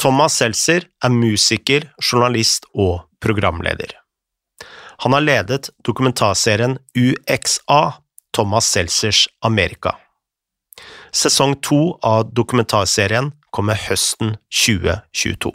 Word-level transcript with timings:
Thomas 0.00 0.38
Seltzer 0.40 0.86
er 1.04 1.12
musiker, 1.12 1.90
journalist 2.00 2.64
og 2.72 3.02
programleder. 3.20 3.92
Han 5.04 5.12
har 5.12 5.24
ledet 5.24 5.68
dokumentarserien 5.84 6.78
UXA, 6.96 7.80
Thomas 8.32 8.70
Seltzers 8.72 9.26
Amerika. 9.44 9.92
Sesong 11.12 11.58
to 11.60 11.98
av 12.00 12.30
dokumentarserien 12.32 13.32
kommer 13.52 13.76
høsten 13.76 14.38
2022. 14.48 15.52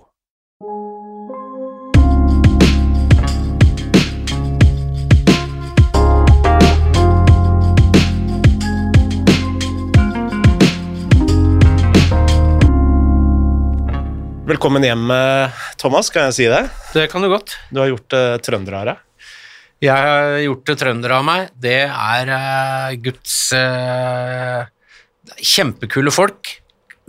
Velkommen 14.45 14.83
hjem, 14.85 15.09
eh, 15.09 15.61
Thomas, 15.81 16.11
kan 16.13 16.27
jeg 16.27 16.33
si 16.37 16.45
det? 16.45 16.59
Det 16.93 17.07
kan 17.09 17.23
du 17.23 17.31
godt. 17.31 17.55
Du 17.73 17.79
har 17.81 17.87
gjort 17.89 18.13
uh, 18.13 18.35
trøndere 18.45 18.77
av 18.77 18.85
deg. 18.91 19.31
Jeg 19.81 20.03
har 20.05 20.37
gjort 20.43 20.69
det 20.69 20.75
trøndere 20.77 21.17
av 21.17 21.25
meg. 21.25 21.47
Det 21.57 21.79
er 21.87 22.29
uh, 22.29 22.91
Guds 23.01 23.39
uh, 23.57 24.69
kjempekule 25.41 26.13
folk. 26.13 26.53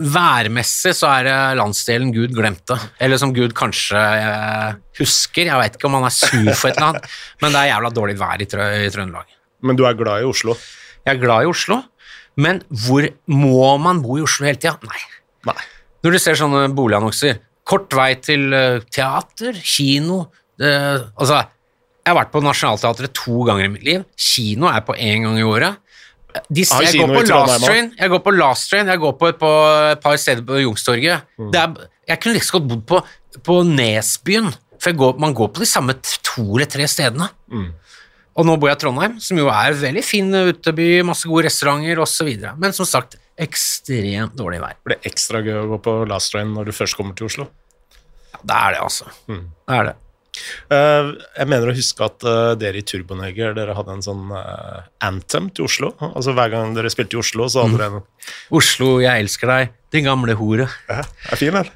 Værmessig 0.01 0.95
så 0.97 1.11
er 1.11 1.29
det 1.29 1.37
landsdelen 1.61 2.09
Gud 2.15 2.33
glemte, 2.33 2.79
eller 2.97 3.21
som 3.21 3.35
Gud 3.37 3.53
kanskje 3.57 4.01
uh, 4.01 4.73
husker. 4.97 5.45
Jeg 5.45 5.61
veit 5.61 5.77
ikke 5.77 5.91
om 5.91 5.99
han 5.99 6.09
er 6.09 6.17
sur 6.17 6.51
for 6.57 6.71
et 6.71 6.81
eller 6.81 6.89
annet, 6.89 7.09
men 7.45 7.53
det 7.53 7.61
er 7.61 7.73
jævla 7.75 7.95
dårlig 8.01 8.19
vær 8.25 8.41
i, 8.41 8.49
Trø 8.49 8.69
i 8.81 8.91
Trøndelag. 8.97 9.39
Men 9.61 9.77
du 9.77 9.85
er 9.85 10.01
glad 10.01 10.25
i 10.25 10.33
Oslo? 10.33 10.57
Jeg 11.05 11.13
er 11.13 11.21
glad 11.21 11.45
i 11.45 11.53
Oslo, 11.53 11.83
men 12.41 12.65
hvor 12.73 13.11
må 13.29 13.73
man 13.85 14.01
bo 14.01 14.17
i 14.17 14.25
Oslo 14.25 14.49
hele 14.49 14.57
tida? 14.57 14.79
Nei. 14.89 15.05
Nei. 15.53 15.61
Når 16.05 16.15
du 16.15 16.19
ser 16.21 16.37
sånne 16.39 16.67
boligannonser, 16.77 17.39
kort 17.67 17.93
vei 17.97 18.11
til 18.23 18.53
eh, 18.55 18.83
teater, 18.93 19.57
kino 19.59 20.25
det, 20.57 20.71
Altså, 21.17 21.41
jeg 22.07 22.13
har 22.13 22.17
vært 22.21 22.31
på 22.31 22.41
Nationaltheatret 22.45 23.13
to 23.17 23.41
ganger 23.47 23.67
i 23.67 23.71
mitt 23.73 23.83
liv. 23.83 24.05
Kino 24.15 24.69
er 24.71 24.85
på 24.87 24.95
én 24.95 25.25
gang 25.25 25.35
i 25.41 25.45
året. 25.45 25.81
De, 26.53 26.63
Har 26.69 26.85
jeg, 26.85 27.01
går 27.01 27.13
på 27.15 27.23
Last 27.27 27.65
Train, 27.65 27.89
jeg 27.97 28.11
går 28.13 28.21
på 28.23 28.33
Last 28.35 28.69
Train, 28.69 28.89
jeg 28.91 29.01
går 29.01 29.13
på 29.17 29.29
et, 29.31 29.37
på 29.41 29.51
et 29.91 30.01
par 30.03 30.17
steder 30.21 30.45
på 30.45 30.59
Youngstorget. 30.61 31.25
Mm. 31.39 31.51
Jeg 32.07 32.21
kunne 32.21 32.37
like 32.37 32.47
så 32.47 32.59
godt 32.59 32.69
bodd 32.69 32.83
på, 32.91 33.01
på 33.47 33.57
Nesbyen, 33.67 34.51
for 34.79 34.97
går, 35.01 35.17
man 35.19 35.33
går 35.35 35.49
på 35.55 35.63
de 35.63 35.69
samme 35.69 35.97
to 36.03 36.45
eller 36.45 36.69
tre 36.69 36.87
stedene. 36.87 37.29
Mm. 37.51 37.71
Og 38.37 38.45
nå 38.45 38.55
bor 38.61 38.69
jeg 38.69 38.77
i 38.77 38.81
Trondheim, 38.83 39.15
som 39.23 39.39
jo 39.39 39.47
er 39.49 39.77
veldig 39.77 40.03
fin 40.05 40.29
uteby, 40.29 40.89
masse 41.05 41.29
gode 41.29 41.47
restauranter 41.47 42.01
osv. 42.03 42.29
Men 42.61 42.75
som 42.75 42.85
sagt, 42.85 43.17
ekstremt 43.37 44.35
dårlig 44.37 44.59
vær. 44.61 44.75
Det 44.77 44.91
blir 44.91 45.07
ekstra 45.09 45.41
gøy 45.45 45.61
å 45.63 45.69
gå 45.73 45.79
på 45.87 45.95
Last 46.09 46.33
Train 46.33 46.51
når 46.53 46.69
du 46.69 46.75
først 46.77 46.97
kommer 46.97 47.17
til 47.17 47.29
Oslo. 47.29 47.47
Ja, 48.33 48.41
det 48.43 48.59
er 48.59 48.75
det, 48.75 48.83
altså. 48.85 49.09
Mm. 49.29 49.47
Det 49.49 49.79
er 49.79 49.89
det. 49.89 49.95
Uh, 50.69 51.15
jeg 51.33 51.49
mener 51.49 51.71
å 51.71 51.73
huske 51.73 52.05
at 52.05 52.25
uh, 52.27 52.53
dere 52.61 52.77
i 52.77 52.85
Turboneger 52.85 53.55
dere 53.57 53.73
hadde 53.73 53.95
en 53.95 54.05
sånn 54.05 54.29
uh, 54.29 54.85
anthem 55.05 55.49
til 55.49 55.65
Oslo. 55.65 55.95
Altså 56.11 56.35
Hver 56.37 56.53
gang 56.53 56.77
dere 56.77 56.93
spilte 56.93 57.17
i 57.17 57.21
Oslo, 57.23 57.49
så 57.49 57.65
hadde 57.65 57.79
dere 57.79 57.89
en 57.89 58.57
Oslo, 58.59 58.91
jeg 59.01 59.25
elsker 59.25 59.53
deg, 59.53 59.75
din 59.95 60.05
gamle 60.05 60.37
hore. 60.37 60.69
ja, 60.91 61.01
Er 61.31 61.41
fin, 61.41 61.55
eller? 61.55 61.73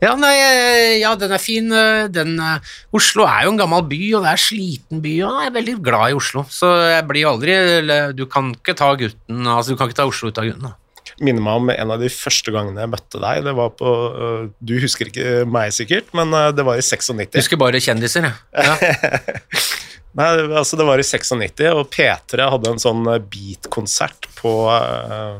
Ja, 0.00 0.14
nei, 0.16 0.32
eh, 0.40 0.98
ja, 1.02 1.10
den 1.20 1.32
er 1.36 1.38
fin. 1.42 1.70
eh, 1.76 2.06
Den, 2.08 2.38
eh, 2.40 2.58
Oslo 2.96 3.26
er 3.28 3.44
jo 3.44 3.50
en 3.52 3.58
gammel 3.60 3.82
by, 3.88 3.98
og 4.16 4.22
det 4.24 4.30
er 4.30 4.38
en 4.38 4.44
sliten 4.46 5.02
by, 5.04 5.14
og 5.26 5.40
jeg 5.42 5.50
er 5.50 5.56
veldig 5.58 5.74
glad 5.84 6.10
i 6.10 6.16
Oslo. 6.16 6.44
Så 6.48 6.70
jeg 6.88 7.06
blir 7.08 7.28
aldri 7.28 8.14
Du 8.16 8.24
kan 8.26 8.54
ikke 8.54 8.74
ta 8.76 8.94
gutten 8.96 9.44
Altså, 9.46 9.70
du 9.74 9.76
kan 9.76 9.88
ikke 9.90 10.00
ta 10.00 10.06
Oslo 10.08 10.28
ut 10.32 10.38
av 10.40 10.44
gutten. 10.48 10.62
da. 10.62 10.74
Minner 11.20 11.42
meg 11.44 11.58
om 11.60 11.68
en 11.74 11.90
av 11.92 12.00
de 12.00 12.08
første 12.08 12.48
gangene 12.54 12.80
jeg 12.80 12.88
møtte 12.94 13.20
deg. 13.20 13.44
Det 13.44 13.52
var 13.54 13.70
på 13.76 13.90
Du 14.64 14.72
husker 14.80 15.10
ikke 15.10 15.44
meg 15.44 15.72
sikkert, 15.76 16.08
men 16.16 16.30
det 16.56 16.64
var 16.64 16.80
i 16.80 16.84
96. 16.86 17.36
Husker 17.36 17.60
bare 17.60 17.76
kjendiser, 17.82 18.24
jeg. 18.24 18.34
Ja. 18.64 18.76
Nei, 20.16 20.26
altså 20.58 20.74
det 20.80 20.86
var 20.88 20.98
i 20.98 21.04
96, 21.06 21.60
og 21.70 21.84
P3 21.92 22.48
hadde 22.50 22.70
en 22.72 22.80
sånn 22.82 23.04
beat-konsert 23.30 24.26
på 24.40 24.50
uh, 24.66 25.38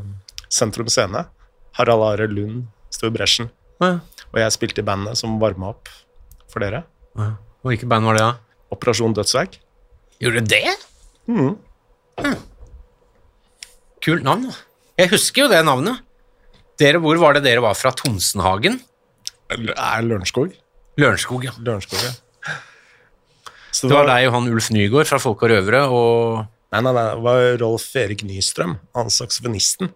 Sentrum 0.53 0.87
Scene. 0.93 1.25
Harald 1.75 2.05
Are 2.07 2.29
Lund 2.31 2.69
sto 2.95 3.09
i 3.09 3.15
bresjen, 3.15 3.49
Ja. 3.83 3.97
Og 4.31 4.39
jeg 4.43 4.55
spilte 4.55 4.83
i 4.83 4.87
bandet 4.87 5.19
som 5.19 5.39
varma 5.43 5.73
opp 5.73 5.91
for 6.51 6.63
dere. 6.63 6.85
Ja. 7.19 7.33
Og 7.61 7.73
hvilket 7.73 7.91
band 7.91 8.07
var 8.09 8.17
det, 8.17 8.23
da? 8.25 8.63
Operasjon 8.75 9.15
Dødsverk. 9.17 9.59
Gjorde 10.23 10.43
du 10.45 10.53
det? 10.55 10.77
Mhm. 11.31 11.57
Kult 14.01 14.25
navn, 14.25 14.49
da. 14.49 14.55
Jeg 15.01 15.11
husker 15.13 15.45
jo 15.45 15.51
det 15.53 15.61
navnet. 15.67 16.01
Dere, 16.81 17.01
hvor 17.03 17.19
var 17.21 17.37
det 17.37 17.45
dere 17.45 17.61
var 17.65 17.77
fra? 17.77 17.93
Tonsenhagen? 17.93 18.79
Er 19.51 20.03
Lørenskog? 20.07 20.55
Lørenskog, 21.01 21.45
ja. 21.45 21.53
Lørenskog, 21.61 22.01
ja. 22.05 22.15
Så 23.71 23.89
Det 23.89 23.95
var 23.95 24.09
deg 24.09 24.27
og 24.29 24.35
han 24.35 24.49
Ulf 24.51 24.71
Nygaard 24.75 25.07
fra 25.09 25.21
Folk 25.23 25.45
og 25.47 25.53
Røvere 25.53 25.85
og 25.89 26.47
Nei, 26.71 26.81
nei, 26.87 26.93
nei, 26.95 27.05
det 27.11 27.23
var 27.25 27.45
Rolf 27.59 27.85
Erik 27.99 28.21
Nystrøm, 28.23 28.77
han 28.95 29.09
saksofonisten. 29.11 29.89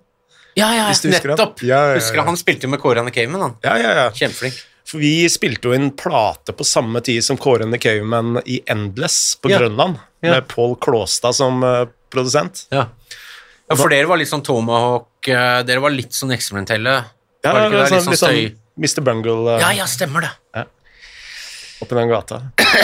Ja, 0.54 0.68
ja, 0.76 0.82
han. 0.88 1.10
nettopp! 1.10 1.62
Ja, 1.62 1.76
ja, 1.80 1.88
ja. 1.88 1.94
Husker 1.98 2.18
han, 2.22 2.26
han 2.32 2.36
spilte 2.38 2.66
jo 2.68 2.70
med 2.70 2.80
Kåre 2.82 3.00
and 3.02 3.10
the 3.10 3.14
Caveman, 3.14 3.40
han. 3.42 3.56
Ja, 3.64 3.74
ja, 3.78 3.94
ja. 3.98 4.06
Kjempeflink. 4.14 4.60
For 4.86 5.00
vi 5.00 5.24
spilte 5.32 5.70
jo 5.70 5.74
inn 5.74 5.90
plate 5.96 6.52
på 6.52 6.64
samme 6.68 7.00
tid 7.04 7.24
som 7.24 7.38
Kåre 7.40 7.64
and 7.64 7.72
the 7.74 7.80
Caveman 7.80 8.38
i 8.44 8.60
Endless 8.70 9.36
på 9.42 9.50
Ja. 9.50 9.58
Grønland, 9.58 9.96
Ja. 10.22 10.30
med 10.36 10.48
Paul 10.48 10.76
Klåstad 10.76 11.32
som 11.34 11.62
uh, 11.64 11.86
produsent. 12.12 12.66
Ja. 12.70 12.86
ja, 13.68 13.76
for 13.76 13.88
dere 13.88 14.06
var 14.06 14.16
litt 14.20 14.28
sånn 14.30 14.44
Tomahawk, 14.44 15.08
uh, 15.28 15.62
dere 15.64 15.80
var 15.80 15.90
litt 15.90 16.12
sånn 16.14 16.32
eksperimentelle. 16.36 16.98
Ja, 17.44 17.52
var 17.52 17.60
det 17.60 17.66
ikke 17.72 17.80
det? 17.82 17.88
sånn, 17.88 18.10
Litt 18.12 18.20
sånn 18.20 18.34
litt 18.38 18.54
sånn. 18.54 18.60
Mr. 18.76 19.00
Bungle 19.06 19.54
Uh, 19.56 19.60
Ja, 19.60 19.72
ja, 19.72 19.84
stemmer 19.86 20.20
det. 20.28 20.66
Oppi 21.84 21.98
den 21.98 22.10
gata. 22.10 22.40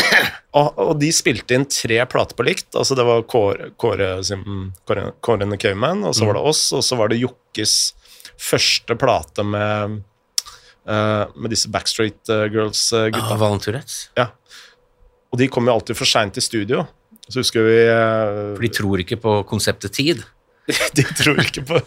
og, 0.60 0.78
og 0.78 0.92
de 1.00 1.10
spilte 1.14 1.56
inn 1.56 1.66
tre 1.70 1.98
plater 2.10 2.38
på 2.38 2.46
likt. 2.46 2.68
Altså 2.76 2.96
det 2.98 3.06
var 3.08 3.24
Kåre, 3.30 3.72
Kåre, 3.80 4.12
Kåre, 4.88 5.08
Kåre 5.24 5.58
Caveman, 5.60 6.04
og 6.08 6.14
så 6.16 6.28
var 6.28 6.38
det 6.38 6.44
Mm. 6.44 6.52
oss, 6.52 6.62
og 6.76 6.84
så 6.86 6.96
var 7.00 7.10
det 7.10 7.20
Jokkes 7.20 7.74
første 8.40 8.96
plate 8.96 9.44
med 9.44 10.00
uh, 10.88 11.28
med 11.36 11.52
disse 11.52 11.70
Backstreet 11.70 12.30
eh, 12.32 12.46
Girls-gutta. 12.52 13.30
Ja, 13.32 13.38
Valenturettes. 13.40 14.10
Ja. 14.18 14.30
Og 15.30 15.38
de 15.38 15.48
kom 15.52 15.68
jo 15.68 15.76
alltid 15.76 15.98
for 15.98 16.08
seint 16.08 16.34
til 16.34 16.44
studio. 16.44 16.84
Så 17.30 17.44
husker 17.44 17.66
vi 17.66 17.78
uh, 17.86 18.56
For 18.56 18.66
de 18.66 18.72
tror 18.74 19.02
ikke 19.04 19.20
på 19.22 19.40
konseptet 19.50 19.94
tid. 20.00 20.22
De 20.94 21.02
tror 21.02 21.40
ikke 21.42 21.64
på 21.66 21.78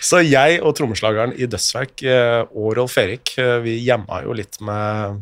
Så 0.00 0.22
jeg 0.24 0.60
og 0.64 0.72
trommeslageren 0.78 1.34
i 1.36 1.44
Dødsverk 1.50 2.04
uh, 2.06 2.48
og 2.48 2.78
Rolf 2.78 2.94
Erik, 3.02 3.34
vi 3.64 3.74
gjemma 3.84 4.22
jo 4.24 4.36
litt 4.36 4.56
med, 4.64 5.18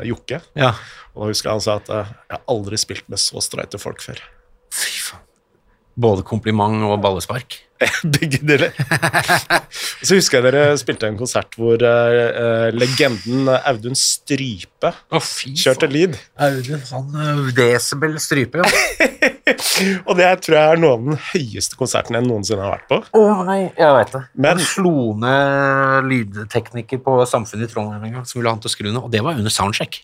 med 0.00 0.10
Jokke. 0.10 0.40
Ja. 0.58 0.74
Og 1.14 1.24
da 1.24 1.30
husker 1.32 1.50
jeg 1.50 1.58
han 1.58 1.64
sa 1.64 1.78
at 1.80 1.90
eh, 1.92 2.12
jeg 2.26 2.36
har 2.36 2.46
aldri 2.54 2.80
spilt 2.80 3.10
med 3.12 3.20
så 3.22 3.42
streite 3.44 3.80
folk 3.80 4.02
før. 4.04 4.22
Fy 4.74 4.94
faen. 5.10 5.26
Både 6.00 6.24
kompliment 6.24 6.86
og 6.86 7.00
ballespark. 7.04 7.58
Begge 8.14 8.38
deler. 8.44 8.72
Og 8.76 10.04
så 10.04 10.16
husker 10.18 10.40
jeg 10.40 10.52
dere 10.52 10.74
spilte 10.80 11.08
en 11.08 11.16
konsert 11.16 11.54
hvor 11.56 11.80
eh, 11.80 12.18
eh, 12.28 12.66
legenden 12.76 13.48
Audun 13.56 13.96
Strype 13.96 14.90
oh, 15.16 15.30
kjørte 15.56 15.88
lead. 15.90 16.18
Audun, 16.40 16.82
han 16.90 17.08
uh, 17.16 17.48
Desibel 17.56 18.18
strype, 18.20 18.60
ja. 18.60 18.68
Og 20.08 20.12
det 20.18 20.28
tror 20.44 20.56
jeg 20.58 20.74
er 20.74 20.80
noe 20.82 20.92
av 20.98 21.06
den 21.06 21.18
høyeste 21.30 21.78
konserten 21.80 22.18
jeg 22.18 22.26
noensinne 22.28 22.64
har 22.66 22.76
vært 22.76 22.88
på. 22.90 23.00
Å 23.16 23.40
nei, 23.48 23.60
jeg 23.78 23.96
vet 23.96 24.12
det. 24.16 24.22
Men- 24.36 24.60
Han 24.60 24.66
slo 24.66 24.94
ned 25.20 26.10
lydtekniker 26.10 27.00
på 27.04 27.16
Samfunnet 27.28 27.68
i 27.70 27.72
Trondheim 27.72 28.04
en 28.10 28.18
gang, 28.18 28.28
som 28.28 28.40
ville 28.40 28.50
ha 28.52 28.56
han 28.56 28.62
til 28.62 28.70
å 28.70 28.74
skru 28.76 28.90
ned, 28.90 29.00
og 29.00 29.10
det 29.12 29.24
var 29.24 29.40
under 29.40 29.52
soundcheck. 29.54 30.02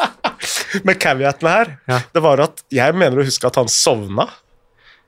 Men 0.86 1.00
caveaten 1.00 1.48
her, 1.50 1.74
Ja. 1.90 2.00
det 2.14 2.22
var 2.24 2.40
at 2.44 2.62
jeg 2.72 2.94
mener 2.96 3.20
å 3.20 3.26
huske 3.26 3.48
at 3.48 3.56
han 3.60 3.68
sovna. 3.72 4.28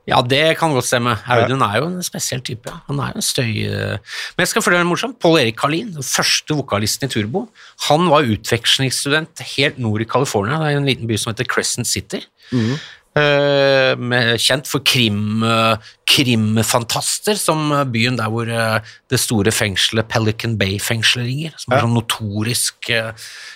Ja, 0.07 0.17
det 0.21 0.57
kan 0.59 0.73
godt 0.75 0.83
stemme. 0.85 1.13
Audun 1.31 1.61
er 1.63 1.77
jo 1.79 1.85
en 1.87 2.03
spesiell 2.03 2.41
type. 2.43 2.67
ja. 2.67 2.79
Han 2.89 2.99
er 2.99 3.13
jo 3.13 3.21
en 3.21 3.23
støy... 3.23 3.51
eh, 3.63 3.97
Men 4.35 4.43
jeg 4.43 4.47
skal 4.51 4.61
fortelle 4.65 4.81
en 4.83 4.89
morsomt. 4.89 5.15
Pål 5.23 5.39
Erik 5.39 5.55
Karlin, 5.61 5.93
den 5.95 6.03
første 6.03 6.57
vokalisten 6.59 7.07
i 7.07 7.13
Turbo, 7.13 7.45
han 7.87 8.09
var 8.11 8.27
utvekslingsstudent 8.27 9.39
helt 9.55 9.79
nord 9.79 10.01
i 10.03 10.09
California. 10.09 10.59
Er 10.59 10.77
en 10.81 10.85
liten 10.89 11.07
by 11.07 11.15
som 11.17 11.31
heter 11.31 11.47
Crescent 11.47 11.87
City. 11.87 12.19
Med, 12.51 12.77
kjent 13.15 14.69
for 14.69 14.81
krim, 14.81 15.43
eh, 15.45 15.91
krimfantaster, 16.09 17.37
som 17.37 17.69
byen 17.93 18.17
der 18.17 18.31
hvor 18.33 18.49
eh, 18.49 18.93
det 19.09 19.19
store 19.21 19.53
fengselet 19.53 20.09
Pelican 20.09 20.57
Bay-fengselet 20.57 21.27
ringer. 21.29 21.57
Som 21.61 21.73
er 21.75 21.85
sånn 21.85 21.97
notorisk 21.97 22.89
i 22.93 23.01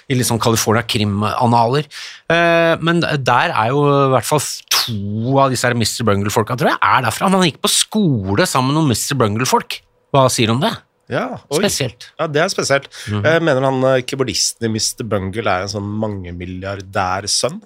i 0.08 0.16
liksom 0.16 0.40
California 0.40 0.86
krimanaler. 0.88 1.88
Eh, 2.32 2.74
men 2.84 3.02
der 3.02 3.52
er 3.52 3.72
jo 3.74 3.84
i 3.84 4.10
hvert 4.14 4.28
fall 4.28 4.44
to 4.72 5.38
av 5.42 5.52
disse 5.52 5.68
her 5.68 5.76
Mr. 5.76 6.06
Bungle-folka, 6.08 6.56
tror 6.60 6.72
jeg, 6.74 6.80
er 6.80 7.06
derfra. 7.08 7.32
Han 7.34 7.48
gikk 7.48 7.62
på 7.64 7.72
skole 7.72 8.48
sammen 8.48 8.72
med 8.72 8.80
noen 8.80 8.94
Mr. 8.94 9.18
Bungle-folk. 9.20 9.82
Hva 10.16 10.28
sier 10.32 10.48
du 10.50 10.56
om 10.56 10.64
det? 10.64 10.74
Ja. 11.12 11.40
Spesielt. 11.52 12.10
Ja, 12.20 12.28
det 12.32 12.44
er 12.44 12.52
spesielt. 12.52 12.90
Jeg 13.08 13.44
mener 13.44 13.68
han 13.68 13.84
eh, 13.92 14.02
keyboardisten 14.08 14.68
i 14.68 14.74
Mr. 14.76 15.06
Bungle 15.08 15.48
er 15.48 15.68
en 15.68 15.74
sånn 15.76 15.88
mangemilliardær 16.04 17.28
sønn. 17.32 17.62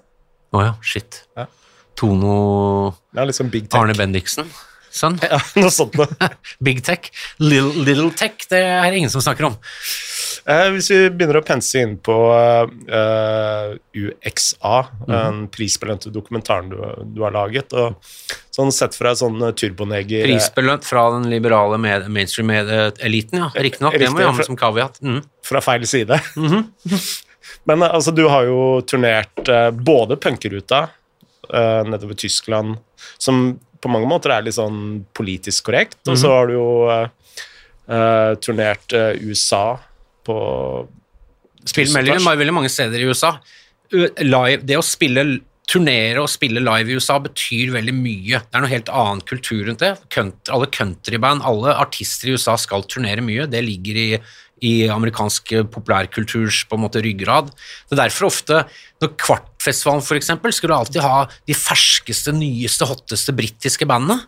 Å 0.51 0.65
ja, 0.65 0.75
shit. 0.85 1.23
Ja. 1.37 1.47
Tono 1.99 2.35
litt 3.17 3.37
sånn 3.37 3.51
big 3.53 3.69
tech. 3.69 3.79
Arne 3.79 3.95
Bendiksen. 3.97 4.51
Sånn. 4.91 5.15
Ja, 5.23 5.39
noe 5.55 5.71
sånt 5.71 5.95
noe. 5.95 6.07
Big 6.67 6.81
tech. 6.83 7.07
Little, 7.39 7.71
little 7.87 8.09
tech, 8.11 8.43
det 8.51 8.59
er 8.59 8.91
ingen 8.91 9.11
som 9.13 9.23
snakker 9.23 9.47
om. 9.47 9.55
Eh, 10.51 10.67
hvis 10.75 10.89
vi 10.91 10.97
begynner 11.13 11.39
å 11.39 11.43
pense 11.47 11.79
inn 11.79 11.93
på 12.03 12.15
eh, 12.35 13.71
UXA, 13.95 14.75
den 15.07 15.45
prisbelønte 15.53 16.11
dokumentaren 16.11 16.73
du, 16.73 16.77
du 17.15 17.23
har 17.23 17.31
laget, 17.35 17.71
og 17.71 17.95
sånn 18.51 18.73
sett 18.75 18.97
fra 18.97 19.13
sånn 19.15 19.39
turboneger 19.55 20.27
Prisbelønt 20.27 20.83
fra 20.87 21.07
den 21.15 21.29
liberale 21.31 21.79
med, 21.79 22.09
mainstream-eliten, 22.11 23.45
ja. 23.45 23.51
Riktignok. 23.55 23.95
Det 23.95 24.11
må 24.11 24.19
vi 24.19 24.27
ha 24.27 24.35
med 24.35 24.49
som 24.49 24.59
kaviat. 24.59 24.99
Mm. 24.99 25.21
fra 25.47 25.63
feil 25.63 25.87
side. 25.87 26.19
Men 27.69 27.81
eh, 27.81 27.93
altså, 27.93 28.11
du 28.11 28.25
har 28.27 28.47
jo 28.49 28.81
turnert 28.87 29.47
eh, 29.47 29.69
både 29.71 30.19
punkeruta 30.19 30.89
eh, 31.53 31.81
nedover 31.87 32.17
Tyskland, 32.19 32.79
som 33.17 33.59
på 33.81 33.91
mange 33.91 34.09
måter 34.09 34.33
er 34.35 34.45
litt 34.45 34.57
sånn 34.57 35.03
politisk 35.17 35.69
korrekt, 35.69 35.99
og 36.07 36.19
så 36.19 36.33
har 36.35 36.49
du 36.49 36.53
jo 36.53 36.67
eh, 36.91 38.33
turnert 38.45 38.93
uh, 38.93 39.13
USA 39.25 39.79
på 40.27 40.35
Spill 41.61 41.89
Tusen 41.89 42.25
veldig, 42.25 42.53
mange 42.53 42.69
steder 42.73 43.01
i 43.01 43.07
USA. 43.09 43.35
Live, 43.91 44.61
det 44.65 44.77
å 44.79 44.85
spille 44.85 45.25
turnere 45.71 46.21
og 46.23 46.29
spille 46.31 46.61
live 46.63 46.91
i 46.91 46.97
USA 46.99 47.17
betyr 47.21 47.71
veldig 47.75 47.93
mye. 47.95 48.41
Det 48.41 48.57
er 48.57 48.63
noe 48.63 48.71
helt 48.71 48.91
annen 48.91 49.21
kultur 49.27 49.63
rundt 49.67 49.83
det. 49.83 49.93
Country, 50.13 50.53
alle 50.55 50.69
countryband, 50.73 51.45
alle 51.47 51.75
artister 51.79 52.29
i 52.29 52.35
USA 52.35 52.57
skal 52.59 52.85
turnere 52.89 53.23
mye. 53.23 53.47
Det 53.51 53.61
ligger 53.63 53.99
i, 54.01 54.07
i 54.67 54.73
amerikansk 54.91 55.53
populærkulturs 55.73 56.65
på 56.67 56.77
en 56.77 56.85
måte 56.87 57.03
ryggrad. 57.05 57.53
Det 57.87 57.95
er 57.95 58.03
derfor 58.03 58.31
ofte 58.31 58.63
når 59.03 59.15
Kvartfestivalen 59.21 59.50
for 59.61 60.17
eksempel, 60.17 60.53
skulle 60.55 60.75
alltid 60.75 61.01
ha 61.05 61.27
de 61.47 61.55
ferskeste, 61.55 62.33
nyeste, 62.33 62.87
hotteste 62.89 63.33
britiske 63.37 63.85
bandene. 63.89 64.23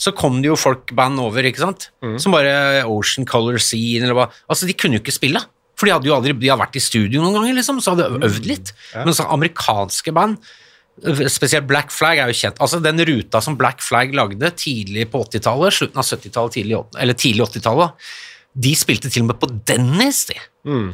Så 0.00 0.14
kom 0.16 0.40
det 0.40 0.48
jo 0.48 0.56
folk-band 0.56 1.20
over, 1.20 1.44
ikke 1.44 1.62
sant? 1.66 1.90
Som 2.22 2.32
bare 2.32 2.84
Ocean 2.88 3.28
Color 3.28 3.60
Scene 3.60 4.08
eller 4.08 4.16
hva. 4.16 4.30
Altså, 4.48 4.66
de 4.66 4.76
kunne 4.78 4.96
jo 4.96 5.04
ikke 5.04 5.18
spille. 5.18 5.42
For 5.80 5.88
de 5.88 5.94
hadde 5.94 6.08
jo 6.10 6.16
aldri, 6.16 6.34
de 6.36 6.48
hadde 6.50 6.60
vært 6.60 6.76
i 6.76 6.82
studio 6.84 7.22
noen 7.22 7.38
ganger, 7.38 7.54
liksom, 7.56 7.78
så 7.80 7.94
hadde 7.94 8.08
de 8.08 8.26
øvd 8.28 8.48
litt. 8.50 8.72
Men 8.98 9.14
så 9.16 9.28
amerikanske 9.32 10.12
band, 10.16 10.40
spesielt 11.32 11.68
Black 11.68 11.88
Flag, 11.94 12.18
er 12.20 12.28
jo 12.28 12.36
kjent. 12.36 12.58
Altså 12.60 12.80
Den 12.84 13.00
ruta 13.08 13.40
som 13.40 13.56
Black 13.56 13.80
Flag 13.80 14.12
lagde 14.16 14.50
tidlig 14.60 15.06
på 15.12 15.22
80-tallet, 15.24 15.72
slutten 15.72 16.02
av 16.02 16.04
70-tallet, 16.04 16.58
tidlig, 16.58 16.82
eller 17.00 17.16
tidlig 17.16 17.46
80-tallet, 17.46 18.10
de 18.60 18.72
spilte 18.74 19.08
til 19.08 19.22
og 19.22 19.30
med 19.30 19.38
på 19.40 19.48
Dennis, 19.70 20.24
de. 20.28 20.36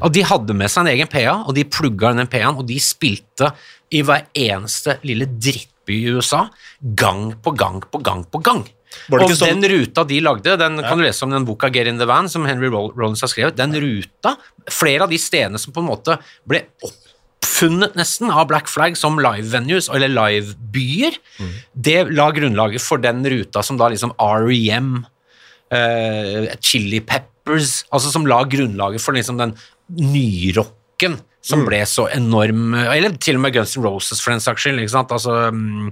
Og 0.04 0.12
de 0.14 0.22
hadde 0.28 0.54
med 0.54 0.70
seg 0.70 0.84
en 0.84 0.92
egen 0.92 1.08
PA, 1.10 1.38
og 1.48 1.54
de 1.56 1.64
plugga 1.66 2.12
inn 2.12 2.20
den 2.20 2.28
PA-en, 2.30 2.60
og 2.60 2.68
de 2.68 2.76
spilte 2.78 3.48
i 3.94 4.02
hver 4.02 4.26
eneste 4.34 4.98
lille 5.06 5.28
drittby 5.30 6.00
i 6.02 6.16
USA, 6.16 6.46
gang 6.80 7.30
på 7.42 7.52
gang 7.56 7.80
på 7.80 8.02
gang 8.02 8.24
på 8.26 8.42
gang. 8.42 8.64
Og 9.12 9.30
sånn- 9.30 9.60
den 9.60 9.70
ruta 9.70 10.04
de 10.06 10.20
lagde, 10.20 10.56
den 10.58 10.80
kan 10.82 10.98
du 10.98 11.04
lese 11.04 11.22
om 11.22 11.30
den 11.30 11.44
boka 11.44 11.68
Get 11.72 11.86
in 11.86 11.98
the 11.98 12.06
Van, 12.06 12.28
som 12.28 12.44
Henry 12.44 12.68
Rollins 12.68 13.20
har 13.20 13.28
skrevet, 13.28 13.56
den 13.56 13.74
ruta, 13.74 14.36
flere 14.68 15.02
av 15.02 15.10
de 15.10 15.18
stedene 15.18 15.58
som 15.58 15.72
på 15.72 15.80
en 15.80 15.90
måte 15.90 16.18
ble 16.48 16.62
oppfunnet 16.82 17.94
nesten 17.94 18.30
av 18.30 18.48
Black 18.48 18.68
Flag 18.68 18.96
som 18.96 19.18
live 19.18 19.50
venues, 19.52 19.88
eller 19.88 20.08
live-byer, 20.08 21.18
det 21.74 22.10
la 22.10 22.30
grunnlaget 22.32 22.80
for 22.80 22.98
den 22.98 23.22
ruta 23.24 23.62
som 23.62 23.76
da 23.76 23.88
liksom 23.88 24.12
R.E.M., 24.18 25.06
uh, 25.72 26.46
Chili 26.60 27.00
Peppers, 27.00 27.84
altså 27.92 28.10
som 28.10 28.26
la 28.26 28.42
grunnlaget 28.44 29.00
for 29.00 29.12
liksom 29.12 29.38
den 29.38 29.54
nyrocken 29.88 31.20
som 31.46 31.64
ble 31.66 31.80
så 31.88 32.08
enorm, 32.14 32.74
eller 32.74 33.16
til 33.22 33.38
og 33.38 33.44
med 33.44 33.54
Guns 33.54 33.76
N' 33.76 33.84
Roses 33.84 34.22
for 34.22 34.34
den 34.34 34.42
saks 34.42 34.64
skyld, 34.64 34.80
ikke 34.82 34.96
sant, 34.96 35.12
altså 35.14 35.50
mm, 35.54 35.90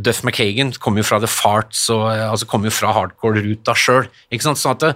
Duff 0.00 0.22
McKagan 0.24 0.72
kom 0.80 0.96
jo 1.00 1.04
fra 1.04 1.20
The 1.20 1.28
Farts, 1.28 1.86
og 1.92 2.06
uh, 2.08 2.30
altså 2.30 2.48
kom 2.48 2.64
jo 2.64 2.72
fra 2.72 2.94
hardcore-ruta 2.96 3.76
sjøl, 3.76 4.08
sånn 4.40 4.58
at 4.72 4.84
det, 4.84 4.92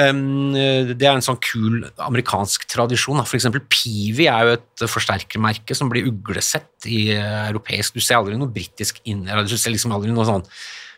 um, 0.00 0.54
det 0.54 1.04
er 1.04 1.12
en 1.12 1.24
sånn 1.24 1.40
kul 1.44 1.82
amerikansk 2.00 2.64
tradisjon. 2.72 3.20
da. 3.20 3.26
For 3.28 3.36
eksempel 3.36 3.64
Peavy 3.68 4.28
er 4.32 4.48
jo 4.48 4.56
et 4.56 4.86
forsterkermerke 4.88 5.76
som 5.76 5.92
blir 5.92 6.08
uglesett 6.08 6.88
i 6.88 7.10
uh, 7.16 7.50
europeisk 7.50 7.98
Du 7.98 8.04
ser 8.04 8.20
aldri 8.20 8.40
noe 8.40 8.52
britisk 8.52 9.02
inn, 9.04 9.26
eller 9.28 9.44
du 9.48 9.56
ser 9.56 9.76
liksom 9.76 9.92
aldri 9.92 10.12
noe 10.12 10.28
sånn 10.28 10.48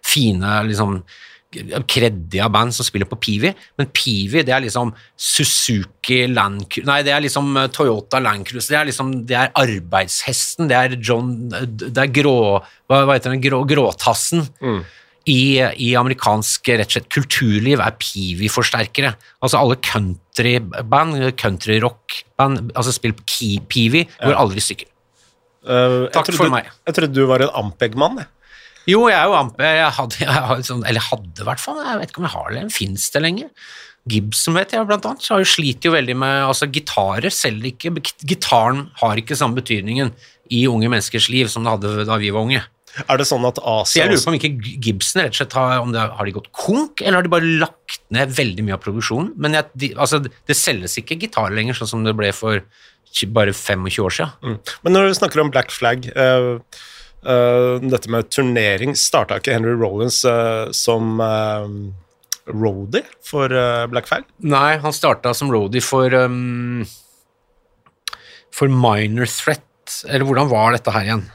fine 0.04 0.58
liksom 0.68 1.00
kreddige 1.90 2.48
band 2.52 2.74
som 2.76 2.86
spiller 2.86 3.08
på 3.10 3.18
Pivi, 3.20 3.52
men 3.78 3.88
Pivi 3.94 4.42
det 4.46 4.54
er 4.54 4.64
liksom 4.64 4.92
Suzuki 5.16 6.24
Land 6.30 6.78
Nei, 6.86 7.00
det 7.06 7.12
er 7.14 7.22
liksom 7.24 7.54
eh, 7.60 7.70
Toyota 7.74 8.20
Land 8.22 8.46
Cruiser. 8.48 8.74
Det 8.74 8.80
er 8.80 8.90
liksom 8.90 9.14
det 9.28 9.38
er 9.38 9.54
arbeidshesten, 9.60 10.68
det 10.70 10.76
er 10.78 10.98
John 10.98 11.32
Det 11.50 11.94
er 11.96 12.12
grå 12.12 12.36
Hva, 12.90 13.04
heter 13.12 13.32
den? 13.34 13.42
Grå, 13.44 13.62
gråtassen. 13.68 14.46
I, 15.24 15.56
I 15.80 15.94
amerikansk 15.96 16.68
rett 16.68 16.90
og 16.90 16.96
slett 16.98 17.06
kulturliv 17.14 17.80
er 17.80 17.94
Pivi-forsterkere. 17.96 19.14
Altså 19.40 19.56
alle 19.56 19.78
countryband, 19.80 21.16
countryrockband, 21.40 22.74
altså 22.76 22.92
spiller 22.92 23.16
Pivi, 23.70 24.04
går 24.20 24.36
aldri 24.36 24.60
i 24.60 24.66
stykker. 24.66 24.90
Uh, 25.64 26.10
Takk 26.12 26.28
trodde- 26.28 26.36
for 26.42 26.52
meg. 26.52 26.68
Jeg 26.84 26.98
trodde 26.98 27.16
du 27.16 27.24
var 27.30 27.40
en 27.40 27.54
Ampeg-mann. 27.62 28.20
jeg. 28.20 28.28
Jo, 28.90 29.06
jeg 29.08 29.16
er 29.16 29.30
jo 29.30 29.38
amp... 29.38 29.62
Jeg 29.64 29.94
hadde, 29.98 30.20
jeg 30.20 30.44
hadde 30.50 30.68
sånn, 30.68 30.84
eller 30.88 31.08
hadde 31.08 31.44
i 31.44 31.48
hvert 31.48 31.62
fall, 31.62 31.80
jeg 31.80 32.00
vet 32.00 32.12
ikke 32.12 32.22
om 32.22 32.28
jeg 32.28 32.36
har 32.36 32.54
det, 32.56 32.64
fins 32.74 33.08
det 33.14 33.24
lenger? 33.24 33.72
Gibson 34.12 34.58
vet 34.58 34.74
jeg 34.74 34.84
blant 34.84 35.06
annet, 35.08 35.24
så 35.24 35.34
har 35.34 35.40
jo 35.40 35.48
sliter 35.48 35.88
jo 35.88 35.94
veldig 35.94 36.16
med 36.20 36.42
altså 36.44 36.68
gitarer 36.68 37.32
selger 37.32 37.70
ikke, 37.70 37.94
gitaren 38.20 38.86
har 39.00 39.20
ikke 39.20 39.38
samme 39.38 39.56
betydningen 39.56 40.12
i 40.52 40.66
unge 40.68 40.90
menneskers 40.92 41.30
liv 41.32 41.48
som 41.48 41.64
det 41.64 41.72
hadde 41.72 42.04
da 42.10 42.18
vi 42.20 42.32
var 42.34 42.44
unge. 42.44 42.60
Er 43.10 43.18
det 43.18 43.26
sånn 43.26 43.42
at 43.48 43.58
Så 43.58 43.98
jeg 43.98 44.06
lurer 44.06 44.22
på 44.22 44.30
om 44.30 44.36
ikke 44.38 44.52
Gibson 44.84 45.24
rett 45.24 45.34
og 45.34 45.38
slett 45.40 45.56
har, 45.58 45.80
om 45.82 45.94
det, 45.94 46.02
har 46.18 46.28
de 46.28 46.34
gått 46.36 46.50
konk, 46.54 47.02
eller 47.02 47.18
har 47.18 47.26
de 47.26 47.32
bare 47.32 47.54
lagt 47.64 48.02
ned 48.14 48.34
veldig 48.36 48.66
mye 48.66 48.76
av 48.76 48.82
produksjonen? 48.84 49.32
Men 49.40 49.56
jeg, 49.58 49.70
de, 49.82 49.90
altså, 49.98 50.20
det 50.22 50.58
selges 50.58 50.94
ikke 51.00 51.18
gitarer 51.24 51.56
lenger, 51.56 51.78
sånn 51.80 51.90
som 51.90 52.04
det 52.06 52.14
ble 52.18 52.30
for 52.36 52.62
bare 53.34 53.54
25 53.54 53.88
år 54.04 54.14
siden. 54.14 54.36
Mm. 54.42 54.74
Men 54.84 54.96
når 54.96 55.08
du 55.08 55.16
snakker 55.18 55.42
om 55.42 55.50
Black 55.54 55.74
Flag 55.74 56.06
eh, 56.10 56.48
eh, 57.24 57.84
Dette 57.90 58.10
med 58.12 58.30
turnering 58.32 58.94
Starta 58.98 59.38
ikke 59.40 59.54
Henry 59.56 59.74
Rollins 59.78 60.20
uh, 60.28 60.70
som 60.76 61.20
uh, 61.22 61.64
roadie 62.50 63.04
for 63.24 63.52
uh, 63.52 63.86
Black 63.90 64.08
Flag? 64.10 64.28
Nei, 64.44 64.76
han 64.82 64.94
starta 64.96 65.34
som 65.36 65.52
roadie 65.52 65.84
for 65.84 66.12
um, 66.14 66.84
For 68.54 68.70
Minor 68.70 69.28
Threat, 69.30 69.64
eller 70.08 70.26
hvordan 70.28 70.52
var 70.52 70.76
dette 70.76 70.94
her 70.94 71.08
igjen? 71.08 71.26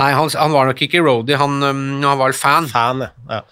Nei, 0.00 0.10
han, 0.16 0.32
han 0.38 0.54
var 0.54 0.70
nok 0.70 0.82
ikke 0.86 1.02
roadie, 1.04 1.38
han, 1.38 1.60
um, 1.60 1.84
han 2.00 2.16
var 2.16 2.30
vel 2.30 2.38
fan. 2.38 2.70
Fan, 2.70 3.06
ja. 3.28 3.42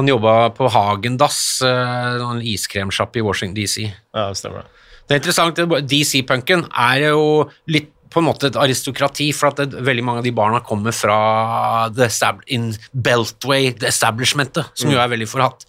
Han 0.00 0.08
jobba 0.08 0.34
på 0.56 0.68
Hagendass, 0.72 1.60
uh, 1.62 2.20
en 2.24 2.42
iskremsjappe 2.42 3.20
i 3.20 3.24
Washington 3.24 3.56
DC. 3.58 3.86
Ja, 3.86 4.30
det 4.30 4.40
stemmer. 4.40 4.64
det. 4.64 4.76
Det 5.10 5.16
er 5.16 5.20
interessant, 5.24 5.58
DC-punken 5.90 6.68
er 6.70 7.08
jo 7.08 7.22
litt 7.66 7.90
på 8.10 8.20
en 8.20 8.26
måte 8.26 8.50
et 8.50 8.58
aristokrati, 8.58 9.30
for 9.36 9.52
at 9.52 9.62
det, 9.62 9.80
veldig 9.86 10.04
mange 10.06 10.22
av 10.22 10.26
de 10.26 10.34
barna 10.34 10.60
kommer 10.66 10.94
fra 10.94 11.88
the 11.94 12.10
in 12.48 12.72
Beltway, 12.92 13.72
the 13.72 13.88
establishmentet, 13.88 14.70
som 14.74 14.90
jo 14.90 14.98
er 14.98 15.10
veldig 15.12 15.28
forhatt. 15.30 15.66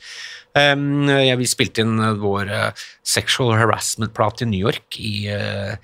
Um, 0.51 1.07
ja, 1.07 1.38
vi 1.39 1.48
spilte 1.48 1.79
inn 1.86 1.95
uh, 2.01 2.10
vår 2.19 2.50
uh, 2.51 2.88
Sexual 3.07 3.53
Harassment-plate 3.55 4.43
i 4.43 4.50
New 4.51 4.60
York 4.60 4.98
i 5.00 5.29
uh, 5.31 5.77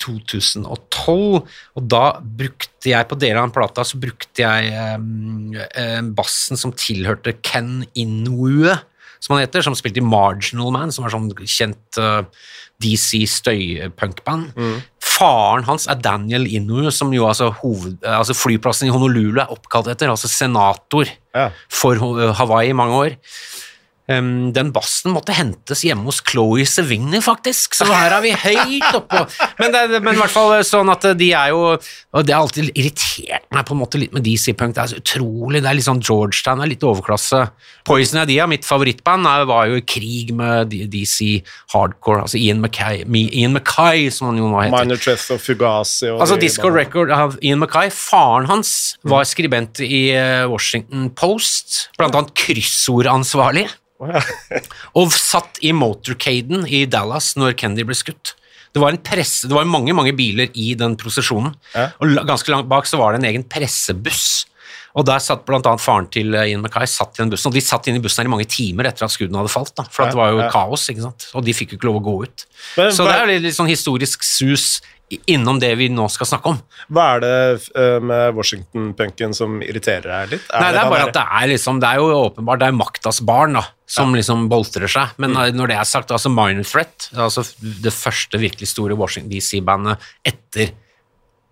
2012, 0.00 1.42
og 1.44 1.90
da 1.92 2.04
brukte 2.22 2.88
jeg 2.88 3.10
på 3.10 3.18
deler 3.20 3.42
av 3.42 3.50
den 3.50 3.56
plata 3.56 3.84
så 3.84 4.00
brukte 4.00 4.46
jeg 4.46 4.72
um, 4.96 5.52
uh, 5.52 6.00
bassen 6.16 6.60
som 6.60 6.72
tilhørte 6.72 7.36
Ken 7.44 7.82
Inwue, 7.92 8.78
som 9.20 9.36
han 9.36 9.44
heter, 9.44 9.66
som 9.66 9.76
spilte 9.76 10.00
i 10.00 10.08
Marginal 10.08 10.72
Man, 10.72 10.92
som 10.92 11.04
er 11.04 11.12
sånn 11.12 11.30
kjent 11.44 12.00
DC 12.82 13.22
støypunkband. 13.30 14.50
Faren 15.14 15.66
hans 15.68 15.86
er 15.90 16.00
Daniel 16.02 16.46
Inu, 16.48 16.88
som 16.94 17.12
jo 17.14 17.26
altså, 17.28 17.50
hoved, 17.62 17.98
altså 18.02 18.34
flyplassen 18.34 18.88
i 18.88 18.94
Honolulu 18.94 19.38
er 19.42 19.52
oppkalt 19.52 19.92
etter, 19.92 20.10
altså 20.10 20.30
senator 20.30 21.10
Ja. 21.34 21.48
for 21.70 21.98
Hawaii 22.38 22.70
i 22.70 22.76
mange 22.76 22.94
år. 22.94 23.16
Um, 24.04 24.50
den 24.52 24.68
bassen 24.68 25.14
måtte 25.14 25.32
hentes 25.32 25.80
hjemme 25.86 26.04
hos 26.10 26.18
Chloé 26.28 26.66
Sevigny, 26.68 27.22
faktisk, 27.24 27.72
så 27.78 27.86
her 27.88 28.12
er 28.12 28.20
vi 28.20 28.34
høyt 28.36 28.90
oppå. 28.98 29.22
Men, 29.56 29.72
det, 29.72 30.00
men 30.04 30.12
i 30.12 30.20
hvert 30.20 30.32
fall 30.34 30.52
sånn 30.66 30.90
at 30.92 31.06
de 31.16 31.30
er 31.32 31.52
jo 31.54 31.60
Og 32.12 32.26
det 32.26 32.34
har 32.34 32.42
alltid 32.42 32.68
irritert 32.74 33.46
meg 33.54 33.64
på 33.64 33.72
en 33.72 33.80
måte 33.80 34.00
litt 34.00 34.12
med 34.14 34.24
DC-punk. 34.26 34.74
Det 34.76 34.82
er 34.82 34.90
så 34.92 34.98
utrolig, 35.00 35.62
det 35.64 35.70
er 35.70 35.78
litt 35.78 35.86
sånn 35.86 36.02
Georgetown, 36.04 36.60
det 36.60 36.66
er 36.66 36.72
litt 36.74 36.84
overklasse. 36.86 37.40
Poison 37.88 38.20
Idea, 38.22 38.46
mitt 38.50 38.66
favorittband, 38.68 39.28
var 39.48 39.70
jo 39.70 39.78
i 39.80 39.84
krig 39.88 40.34
med 40.36 40.74
DC 40.92 41.40
hardcore, 41.72 42.26
altså 42.26 42.40
Ian 42.40 42.60
Mackay, 42.62 43.04
Ian 43.08 43.56
Mackay 43.56 44.10
som 44.12 44.28
han 44.30 44.42
jo 44.42 44.50
nå 44.50 44.60
heter. 44.66 44.76
Minor 44.76 45.00
Threat 45.00 45.24
og 45.32 45.40
Fugazi 45.42 46.10
og 46.10 46.20
Altså 46.24 46.38
Disco 46.40 46.68
bandene. 46.68 46.82
Record 46.82 47.14
av 47.14 47.38
Ian 47.40 47.62
Mackay, 47.62 47.92
faren 47.94 48.50
hans 48.50 48.74
var 49.08 49.24
skribent 49.28 49.80
i 49.84 50.04
eh, 50.12 50.44
Washington 50.50 51.08
Post, 51.16 51.88
blant 51.96 52.16
annet 52.18 52.34
kryssordansvarlig, 52.44 53.66
Ja. 54.02 54.20
og 54.98 55.12
satt 55.14 55.60
i 55.64 55.70
motorcaden 55.76 56.66
i 56.66 56.84
Dallas 56.90 57.34
når 57.38 57.54
Kennedy 57.60 57.86
ble 57.88 57.96
skutt. 57.98 58.34
Det 58.74 58.82
var, 58.82 58.90
en 58.90 58.98
presse, 59.06 59.46
det 59.46 59.54
var 59.54 59.68
mange 59.70 59.94
mange 59.94 60.10
biler 60.18 60.50
i 60.58 60.72
den 60.74 60.96
prosesjonen, 60.98 61.54
Ja. 61.76 61.92
og 62.02 62.16
ganske 62.26 62.50
langt 62.50 62.66
bak 62.68 62.88
så 62.90 62.98
var 62.98 63.14
det 63.14 63.22
en 63.22 63.28
egen 63.30 63.44
pressebuss. 63.46 64.46
Og 64.98 65.06
der 65.06 65.18
satt 65.22 65.46
annet 65.50 65.82
faren 65.82 66.06
til 66.10 66.34
eh, 66.38 66.50
Ian 66.52 66.62
Mackay 66.62 66.86
satt 66.90 67.16
i 67.18 67.22
den 67.22 67.30
bussen, 67.32 67.50
og 67.50 67.54
de 67.56 67.62
satt 67.62 67.86
inne 67.90 67.98
i 67.98 68.02
bussen 68.02 68.22
her 68.22 68.28
i 68.30 68.32
mange 68.34 68.46
timer 68.50 68.86
etter 68.90 69.06
at 69.06 69.14
skuddene 69.14 69.40
hadde 69.42 69.50
falt, 69.50 69.72
da, 69.78 69.86
for 69.90 70.04
Ja, 70.04 70.10
det 70.10 70.18
var 70.18 70.30
jo 70.34 70.42
ja. 70.42 70.50
kaos, 70.54 70.88
ikke 70.90 71.02
sant? 71.06 71.28
og 71.34 71.46
de 71.46 71.54
fikk 71.54 71.74
jo 71.74 71.78
ikke 71.78 71.88
lov 71.90 71.98
å 71.98 72.04
gå 72.06 72.14
ut. 72.26 72.44
Men 72.78 72.92
Så 72.94 73.06
det 73.06 73.14
er 73.14 73.24
jo 73.26 73.38
litt, 73.46 73.56
sånn 73.58 73.70
historisk 73.70 74.26
sus 74.26 74.66
innom 75.30 75.58
det 75.62 75.70
vi 75.80 75.88
nå 75.92 76.04
skal 76.12 76.28
snakke 76.28 76.50
om. 76.52 76.58
Hva 76.94 77.04
er 77.16 77.22
det 77.24 77.32
eh, 77.80 77.96
med 78.04 78.34
Washington-punken 78.36 79.34
som 79.36 79.56
irriterer 79.64 80.06
deg 80.10 80.34
litt? 80.36 80.46
Nei, 80.52 80.70
det 80.74 80.82
er 80.82 80.90
bare 80.92 81.08
at 81.08 81.16
det 81.16 81.24
er 81.40 81.50
liksom, 81.52 81.80
det 81.82 81.90
er 81.90 82.02
jo 82.02 82.10
åpenbart, 82.28 82.60
det 82.62 82.68
er 82.70 82.76
maktas 82.78 83.20
barn 83.26 83.58
da, 83.58 83.64
som 83.86 84.14
liksom 84.16 84.46
boltrer 84.52 84.90
seg. 84.90 85.14
Men 85.22 85.34
Mm. 85.34 85.56
når 85.58 85.72
det 85.72 85.76
er 85.80 85.84
sagt, 85.90 86.10
altså 86.14 86.30
Minor 86.32 86.64
Threat, 86.68 87.08
altså 87.14 87.42
det 87.60 87.92
første 87.92 88.38
virkelig 88.38 88.68
store 88.70 88.94
Washington 88.98 89.30
DC-bandet 89.32 89.98
etter 90.24 90.72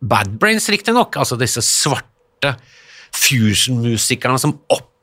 Bad 0.03 0.39
Brains, 0.39 0.69
riktig 0.73 0.95
nok, 0.95 1.17
altså 1.17 1.37
disse 1.39 1.63
svarte 1.63 2.57
fusion-musikerne 3.13 4.39
som 4.41 4.55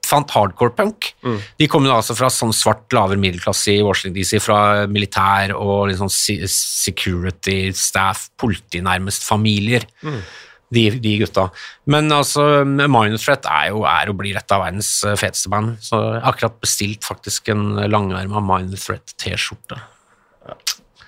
oppfant 0.10 0.34
hardcore 0.34 0.74
punk. 0.74 1.14
Mm. 1.22 1.38
De 1.62 1.68
kom 1.70 1.86
jo 1.86 1.94
altså 1.94 2.16
fra 2.18 2.30
sånn 2.34 2.54
svart 2.56 2.90
lavere 2.96 3.20
middelklasse 3.22 3.76
i 3.76 3.84
Washington 3.86 4.18
DC, 4.18 4.40
fra 4.42 4.88
militær 4.90 5.54
og 5.56 5.90
liksom 5.92 6.10
security 6.10 7.72
staff, 7.78 8.30
politi 8.40 8.82
nærmest, 8.82 9.26
familier. 9.28 9.86
De, 10.70 10.84
de 11.02 11.16
gutta. 11.18 11.48
Men 11.90 12.12
altså, 12.14 12.64
Minor 12.66 13.18
Threat 13.18 13.48
er 13.50 13.72
jo 13.72 13.86
er 13.90 14.12
og 14.12 14.20
blir 14.20 14.38
et 14.38 14.54
av 14.54 14.62
verdens 14.62 14.92
eh, 15.02 15.16
feteste 15.18 15.50
band. 15.50 15.80
Så 15.82 15.98
jeg 15.98 16.20
har 16.22 16.28
akkurat 16.30 16.60
bestilt 16.62 17.08
faktisk 17.08 17.50
en 17.54 17.72
langerma 17.90 18.44
Minor 18.46 18.78
Threat 18.78 19.16
T-skjorte. 19.18 19.80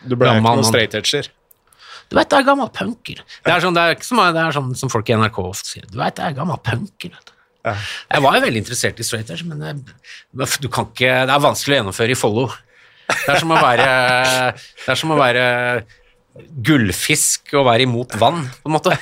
Du 0.02 0.18
ble 0.18 0.34
ikke 0.34 0.42
noen 0.48 0.66
straight 0.66 0.98
edger. 0.98 1.30
Du 2.10 2.18
vet, 2.18 2.28
det 2.28 2.42
er 2.42 2.48
gammel 2.48 2.68
punker. 2.74 3.22
Det 3.46 3.54
er 3.54 3.62
sånn, 3.64 3.78
det 3.78 3.84
er 3.86 3.94
det 3.96 4.42
er 4.42 4.56
sånn 4.58 4.74
som 4.76 4.90
folk 4.92 5.08
i 5.08 5.16
NRK 5.16 5.38
ofte 5.46 5.70
sier. 5.70 5.86
Du 5.88 6.02
vet, 6.02 6.18
det 6.18 6.26
er 6.26 6.34
gammel 6.36 6.58
punker. 6.66 7.14
Vet 7.14 7.30
du. 7.30 7.31
Jeg 7.66 8.26
var 8.26 8.38
jo 8.38 8.44
veldig 8.48 8.62
interessert 8.64 9.00
i 9.00 9.06
straight 9.06 9.30
edge, 9.30 9.46
men 9.48 9.62
jeg, 9.66 9.80
du 10.64 10.68
kan 10.72 10.90
ikke, 10.90 11.16
det 11.30 11.34
er 11.36 11.48
vanskelig 11.48 11.78
å 11.78 11.82
gjennomføre 11.82 12.16
i 12.16 12.20
Follo. 12.20 12.50
Det 13.12 13.34
er 13.34 13.42
som 13.42 13.52
å 13.54 13.60
være, 13.60 13.88
det 14.86 14.94
er 14.94 15.00
som 15.00 15.12
å 15.14 15.20
være 15.20 15.46
gullfisk 16.64 17.52
og 17.60 17.66
være 17.68 17.84
imot 17.84 18.16
vann, 18.20 18.46
på 18.64 18.72
en 18.72 18.76
måte. 18.78 18.96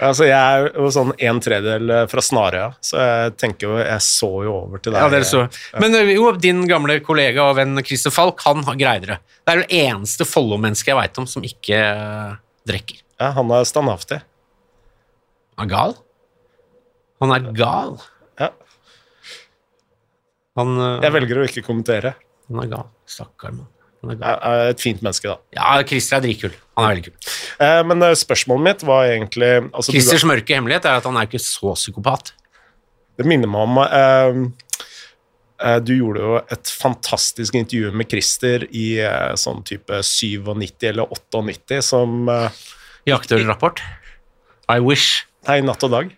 Altså, 0.00 0.24
jeg 0.26 0.36
er 0.36 0.66
jo 0.74 0.88
sånn 0.92 1.12
en 1.22 1.38
tredjedel 1.44 1.92
fra 2.10 2.22
Snarøya, 2.24 2.70
så 2.84 2.98
jeg 3.00 3.34
tenker 3.40 3.68
jo 3.68 3.76
Jeg 3.78 4.02
så 4.04 4.30
jo 4.46 4.54
over 4.56 4.82
til 4.82 4.96
deg. 4.96 5.14
Ja. 5.22 5.44
Men 5.80 5.96
jo, 6.10 6.30
din 6.40 6.64
gamle 6.68 6.98
kollega 7.04 7.46
og 7.50 7.58
venn 7.60 7.78
Christer 7.84 8.12
Falk, 8.14 8.42
han 8.46 8.64
greide 8.80 9.12
det. 9.12 9.18
Det 9.44 9.54
er 9.54 9.62
det 9.62 9.80
eneste 9.84 10.26
Follo-mennesket 10.28 10.92
jeg 10.92 10.98
veit 10.98 11.20
om 11.22 11.28
som 11.30 11.44
ikke 11.46 11.80
drikker. 12.68 13.00
Ja, 13.20 13.30
han 13.36 13.52
er 13.52 13.68
standhaftig. 13.68 14.20
Han 15.60 15.68
er 15.68 15.72
gal. 15.72 15.96
Han 17.20 17.32
er 17.36 17.50
gal. 17.56 17.96
Ja. 18.40 18.50
Han, 20.58 20.72
ø, 20.80 20.88
Jeg 21.04 21.14
velger 21.14 21.40
å 21.42 21.46
ikke 21.48 21.64
kommentere. 21.66 22.14
han 22.50 22.62
er 22.64 22.70
gal. 22.72 22.88
Stakkar 23.10 23.52
mann. 23.54 23.68
Et 24.00 24.80
fint 24.80 25.02
menneske, 25.04 25.28
da. 25.28 25.36
Ja, 25.52 25.82
Christer 25.84 26.16
er 26.16 26.22
dritkul. 26.24 26.54
Han 26.78 26.86
er 26.86 26.94
veldig 26.94 27.10
kul. 27.10 27.16
Eh, 27.60 27.82
Men 27.84 28.02
eh, 28.06 28.14
spørsmålet 28.16 28.64
mitt 28.64 28.82
var 28.88 29.04
egentlig 29.10 29.50
altså, 29.74 29.92
du- 29.92 29.98
Christers 29.98 30.24
mørke 30.24 30.54
hemmelighet 30.56 30.86
er 30.88 30.96
at 31.02 31.04
han 31.04 31.16
er 31.20 31.28
ikke 31.28 31.40
så 31.44 31.74
psykopat. 31.76 32.32
Det 33.20 33.26
minner 33.28 33.50
meg 33.52 33.60
om 33.60 33.76
eh, 33.84 34.38
eh, 35.60 35.78
Du 35.84 35.92
gjorde 35.98 36.22
jo 36.24 36.36
et 36.40 36.64
fantastisk 36.80 37.54
intervju 37.60 37.92
med 37.92 38.08
Christer 38.08 38.64
i 38.72 38.86
eh, 39.04 39.34
sånn 39.36 39.60
type 39.68 40.00
97 40.00 40.88
eller 40.94 41.04
98, 41.12 41.82
som 41.84 42.24
eh, 42.32 42.48
I 43.06 43.12
rapport. 43.44 43.82
I 44.70 44.78
wish. 44.80 45.26
Nei, 45.46 45.60
Natt 45.60 45.84
og 45.84 45.90
dag. 45.92 46.08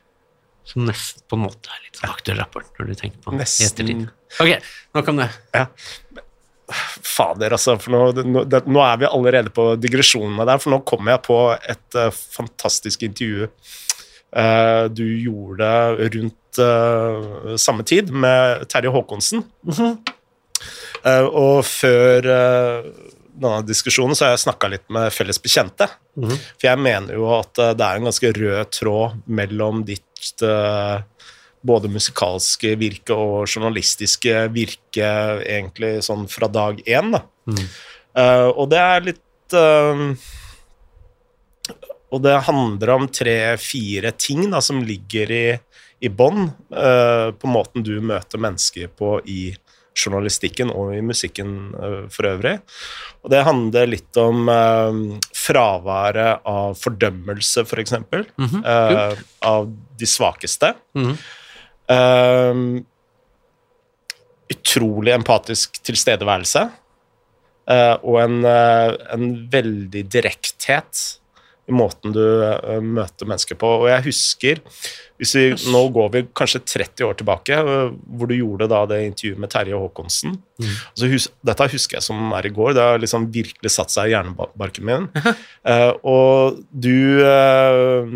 Som 0.64 0.84
nesten 0.86 1.24
på 1.28 1.38
en 1.38 1.44
måte 1.46 1.72
er 1.72 1.80
litt 1.84 1.98
sånn 1.98 2.12
aktuell 2.12 2.38
rapport, 2.38 2.68
når 2.78 2.92
du 2.92 2.98
tenker 2.98 3.22
på 3.24 3.34
Nesten. 3.34 3.66
ettertid. 3.66 4.04
Ok, 4.40 4.68
nok 4.94 5.10
om 5.10 5.22
det. 5.22 5.28
Ja. 5.56 5.66
Fader, 6.72 7.56
altså. 7.58 7.76
For 7.82 7.92
nå, 7.92 8.24
nå, 8.24 8.44
det, 8.48 8.62
nå 8.70 8.84
er 8.86 9.02
vi 9.02 9.10
allerede 9.10 9.52
på 9.54 9.72
digresjonene 9.80 10.46
der, 10.48 10.62
for 10.62 10.74
nå 10.74 10.80
kommer 10.88 11.16
jeg 11.16 11.24
på 11.26 11.38
et 11.58 11.98
uh, 11.98 12.08
fantastisk 12.12 13.04
intervju 13.08 13.50
uh, 13.50 14.86
du 14.88 15.04
gjorde 15.04 15.68
rundt 16.14 16.62
uh, 16.62 17.54
samme 17.60 17.84
tid 17.88 18.14
med 18.14 18.66
Terje 18.72 18.94
Håkonsen. 18.94 19.44
Eh, 21.02 21.24
og 21.26 21.64
før 21.66 22.26
denne 23.32 23.62
diskusjonen 23.66 24.16
så 24.16 24.26
har 24.26 24.34
jeg 24.34 24.44
snakka 24.44 24.68
litt 24.72 24.84
med 24.92 25.12
felles 25.14 25.40
bekjente. 25.42 25.88
For 26.58 26.68
jeg 26.68 26.80
mener 26.82 27.16
jo 27.16 27.28
at 27.38 27.58
eh, 27.62 27.72
det 27.78 27.86
er 27.86 27.98
en 27.98 28.08
ganske 28.10 28.32
rød 28.36 28.72
tråd 28.76 29.22
mellom 29.40 29.84
ditt 29.88 30.44
eh, 30.44 31.04
både 31.62 31.90
musikalske 31.92 32.74
virke 32.78 33.16
og 33.16 33.46
journalistiske 33.46 34.46
virke 34.54 35.08
egentlig 35.46 36.00
sånn 36.06 36.26
fra 36.30 36.50
dag 36.50 36.82
én. 36.84 37.12
Da. 37.14 37.22
Eh, 38.18 38.48
og 38.50 38.68
det 38.72 38.80
er 38.82 39.04
litt 39.06 39.56
uh, 39.56 40.02
Og 42.12 42.20
det 42.24 42.34
handler 42.46 42.92
om 42.94 43.06
tre-fire 43.08 44.12
ting 44.20 44.50
da, 44.52 44.60
som 44.64 44.82
ligger 44.84 45.32
i, 45.32 45.46
i 46.04 46.10
bånn 46.12 46.50
uh, 46.74 47.32
på 47.32 47.50
måten 47.50 47.84
du 47.86 47.94
møter 48.04 48.42
mennesker 48.42 48.92
på 48.96 49.16
i 49.24 49.54
journalistikken 49.94 50.70
og 50.72 50.94
i 50.96 51.00
musikken 51.04 51.74
eh, 51.76 51.98
for 52.12 52.28
øvrig. 52.30 52.54
Og 53.22 53.30
det 53.30 53.42
handler 53.46 53.90
litt 53.90 54.16
om 54.20 54.48
eh, 54.48 55.00
fraværet 55.36 56.40
av 56.48 56.74
fordømmelse. 56.80 57.66
For 57.68 57.82
eksempel, 57.82 58.26
eh, 58.64 59.18
av 59.42 59.68
de 59.98 60.06
svakeste. 60.08 60.74
Mhm. 60.98 61.18
Eh, 61.92 62.82
utrolig 64.52 65.12
empatisk 65.14 65.78
tilstedeværelse. 65.84 66.70
eh, 67.68 67.96
og 68.02 68.16
en, 68.20 68.44
eh, 68.44 68.96
en 69.14 69.48
veldig 69.48 70.02
direkthet 70.10 71.18
i 71.66 71.72
måten 71.72 72.14
du 72.14 72.22
eh, 72.42 72.80
møter 72.82 73.28
mennesker 73.28 73.58
på. 73.58 73.70
Og 73.84 73.88
jeg 73.90 74.06
husker 74.08 74.62
hvis 75.22 75.36
vi, 75.38 75.42
Nå 75.70 75.84
går 75.94 76.08
vi 76.10 76.20
kanskje 76.34 76.58
30 76.66 77.04
år 77.06 77.18
tilbake, 77.20 77.54
eh, 77.54 77.92
hvor 78.18 78.30
du 78.30 78.34
gjorde 78.34 78.66
da 78.72 78.80
det 78.90 79.02
intervjuet 79.06 79.42
med 79.44 79.52
Terje 79.52 79.78
Håkonsen. 79.78 80.34
Altså, 80.62 81.10
hus, 81.12 81.28
dette 81.46 81.68
husker 81.76 81.98
jeg 81.98 82.06
som 82.08 82.32
er 82.34 82.48
i 82.48 82.54
går. 82.54 82.74
Det 82.74 82.86
har 82.88 83.02
liksom 83.02 83.28
virkelig 83.34 83.74
satt 83.74 83.94
seg 83.94 84.10
i 84.10 84.16
hjernebarken 84.16 84.88
min. 84.88 85.06
uh, 85.14 85.92
og 86.16 86.58
du 86.70 87.22
uh, 87.22 88.10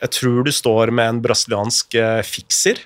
Jeg 0.00 0.14
tror 0.16 0.40
du 0.46 0.52
står 0.54 0.92
med 0.94 1.10
en 1.10 1.20
brasiliansk 1.24 1.98
uh, 2.00 2.22
fikser. 2.24 2.80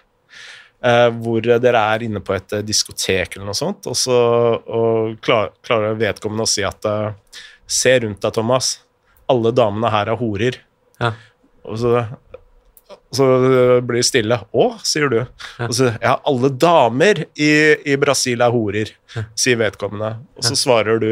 Uh, 0.83 1.09
hvor 1.23 1.47
dere 1.47 1.85
er 1.95 2.05
inne 2.05 2.21
på 2.23 2.35
et 2.35 2.59
diskotek 2.66 3.37
eller 3.37 3.49
noe 3.49 3.59
sånt, 3.59 3.87
og 3.88 3.97
så 3.97 4.19
og 4.66 5.16
klar, 5.25 5.55
klarer 5.64 5.97
vedkommende 5.99 6.45
å 6.47 6.50
si 6.50 6.66
at 6.66 6.90
Se 7.66 7.90
rundt 7.99 8.23
deg, 8.23 8.31
Thomas. 8.31 8.76
Alle 9.33 9.52
damene 9.56 9.90
her 9.92 10.12
er 10.12 10.21
horer. 10.21 10.61
Ja. 11.02 11.12
Og 11.66 11.78
så, 11.83 11.92
så 13.14 13.26
blir 13.83 14.00
det 14.00 14.09
stille. 14.09 14.38
Å, 14.52 14.66
sier 14.87 15.11
du. 15.12 15.18
Og 15.66 15.75
så, 15.75 15.90
ja, 16.02 16.16
alle 16.28 16.52
damer 16.54 17.25
i, 17.35 17.50
i 17.87 17.97
Brasil 18.00 18.45
er 18.45 18.54
horer, 18.54 18.92
sier 19.38 19.59
vedkommende. 19.61 20.16
Og 20.38 20.47
så 20.47 20.59
svarer 20.59 21.02
du 21.02 21.11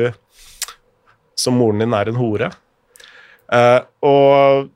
som 1.39 1.59
moren 1.59 1.83
din 1.83 1.97
er 1.97 2.11
en 2.11 2.21
hore. 2.21 2.51
Eh, 3.53 3.81
og 4.07 4.71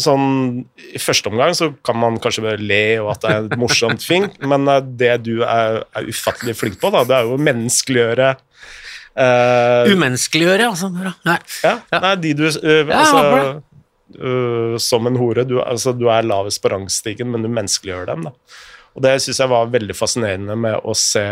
sånn 0.00 0.62
I 0.96 1.00
første 1.02 1.28
omgang 1.28 1.52
så 1.56 1.68
kan 1.84 1.98
man 2.00 2.16
kanskje 2.22 2.44
bare 2.46 2.64
le 2.64 2.84
og 3.02 3.10
at 3.12 3.24
det 3.24 3.32
er 3.32 3.42
et 3.44 3.60
morsomt 3.60 4.00
ting, 4.00 4.30
men 4.50 4.64
eh, 4.72 4.80
det 5.02 5.12
du 5.26 5.34
er, 5.44 5.82
er 5.92 6.08
ufattelig 6.08 6.56
flink 6.58 6.80
på, 6.80 6.90
da, 6.94 7.04
det 7.08 7.18
er 7.18 7.28
jo 7.28 7.36
å 7.36 7.44
menneskeliggjøre 7.50 8.30
eh, 9.16 9.92
Umenneskeliggjøre, 9.92 10.68
altså. 10.70 10.90
Nei. 10.92 11.38
ja, 11.64 11.76
nei, 11.92 12.12
de 12.22 12.34
du 12.38 12.44
uh, 12.48 12.92
altså, 12.96 13.22
øh, 14.18 14.76
Som 14.82 15.08
en 15.10 15.18
hore. 15.20 15.46
Du, 15.48 15.58
altså, 15.62 15.94
du 15.96 16.08
er 16.12 16.26
lavest 16.26 16.62
på 16.62 16.72
rangstigen, 16.72 17.32
men 17.32 17.44
du 17.44 17.50
menneskeliggjør 17.52 18.12
dem. 18.12 18.28
Da. 18.28 18.60
Og 18.96 19.06
det 19.06 19.16
syns 19.24 19.40
jeg 19.40 19.52
var 19.52 19.72
veldig 19.72 19.96
fascinerende 19.96 20.56
med 20.58 20.78
å 20.84 20.94
se 20.98 21.24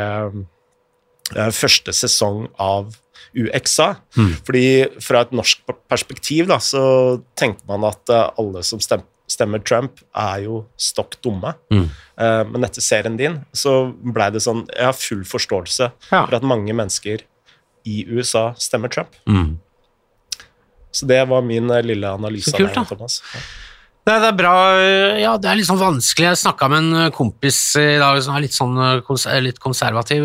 første 1.55 1.93
sesong 1.95 2.49
av 2.59 2.97
UXA. 3.37 3.93
Fordi 4.49 4.65
fra 5.05 5.21
et 5.23 5.35
norsk 5.37 5.61
perspektiv 5.93 6.49
da, 6.51 6.57
så 6.59 7.21
tenker 7.39 7.63
man 7.69 7.85
at 7.87 8.11
alle 8.11 8.65
som 8.67 8.81
stem, 8.83 9.05
stemmer 9.31 9.63
Trump, 9.63 10.01
er 10.17 10.47
jo 10.49 10.65
stokk 10.81 11.21
dumme. 11.23 11.53
Mm. 11.71 11.85
Men 12.51 12.67
etter 12.67 12.83
serien 12.83 13.21
din 13.21 13.39
så 13.55 13.93
blei 13.93 14.27
det 14.35 14.43
sånn 14.43 14.65
Jeg 14.73 14.89
har 14.89 14.97
full 14.97 15.23
forståelse 15.29 15.87
Ja. 16.11 16.25
for 16.25 16.35
at 16.41 16.49
mange 16.49 16.75
mennesker 16.75 17.23
i 17.89 18.05
USA 18.11 18.51
stemmer 18.61 18.93
Trump. 18.93 19.17
Mm. 19.29 19.59
Så 20.91 21.07
det 21.07 21.21
var 21.31 21.45
min 21.47 21.71
eh, 21.71 21.83
lille 21.87 22.11
analyse 22.11 22.53
kult, 22.57 22.73
av 22.75 22.85
deg, 22.85 22.95
Thomas. 22.95 23.21
Nei, 24.09 24.17
det 24.17 24.31
er 24.31 24.37
bra 24.39 24.55
Ja, 25.21 25.35
det 25.39 25.51
er 25.51 25.59
litt 25.61 25.69
sånn 25.69 25.79
vanskelig. 25.79 26.31
Jeg 26.31 26.41
snakka 26.41 26.71
med 26.73 26.87
en 26.89 27.15
kompis 27.15 27.59
i 27.79 27.99
dag 28.01 28.19
som 28.25 28.35
er 28.35 28.47
litt 28.47 28.57
sånn 28.57 28.79
litt 29.45 29.61
konservativ. 29.63 30.25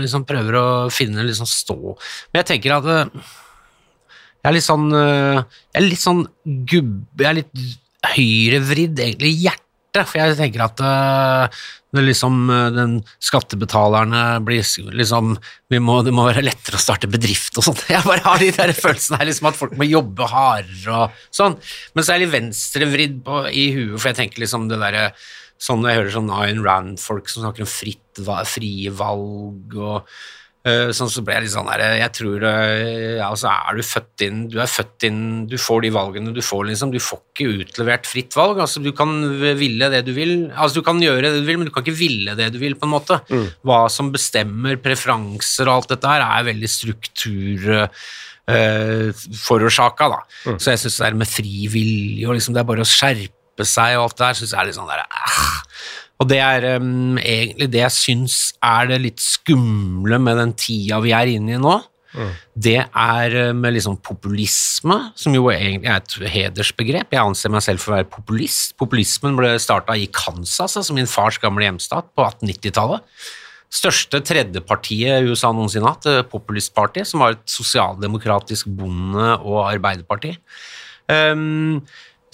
liksom 0.00 0.24
Prøver 0.26 0.56
å 0.58 0.66
finne 0.90 1.26
sånn 1.36 1.50
stå 1.50 1.76
Men 1.84 2.40
jeg 2.40 2.48
tenker 2.48 2.78
at 2.78 2.88
jeg 2.88 4.48
er 4.48 4.56
litt 4.56 4.66
sånn 4.66 4.88
Jeg 4.96 5.78
er 5.78 5.84
litt 5.84 6.00
sånn 6.00 6.24
gubb... 6.44 6.96
Jeg 7.20 7.28
er 7.28 7.38
litt 7.42 7.66
høyrevridd, 8.14 8.98
egentlig, 9.00 9.30
i 9.32 9.44
hjertet. 9.46 9.63
Det, 9.94 10.04
for 10.10 10.20
jeg 10.20 10.36
tenker 10.38 10.64
at 10.64 10.80
det 11.94 12.02
liksom, 12.02 12.48
uh, 12.50 12.70
den 12.74 12.96
skattebetalerne 13.22 14.40
blir 14.46 14.64
liksom 14.98 15.36
må, 15.84 16.00
Det 16.06 16.14
må 16.14 16.26
være 16.26 16.42
lettere 16.44 16.78
å 16.78 16.82
starte 16.82 17.10
bedrift 17.10 17.58
og 17.60 17.68
sånn. 17.68 17.78
Jeg 17.94 18.06
bare 18.06 18.24
har 18.26 18.42
de 18.42 18.50
der 18.56 18.74
følelsene 18.74 19.20
her, 19.20 19.30
liksom 19.30 19.50
at 19.50 19.58
folk 19.58 19.78
må 19.78 19.86
jobbe 19.86 20.28
hardere 20.30 21.04
og 21.04 21.24
sånn. 21.34 21.56
Men 21.94 22.04
så 22.04 22.12
er 22.12 22.18
jeg 22.18 22.26
litt 22.26 22.34
venstrevridd 22.34 23.32
i 23.54 23.66
huet, 23.76 23.98
for 23.98 24.10
jeg 24.10 24.20
tenker 24.22 24.44
liksom 24.44 24.68
det 24.72 24.82
derre 24.82 25.08
Sånn 25.64 25.84
jeg 25.86 25.96
hører 25.96 26.10
sånn 26.10 26.32
Ayan 26.34 26.64
Rand-folk 26.66 27.28
som 27.30 27.44
snakker 27.44 27.62
om 27.62 27.68
fritt, 27.70 28.18
frie 28.50 28.90
valg 28.92 29.76
og 29.78 30.10
Eh, 30.10 30.43
Sånn 30.64 31.10
så 31.12 31.20
ble 31.20 31.34
jeg 31.36 31.44
litt 31.44 31.52
sånn 31.52 31.66
der 31.68 31.98
Jeg 32.00 32.12
tror 32.16 32.44
eh, 32.48 33.18
Ja, 33.18 33.26
altså 33.26 33.50
er 33.52 33.76
du 33.76 33.82
født 33.84 34.22
inn 34.24 34.38
Du 34.48 34.54
er 34.62 34.70
født 34.70 35.04
inn 35.04 35.18
Du 35.50 35.58
får 35.60 35.82
de 35.84 35.90
valgene 35.92 36.32
du 36.32 36.40
får, 36.40 36.62
liksom. 36.70 36.94
Du 36.94 36.96
får 37.04 37.20
ikke 37.20 37.50
utlevert 37.66 38.08
fritt 38.08 38.32
valg. 38.38 38.62
Altså, 38.64 38.80
du 38.80 38.88
kan 38.96 39.12
ville 39.60 39.90
det 39.92 40.00
du 40.06 40.12
vil. 40.16 40.32
Altså, 40.54 40.80
du 40.80 40.86
kan 40.86 41.02
gjøre 41.02 41.28
det 41.28 41.42
du 41.42 41.48
vil, 41.50 41.58
men 41.60 41.68
du 41.68 41.72
kan 41.74 41.84
ikke 41.84 41.98
ville 41.98 42.32
det 42.38 42.48
du 42.54 42.58
vil, 42.62 42.78
på 42.80 42.88
en 42.88 42.94
måte. 42.94 43.18
Hva 43.66 43.82
som 43.92 44.08
bestemmer 44.14 44.78
preferanser 44.80 45.68
og 45.68 45.82
alt 45.82 45.92
dette 45.92 46.08
her, 46.14 46.24
er 46.24 46.48
veldig 46.48 46.70
struktur 46.70 47.68
eh, 48.48 49.24
forårsaka, 49.44 50.08
da. 50.14 50.20
Så 50.56 50.72
jeg 50.72 50.84
syns 50.84 50.98
det 51.00 51.06
der 51.10 51.18
med 51.24 51.28
fri 51.30 51.68
vilje 51.72 52.28
og 52.28 52.38
liksom 52.38 52.56
det 52.56 52.62
er 52.64 52.70
bare 52.72 52.86
å 52.86 52.88
skjerpe 52.88 53.68
seg 53.68 53.98
og 53.98 54.08
alt 54.08 54.18
det 54.18 54.24
der, 54.26 54.38
syns 54.40 54.54
jeg 54.54 54.62
er 54.62 54.70
litt 54.70 54.78
sånn 54.78 54.90
der 54.90 55.04
ah. 55.04 55.58
Og 56.22 56.28
det 56.30 56.38
er 56.38 56.78
um, 56.78 57.16
egentlig 57.18 57.68
det 57.72 57.82
jeg 57.82 57.94
syns 57.96 58.36
er 58.62 58.92
det 58.92 59.00
litt 59.02 59.22
skumle 59.22 60.20
med 60.22 60.38
den 60.38 60.54
tida 60.58 61.00
vi 61.02 61.14
er 61.16 61.32
inne 61.32 61.56
i 61.56 61.60
nå. 61.60 61.80
Det 62.54 62.76
er 62.78 63.34
uh, 63.48 63.54
med 63.58 63.74
liksom 63.74 63.96
populisme, 64.06 64.98
som 65.18 65.34
jo 65.34 65.48
egentlig 65.50 65.90
er 65.90 65.98
et 65.98 66.34
hedersbegrep. 66.36 67.16
Jeg 67.16 67.22
anser 67.24 67.50
meg 67.50 67.64
selv 67.66 67.82
for 67.82 67.92
å 67.92 67.98
være 67.98 68.12
populist. 68.12 68.76
Populismen 68.78 69.34
ble 69.38 69.56
starta 69.62 69.98
i 69.98 70.06
Kansas, 70.14 70.78
altså 70.78 70.94
min 70.94 71.10
fars 71.10 71.40
gamle 71.42 71.66
hjemstat, 71.66 72.12
på 72.14 72.28
1890-tallet. 72.28 73.02
Største 73.74 74.20
tredjepartiet 74.22 75.26
USA 75.26 75.50
noensinne 75.50 75.90
hatt, 75.90 76.06
Populistpartiet, 76.30 77.08
som 77.10 77.24
var 77.24 77.34
et 77.34 77.42
sosialdemokratisk 77.50 78.70
bonde- 78.70 79.34
og 79.42 79.64
arbeiderparti. 79.66 80.36
Um, 81.10 81.82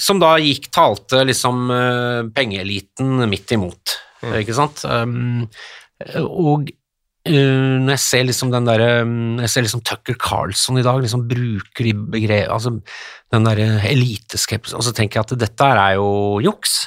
som 0.00 0.20
da 0.22 0.34
gikk, 0.40 0.70
talte 0.74 1.22
liksom 1.28 1.70
uh, 1.70 2.20
pengeeliten 2.34 3.24
midt 3.30 3.56
imot, 3.56 3.96
ikke 4.40 4.56
sant? 4.56 4.84
Um, 4.88 5.46
og 6.24 6.70
uh, 6.70 7.76
når 7.80 7.94
jeg 7.94 8.02
ser 8.04 8.26
liksom 8.28 8.52
den 8.52 8.68
derre 8.68 9.02
Når 9.04 9.44
jeg 9.44 9.52
ser 9.52 9.64
liksom 9.66 9.82
Tucker 9.84 10.16
Carlson 10.20 10.80
i 10.80 10.84
dag 10.86 11.02
liksom 11.04 11.26
bruker 11.28 11.88
de 11.88 11.92
begrep... 12.16 12.48
Altså 12.52 12.78
den 13.30 13.44
derre 13.46 13.80
eliteskepsis, 13.86 14.74
og 14.74 14.82
så 14.82 14.94
tenker 14.96 15.20
jeg 15.20 15.28
at 15.28 15.42
dette 15.44 15.66
er 15.70 15.98
jo 16.00 16.40
juks, 16.42 16.80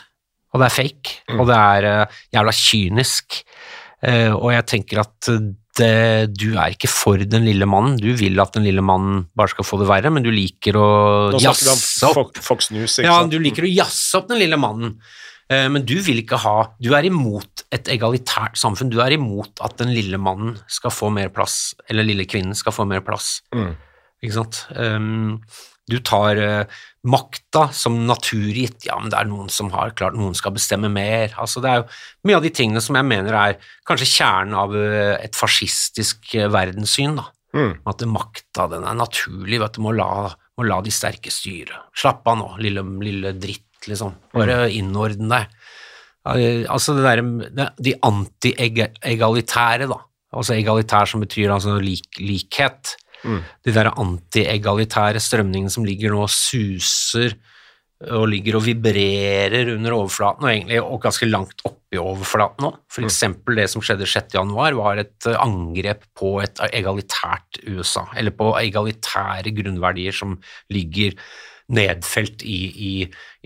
og 0.52 0.60
det 0.60 0.66
er 0.68 0.74
fake, 0.76 1.14
og 1.38 1.46
det 1.48 1.60
er 1.60 1.88
uh, 1.88 2.18
jævla 2.36 2.56
kynisk. 2.58 3.44
Uh, 4.04 4.34
og 4.36 4.50
jeg 4.52 4.66
tenker 4.74 5.00
at 5.06 5.30
det, 5.80 6.34
du 6.38 6.54
er 6.54 6.76
ikke 6.76 6.90
for 6.92 7.18
den 7.18 7.48
lille 7.48 7.68
mannen. 7.70 7.98
Du 8.02 8.12
vil 8.18 8.40
at 8.44 8.54
den 8.58 8.66
lille 8.68 8.84
mannen 8.86 9.26
bare 9.38 9.54
skal 9.54 9.66
få 9.68 9.80
det 9.82 9.90
verre, 9.90 10.12
men 10.14 10.26
du 10.26 10.30
liker 10.34 10.78
å 10.78 10.88
jazze 11.42 12.12
opp 12.12 12.38
Fox 12.44 12.70
News, 12.74 13.00
ja, 13.04 13.18
du 13.30 13.40
liker 13.42 13.66
å 13.66 13.72
jazze 13.72 14.22
opp 14.22 14.30
den 14.30 14.42
lille 14.44 14.60
mannen, 14.62 14.96
eh, 15.50 15.66
men 15.74 15.86
du 15.88 15.96
vil 16.06 16.22
ikke 16.22 16.40
ha 16.44 16.56
Du 16.78 16.92
er 16.94 17.08
imot 17.10 17.66
et 17.74 17.90
egalitært 17.90 18.60
samfunn. 18.60 18.92
Du 18.94 19.00
er 19.02 19.18
imot 19.18 19.64
at 19.66 19.80
den 19.82 19.94
lille 19.96 20.22
mannen 20.22 20.60
skal 20.68 20.94
få 20.94 21.10
mer 21.14 21.34
plass, 21.34 21.74
eller 21.90 22.06
lille 22.06 22.28
kvinnen 22.30 22.58
skal 22.58 22.76
få 22.76 22.86
mer 22.90 23.02
plass. 23.06 23.40
Mm. 23.56 23.74
Ikke 24.24 24.38
sant? 24.38 24.66
Um, 24.78 25.42
du 25.90 25.98
tar 26.00 26.40
uh, 26.40 26.82
makta 27.04 27.68
som 27.76 27.98
naturgitt. 28.08 28.86
Ja, 28.88 28.98
men 29.02 29.12
det 29.12 29.20
er 29.20 29.28
noen 29.28 29.50
som 29.52 29.72
har 29.74 29.92
klart 29.98 30.16
Noen 30.16 30.36
skal 30.38 30.56
bestemme 30.56 30.92
mer. 30.92 31.34
Altså, 31.42 31.64
det 31.64 31.72
er 31.72 31.82
jo 31.82 32.30
mye 32.30 32.40
av 32.40 32.46
de 32.46 32.54
tingene 32.56 32.84
som 32.84 32.96
jeg 32.98 33.10
mener 33.10 33.36
er 33.36 33.58
kanskje 33.88 34.12
kjernen 34.14 34.56
av 34.60 34.76
uh, 34.78 35.16
et 35.20 35.36
fascistisk 35.38 36.36
uh, 36.38 36.48
verdenssyn. 36.54 37.18
da. 37.20 37.28
Mm. 37.54 37.74
At 37.90 38.06
makta 38.10 38.70
den 38.72 38.88
er 38.88 38.98
naturlig, 38.98 39.60
vet 39.62 39.76
du 39.76 39.84
må 39.86 39.94
la, 39.98 40.32
må 40.58 40.66
la 40.68 40.80
de 40.86 40.94
sterke 40.94 41.34
styre. 41.34 41.84
Slapp 42.00 42.26
av 42.32 42.40
nå, 42.40 42.50
lille, 42.64 42.86
lille 43.04 43.36
dritt, 43.38 43.68
liksom. 43.90 44.16
Bare 44.34 44.72
innordne 44.74 45.30
deg. 45.36 45.60
Altså 46.24 46.94
det 46.96 47.04
derre 47.04 47.66
De 47.84 47.92
anti-egalitære, 48.08 49.90
da. 49.92 49.98
Altså 50.34 50.56
egalitær 50.56 51.10
som 51.10 51.22
betyr 51.22 51.52
altså 51.54 51.76
lik, 51.84 52.08
likhet. 52.24 52.96
De 53.24 53.74
der 53.76 53.92
anti-egalitære 53.94 55.22
strømningene 55.24 55.72
som 55.74 55.86
ligger 55.88 56.14
nå 56.14 56.26
og 56.26 56.32
suser 56.34 57.38
og 58.12 58.26
ligger 58.28 58.58
og 58.58 58.66
vibrerer 58.66 59.70
under 59.76 59.96
overflaten, 59.96 60.44
og 60.44 60.52
egentlig 60.52 60.82
og 60.82 61.00
ganske 61.04 61.28
langt 61.30 61.64
oppi 61.68 62.00
overflaten 62.02 62.66
nå. 62.66 62.72
For 62.92 63.06
eksempel 63.08 63.62
det 63.62 63.70
som 63.72 63.84
skjedde 63.86 64.10
6. 64.10 64.36
januar, 64.36 64.76
var 64.76 65.00
et 65.02 65.30
eh, 65.30 65.40
angrep 65.40 66.04
på 66.18 66.36
et 66.44 66.60
egalitært 66.72 67.62
USA, 67.70 68.06
eller 68.20 68.36
på 68.36 68.52
egalitære 68.60 69.54
grunnverdier 69.56 70.16
som 70.16 70.36
ligger 70.74 71.16
nedfelt 71.74 72.44
i, 72.44 72.60
i, 72.68 72.94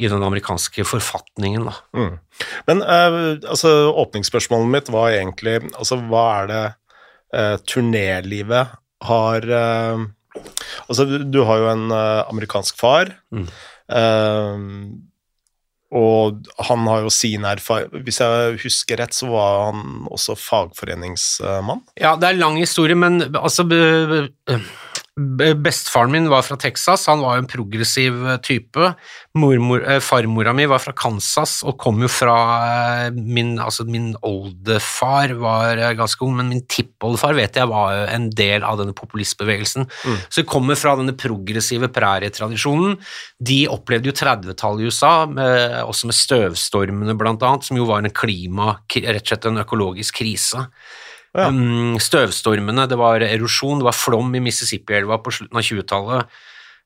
i 0.01 0.09
den 0.09 0.25
amerikanske 0.25 0.87
forfatningen. 0.89 1.67
Mm. 1.93 2.17
Men 2.65 2.81
uh, 2.81 3.37
altså, 3.37 3.91
åpningsspørsmålet 3.93 4.71
mitt 4.73 4.89
var 4.91 5.13
egentlig 5.13 5.59
altså, 5.77 5.99
Hva 6.09 6.23
er 6.39 6.49
det 6.49 6.63
uh, 7.37 7.55
turnélivet 7.61 8.73
har 9.03 9.41
eh, 9.49 10.05
Altså, 10.89 11.05
du, 11.25 11.39
har 11.43 11.57
jo 11.57 11.67
en 11.71 11.91
eh, 11.91 12.23
amerikansk 12.29 12.77
far, 12.77 13.09
Mm. 13.33 13.47
eh, 13.89 14.57
og 15.97 16.43
han 16.67 16.83
har 16.91 17.05
jo 17.05 17.09
sin 17.15 17.45
erfaring 17.47 18.03
Hvis 18.03 18.17
jeg 18.19 18.57
husker 18.59 18.97
rett, 18.99 19.15
så 19.15 19.29
var 19.31 19.71
han 19.71 20.03
også 20.11 20.35
fagforeningsmann. 20.35 21.79
Ja, 21.95 22.15
det 22.19 22.27
er 22.27 22.35
en 22.35 22.41
lang 22.43 22.57
historie, 22.59 22.95
men 22.95 23.21
altså 23.33 23.63
Bestefaren 25.17 26.11
min 26.13 26.27
var 26.29 26.43
fra 26.45 26.55
Texas, 26.61 27.07
han 27.09 27.23
var 27.25 27.37
jo 27.37 27.41
en 27.41 27.49
progressiv 27.49 28.19
eh, 28.21 28.35
type. 28.45 28.91
Mormor, 29.33 29.81
eh, 29.81 29.97
farmora 30.03 30.51
mi 30.53 30.67
var 30.69 30.83
fra 30.83 30.93
Kansas 30.93 31.63
og 31.65 31.79
kom 31.81 32.03
jo 32.03 32.09
fra 32.11 32.35
eh, 32.67 33.17
min 33.17 33.55
Altså, 33.57 33.87
min 33.89 34.11
oldefar 34.21 35.33
var 35.41 35.81
ganske 35.97 36.21
ung, 36.21 36.35
men 36.37 36.51
min 36.51 36.61
tippoldefar 36.69 37.33
vet 37.37 37.57
jeg 37.57 37.69
var 37.71 38.03
en 38.13 38.27
del 38.29 38.65
av 38.67 38.77
denne 38.77 38.93
populistbevegelsen. 38.93 39.87
Så 40.29 40.43
vi 40.43 40.45
kommer 40.47 40.77
fra 40.77 40.93
denne 40.99 41.15
progressive 41.17 41.89
prærietradisjonen. 41.93 42.99
De 43.41 43.63
opplevde 43.73 44.11
jo 44.11 44.15
30-tallet 44.19 44.85
i 44.85 44.91
USA, 44.91 45.13
med, 45.31 45.79
også 45.87 46.11
med 46.11 46.19
støvstormene 46.19 47.17
blant 47.17 47.43
annet, 47.47 47.65
som 47.65 47.79
jo 47.79 47.89
var 47.89 48.05
en 48.05 48.13
klima, 48.13 48.77
rett 48.93 49.23
og 49.23 49.33
slett 49.33 49.49
en 49.49 49.63
økologisk 49.65 50.21
krise. 50.21 50.67
Ja. 51.35 51.49
Um, 51.49 51.97
støvstormene, 52.01 52.87
det 52.89 52.97
var 52.99 53.23
erosjon, 53.25 53.81
det 53.81 53.89
var 53.89 53.97
flom 53.97 54.31
i 54.37 54.43
Mississippi-elva 54.43 55.19
på 55.23 55.33
slutten 55.35 55.59
av 55.59 55.65
20-tallet. 55.67 56.37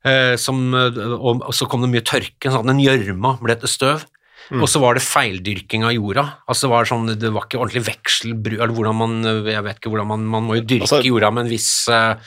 Uh, 0.02 0.34
eh, 0.34 1.14
og, 1.14 1.44
og 1.46 1.54
så 1.54 1.68
kom 1.70 1.86
det 1.86 1.92
mye 1.94 2.06
tørke, 2.08 2.50
sånn 2.52 2.74
en 2.74 2.82
gjørma 2.82 3.38
ble 3.44 3.60
til 3.62 3.72
støv. 3.72 4.08
Og 4.52 4.68
så 4.68 4.82
var 4.84 4.98
det 4.98 5.04
feildyrking 5.06 5.86
av 5.88 5.94
jorda. 5.96 6.24
Altså 6.50 6.68
Det 6.68 6.72
var 6.74 6.88
sånn, 6.90 7.12
det 7.16 7.30
var 7.32 7.46
ikke 7.46 7.60
ordentlig 7.62 7.86
vekselbruk 7.88 8.94
man, 8.98 9.14
Jeg 9.48 9.64
vet 9.64 9.78
ikke 9.80 9.92
hvordan 9.94 10.10
man 10.10 10.26
Man 10.28 10.44
må 10.44 10.58
jo 10.60 10.66
dyrke 10.68 10.90
Altså- 10.90 11.06
jorda 11.06 11.32
med 11.32 11.46
en 11.46 11.52
viss 11.52 11.88
eh, 11.88 12.12
eh, 12.12 12.18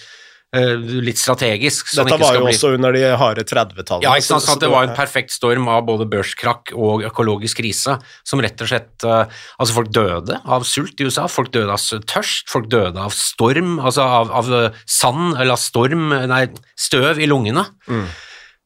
Litt 0.55 1.19
strategisk. 1.19 1.89
så 1.91 2.05
Dette 2.07 2.19
var 2.21 2.35
jo 2.37 2.45
bli- 2.45 2.53
også 2.55 2.75
under 2.77 2.93
de 2.95 3.03
harde 3.19 3.43
30-tallene. 3.45 4.03
ja, 4.07 4.13
ikke 4.15 4.29
sant, 4.29 4.43
så- 4.45 4.55
så 4.55 4.61
det 4.61 4.71
var 4.71 4.85
en 4.87 4.95
perfekt 4.95 5.31
storm 5.35 5.67
av 5.69 5.85
både 5.87 6.07
børskrakk 6.09 6.73
og 6.79 7.03
økologisk 7.03 7.59
krise, 7.59 7.97
som 8.25 8.41
rett 8.41 8.61
og 8.63 8.69
slett 8.69 9.05
eh, 9.05 9.25
Altså, 9.61 9.73
folk 9.75 9.91
døde 9.91 10.41
av 10.47 10.63
sult 10.63 11.01
i 11.01 11.05
USA, 11.09 11.27
folk 11.27 11.51
døde 11.51 11.71
av 11.71 11.79
tørst, 12.07 12.49
folk 12.49 12.69
døde 12.69 12.97
av 12.99 13.11
storm, 13.11 13.79
altså 13.81 14.03
av, 14.03 14.31
av 14.31 14.53
eh, 14.53 14.71
sand, 14.87 15.35
eller 15.41 15.53
av 15.53 15.59
storm, 15.59 16.09
nei, 16.29 16.47
støv 16.79 17.19
i 17.19 17.27
lungene. 17.27 17.67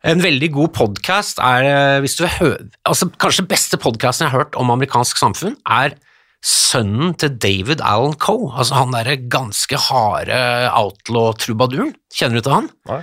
En 0.04 0.20
veldig 0.22 0.52
god 0.54 0.72
podkast 0.74 1.40
er 1.42 1.64
eh, 1.66 2.00
hvis 2.04 2.14
du 2.16 2.22
vil 2.24 2.34
høre 2.38 2.68
altså 2.86 3.08
Kanskje 3.18 3.48
beste 3.50 3.76
podkasten 3.82 4.26
jeg 4.26 4.30
har 4.30 4.44
hørt 4.44 4.54
om 4.60 4.70
amerikansk 4.70 5.16
samfunn, 5.18 5.56
er 5.66 5.96
sønnen 6.44 7.14
til 7.18 7.34
David 7.40 7.82
Allen 7.82 8.14
Coe, 8.20 8.52
altså 8.54 8.78
han 8.78 8.94
derre 8.94 9.16
ganske 9.30 9.78
harde 9.88 10.38
outlaw-trubaduren. 10.78 11.94
Kjenner 12.14 12.38
du 12.38 12.46
til 12.46 12.54
han? 12.54 12.68
Nei. 12.90 13.02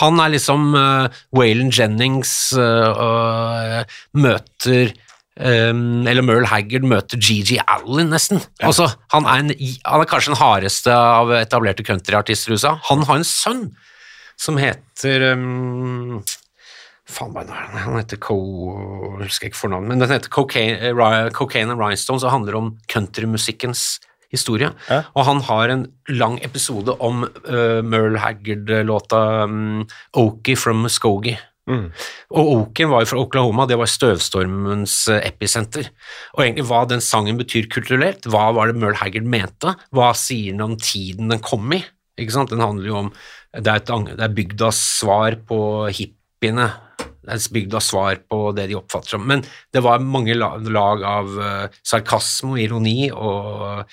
Han 0.00 0.18
er 0.18 0.32
liksom 0.34 0.72
uh, 0.74 1.06
Waylon 1.36 1.70
Jennings 1.74 2.32
uh, 2.58 2.90
uh, 2.98 3.98
møter 4.18 4.90
um, 5.38 6.02
Eller 6.10 6.24
Merle 6.26 6.50
Haggard 6.50 6.86
møter 6.90 7.20
Gigi 7.22 7.60
Allen, 7.62 8.10
nesten. 8.10 8.42
Altså, 8.58 8.88
han, 9.14 9.28
er 9.30 9.44
en, 9.44 9.54
han 9.86 10.02
er 10.02 10.10
kanskje 10.10 10.34
den 10.34 10.42
hardeste 10.42 10.94
av 10.94 11.30
etablerte 11.38 11.86
countryartister 11.86 12.50
i 12.50 12.58
USA. 12.58 12.74
Han 12.90 13.06
har 13.06 13.22
en 13.22 13.28
sønn 13.28 13.68
som 14.40 14.58
heter 14.58 15.28
um, 15.38 16.24
Faen, 17.04 17.34
hva 17.34 17.42
er 17.44 17.50
det? 17.50 17.60
han 17.84 17.98
heter 17.98 18.20
Co... 18.22 18.38
Jeg 19.20 19.28
husker 19.28 19.50
ikke 19.50 19.60
fornavnet, 19.60 19.90
men 19.92 20.00
den 20.00 20.14
heter 20.14 20.32
Cocaine, 20.32 20.78
eh, 20.88 21.30
Cocaine 21.36 21.74
and 21.74 21.80
Rhinestones 21.80 22.24
og 22.24 22.32
handler 22.32 22.56
om 22.56 22.70
countrymusikkens 22.90 23.98
historie. 24.34 24.70
Ja. 24.88 25.02
Og 25.14 25.26
han 25.28 25.42
har 25.46 25.72
en 25.72 25.88
lang 26.10 26.38
episode 26.44 26.96
om 27.04 27.26
uh, 27.26 27.80
Merle 27.86 28.18
Haggard-låta 28.18 29.44
um, 29.46 29.84
Okie 30.18 30.58
from 30.58 30.82
Muskogee. 30.84 31.38
Mm. 31.70 31.86
Og 32.36 32.50
Oken 32.58 32.90
var 32.92 33.04
jo 33.04 33.10
fra 33.12 33.20
Oklahoma, 33.22 33.64
det 33.68 33.78
var 33.80 33.88
støvstormens 33.88 34.96
eh, 35.12 35.22
episenter. 35.30 35.88
Og 36.36 36.44
egentlig 36.44 36.66
hva 36.68 36.82
den 36.90 37.00
sangen 37.04 37.38
betyr 37.40 37.70
kulturelt, 37.72 38.28
hva 38.28 38.50
var 38.56 38.68
det 38.68 38.80
Merle 38.80 39.00
Haggard 39.00 39.28
mente, 39.28 39.72
hva 39.96 40.10
sier 40.18 40.52
den 40.52 40.64
om 40.66 40.76
tiden 40.80 41.32
den 41.32 41.40
kom 41.44 41.72
i? 41.72 41.80
Ikke 42.20 42.36
sant? 42.36 42.52
Den 42.52 42.62
handler 42.62 42.90
jo 42.90 42.98
om 43.06 43.14
Det 43.54 43.70
er, 43.70 43.80
et, 43.80 43.90
det 44.18 44.22
er 44.24 44.34
bygdas 44.34 44.78
svar 44.98 45.38
på 45.46 45.56
hippiene. 45.94 46.68
Bygdas 47.24 47.90
svar 47.92 48.20
på 48.28 48.50
det 48.56 48.68
de 48.70 48.78
oppfatter 48.78 49.14
som 49.14 49.24
Men 49.26 49.44
det 49.72 49.82
var 49.84 50.02
mange 50.04 50.34
lag 50.36 51.06
av 51.08 51.40
eh, 51.40 51.80
sarkasme 51.86 52.54
og 52.54 52.62
ironi 52.62 53.10
og, 53.10 53.84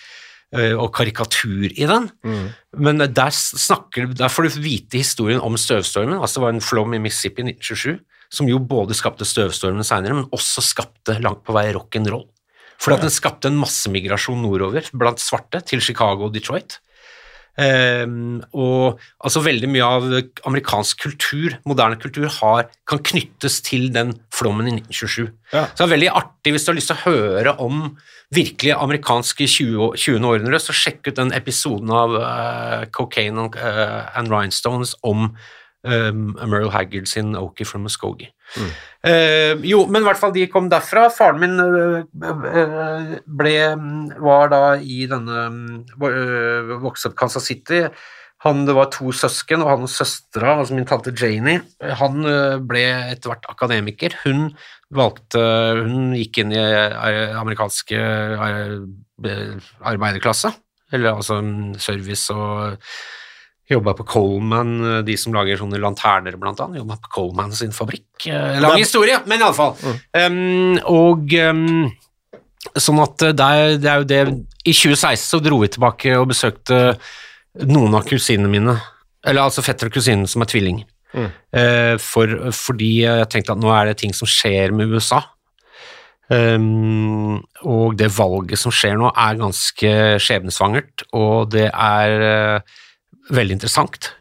eh, 0.55 0.75
og 0.75 0.89
karikatur 0.95 1.71
i 1.71 1.87
den. 1.89 2.09
Mm. 2.23 2.47
Men 2.77 3.05
der, 3.07 3.31
snakker, 3.35 4.11
der 4.17 4.31
får 4.31 4.47
du 4.47 4.61
vite 4.61 5.01
historien 5.01 5.41
om 5.41 5.57
støvstormen. 5.59 6.19
altså 6.19 6.39
Det 6.39 6.45
var 6.45 6.55
en 6.55 6.65
flom 6.65 6.97
i 6.97 7.03
Mississippi 7.03 7.45
i 7.45 7.53
1927 7.53 7.99
som 8.31 8.47
jo 8.47 8.61
både 8.63 8.95
skapte 8.95 9.27
støvstormen 9.27 9.83
seinere, 9.83 10.15
men 10.15 10.29
også 10.31 10.63
skapte 10.63 11.17
langt 11.19 11.43
på 11.43 11.55
vei 11.55 11.67
rock'n'roll. 11.75 12.29
Fordi 12.81 12.97
at 12.97 13.03
den 13.05 13.13
skapte 13.13 13.51
en 13.51 13.59
massemigrasjon 13.61 14.39
nordover 14.41 14.87
blant 14.97 15.21
svarte 15.21 15.59
til 15.67 15.83
Chicago 15.83 16.29
og 16.29 16.33
Detroit. 16.33 16.79
Ehm, 17.59 18.39
og 18.55 19.01
altså 19.19 19.43
veldig 19.43 19.67
mye 19.71 19.87
av 19.87 20.07
amerikansk 20.47 21.03
kultur, 21.03 21.57
moderne 21.67 21.99
kultur, 21.99 22.29
har, 22.39 22.69
kan 22.87 23.01
knyttes 23.11 23.59
til 23.65 23.89
den 23.93 24.15
flommen 24.33 24.69
i 24.69 24.77
1927. 24.79 25.27
Ja. 25.51 25.65
Så 25.67 25.83
det 25.83 25.87
er 25.87 25.93
veldig 25.97 26.11
artig 26.21 26.55
hvis 26.55 26.65
du 26.65 26.71
har 26.71 26.79
lyst 26.79 26.91
til 26.93 26.99
å 26.99 27.05
høre 27.09 27.55
om 27.63 27.83
virkelig 28.31 28.75
amerikanske 28.77 29.47
20. 29.51 29.97
20. 29.99 30.27
århundre, 30.27 30.61
så 30.63 30.75
sjekk 30.75 31.09
ut 31.09 31.17
den 31.19 31.33
episoden 31.35 31.91
av 31.91 32.15
uh, 32.15 32.85
Cocaine 32.95 33.43
and, 33.43 33.57
uh, 33.59 34.07
and 34.15 34.31
Rhinestones 34.31 34.95
om 35.03 35.33
um, 35.83 36.37
Merle 36.47 36.71
Haggard 36.71 37.07
sin 37.07 37.35
Okie 37.35 37.65
from 37.65 37.83
Muskogee. 37.83 38.31
Eh, 39.01 39.55
jo, 39.65 39.85
men 39.87 40.03
i 40.03 40.05
hvert 40.05 40.19
fall 40.19 40.33
de 40.35 40.47
kom 40.51 40.69
derfra. 40.71 41.07
Faren 41.13 41.41
min 41.41 41.59
eh, 41.63 43.13
ble, 43.25 43.53
var 44.21 44.51
da 44.51 44.63
i 44.77 45.05
denne 45.09 45.45
uh, 46.01 46.73
Vokste 46.83 47.11
opp 47.11 47.17
Kansas 47.19 47.47
City. 47.49 47.85
Han, 48.41 48.63
det 48.65 48.73
var 48.73 48.89
to 48.89 49.11
søsken, 49.13 49.61
og 49.61 49.69
han 49.69 49.85
og 49.85 49.91
søstera, 49.93 50.55
altså 50.57 50.73
min 50.73 50.87
tante 50.89 51.11
Janie, 51.13 51.61
han 51.77 52.23
ble 52.65 52.81
etter 53.13 53.29
hvert 53.29 53.45
akademiker. 53.51 54.15
Hun 54.23 54.47
valgte 54.89 55.43
Hun 55.77 56.15
gikk 56.17 56.39
inn 56.41 56.55
i 56.55 56.63
amerikanske 57.37 57.99
arbeiderklasse, 59.85 60.55
eller 60.89 61.21
altså 61.21 61.37
mm, 61.45 61.77
service 61.85 62.33
og 62.33 62.81
Jobba 63.71 63.93
på 63.95 64.05
Coleman, 64.09 65.03
de 65.07 65.15
som 65.19 65.33
lager 65.35 65.59
sånne 65.61 65.79
lanterner, 65.81 66.35
blant 66.39 66.59
annet. 66.63 66.81
Jobba 66.81 66.97
på 67.01 67.11
Coleman 67.15 67.55
sin 67.55 67.73
fabrikk. 67.75 68.27
Eh, 68.27 68.59
Lang 68.63 68.77
historie, 68.79 69.21
men 69.29 69.43
iallfall. 69.43 69.75
Um, 70.17 70.77
og 70.91 71.35
um, 71.39 71.89
sånn 72.75 73.01
at 73.03 73.27
det 73.31 73.47
er, 73.47 73.75
det 73.81 73.91
er 73.91 74.01
jo 74.01 74.09
det 74.09 74.21
I 74.67 74.75
2016 74.75 75.23
så 75.23 75.41
dro 75.43 75.61
vi 75.63 75.71
tilbake 75.71 76.15
og 76.19 76.29
besøkte 76.33 76.81
noen 77.67 77.95
av 77.97 78.07
kusinene 78.07 78.51
mine. 78.51 78.77
Eller 79.27 79.45
altså 79.45 79.63
fetter 79.65 79.89
og 79.89 79.95
kusine 79.95 80.27
som 80.29 80.43
er 80.43 80.51
tvilling. 80.51 80.83
Mm. 81.11 81.29
Uh, 81.55 81.95
for, 82.01 82.51
fordi 82.55 82.93
jeg 83.05 83.29
tenkte 83.31 83.55
at 83.55 83.61
nå 83.61 83.71
er 83.75 83.91
det 83.91 84.01
ting 84.03 84.15
som 84.15 84.29
skjer 84.29 84.75
med 84.75 84.91
USA. 84.91 85.23
Um, 86.31 87.41
og 87.67 87.97
det 87.99 88.07
valget 88.15 88.59
som 88.59 88.71
skjer 88.71 88.95
nå, 88.99 89.09
er 89.19 89.39
ganske 89.39 89.91
skjebnesvangert, 90.23 91.03
og 91.17 91.49
det 91.51 91.67
er 91.67 92.23
eh, 92.23 92.77
veldig 93.31 93.57
interessant. 93.59 94.11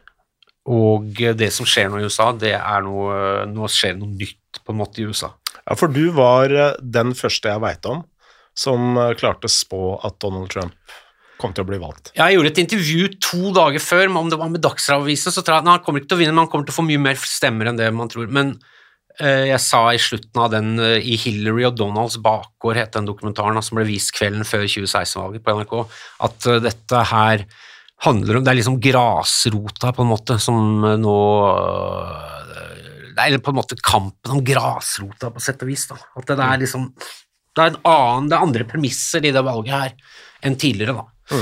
Og 0.71 1.17
det 1.37 1.49
som 1.53 1.67
skjer 1.67 1.89
nå 1.89 1.99
i 1.99 2.07
USA, 2.07 2.29
det 2.37 2.53
er 2.53 2.83
noe 2.85 3.45
Nå 3.49 3.65
skjer 3.71 3.95
noe 3.97 4.13
nytt 4.13 4.61
på 4.61 4.73
en 4.73 4.77
måte 4.77 5.01
i 5.01 5.07
USA. 5.09 5.31
Ja, 5.63 5.75
for 5.79 5.91
du 5.91 6.11
var 6.13 6.53
eh, 6.53 6.75
den 6.81 7.15
første 7.17 7.49
jeg 7.49 7.63
veit 7.63 7.87
om 7.89 8.03
som 8.57 8.97
eh, 8.97 9.13
klarte 9.19 9.47
å 9.47 9.51
spå 9.51 9.95
at 10.03 10.19
Donald 10.23 10.51
Trump 10.51 10.75
kom 11.41 11.55
til 11.55 11.65
å 11.65 11.69
bli 11.71 11.79
valgt. 11.81 12.11
Ja, 12.13 12.27
Jeg 12.29 12.37
gjorde 12.37 12.51
et 12.51 12.61
intervju 12.65 13.07
to 13.23 13.53
dager 13.55 13.81
før, 13.81 14.11
om 14.19 14.29
det 14.29 14.37
var 14.37 14.51
med 14.51 14.61
Dagsavisen, 14.61 15.33
så 15.33 15.41
tror 15.41 15.57
jeg 15.57 15.65
at 15.65 15.71
han 15.71 15.81
kommer 15.85 16.03
ikke 16.03 16.11
til 16.11 16.19
å 16.19 16.21
vinne, 16.21 16.35
men 16.35 16.43
han 16.43 16.51
kommer 16.51 16.67
til 16.67 16.75
å 16.75 16.79
få 16.81 16.85
mye 16.85 17.01
mer 17.01 17.17
stemmer 17.17 17.71
enn 17.71 17.79
det 17.79 17.87
man 17.97 18.11
tror. 18.11 18.27
Men 18.29 18.53
eh, 19.17 19.47
jeg 19.49 19.63
sa 19.63 19.81
i 19.89 20.01
slutten 20.01 20.43
av 20.43 20.51
den, 20.53 20.75
eh, 20.83 20.99
i 21.01 21.17
Hillary 21.17 21.65
og 21.71 21.79
Donalds 21.79 22.19
bakgård, 22.21 22.77
het 22.77 22.93
den 22.97 23.09
dokumentaren 23.09 23.65
som 23.65 23.79
ble 23.79 23.87
vist 23.89 24.13
kvelden 24.17 24.45
før 24.45 24.67
2016-valget 24.67 25.45
på 25.47 25.57
NRK, 25.57 25.75
at 26.29 26.49
dette 26.67 27.03
her 27.15 27.47
handler 28.05 28.37
om 28.37 28.45
Det 28.45 28.51
er 28.51 28.59
liksom 28.59 28.79
grasrota, 28.81 29.93
på 29.95 30.05
en 30.05 30.11
måte, 30.11 30.37
som 30.41 30.85
eh, 30.87 30.97
nå 31.01 31.15
øh, 31.51 33.07
Det 33.15 33.25
er 33.27 33.39
på 33.43 33.53
en 33.53 33.59
måte 33.59 33.77
kampen 33.77 34.37
om 34.37 34.43
grasrota, 34.45 35.31
på 35.31 35.43
sett 35.43 35.63
og 35.65 35.71
vis. 35.71 35.87
da. 35.91 35.99
At 36.17 36.29
det 36.31 36.39
er 36.47 36.61
liksom 36.65 36.91
Det 36.97 37.63
er 37.63 37.73
en 37.73 37.81
annen, 37.83 38.29
det 38.31 38.37
er 38.37 38.45
andre 38.47 38.67
premisser 38.69 39.25
i 39.27 39.33
det 39.35 39.43
valget 39.45 39.75
her 39.75 39.97
enn 40.41 40.55
tidligere, 40.57 41.01
da. 41.01 41.41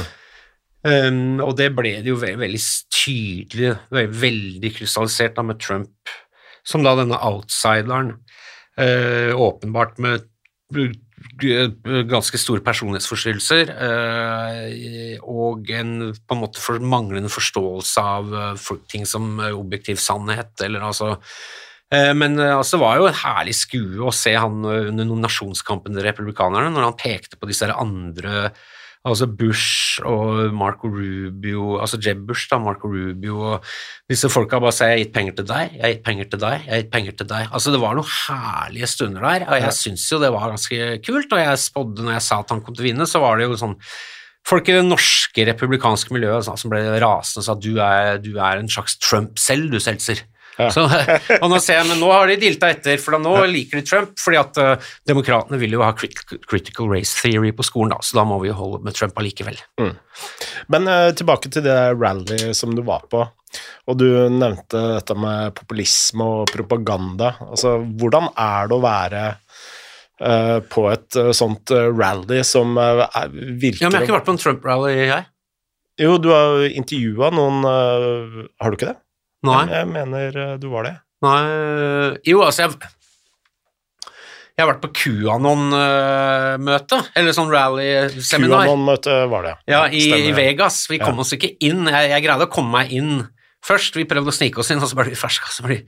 Um, 0.79 1.37
og 1.43 1.53
det 1.59 1.69
ble 1.75 1.91
det 2.03 2.09
jo 2.09 2.17
veldig, 2.19 2.39
veldig 2.39 2.61
tydelig, 2.91 3.73
veldig, 3.91 4.71
krystallisert 4.75 5.35
da 5.37 5.43
med 5.45 5.59
Trump, 5.61 6.11
som 6.67 6.83
da 6.83 6.95
denne 6.97 7.19
outsideren, 7.29 8.13
uh, 8.79 9.31
åpenbart 9.35 9.99
med 10.03 10.25
ganske 12.09 12.39
store 12.39 12.63
personlighetsforstyrrelser, 12.65 13.71
eh, 13.87 15.15
og 15.23 15.69
en 15.75 16.11
på 16.13 16.35
en 16.35 16.41
måte 16.41 16.61
for 16.61 16.81
manglende 16.83 17.31
forståelse 17.31 18.03
av 18.03 18.35
eh, 18.41 18.69
ting 18.91 19.07
som 19.09 19.39
eh, 19.39 19.55
objektiv 19.55 20.01
sannhet, 20.03 20.53
eller 20.65 20.85
altså 20.89 21.13
eh, 21.93 22.11
men 22.15 22.39
eh, 22.39 22.55
altså, 22.55 22.77
det 22.77 22.83
var 22.83 22.99
jo 22.99 23.07
en 23.09 23.21
herlig 23.21 23.55
skue 23.57 24.03
å 24.07 24.15
se 24.15 24.35
han 24.35 24.59
eh, 24.65 24.89
under 24.91 25.07
nominasjonskampen 25.07 25.95
til 25.95 26.07
republikanerne, 26.09 26.73
når 26.75 26.89
han 26.89 26.99
pekte 26.99 27.39
på 27.39 27.49
disse 27.49 27.71
andre 27.71 28.49
Altså 29.07 29.29
Bush 29.31 30.01
og 30.03 30.51
Marco 30.51 30.89
Rubio, 30.91 31.77
altså 31.79 31.97
Jeb 32.03 32.25
Bush, 32.27 32.49
da, 32.51 32.57
Marco 32.59 32.89
Rubio 32.91 33.37
og 33.53 33.63
disse 34.11 34.27
folka 34.29 34.59
bare 34.59 34.75
sa 34.75 34.89
'jeg 34.89 34.97
har 34.97 35.03
gitt 35.05 35.13
penger 35.13 35.35
til 35.37 35.45
deg, 35.47 35.71
jeg 35.73 35.81
har 35.81 35.93
gitt 35.93 36.03
penger 36.03 36.25
til 36.29 36.39
deg, 36.39 36.65
jeg 36.65 36.73
har 36.73 36.81
gitt 36.83 36.91
penger 36.91 37.11
til 37.11 37.27
deg'. 37.27 37.47
Altså 37.53 37.71
Det 37.71 37.79
var 37.79 37.95
noen 37.95 38.11
herlige 38.27 38.87
stunder 38.87 39.21
der, 39.21 39.47
og 39.47 39.61
jeg 39.61 39.73
syns 39.73 40.11
jo 40.11 40.19
det 40.19 40.33
var 40.33 40.49
ganske 40.51 41.01
kult. 41.05 41.31
Og 41.31 41.39
jeg 41.39 41.57
spådde 41.57 42.03
når 42.03 42.11
jeg 42.11 42.21
sa 42.21 42.39
at 42.39 42.49
han 42.49 42.61
kom 42.61 42.75
til 42.75 42.83
å 42.83 42.89
vinne, 42.91 43.07
så 43.07 43.19
var 43.21 43.37
det 43.37 43.47
jo 43.47 43.55
sånn 43.55 43.77
Folk 44.47 44.69
i 44.69 44.73
det 44.73 44.85
norske 44.85 45.45
republikanske 45.45 46.13
miljøet 46.15 46.47
som 46.47 46.71
ble 46.71 46.79
rasende 47.01 47.41
og 47.41 47.45
sa 47.45 47.51
at 47.51 47.61
du 47.61 47.77
er, 47.77 48.17
du 48.17 48.39
er 48.39 48.57
en 48.57 48.69
slags 48.71 48.97
Trump 48.97 49.37
selv, 49.37 49.69
du, 49.69 49.79
Seltzer. 49.79 50.23
Så, 50.59 50.83
og 51.39 51.47
nå 51.51 51.59
ser 51.63 51.79
jeg, 51.79 51.87
men 51.87 52.01
nå 52.01 52.09
har 52.11 52.27
de 52.27 52.35
dilta 52.41 52.69
etter, 52.73 52.99
for 52.99 53.15
nå 53.21 53.33
liker 53.47 53.79
de 53.79 53.85
Trump, 53.87 54.11
fordi 54.19 54.39
at 54.41 54.59
uh, 54.59 54.89
demokratene 55.07 55.59
vil 55.61 55.77
jo 55.77 55.83
ha 55.85 55.93
critical, 55.95 56.89
race 56.91 57.15
theory 57.15 57.53
på 57.55 57.63
skolen, 57.63 57.93
da, 57.95 58.01
så 58.03 58.19
da 58.19 58.25
må 58.27 58.41
vi 58.43 58.51
jo 58.51 58.57
holde 58.57 58.81
med 58.83 58.97
Trump 58.97 59.19
allikevel. 59.21 59.59
Men 59.79 60.91
uh, 60.91 61.09
tilbake 61.15 61.51
til 61.53 61.63
det 61.63 61.77
rally 61.95 62.51
som 62.57 62.75
du 62.75 62.83
var 62.87 63.07
på, 63.11 63.23
og 63.23 63.99
du 64.01 64.05
nevnte 64.35 64.83
dette 64.97 65.15
med 65.17 65.55
populisme 65.57 66.27
og 66.27 66.51
propaganda. 66.51 67.33
Altså, 67.47 67.77
hvordan 67.79 68.29
er 68.35 68.69
det 68.69 68.75
å 68.75 68.83
være 68.83 69.25
uh, 69.31 70.59
på 70.67 70.87
et 70.91 71.23
sånt 71.39 71.71
rally 71.71 72.43
som 72.43 72.75
virker 72.75 73.85
Ja, 73.85 73.87
men 73.87 73.95
jeg 73.95 73.95
har 73.95 74.09
ikke 74.09 74.19
vært 74.19 74.27
på 74.27 74.35
en 74.35 74.43
Trump-rally, 74.43 74.95
jeg. 75.07 75.29
Jo, 75.99 76.17
du 76.19 76.29
har 76.31 76.61
intervjua 76.67 77.27
noen 77.35 77.65
Har 77.67 78.71
du 78.71 78.77
ikke 78.77 78.93
det? 78.93 78.99
Nei. 79.47 79.61
Jeg 79.71 79.87
mener 79.87 80.35
eh, 80.43 80.55
du 80.59 80.67
var 80.73 80.83
det. 80.89 80.95
Nei 81.23 81.41
Jo, 82.27 82.41
altså, 82.45 82.65
jeg 82.65 82.71
Jeg 84.57 84.65
har 84.65 84.73
vært 84.73 84.81
på 84.83 84.89
QAnon-møte, 84.99 86.97
eller 87.15 87.31
sånn 87.35 87.51
rally-seminar. 87.53 88.65
QAnon-møte 88.67 89.13
var 89.31 89.45
det. 89.47 89.53
Ja, 89.71 89.85
i, 89.87 90.01
i. 90.27 90.33
Vegas. 90.35 90.81
Vi 90.91 90.99
kom 90.99 91.15
Ja. 91.15 91.23
oss 91.23 91.31
ikke 91.37 91.53
inn. 91.63 91.85
Jeg, 91.87 92.09
jeg 92.11 92.25
greide 92.25 92.43
å 92.47 92.51
komme 92.51 92.81
meg 92.81 92.91
inn 92.91 93.21
først. 93.63 93.95
Vi 93.95 94.03
prøvde 94.09 94.33
å 94.33 94.35
snike 94.35 94.59
oss 94.59 94.71
inn, 94.75 94.81
og 94.83 94.91
så 94.91 94.99
ble 94.99 95.07
vi 95.13 95.15
ferska, 95.19 95.47
så 95.55 95.63
ble 95.63 95.77
vi 95.79 95.85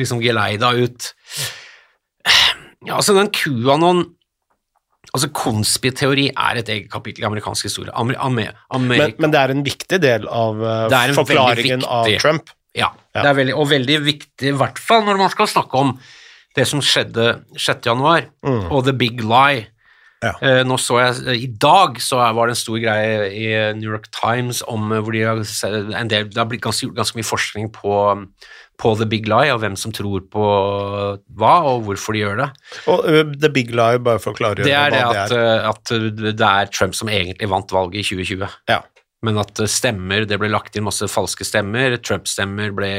liksom 0.00 0.22
geleida 0.24 0.72
ut. 0.72 1.10
Ja, 2.84 2.96
altså, 2.98 3.14
den 3.16 3.28
QAnon 3.32 4.06
Altså, 5.14 5.28
konspiteori 5.30 6.24
er 6.32 6.56
et 6.58 6.70
eget 6.72 6.88
kapittel 6.90 7.22
i 7.22 7.26
amerikansk 7.28 7.68
historie. 7.68 7.92
Amer, 7.94 8.16
Amer, 8.18 8.56
Men, 8.74 9.12
men 9.22 9.30
det 9.30 9.38
er 9.38 9.52
en 9.52 9.60
viktig 9.62 10.00
del 10.02 10.24
av 10.26 10.58
eh, 10.58 11.12
forklaringen 11.14 11.84
av 11.86 12.08
Trump. 12.18 12.50
Ja. 12.74 12.90
Det 13.14 13.24
er 13.30 13.36
veldig, 13.38 13.54
og 13.54 13.68
veldig 13.70 14.00
viktig, 14.04 14.48
i 14.50 14.56
hvert 14.58 14.78
fall 14.82 15.04
når 15.06 15.20
man 15.20 15.30
skal 15.30 15.46
snakke 15.46 15.78
om 15.78 15.92
det 16.56 16.66
som 16.70 16.80
skjedde 16.82 17.28
6. 17.58 17.86
januar, 17.86 18.26
Mm. 18.46 18.66
og 18.70 18.84
The 18.86 18.92
Big 18.94 19.20
Lie. 19.22 19.68
Ja. 20.24 20.30
Eh, 20.40 20.62
nå 20.64 20.78
så 20.80 20.96
jeg, 21.02 21.36
I 21.42 21.48
dag 21.60 21.98
så 22.00 22.16
var 22.32 22.46
det 22.48 22.54
en 22.54 22.60
stor 22.62 22.78
greie 22.80 23.26
i 23.28 23.48
New 23.76 23.90
York 23.92 24.06
Times 24.14 24.62
om 24.72 24.90
eh, 24.94 25.00
hvor 25.04 25.12
de 25.12 25.20
har 25.26 25.42
en 26.00 26.08
del, 26.08 26.28
det 26.30 26.38
har 26.40 26.46
blitt 26.48 26.62
ganske, 26.64 26.88
ganske 26.96 27.18
mye 27.18 27.26
forskning 27.28 27.68
på, 27.74 27.98
på 28.80 28.94
The 28.96 29.04
Big 29.10 29.28
Lie, 29.28 29.52
og 29.52 29.60
hvem 29.60 29.76
som 29.76 29.92
tror 29.92 30.24
på 30.32 30.46
hva, 31.38 31.52
og 31.68 31.84
hvorfor 31.88 32.16
de 32.16 32.22
gjør 32.24 32.40
det. 32.40 32.48
Og 32.90 33.04
uh, 33.04 33.20
The 33.36 33.50
Big 33.52 33.70
Lie, 33.74 34.00
bare 34.02 34.22
for 34.22 34.32
å 34.32 34.38
klargjøre 34.38 34.64
Det 34.66 34.74
er 34.78 34.94
det 34.94 35.02
at, 35.04 35.28
det 35.34 35.38
er. 35.38 35.60
eh, 35.60 35.68
at 35.68 36.34
det 36.40 36.48
er 36.48 36.72
Trump 36.72 36.96
som 36.96 37.10
egentlig 37.12 37.50
vant 37.52 37.74
valget 37.76 38.00
i 38.00 38.08
2020. 38.14 38.56
Ja. 38.72 38.80
Men 39.24 39.40
at 39.42 39.60
eh, 39.62 39.70
stemmer, 39.70 40.28
det 40.28 40.38
ble 40.40 40.52
lagt 40.52 40.76
inn 40.76 40.86
masse 40.86 41.08
falske 41.10 41.46
stemmer, 41.48 41.98
Trump-stemmer 42.04 42.74
ble 42.76 42.94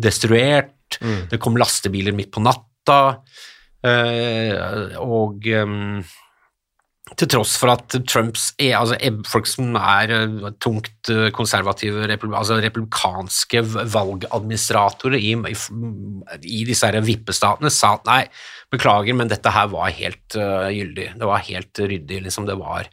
destruert, 0.00 0.76
Mm. 1.00 1.28
Det 1.30 1.38
kom 1.40 1.56
lastebiler 1.56 2.12
midt 2.12 2.32
på 2.34 2.42
natta, 2.44 2.98
eh, 3.86 4.98
og 5.00 5.46
eh, 5.48 5.72
til 7.20 7.28
tross 7.30 7.54
for 7.60 7.72
at 7.72 7.96
Trumps 8.08 8.50
er, 8.56 8.76
altså, 8.78 8.96
er 8.96 9.18
folk 9.28 9.48
som 9.50 9.76
er 9.78 10.12
eh, 10.14 10.50
tungt 10.62 11.10
eh, 11.12 11.28
konservative, 11.34 12.06
altså 12.30 12.58
republikanske 12.62 13.62
valgadministratorer 13.92 15.18
i, 15.18 15.34
i, 15.36 16.62
disse 16.68 16.88
her 16.88 17.00
vippestatene, 17.04 17.72
sa 17.72 17.94
at 17.98 18.08
nei, 18.08 18.20
beklager, 18.72 19.16
men 19.18 19.30
dette 19.30 19.52
her 19.52 19.68
var 19.72 19.92
helt 19.92 20.38
uh, 20.38 20.70
gyldig. 20.72 21.10
Det 21.20 21.28
var 21.28 21.44
helt 21.44 21.82
ryddig, 21.82 22.22
liksom. 22.24 22.46
Det 22.48 22.56
var 22.56 22.88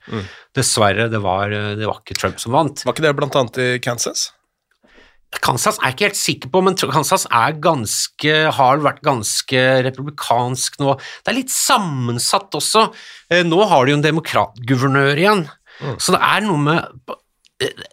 Dessverre, 0.56 1.08
det 1.12 1.22
var, 1.24 1.54
det 1.80 1.88
var 1.88 2.02
ikke 2.02 2.18
Trump 2.20 2.42
som 2.42 2.56
vant. 2.58 2.84
Var 2.84 2.96
ikke 2.96 3.06
det 3.06 3.16
blant 3.16 3.38
annet 3.40 3.62
i 3.64 3.70
Kansas? 3.84 4.30
Kansas 5.38 5.78
er 5.78 5.92
jeg 5.92 5.96
ikke 5.96 6.08
helt 6.08 6.20
sikker 6.20 6.52
på, 6.54 6.62
men 6.66 6.78
Kansas 6.80 7.28
er 7.30 7.58
ganske, 7.62 8.34
har 8.58 8.82
vært 8.82 9.04
ganske 9.06 9.62
republikansk 9.86 10.80
nå. 10.82 10.96
Det 11.22 11.32
er 11.32 11.38
litt 11.38 11.54
sammensatt 11.54 12.58
også. 12.58 12.88
Eh, 13.30 13.44
Nå 13.46 13.62
har 13.70 13.86
de 13.86 13.94
jo 13.94 14.00
en 14.00 14.08
demokratguvernør 14.08 15.22
igjen, 15.22 15.46
så 16.02 16.16
det 16.16 16.22
er 16.26 16.44
noe 16.48 16.60
med 16.60 17.14
eh, 17.64 17.88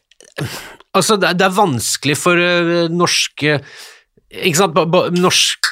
Altså, 0.97 1.19
det 1.21 1.29
er, 1.33 1.53
vanskelig 1.53 2.17
for 2.19 2.41
eh, 2.41 2.89
norske 2.93 3.59
Ikke 4.33 4.59
sant, 4.59 4.77
norsk 5.17 5.71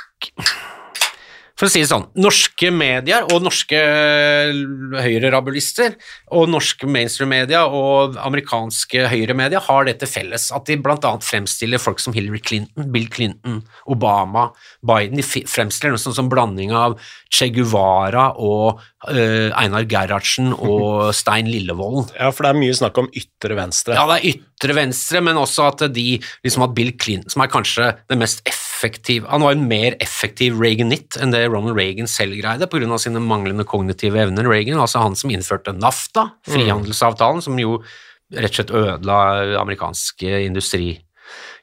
for 1.65 1.71
å 1.71 1.73
si 1.73 1.81
det 1.81 1.89
sånn, 1.89 2.05
norske 2.21 2.69
medier 2.75 3.25
og 3.33 3.41
norske 3.45 3.79
høyrerabulister 5.01 5.95
og 6.37 6.51
norske 6.53 6.89
mainstream-media 6.91 7.63
og 7.65 8.19
amerikanske 8.21 9.07
høyremedia 9.09 9.63
har 9.65 9.89
det 9.89 9.97
til 10.03 10.11
felles 10.11 10.51
at 10.53 10.69
de 10.69 10.77
annet 10.77 11.25
fremstiller 11.25 11.81
folk 11.81 12.03
som 12.03 12.13
Hillary 12.17 12.43
Clinton, 12.45 12.91
Bill 12.93 13.09
Clinton, 13.09 13.63
Obama, 13.89 14.51
Biden. 14.85 15.17
De 15.17 15.25
fremstiller 15.25 15.95
noe 15.95 16.03
sånn 16.03 16.17
som 16.17 16.29
blanding 16.29 16.75
av 16.77 16.99
Che 17.33 17.49
Guevara 17.55 18.29
og 18.37 18.83
uh, 19.09 19.49
Einar 19.57 19.89
Gerhardsen 19.89 20.53
og 20.53 21.15
Stein 21.21 21.49
Lillevolden. 21.49 22.13
Ja, 22.19 22.29
for 22.35 22.45
det 22.45 22.53
er 22.53 22.61
mye 22.61 22.77
snakk 22.77 23.01
om 23.01 23.09
ytre 23.17 23.57
venstre. 23.57 23.97
Ja, 23.97 24.05
det 24.11 24.21
er 24.21 24.37
ytre 24.37 24.77
venstre, 24.77 25.25
men 25.25 25.41
også 25.41 25.71
at 25.73 25.89
de, 25.97 26.09
liksom 26.45 26.69
at 26.69 26.77
Bill 26.77 26.93
Clinton, 26.93 27.33
som 27.33 27.45
er 27.45 27.53
kanskje 27.57 27.95
det 28.11 28.21
mest 28.21 28.45
effektive 28.45 28.74
Han 29.31 29.45
var 29.45 29.55
en 29.55 29.67
mer 29.69 29.97
effektiv 30.05 30.61
Reaganitt 30.61 31.19
enn 31.21 31.33
det 31.35 31.45
Ronald 31.49 31.79
Reagan 31.79 32.11
selv 32.11 32.37
greide, 32.39 32.69
pga. 32.71 32.99
sine 32.99 33.23
manglende 33.23 33.65
kognitive 33.65 34.21
evner. 34.21 34.49
Reagan, 34.49 34.81
altså 34.81 35.03
han 35.05 35.17
som 35.17 35.31
innførte 35.31 35.73
NAFTA, 35.77 36.31
frihandelsavtalen, 36.49 37.43
som 37.45 37.59
jo 37.59 37.79
rett 38.35 38.51
og 38.51 38.57
slett 38.59 38.75
ødela 38.75 39.19
amerikansk 39.61 40.23
industri. 40.23 40.99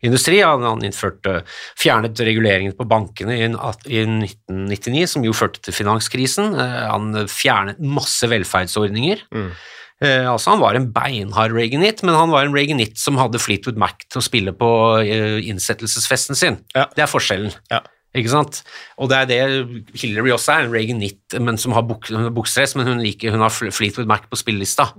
Industri, 0.02 0.40
han, 0.42 0.64
han 0.66 0.82
innførte, 0.86 1.44
fjernet 1.78 2.18
reguleringen 2.26 2.74
på 2.78 2.88
bankene 2.90 3.36
i, 3.38 3.44
i 3.46 4.02
1999, 4.02 5.04
som 5.14 5.26
jo 5.28 5.36
førte 5.38 5.62
til 5.62 5.76
finanskrisen. 5.78 6.56
Eh, 6.58 6.80
Han 6.90 7.14
fjernet 7.30 7.80
masse 7.80 8.26
velferdsordninger. 8.32 9.22
Eh, 10.02 10.26
altså 10.26 10.56
Han 10.56 10.62
var 10.64 10.78
en 10.78 10.90
beinhard 10.94 11.54
reaganit, 11.54 12.02
men 12.04 12.18
han 12.18 12.34
var 12.34 12.46
en 12.46 12.56
reaganit 12.56 12.98
som 13.00 13.20
hadde 13.22 13.42
Fleetwood 13.42 13.78
Mac 13.82 14.02
til 14.10 14.22
å 14.22 14.26
spille 14.26 14.54
på 14.58 14.70
eh, 15.04 15.40
innsettelsesfesten 15.52 16.38
sin. 16.38 16.62
Ja. 16.76 16.88
Det 16.96 17.06
er 17.06 17.12
forskjellen. 17.12 17.54
Ja. 17.74 17.84
Ikke 18.18 18.34
sant? 18.34 18.64
Og 19.00 19.12
det 19.12 19.22
er 19.22 19.30
det 19.30 19.94
Hillary 20.02 20.34
også 20.36 20.56
er, 20.56 20.66
en 20.66 20.74
reaganit 20.74 21.38
men 21.40 21.60
som 21.62 21.76
har 21.78 21.86
buk 21.88 22.10
buksedress, 22.36 22.76
men 22.76 22.90
hun, 22.90 23.06
liker, 23.06 23.32
hun 23.32 23.46
har 23.46 23.54
Fleetwood 23.54 24.10
Mac 24.10 24.26
på 24.28 24.40
spillelista. 24.40 24.90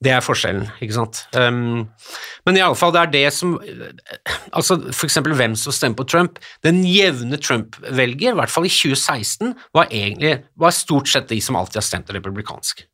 Det 0.00 0.14
er 0.14 0.22
forskjellen, 0.24 0.64
ikke 0.80 0.96
sant. 0.96 1.18
Um, 1.36 1.82
men 2.48 2.56
i 2.56 2.62
alle 2.64 2.78
fall, 2.78 2.94
det 2.96 3.02
er 3.02 3.10
det 3.12 3.26
som 3.36 3.58
Altså, 4.56 4.78
for 4.96 5.04
eksempel 5.04 5.34
hvem 5.36 5.52
som 5.60 5.74
stemmer 5.76 5.98
på 5.98 6.06
Trump. 6.08 6.40
Den 6.64 6.80
jevne 6.88 7.36
Trump-velger, 7.36 8.32
i 8.32 8.38
hvert 8.38 8.54
fall 8.54 8.64
i 8.64 8.72
2016, 8.72 9.52
var 9.76 9.92
egentlig 9.92 10.38
var 10.56 10.72
stort 10.72 11.12
sett 11.12 11.28
de 11.28 11.36
som 11.44 11.60
alltid 11.60 11.82
har 11.82 11.86
stemt 11.90 12.14
republikansk. 12.16 12.86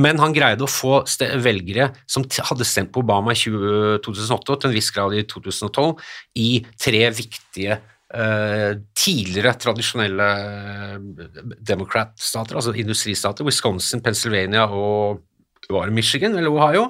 Men 0.00 0.18
han 0.18 0.34
greide 0.34 0.66
å 0.66 0.70
få 0.70 1.04
velgere 1.42 1.90
som 2.10 2.24
hadde 2.50 2.66
stemt 2.66 2.90
på 2.94 3.04
Obama 3.04 3.34
i 3.34 3.38
2008, 3.38 4.34
og 4.34 4.58
til 4.58 4.70
en 4.70 4.74
viss 4.74 4.90
grad 4.94 5.14
i 5.14 5.22
2012, 5.30 5.94
i 6.42 6.50
tre 6.80 7.04
viktige 7.14 7.78
eh, 7.78 8.74
tidligere 9.04 9.54
tradisjonelle 9.60 10.28
eh, 10.42 11.24
Democrat-stater, 11.72 12.58
altså 12.58 12.74
industristater, 12.74 13.46
Wisconsin, 13.46 14.02
Pennsylvania 14.04 14.66
og 14.66 15.26
var 15.70 15.90
Michigan 15.94 16.34
eller 16.34 16.50
Ohio, 16.50 16.84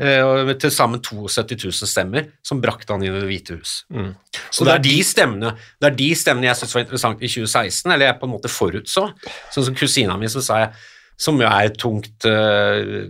eh, 0.00 0.54
til 0.56 0.72
sammen 0.72 1.02
72 1.04 1.58
000 1.68 1.90
stemmer 1.90 2.30
som 2.40 2.62
brakte 2.64 2.94
han 2.94 3.04
inn 3.04 3.12
i 3.12 3.20
Det 3.20 3.28
hvite 3.28 3.58
hus. 3.58 3.82
Så 4.48 4.64
det 4.64 4.78
er 4.78 4.86
de 4.88 4.98
stemmene 5.04 5.56
det 5.76 5.90
er 5.90 5.98
de 5.98 6.12
stemmene 6.16 6.48
jeg 6.48 6.62
syntes 6.62 6.78
var 6.78 6.86
interessant 6.86 7.20
i 7.20 7.28
2016, 7.28 7.92
eller 7.92 8.08
jeg 8.08 8.20
på 8.22 8.30
en 8.30 8.38
måte 8.38 8.52
forutså. 8.52 9.10
Sånn 9.52 9.68
som 9.68 9.76
kusina 9.76 10.16
mi 10.16 10.32
som 10.32 10.44
sa 10.44 10.64
jeg, 10.64 10.72
som 11.18 11.40
jo 11.42 11.48
er 11.50 11.72
tungt 11.74 12.26
uh, 12.30 13.08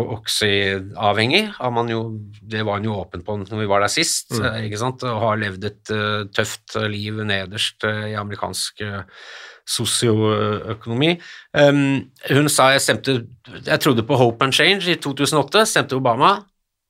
oxy-avhengig, 0.00 1.44
man 1.74 1.90
jo, 1.92 2.00
det 2.42 2.64
var 2.66 2.80
han 2.80 2.88
jo 2.88 2.96
åpen 2.98 3.22
på 3.22 3.36
når 3.38 3.60
vi 3.62 3.68
var 3.70 3.84
der 3.84 3.92
sist, 3.92 4.32
Mm. 4.34 4.64
ikke 4.66 4.80
sant, 4.80 5.04
og 5.06 5.20
har 5.22 5.38
levd 5.38 5.64
et 5.68 5.92
uh, 5.94 6.24
tøft 6.34 6.74
liv 6.90 7.22
nederst 7.22 7.86
uh, 7.86 8.08
i 8.10 8.16
amerikansk 8.18 8.82
uh, 8.82 9.02
sosioøkonomi. 9.70 11.14
Um, 11.56 12.10
hun 12.30 12.50
sa 12.52 12.70
jeg 12.74 12.82
stemte, 12.84 13.16
jeg 13.64 13.80
trodde 13.80 14.04
på 14.06 14.18
Hope 14.18 14.44
and 14.44 14.52
Change 14.52 14.90
i 14.90 14.98
2008, 15.00 15.64
stemte 15.70 15.96
Obama, 15.96 16.36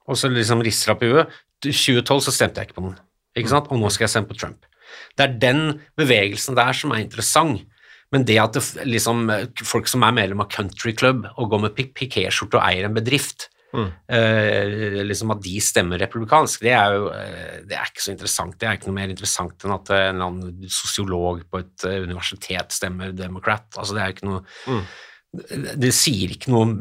og 0.09 0.19
så 0.19 0.29
liksom 0.33 0.65
rister 0.65 0.95
opp 0.95 1.05
i 1.05 1.13
huet. 1.13 1.37
I 1.65 1.73
2012 1.73 2.25
så 2.27 2.35
stemte 2.35 2.61
jeg 2.61 2.69
ikke 2.71 2.81
på 2.81 2.87
noen, 2.89 2.99
ikke 3.37 3.53
sant? 3.53 3.71
og 3.71 3.81
nå 3.81 3.93
skal 3.93 4.05
jeg 4.09 4.15
stemme 4.17 4.33
på 4.33 4.37
Trump. 4.41 4.67
Det 5.17 5.27
er 5.29 5.39
den 5.41 5.63
bevegelsen 5.97 6.57
der 6.59 6.75
som 6.77 6.93
er 6.95 7.05
interessant. 7.05 7.63
Men 8.15 8.27
det 8.29 8.39
at 8.39 8.55
det, 8.55 8.63
liksom, 8.87 9.27
folk 9.67 9.91
som 9.91 10.05
er 10.07 10.15
medlem 10.15 10.45
av 10.45 10.53
country 10.55 10.95
club 10.97 11.27
og 11.35 11.51
går 11.51 11.67
med 11.67 11.75
pik 11.75 11.93
pikéskjorte 11.99 12.61
og 12.61 12.63
eier 12.63 12.87
en 12.87 12.95
bedrift, 12.95 13.49
eh, 13.75 15.01
liksom 15.03 15.33
at 15.35 15.43
de 15.43 15.55
stemmer 15.63 15.99
republikansk, 15.99 16.63
det 16.63 16.75
er 16.79 16.95
jo 16.95 17.09
eh, 17.11 17.57
det 17.67 17.79
er 17.79 17.91
ikke 17.91 18.05
så 18.05 18.13
interessant. 18.15 18.59
Det 18.61 18.69
er 18.69 18.79
ikke 18.79 18.91
noe 18.91 18.99
mer 19.01 19.15
interessant 19.15 19.67
enn 19.67 19.75
at 19.77 19.91
eh, 19.91 20.05
en 20.11 20.21
eller 20.21 20.29
annen 20.31 20.69
sosiolog 20.71 21.43
på 21.51 21.63
et 21.65 21.89
eh, 21.91 22.03
universitet 22.05 22.77
stemmer 22.77 23.15
democrat. 23.17 23.67
Altså, 23.75 23.97
det 23.97 24.05
er 24.05 24.15
ikke 24.15 24.31
noe 24.31 24.45
det, 25.35 25.75
det 25.83 25.91
sier 25.97 26.37
ikke 26.37 26.53
noe 26.55 26.69
om 26.69 26.77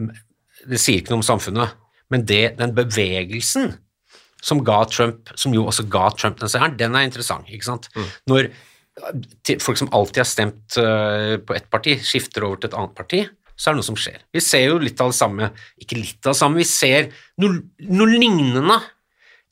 det 0.63 0.79
sier 0.79 1.01
ikke 1.01 1.11
noe 1.11 1.19
om 1.19 1.25
samfunnet, 1.27 1.73
men 2.13 2.21
det, 2.29 2.43
den 2.59 2.75
bevegelsen 2.77 3.73
som 4.43 4.61
ga 4.63 4.83
Trump, 4.91 5.31
som 5.39 5.55
jo 5.55 5.65
også 5.67 5.87
ga 5.91 6.05
Trump 6.15 6.37
den 6.39 6.51
seieren, 6.51 6.77
den 6.79 6.95
er 6.95 7.07
interessant. 7.07 7.49
ikke 7.51 7.67
sant? 7.67 7.89
Når 8.29 8.47
til 8.47 8.53
folk 9.63 9.79
som 9.79 9.89
alltid 9.95 10.21
har 10.21 10.29
stemt 10.29 10.77
eh, 10.77 11.37
på 11.41 11.55
ett 11.57 11.69
parti, 11.73 11.97
skifter 12.05 12.45
over 12.47 12.61
til 12.61 12.71
et 12.71 12.77
annet 12.77 12.95
parti, 12.97 13.23
så 13.53 13.69
er 13.69 13.75
det 13.75 13.81
noe 13.81 13.87
som 13.87 13.99
skjer. 13.99 14.19
Vi 14.33 14.41
ser 14.41 14.65
jo 14.67 14.81
litt 14.81 15.01
av 15.01 15.11
det 15.13 15.17
samme, 15.17 15.51
ikke 15.81 15.99
litt 15.99 16.19
av 16.25 16.33
det 16.33 16.39
samme, 16.41 16.61
vi 16.61 16.67
ser 16.67 17.09
noe, 17.41 17.61
noe 17.89 18.09
lignende 18.11 18.79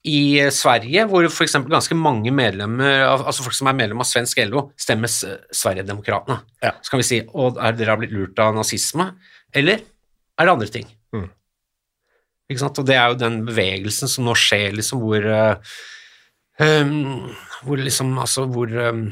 i 0.10 0.40
eh, 0.42 0.50
Sverige, 0.54 1.06
hvor 1.10 1.26
f.eks. 1.30 1.60
ganske 1.70 1.98
mange 1.98 2.34
medlemmer, 2.34 3.04
altså 3.18 3.46
folk 3.46 3.58
som 3.58 3.70
er 3.70 3.78
medlem 3.78 4.02
av 4.02 4.10
svensk 4.10 4.42
LO, 4.50 4.68
stemmer 4.80 5.12
S- 5.12 5.38
Sverigedemokraterna. 5.62 6.40
Ja. 6.64 6.74
Så 6.82 6.94
kan 6.94 7.02
vi 7.04 7.10
si 7.10 7.22
å, 7.26 7.52
er 7.62 7.78
dere 7.78 7.94
har 7.94 8.02
blitt 8.02 8.16
lurt 8.16 8.42
av 8.42 8.56
nazisme, 8.58 9.12
eller 9.54 9.82
er 9.82 10.48
det 10.48 10.54
andre 10.56 10.70
ting? 10.74 10.90
Mm. 11.14 11.30
Ikke 12.52 12.64
sant? 12.64 12.82
Og 12.82 12.88
det 12.90 12.98
er 12.98 13.12
jo 13.14 13.20
den 13.22 13.42
bevegelsen 13.48 14.10
som 14.12 14.26
nå 14.28 14.34
skjer, 14.38 14.74
liksom, 14.76 15.02
hvor 15.06 15.28
eh, 15.30 15.74
um, 16.62 17.30
Hvor 17.62 17.78
liksom, 17.78 18.16
altså, 18.18 18.48
hvor 18.50 18.72
um, 18.90 19.04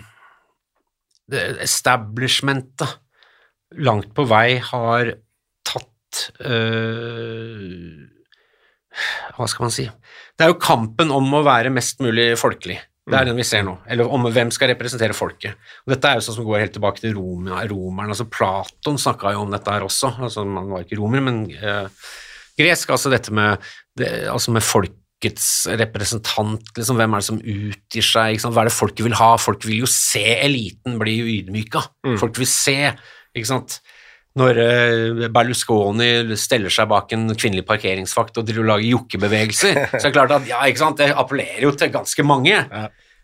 establishmentet 1.63 2.97
langt 3.77 4.13
på 4.17 4.25
vei 4.29 4.57
har 4.63 5.11
tatt 5.67 6.21
øh, 6.41 8.05
Hva 9.37 9.47
skal 9.49 9.67
man 9.67 9.73
si 9.73 9.85
Det 9.85 10.45
er 10.45 10.53
jo 10.53 10.61
kampen 10.61 11.13
om 11.13 11.27
å 11.37 11.43
være 11.45 11.73
mest 11.73 12.01
mulig 12.01 12.31
folkelig. 12.39 12.79
Det 13.09 13.17
er 13.17 13.25
den 13.29 13.39
vi 13.39 13.45
ser 13.47 13.63
nå. 13.65 13.73
Eller 13.89 14.09
om 14.09 14.27
hvem 14.29 14.51
skal 14.53 14.69
representere 14.71 15.17
folket. 15.17 15.57
Og 15.83 15.93
dette 15.93 16.09
er 16.09 16.19
jo 16.19 16.25
sånn 16.27 16.37
som 16.37 16.47
går 16.47 16.63
helt 16.63 16.75
tilbake 16.77 17.01
til 17.01 17.15
romerne. 17.17 17.63
romerne. 17.71 18.13
altså 18.13 18.27
Platon 18.29 18.99
snakka 19.01 19.33
jo 19.33 19.43
om 19.43 19.53
dette 19.53 19.73
her 19.73 19.85
også. 19.85 20.13
altså 20.27 20.45
Man 20.45 20.69
var 20.69 20.85
ikke 20.85 20.99
romer, 20.99 21.23
men 21.25 21.41
øh, 21.57 21.89
gresk. 22.59 22.93
Altså 22.93 23.11
dette 23.11 23.33
med, 23.33 23.65
det, 23.97 24.11
altså 24.29 24.53
med 24.53 24.65
folkets 25.19 25.67
representant. 25.67 26.63
liksom 26.77 26.95
Hvem 26.95 27.13
er 27.13 27.19
det 27.19 27.27
som 27.27 27.39
utgir 27.39 28.03
seg? 28.03 28.39
Sant? 28.39 28.53
Hva 28.53 28.63
er 28.63 28.69
det 28.69 28.75
folket 28.77 29.05
vil 29.05 29.17
ha? 29.19 29.37
Folk 29.37 29.65
vil 29.65 29.81
jo 29.83 29.85
se 29.85 30.23
eliten 30.39 30.99
bli 30.99 31.39
ydmyka. 31.39 31.81
Folk 32.17 32.37
vil 32.39 32.47
se, 32.47 32.93
ikke 33.35 33.49
sant 33.49 33.81
når 34.39 34.59
eh, 34.61 35.27
Berlusconi 35.33 36.37
steller 36.37 36.71
seg 36.71 36.87
bak 36.87 37.09
en 37.11 37.25
kvinnelig 37.33 37.65
parkeringsvakt 37.67 38.37
og 38.37 38.45
driver 38.45 38.61
og 38.61 38.67
lager 38.69 38.91
jokkebevegelser, 38.93 39.79
så 39.89 39.97
er 39.97 40.05
det 40.05 40.11
klart 40.15 40.35
at 40.37 40.45
ja, 40.47 40.59
ikke 40.69 40.79
sant, 40.79 41.01
det 41.01 41.09
appellerer 41.17 41.65
jo 41.65 41.71
til 41.75 41.89
ganske 41.91 42.23
mange. 42.23 42.61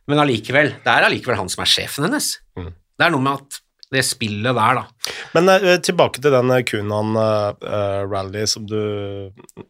Men 0.10 0.24
allikevel, 0.26 0.74
det 0.84 0.92
er 0.92 1.06
allikevel 1.06 1.38
han 1.40 1.52
som 1.54 1.62
er 1.64 1.72
sjefen 1.72 2.10
hennes. 2.10 2.32
Det 2.58 3.06
er 3.06 3.14
noe 3.14 3.24
med 3.24 3.38
at 3.38 3.62
det 3.94 4.02
spillet 4.04 4.58
der, 4.58 4.82
da. 4.82 5.14
Men 5.38 5.54
uh, 5.54 5.78
tilbake 5.86 6.20
til 6.20 6.34
den 6.34 6.52
eh, 6.52 6.66
Kunan-rally 6.68 8.44
som 8.50 8.66
du 8.68 8.82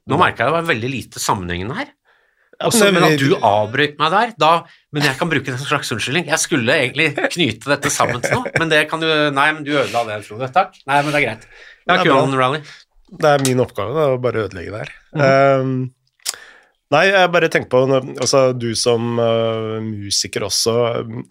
Nå 0.08 0.18
merka 0.18 0.46
jeg 0.46 0.50
det 0.50 0.56
var 0.56 0.72
veldig 0.72 0.92
lite 0.96 1.22
sammenhengende 1.22 1.78
her. 1.84 1.92
Ja, 2.56 2.70
men 2.96 3.04
at 3.04 3.20
du 3.20 3.34
avbrøt 3.36 3.98
meg 4.00 4.14
der, 4.14 4.30
da 4.40 4.52
Men 4.96 5.04
jeg 5.04 5.18
kan 5.20 5.28
bruke 5.32 5.44
det 5.50 5.58
som 5.58 5.66
en 5.66 5.72
slags 5.74 5.92
unnskyldning. 5.92 6.30
Jeg 6.32 6.40
skulle 6.40 6.78
egentlig 6.86 7.10
knyte 7.36 7.72
dette 7.74 7.92
sammen 7.92 8.24
til 8.24 8.38
noe, 8.38 8.54
men 8.56 8.72
det 8.72 8.86
kan 8.92 9.04
du 9.04 9.10
Nei, 9.36 9.50
men 9.58 9.66
du 9.68 9.74
ødela 9.76 10.06
det, 10.08 10.22
Frode. 10.28 10.48
Takk. 10.56 10.78
Nei, 10.88 11.02
men 11.04 11.12
det 11.12 11.20
er 11.20 11.26
greit. 11.26 11.46
Det 11.86 11.98
er. 11.98 12.08
QAnon 12.08 12.40
Rally. 12.40 12.64
Det 13.16 13.30
er 13.30 13.44
min 13.46 13.62
oppgave 13.64 13.94
da, 13.96 14.08
å 14.16 14.22
bare 14.22 14.48
ødelegge 14.48 14.74
det 14.74 14.82
her. 14.86 14.94
Um, 15.62 15.76
nei, 16.96 17.04
jeg 17.12 17.32
bare 17.36 17.52
tenker 17.54 17.70
på 17.72 17.84
altså, 17.94 18.48
Du 18.58 18.72
som 18.80 19.20
uh, 19.22 19.78
musiker 19.84 20.48
også 20.48 20.76
um, 21.04 21.22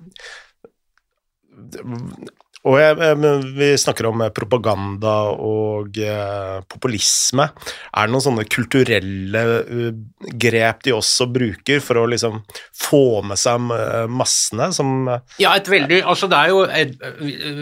og 2.65 2.79
jeg, 2.81 2.97
jeg, 2.97 3.19
men 3.21 3.43
Vi 3.59 3.71
snakker 3.81 4.09
om 4.09 4.25
eh, 4.25 4.33
propaganda 4.35 5.15
og 5.37 5.99
eh, 6.01 6.59
populisme. 6.71 7.49
Er 7.93 8.07
det 8.07 8.15
noen 8.15 8.25
sånne 8.25 8.47
kulturelle 8.49 9.43
uh, 9.69 9.91
grep 10.41 10.85
de 10.87 10.95
også 10.97 11.29
bruker 11.33 11.83
for 11.85 12.01
å 12.01 12.07
liksom 12.11 12.41
få 12.85 13.23
med 13.27 13.41
seg 13.41 13.73
eh, 13.75 14.07
massene, 14.11 14.71
som 14.75 15.09
eh, 15.11 15.23
Ja, 15.43 15.55
et 15.59 15.69
veldig 15.71 16.03
Altså, 16.03 16.29
det 16.31 16.41
er 16.41 16.53
jo 16.53 16.63
et, 16.67 16.95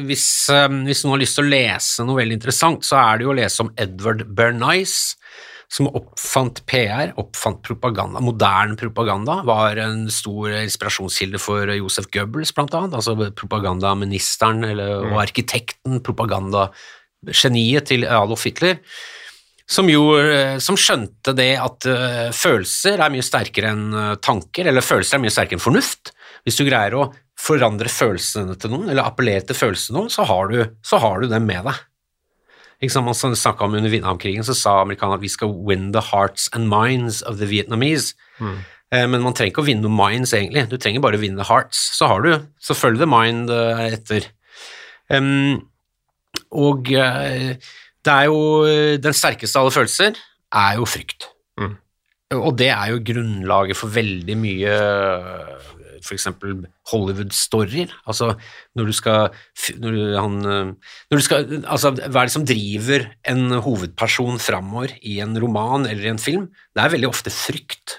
hvis, 0.08 0.26
eh, 0.52 0.68
hvis 0.86 1.04
noen 1.04 1.16
har 1.16 1.22
lyst 1.24 1.38
til 1.38 1.46
å 1.46 1.52
lese 1.52 2.06
noe 2.06 2.20
veldig 2.20 2.38
interessant, 2.38 2.86
så 2.86 3.00
er 3.02 3.18
det 3.18 3.26
jo 3.26 3.32
å 3.34 3.38
lese 3.38 3.66
om 3.66 3.72
Edward 3.80 4.24
Bernice, 4.36 5.16
som 5.72 5.88
oppfant 5.88 6.61
PR, 6.68 7.14
oppfant 7.20 7.62
propaganda. 7.64 8.20
Moderne 8.20 8.76
propaganda 8.76 9.38
var 9.48 9.78
en 9.80 10.04
stor 10.12 10.52
inspirasjonskilde 10.58 11.40
for 11.40 11.70
Josef 11.72 12.11
Goebbels, 12.12 12.52
blant 12.52 12.74
annet. 12.76 12.98
Altså 12.98 13.16
propagandaministeren 13.38 14.66
eller, 14.68 15.06
og 15.08 15.22
arkitekten, 15.22 16.02
propagandageniet 16.04 17.88
til 17.88 18.04
Adolf 18.04 18.44
Hitler. 18.48 18.82
Som 19.72 19.88
jo 19.88 20.11
eh, 20.18 20.58
som 20.61 20.76
skjønte 20.76 21.32
det 21.38 21.54
at 21.56 21.87
eh, 21.88 22.28
følelser 22.37 23.00
er 23.00 23.12
mye 23.14 23.24
sterkere 23.24 23.70
enn 23.72 23.96
eh, 23.96 24.14
tanker, 24.20 24.68
eller 24.68 24.85
følelser 24.85 25.16
er 25.16 25.22
mye 25.24 25.32
sterkere 25.32 25.56
enn 25.56 25.64
fornuft. 25.64 26.12
Hvis 26.44 26.58
du 26.58 26.66
greier 26.66 26.98
å 26.98 27.06
forandre 27.40 27.88
følelsene 27.88 28.58
til 28.61 28.74
noen, 28.74 28.90
eller 28.92 29.06
appellere 29.08 29.46
til 29.48 29.56
følelsene 29.56 29.94
til 29.94 30.00
noen, 30.02 30.12
så 30.12 30.26
har 30.28 30.52
du, 30.52 30.58
så 30.85 31.00
har 31.00 31.22
du 31.22 31.30
dem 31.32 31.48
med 31.48 31.64
deg. 31.70 31.80
Sant, 32.90 33.05
Man 33.07 33.14
snakka 33.14 33.64
om 33.64 33.75
under 33.75 33.90
Vietnamkrigen, 33.90 34.45
så 34.45 34.55
sa 34.55 34.81
amerikanerne 34.83 35.21
at 35.21 35.23
vi 35.23 35.29
skal 35.29 35.53
win 35.66 35.92
the 35.92 36.01
hearts 36.01 36.49
and 36.53 36.68
minds 36.68 37.23
of 37.23 37.38
the 37.38 37.47
Vietnamese. 37.47 38.14
Eh, 38.92 39.07
Men 39.07 39.23
man 39.23 39.35
trenger 39.35 39.53
ikke 39.53 39.62
å 39.62 39.68
vinne 39.68 39.87
noen 39.87 39.97
minds, 39.97 40.33
egentlig. 40.35 40.68
Du 40.68 40.77
trenger 40.77 41.01
bare 41.01 41.16
å 41.16 41.23
vinne 41.23 41.47
hearts. 41.47 41.79
Så 41.97 42.09
har 42.11 42.23
du 42.23 42.33
så 42.61 42.75
følg 42.75 42.99
the 42.99 43.07
mind 43.07 43.51
eh, 43.51 43.92
etter. 43.92 44.27
Um, 45.09 45.68
og 46.51 46.88
uh, 46.97 47.53
det 48.05 48.12
er 48.12 48.29
jo 48.31 48.64
Den 49.03 49.12
sterkeste 49.12 49.59
av 49.59 49.66
alle 49.66 49.75
følelser 49.75 50.16
er 50.53 50.79
jo 50.79 50.87
frykt. 50.88 51.29
Mm. 51.61 51.75
Og 52.38 52.57
det 52.57 52.71
er 52.73 52.92
jo 52.92 53.03
grunnlaget 53.05 53.77
for 53.77 53.92
veldig 53.92 54.37
mye 54.40 54.77
f.eks. 56.02 56.28
Hollywood-storyer. 56.92 57.92
Altså 58.10 58.32
når 58.78 58.90
du 58.90 58.94
skal, 58.96 59.32
når 59.80 59.96
du, 59.96 60.02
han, 60.18 60.36
eh, 60.42 60.92
når 61.12 61.22
du 61.22 61.24
skal 61.24 61.48
altså, 61.62 61.94
Hva 61.96 62.24
er 62.24 62.30
det 62.30 62.34
som 62.34 62.46
driver 62.48 63.08
en 63.32 63.58
hovedperson 63.64 64.40
framover 64.42 64.94
i 65.00 65.18
en 65.24 65.34
roman 65.42 65.88
eller 65.88 66.08
i 66.08 66.12
en 66.12 66.22
film? 66.22 66.48
Det 66.74 66.84
er 66.84 66.94
veldig 66.96 67.10
ofte 67.10 67.32
frykt. 67.34 67.98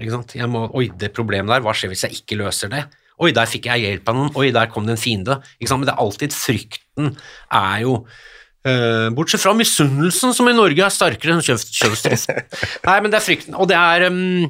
Ikke 0.00 0.16
sant? 0.16 0.34
Må, 0.50 0.66
Oi, 0.74 0.88
det 0.98 1.12
problemet 1.14 1.52
der, 1.52 1.64
hva 1.64 1.74
skjer 1.76 1.92
hvis 1.92 2.06
jeg 2.08 2.22
ikke 2.22 2.40
løser 2.40 2.72
det? 2.72 2.86
Oi, 3.22 3.30
der 3.34 3.46
fikk 3.46 3.68
jeg 3.70 3.84
hjelp 3.84 4.08
av 4.10 4.16
noen. 4.18 4.32
Oi, 4.40 4.48
der 4.54 4.70
kom 4.72 4.88
det 4.88 4.96
en 4.96 5.04
fiende. 5.04 5.38
Ikke 5.60 5.70
sant? 5.70 5.84
Men 5.84 5.90
det 5.92 5.94
er 5.94 6.02
alltid 6.02 6.34
frykten 6.34 7.12
er 7.54 7.84
jo 7.86 7.98
Uh, 8.64 9.10
Bortsett 9.12 9.42
fra 9.42 9.52
misunnelsen, 9.52 10.32
som 10.32 10.46
i 10.48 10.54
Norge 10.56 10.80
er 10.80 10.92
sterkere 10.92 11.34
enn 11.34 11.42
kjø- 11.44 11.58
Nei, 12.88 12.94
men 13.04 13.12
det 13.12 13.18
er 13.18 13.24
frykten. 13.26 13.56
Og 13.60 13.68
det 13.68 13.76
er 13.76 14.06
um, 14.08 14.46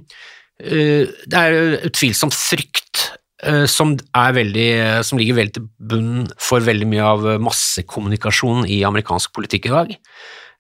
Det 0.59 1.41
er 1.41 1.87
utvilsomt 1.89 2.35
frykt 2.37 3.01
eh, 3.43 3.65
som, 3.71 3.97
veldig, 4.15 4.69
som 5.07 5.19
ligger 5.19 5.41
veldig 5.41 5.57
til 5.57 5.67
bunn 5.79 6.29
for 6.39 6.65
veldig 6.65 6.89
mye 6.93 7.09
av 7.11 7.27
massekommunikasjon 7.43 8.69
i 8.71 8.83
amerikansk 8.87 9.35
politikk 9.35 9.69
i 9.71 9.75
dag. 9.75 9.95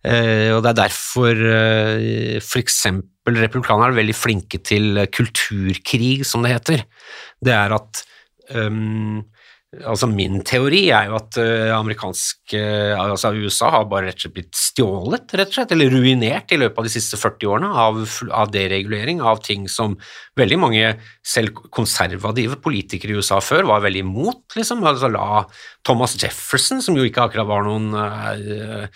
Eh, 0.04 0.50
og 0.52 0.64
det 0.64 0.72
er 0.72 0.80
derfor 0.83 1.44
f.eks. 2.42 2.80
republikanerne 3.30 3.92
er 3.92 4.00
veldig 4.02 4.18
flinke 4.18 4.61
til 4.66 5.04
kulturkrig, 5.14 6.26
som 6.26 6.42
det 6.44 6.57
heter. 6.57 6.85
Det 7.44 7.54
er 7.54 7.78
at 7.78 8.02
um, 8.50 9.22
Altså 9.82 10.08
Min 10.10 10.40
teori 10.46 10.82
er 10.94 11.08
jo 11.10 11.16
at 11.18 11.38
uh, 11.40 11.72
amerikansk 11.76 12.54
uh, 12.56 12.94
altså 13.00 13.32
USA 13.34 13.70
har 13.74 13.88
bare 13.90 14.08
rett 14.08 14.20
og 14.20 14.26
slett 14.26 14.37
blitt 14.37 14.58
stjålet, 14.58 15.34
rett 15.34 15.50
og 15.50 15.58
slett, 15.58 15.74
eller 15.74 15.92
ruinert 15.92 16.54
i 16.54 16.58
løpet 16.60 16.80
av 16.80 16.88
de 16.88 16.92
siste 16.94 17.18
40 17.20 17.50
årene 17.50 17.70
av, 17.84 18.00
av 18.30 18.52
deregulering, 18.54 19.22
av 19.24 19.42
ting 19.44 19.68
som 19.70 19.96
veldig 20.38 20.60
mange 20.62 20.94
selv 21.24 21.64
konservative 21.74 22.60
politikere 22.64 23.14
i 23.14 23.20
USA 23.20 23.40
før 23.44 23.68
var 23.72 23.84
veldig 23.87 24.04
imot. 24.04 24.44
liksom, 24.58 24.84
altså 24.87 25.10
La 25.14 25.44
Thomas 25.84 26.16
Jefferson, 26.16 26.80
som 26.80 26.96
jo 26.96 27.04
ikke 27.04 27.26
akkurat 27.26 27.48
var 27.48 27.66
noen 27.66 27.90
uh, 27.92 28.86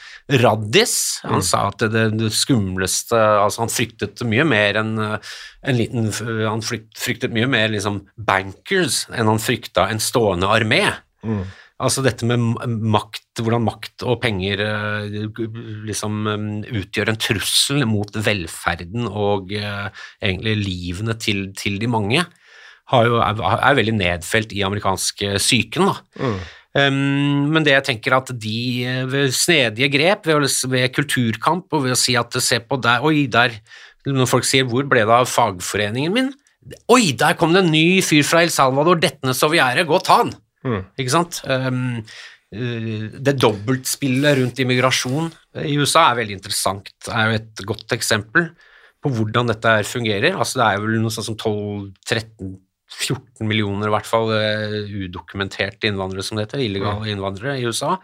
raddis, 0.40 0.96
han 1.28 1.44
sa 1.44 1.66
at 1.68 1.84
det, 1.92 2.06
det 2.16 2.32
skumleste 2.32 3.18
altså 3.18 3.66
Han 3.66 3.72
fryktet 3.72 4.24
mye 4.28 4.46
mer 4.48 4.80
enn 4.80 4.94
uh, 4.96 5.36
en 5.68 5.76
liten 5.76 6.08
Han 6.48 6.64
fryktet 6.64 7.34
mye 7.34 7.48
mer 7.50 7.68
liksom 7.74 8.02
bankers 8.16 9.04
enn 9.12 9.28
han 9.28 9.42
frykta 9.42 9.88
en 9.92 10.00
stående 10.02 10.48
armé. 10.48 10.84
Altså 11.78 12.02
dette 12.02 12.26
med 12.26 12.42
makt, 12.90 13.38
hvordan 13.38 13.62
makt 13.62 14.02
og 14.02 14.18
penger 14.24 14.62
eh, 14.64 15.18
liksom 15.86 16.26
eh, 16.26 16.72
utgjør 16.80 17.12
en 17.12 17.20
trussel 17.22 17.84
mot 17.86 18.18
velferden 18.18 19.06
og 19.06 19.54
eh, 19.54 19.86
egentlig 20.18 20.56
livene 20.58 21.14
til, 21.22 21.44
til 21.58 21.78
de 21.78 21.90
mange, 21.90 22.24
har 22.88 23.06
jo, 23.06 23.20
er, 23.22 23.44
er 23.60 23.78
veldig 23.78 23.94
nedfelt 23.94 24.56
i 24.58 24.64
amerikansk 24.66 25.22
eh, 25.28 25.38
psyken. 25.38 25.86
da. 25.86 26.32
Um, 26.78 27.48
men 27.54 27.64
det 27.66 27.74
jeg 27.74 27.86
tenker 27.88 28.16
at 28.18 28.30
de 28.38 28.58
eh, 28.86 29.04
ved 29.08 29.32
snedige 29.34 29.88
grep, 29.92 30.28
ved, 30.28 30.46
ved 30.70 30.92
kulturkamp 30.94 31.72
og 31.74 31.86
ved 31.86 31.96
å 31.96 31.98
si 31.98 32.14
at 32.18 32.36
se 32.44 32.60
på 32.62 32.78
der, 32.84 33.04
oi, 33.04 33.26
der 33.30 33.58
Når 34.08 34.28
folk 34.30 34.46
sier 34.46 34.64
'hvor 34.64 34.86
ble 34.88 35.02
det 35.04 35.12
av 35.12 35.26
fagforeningen 35.28 36.12
min'? 36.14 36.30
Oi, 36.88 37.12
der 37.12 37.34
kom 37.36 37.52
det 37.52 37.64
en 37.64 37.72
ny 37.72 38.00
fyr 38.00 38.22
fra 38.24 38.40
El 38.40 38.52
Salvador, 38.52 38.96
dettende 39.00 39.34
så 39.36 39.50
vi 39.50 39.58
er, 39.60 39.82
gå 39.84 39.98
ta 40.00 40.22
han! 40.22 40.32
Ikke 40.96 41.12
sant? 41.12 41.40
Um, 41.44 42.00
det 42.48 43.34
dobbeltspillet 43.36 44.38
rundt 44.38 44.60
immigrasjon 44.62 45.28
i 45.60 45.76
USA 45.76 46.06
er 46.08 46.20
veldig 46.22 46.38
interessant. 46.38 46.88
Det 47.04 47.12
er 47.12 47.26
jo 47.28 47.40
et 47.40 47.64
godt 47.68 47.92
eksempel 47.92 48.48
på 49.04 49.12
hvordan 49.12 49.50
dette 49.52 49.74
fungerer. 49.84 50.32
Altså, 50.32 50.62
det 50.62 50.66
er 50.68 50.80
vel 50.84 50.96
noe 51.02 51.12
sånt 51.12 51.28
som 51.28 51.36
12-13-14 52.98 53.46
millioner 53.46 53.88
i 53.88 53.94
hvert 53.94 54.08
fall 54.08 54.32
eh, 54.34 54.90
udokumenterte 55.06 55.88
innvandrere, 55.88 56.24
som 56.26 56.38
det 56.38 56.48
heter, 56.48 56.62
illegale 56.64 57.10
innvandrere 57.12 57.58
i 57.58 57.66
USA. 57.68 57.96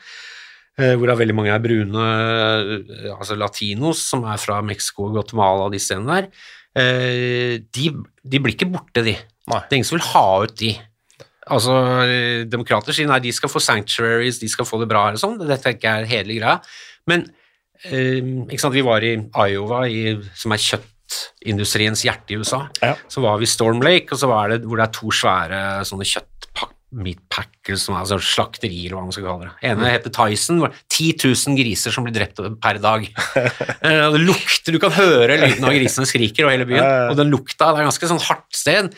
eh, 0.79 0.95
Hvorav 0.99 1.19
veldig 1.21 1.37
mange 1.37 1.53
er 1.55 1.63
brune, 1.63 2.07
eh, 2.07 3.11
altså 3.15 3.37
latinos, 3.39 4.05
som 4.07 4.25
er 4.31 4.41
fra 4.43 4.61
Mexico, 4.63 5.11
Guatemala 5.15 5.67
og 5.67 5.75
de 5.75 5.83
stedene 5.83 6.21
der. 6.21 6.31
De, 6.75 7.91
de 8.27 8.39
blir 8.43 8.57
ikke 8.57 8.67
borte, 8.73 9.05
de. 9.07 9.15
Nei. 9.47 9.61
Det 9.63 9.71
er 9.71 9.79
ingen 9.79 9.87
som 9.87 9.99
vil 9.99 10.09
ha 10.09 10.25
ut 10.43 10.57
de. 10.59 10.73
Altså, 11.55 11.77
Demokrater 12.51 12.97
sier 12.97 13.07
nei, 13.07 13.21
de 13.23 13.31
skal 13.37 13.53
få 13.53 13.63
sanctuaries, 13.63 14.41
de 14.43 14.49
skal 14.51 14.67
få 14.67 14.81
det 14.81 14.89
bra, 14.91 15.05
og 15.13 15.21
sånn. 15.23 15.37
Det 15.39 15.61
tenker 15.63 15.87
jeg 15.87 16.03
er 16.03 16.11
hederlig 16.11 16.41
greia. 16.41 16.57
Men 17.07 17.29
vi 17.85 18.83
var 18.83 19.07
i 19.07 19.13
Iowa, 19.21 19.85
i, 19.87 20.17
som 20.35 20.57
er 20.57 20.65
kjøttindustriens 21.05 22.05
hjerte 22.07 22.35
i 22.35 22.39
USA. 22.41 22.65
Ja. 22.83 22.95
Så 23.11 23.23
var 23.25 23.39
vi 23.41 23.49
Storm 23.51 23.83
Lake, 23.85 24.13
og 24.13 24.21
så 24.21 24.31
var 24.31 24.53
det, 24.53 24.63
hvor 24.65 24.81
det 24.81 24.89
er 24.89 24.95
to 24.97 25.13
svære 25.15 25.61
sånne 25.89 26.07
er 27.97 28.05
altså 28.05 28.21
slakterier, 28.23 28.87
eller 28.87 29.01
hva 29.01 29.07
man 29.09 29.15
skal 29.17 29.25
kalle 29.27 29.49
det. 29.49 29.55
ene 29.67 29.91
heter 29.91 30.13
Tyson. 30.15 30.61
hvor 30.63 30.71
10 30.95 31.09
000 31.27 31.57
griser 31.59 31.95
som 31.95 32.07
blir 32.07 32.15
drept 32.15 32.39
per 32.63 32.79
dag. 32.83 33.09
Eh, 33.85 34.07
det 34.15 34.21
lukter, 34.23 34.73
Du 34.73 34.79
kan 34.81 34.95
høre 34.95 35.37
lyden 35.37 35.67
av 35.67 35.75
grisene 35.75 36.07
skriker 36.09 36.47
over 36.47 36.55
hele 36.55 36.65
byen, 36.69 36.87
og 37.11 37.19
den 37.19 37.29
lukta 37.33 37.73
Det 37.75 37.83
er 37.83 37.89
ganske 37.91 38.09
sånn 38.09 38.23
hardt 38.25 38.57
sted. 38.57 38.95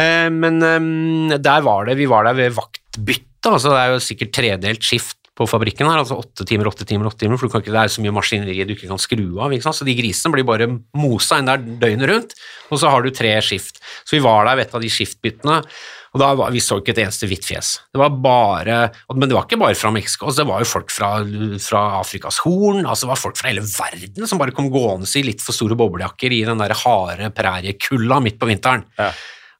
Eh, 0.00 0.28
Men 0.32 0.58
eh, 0.64 1.36
der 1.38 1.62
var 1.66 1.86
det, 1.86 1.98
vi 2.00 2.08
var 2.10 2.26
der 2.26 2.34
ved 2.40 2.56
vaktbytte, 2.56 3.52
altså 3.52 3.70
det 3.70 3.82
er 3.84 3.92
jo 3.92 4.00
sikkert 4.02 4.32
tredelt 4.34 4.82
skift 4.88 5.15
på 5.36 5.46
fabrikken 5.50 5.88
her, 5.88 6.00
altså 6.00 6.16
åtte 6.16 6.46
timer, 6.48 6.70
åtte 6.70 6.86
timer, 6.88 7.10
åtte 7.10 7.20
timer, 7.24 7.36
for 7.40 7.60
ikke, 7.60 7.72
det 7.74 7.82
er 7.82 7.92
så 7.92 8.04
mye 8.04 8.14
maskineri 8.16 8.64
du 8.64 8.72
ikke 8.72 8.88
kan 8.88 9.00
skru 9.00 9.26
av, 9.44 9.52
så 9.60 9.84
de 9.84 9.96
grisene 9.98 10.32
blir 10.32 10.46
bare 10.48 10.70
mosa 10.96 11.40
inn 11.40 11.50
der 11.50 11.60
døgnet 11.60 12.10
rundt, 12.10 12.32
og 12.70 12.80
så 12.80 12.92
har 12.92 13.04
du 13.04 13.12
tre 13.14 13.34
skift. 13.44 13.82
Så 14.06 14.16
vi 14.16 14.24
var 14.24 14.48
der 14.48 14.56
ved 14.56 14.68
et 14.68 14.74
av 14.78 14.84
de 14.84 14.90
skiftbyttene, 14.92 15.60
og 16.16 16.22
da 16.22 16.30
var, 16.38 16.52
vi 16.54 16.62
så 16.64 16.78
ikke 16.80 16.94
et 16.94 17.02
eneste 17.02 17.28
hvitt 17.28 17.44
fjes. 17.44 17.74
Det 17.92 18.00
var 18.00 18.14
bare, 18.24 18.78
men 19.12 19.28
det 19.28 19.36
var 19.36 19.44
ikke 19.44 19.60
bare 19.60 19.76
fra 19.76 19.92
Mexico, 19.92 20.30
altså 20.30 20.40
det 20.40 20.48
var 20.48 20.64
jo 20.64 20.70
folk 20.70 20.94
fra, 20.94 21.10
fra 21.60 21.82
Afrikas 22.00 22.40
horn, 22.46 22.86
altså 22.86 23.04
det 23.04 23.12
var 23.12 23.20
folk 23.20 23.36
fra 23.36 23.52
hele 23.52 23.64
verden 23.66 24.30
som 24.30 24.40
bare 24.40 24.56
kom 24.56 24.70
gående 24.72 25.10
i 25.20 25.26
litt 25.26 25.44
for 25.44 25.52
store 25.52 25.76
boblejakker 25.76 26.32
i 26.32 26.46
den 26.48 26.62
der 26.62 26.72
harde 26.80 27.28
præriekulda 27.36 28.22
midt 28.24 28.40
på 28.40 28.48
vinteren. 28.48 28.88
Ja. 28.96 29.12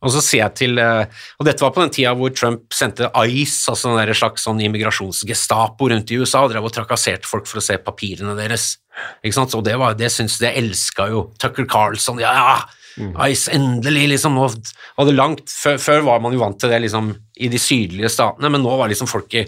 Og 0.04 0.12
så 0.12 0.22
ser 0.24 0.42
jeg 0.42 0.56
til, 0.60 0.80
eh, 0.82 1.20
og 1.40 1.48
dette 1.48 1.64
var 1.64 1.72
på 1.74 1.82
den 1.82 1.92
tida 1.94 2.14
hvor 2.18 2.32
Trump 2.36 2.74
sendte 2.74 3.08
ICE, 3.08 3.72
altså 3.72 3.94
en 3.94 4.14
slags 4.14 4.44
sånn 4.46 4.60
immigrasjonsgestapo 4.66 5.90
rundt 5.92 6.12
i 6.12 6.18
USA, 6.20 6.44
og 6.44 6.52
drev 6.52 6.68
og 6.68 6.74
trakasserte 6.74 7.28
folk 7.28 7.48
for 7.48 7.62
å 7.62 7.64
se 7.64 7.78
papirene 7.82 8.36
deres. 8.38 8.74
Ikke 9.22 9.38
sant? 9.38 9.54
Og 9.56 9.64
det, 9.66 9.76
var, 9.80 9.96
det 9.98 10.12
syns 10.12 10.38
jeg 10.42 10.56
elska 10.60 11.08
jo 11.12 11.28
Tucker 11.40 11.68
Carlson. 11.70 12.20
Ja, 12.22 12.34
ja, 12.36 12.58
Ice, 13.28 13.50
endelig, 13.52 14.06
liksom. 14.14 14.36
Nå 14.36 14.48
hadde 14.96 15.16
langt, 15.16 15.50
før, 15.52 15.80
før 15.80 16.04
var 16.06 16.22
man 16.24 16.36
jo 16.36 16.40
vant 16.40 16.60
til 16.60 16.72
det 16.72 16.80
liksom, 16.86 17.10
i 17.44 17.50
de 17.52 17.60
sydlige 17.60 18.12
statene, 18.12 18.48
men 18.52 18.64
nå 18.64 18.76
var 18.80 18.88
liksom 18.92 19.10
folk 19.10 19.34
i 19.36 19.44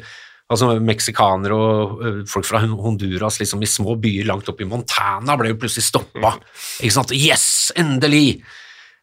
altså 0.49 0.79
Meksikanere 0.81 1.57
og 1.57 2.05
folk 2.29 2.47
fra 2.49 2.63
Honduras 2.65 3.37
liksom, 3.41 3.61
i 3.65 3.69
små 3.69 3.99
byer 4.01 4.29
langt 4.31 4.49
oppe 4.49 4.65
i 4.65 4.69
Montana 4.69 5.37
ble 5.37 5.53
jo 5.53 5.59
plutselig 5.61 5.85
stoppa. 5.91 6.39
Ikke 6.81 6.95
sant? 6.95 7.13
Yes, 7.17 7.45
endelig! 7.77 8.41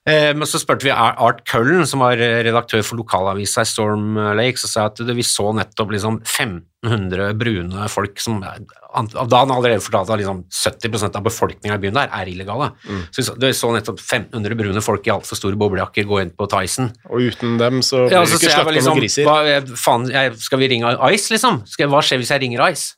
Eh, 0.06 0.32
men 0.38 0.46
så 0.46 0.60
spurte 0.62 0.86
vi 0.86 0.92
Art 0.94 1.40
Cullen, 1.50 1.88
som 1.90 2.04
var 2.04 2.20
eh, 2.22 2.44
redaktør 2.46 2.84
for 2.86 3.00
lokalavisa 3.00 3.64
i 3.66 3.70
Storm 3.70 4.20
Lake, 4.38 4.60
så 4.62 4.70
sa 4.70 4.84
at 4.92 5.00
vi 5.02 5.24
så 5.26 5.50
nettopp 5.58 5.96
liksom 5.96 6.20
1500 6.22 7.32
brune 7.40 7.88
folk 7.90 8.22
som 8.22 8.44
Da 8.46 9.40
han 9.42 9.52
allerede 9.52 9.82
fortalte 9.82 10.14
at 10.14 10.22
liksom 10.22 10.44
70% 10.46 11.18
av 11.18 11.26
befolkninga 11.26 11.80
i 11.80 11.82
byen 11.82 11.98
der 11.98 12.14
er 12.14 12.30
illegale. 12.30 12.68
Så 13.10 13.18
vi 13.18 13.26
så, 13.26 13.34
vi 13.42 13.50
så 13.58 13.72
nettopp 13.74 13.98
1500 14.04 14.60
brune 14.60 14.84
folk 14.86 15.10
i 15.10 15.14
altfor 15.16 15.40
store 15.40 15.58
boblejakker 15.58 16.06
gå 16.06 16.22
inn 16.22 16.36
på 16.38 16.48
Tyson. 16.54 16.92
Og 17.10 17.26
uten 17.32 17.58
dem 17.58 17.82
så 17.82 18.04
blir 18.06 18.14
Ja, 18.20 18.22
det 18.22 18.30
så 18.30 18.38
ikke 18.38 18.46
sier 18.46 18.56
slakta 18.60 18.76
liksom, 18.78 18.94
noen 18.94 19.02
griser. 19.02 19.26
hva, 19.26 19.40
eh, 19.56 19.74
faen, 19.88 20.06
jeg, 20.14 20.38
skal 20.46 20.62
vi 20.62 20.70
ringe 20.76 20.94
Ice, 21.16 21.34
liksom? 21.34 21.64
Skal, 21.74 21.90
hva 21.90 22.04
skjer 22.06 22.22
hvis 22.22 22.36
jeg 22.36 22.46
ringer 22.46 22.62
Ice? 22.70 22.94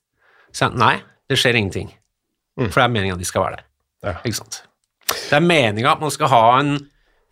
Så 0.52 0.68
nei, 0.76 0.98
det 1.32 1.40
skjer 1.40 1.56
ingenting. 1.56 1.90
For 2.58 2.82
det 2.82 2.86
er 2.90 2.94
meninga 3.00 3.16
de 3.16 3.32
skal 3.32 3.48
være 3.48 3.62
der. 3.62 3.66
Ja. 4.04 4.14
Ikke 4.26 4.42
sant? 4.42 4.62
Det 5.08 5.40
er 5.40 5.44
meninga 5.44 5.96
at 5.96 6.04
man 6.04 6.12
skal 6.12 6.32
ha 6.36 6.44
en 6.60 6.76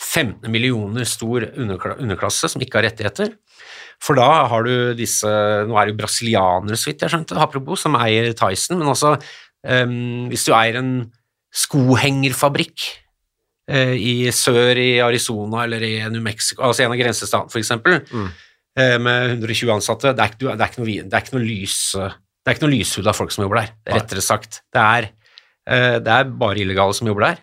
15 0.05 0.51
millioner 0.53 1.07
stor 1.09 1.47
underklasse 1.55 2.49
som 2.51 2.61
ikke 2.63 2.79
har 2.79 2.87
rettigheter. 2.89 3.33
For 4.03 4.17
da 4.19 4.45
har 4.51 4.65
du 4.67 4.93
disse 4.97 5.29
Nå 5.65 5.77
er 5.79 5.87
det 5.87 5.95
jo 5.95 6.01
brasilianere, 6.01 6.77
så 6.77 6.91
vidt 6.91 7.05
jeg 7.05 7.13
skjønte, 7.13 7.37
apropos, 7.39 7.85
som 7.85 7.95
eier 7.99 8.33
Tyson, 8.37 8.77
men 8.81 8.91
også 8.91 9.15
um, 9.15 10.27
hvis 10.31 10.45
du 10.47 10.51
eier 10.53 10.81
en 10.81 10.91
skohengerfabrikk 11.55 12.89
uh, 13.71 13.95
i 13.95 14.27
sør 14.35 14.77
i 14.81 14.89
Arizona 15.03 15.63
eller 15.63 15.87
i 15.87 15.95
New 16.11 16.23
Mexico, 16.23 16.65
altså 16.67 16.85
en 16.85 16.93
av 16.93 17.01
grensestatene 17.01 17.53
for 17.55 17.63
eksempel, 17.63 18.03
Uh, 18.75 18.97
med 18.99 19.37
120 19.37 19.69
ansatte, 19.71 20.11
det 20.11 20.19
er 20.19 20.33
ikke, 20.33 20.51
det 20.51 20.65
er 20.65 20.71
ikke 20.73 20.81
noe, 20.81 20.95
det 21.07 21.15
er 21.15 21.21
ikke 21.23 21.35
noe 21.37 21.45
lys 21.47 21.77
det 22.45 22.51
er 22.51 22.57
ikke 22.59 22.67
noe 22.67 22.75
lyshuda 22.77 23.13
folk 23.17 23.31
som 23.33 23.41
jobber 23.41 23.63
der, 23.63 23.71
rettere 23.95 24.21
sagt. 24.21 24.59
Det 24.69 24.81
er, 24.81 25.07
eh, 25.65 25.95
det 25.97 26.11
er 26.13 26.27
bare 26.29 26.61
illegale 26.61 26.93
som 26.93 27.07
jobber 27.09 27.25
der. 27.25 27.39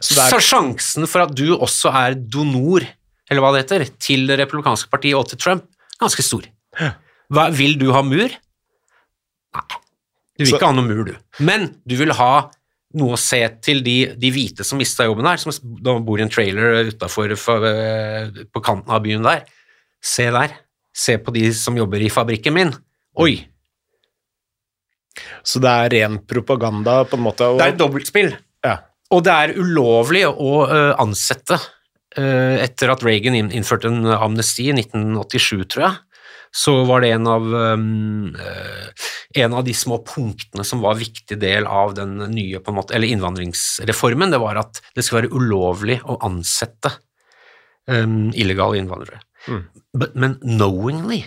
Så 0.00 0.14
Så, 0.14 0.36
er- 0.36 0.44
sjansen 0.46 1.06
for 1.08 1.22
at 1.26 1.34
du 1.34 1.56
også 1.56 1.92
er 1.94 2.14
donor, 2.14 2.86
eller 3.30 3.40
hva 3.44 3.52
det 3.54 3.64
heter, 3.64 3.84
til 4.02 4.26
det 4.26 4.38
republikanske 4.42 4.90
partiet 4.90 5.14
og 5.18 5.28
til 5.28 5.38
Trump, 5.38 5.64
ganske 6.00 6.22
stor. 6.26 6.42
Hva, 7.32 7.50
vil 7.54 7.78
du 7.78 7.92
ha 7.92 8.02
mur? 8.02 8.28
Nei. 9.52 9.62
Du 10.38 10.44
vil 10.44 10.48
Så- 10.50 10.56
ikke 10.58 10.66
ha 10.66 10.72
noe 10.72 10.88
mur, 10.88 11.04
du. 11.04 11.14
Men 11.40 11.68
du 11.86 11.94
vil 11.96 12.12
ha 12.12 12.50
noe 12.94 13.14
å 13.14 13.18
se 13.18 13.40
til 13.62 13.80
de, 13.82 14.06
de 14.16 14.30
hvite 14.30 14.64
som 14.64 14.76
mista 14.78 15.04
jobben 15.04 15.24
der, 15.24 15.36
som 15.40 15.52
bor 16.04 16.18
i 16.18 16.22
en 16.22 16.28
trailer 16.32 16.90
utafor 16.90 17.32
på 18.52 18.62
kanten 18.64 18.90
av 18.92 19.02
byen 19.04 19.22
der. 19.22 19.44
Se 20.02 20.26
der. 20.30 20.58
Se 20.92 21.16
på 21.16 21.32
de 21.32 21.46
som 21.56 21.76
jobber 21.76 22.02
i 22.04 22.10
fabrikken 22.12 22.52
min. 22.52 22.72
Oi, 23.16 23.46
Så 25.44 25.60
det 25.60 25.68
er 25.68 25.90
ren 25.92 26.18
propaganda, 26.24 27.04
på 27.04 27.18
en 27.18 27.24
måte. 27.24 27.44
Og, 27.44 27.58
det 27.60 27.66
er 27.72 27.76
dobbeltspill. 27.76 28.30
Og 29.12 29.22
det 29.26 29.32
er 29.32 29.58
ulovlig 29.60 30.24
å 30.28 30.52
ø, 30.64 30.80
ansette 31.02 31.58
ø, 31.58 32.24
etter 32.62 32.92
at 32.92 33.04
Reagan 33.04 33.36
innførte 33.42 33.90
en 33.90 34.08
amnesti 34.14 34.70
i 34.70 34.76
1987, 34.76 35.66
tror 35.74 35.86
jeg. 35.86 36.00
Så 36.52 36.74
var 36.84 37.00
det 37.00 37.14
en 37.14 37.28
av, 37.32 37.46
um, 37.48 38.32
en 39.40 39.54
av 39.56 39.64
de 39.64 39.72
små 39.76 40.02
punktene 40.04 40.64
som 40.68 40.82
var 40.84 40.98
viktig 41.00 41.38
del 41.40 41.64
av 41.64 41.94
den 41.96 42.18
nye 42.32 42.60
på 42.60 42.72
en 42.72 42.76
måte, 42.76 42.92
eller 42.96 43.08
innvandringsreformen, 43.08 44.34
det 44.34 44.40
var 44.42 44.60
at 44.60 44.82
det 44.92 45.04
skulle 45.04 45.22
være 45.22 45.40
ulovlig 45.40 45.96
å 46.04 46.18
ansette 46.28 46.92
um, 47.88 48.28
illegale 48.36 48.82
innvandrere. 48.82 49.22
Mm. 49.48 49.64
But, 49.96 50.12
men 50.12 50.36
knowingly, 50.44 51.22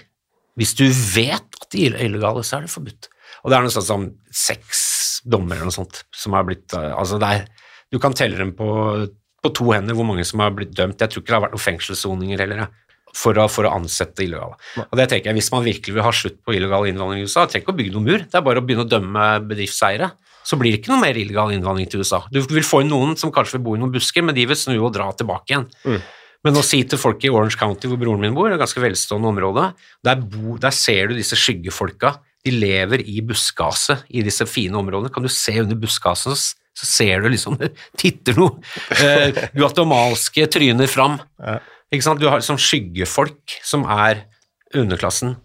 hvis 0.61 0.77
du 0.77 0.85
vet 0.89 1.57
at 1.61 1.71
de 1.73 1.89
er 1.89 1.97
illegale, 2.05 2.45
så 2.45 2.59
er 2.59 2.67
det 2.67 2.75
forbudt. 2.75 3.09
Og 3.41 3.49
det 3.49 3.57
er 3.57 3.65
noe 3.65 3.73
sånt 3.73 3.89
som 3.89 4.07
seks 4.29 4.85
dommer 5.25 5.57
eller 5.57 5.71
noe 5.71 5.75
sånt 5.75 6.03
som 6.13 6.37
har 6.37 6.45
blitt 6.45 6.73
altså 6.77 7.17
det 7.21 7.31
er, 7.33 7.47
Du 7.95 8.01
kan 8.03 8.15
telle 8.17 8.35
dem 8.35 8.51
på, 8.57 8.67
på 9.39 9.51
to 9.55 9.69
hender 9.71 9.95
hvor 9.95 10.07
mange 10.09 10.25
som 10.27 10.43
har 10.43 10.51
blitt 10.55 10.73
dømt. 10.75 10.99
Jeg 10.99 11.13
tror 11.13 11.23
ikke 11.23 11.31
det 11.31 11.37
har 11.37 11.45
vært 11.45 11.55
noen 11.55 11.63
fengselssoninger 11.69 12.43
heller. 12.43 12.65
jeg, 12.65 12.97
For 13.15 13.37
å, 13.39 13.45
for 13.47 13.63
å 13.63 13.71
ansette 13.77 14.25
illegale. 14.25 14.57
Og 14.83 14.97
det 14.99 15.05
tenker 15.07 15.31
jeg, 15.31 15.39
Hvis 15.39 15.51
man 15.53 15.63
virkelig 15.63 15.95
vil 15.95 16.03
ha 16.03 16.11
slutt 16.11 16.41
på 16.43 16.57
illegal 16.57 16.83
innvandring 16.89 17.23
i 17.23 17.29
USA, 17.29 17.45
trenger 17.47 17.63
ikke 17.63 17.71
å 17.71 17.77
bygge 17.79 17.93
noen 17.95 18.07
mur, 18.09 18.25
det 18.27 18.35
er 18.35 18.43
bare 18.43 18.59
å 18.59 18.65
begynne 18.65 18.83
å 18.83 18.89
dømme 18.91 19.27
bedriftseiere. 19.47 20.11
Så 20.45 20.59
blir 20.59 20.75
det 20.75 20.81
ikke 20.81 20.91
noe 20.91 21.01
mer 21.01 21.17
illegal 21.17 21.53
innvandring 21.55 21.87
til 21.89 22.03
USA. 22.03 22.19
Du 22.29 22.41
vil 22.43 22.67
få 22.67 22.83
inn 22.83 22.91
noen 22.91 23.15
som 23.17 23.31
kanskje 23.33 23.55
vil 23.57 23.63
bo 23.69 23.77
i 23.77 23.81
noen 23.81 23.95
busker, 23.95 24.21
men 24.27 24.35
de 24.35 24.43
vil 24.51 24.59
snu 24.59 24.75
og 24.75 24.91
dra 24.93 25.07
tilbake 25.15 25.55
igjen. 25.55 25.65
Men 26.45 26.59
å 26.59 26.65
si 26.67 26.83
til 26.85 26.99
folk 27.01 27.23
i 27.25 27.31
Orange 27.31 27.57
County, 27.57 27.87
hvor 27.89 27.97
broren 27.97 28.21
min 28.21 28.35
bor, 28.35 28.51
et 28.53 28.59
ganske 28.61 28.83
velstående 28.83 29.31
område, 29.31 29.63
der, 30.05 30.19
bo, 30.21 30.59
der 30.61 30.75
ser 30.75 31.07
du 31.09 31.15
disse 31.17 31.39
skyggefolka. 31.39 32.11
De 32.45 32.51
lever 32.53 33.01
i 33.09 33.23
buskaset 33.25 34.03
i 34.13 34.21
disse 34.27 34.45
fine 34.45 34.77
områdene. 34.77 35.09
Kan 35.15 35.25
du 35.25 35.31
se 35.33 35.55
under 35.63 35.79
buskaset, 35.79 36.51
så, 36.75 36.87
ser 36.87 37.23
du 37.23 37.29
liksom 37.31 37.57
det 37.59 37.71
titter 38.01 38.37
noe 38.39 38.59
eh, 38.99 39.45
guatemalske 39.55 40.47
tryner 40.51 40.91
fram. 40.91 41.19
Ja. 41.39 41.59
Ikke 41.93 42.07
sant? 42.07 42.21
Du 42.21 42.27
har 42.31 42.43
sånn 42.43 42.61
skyggefolk 42.61 43.59
som 43.63 43.85
er 43.87 44.25
underklassen. 44.75 45.35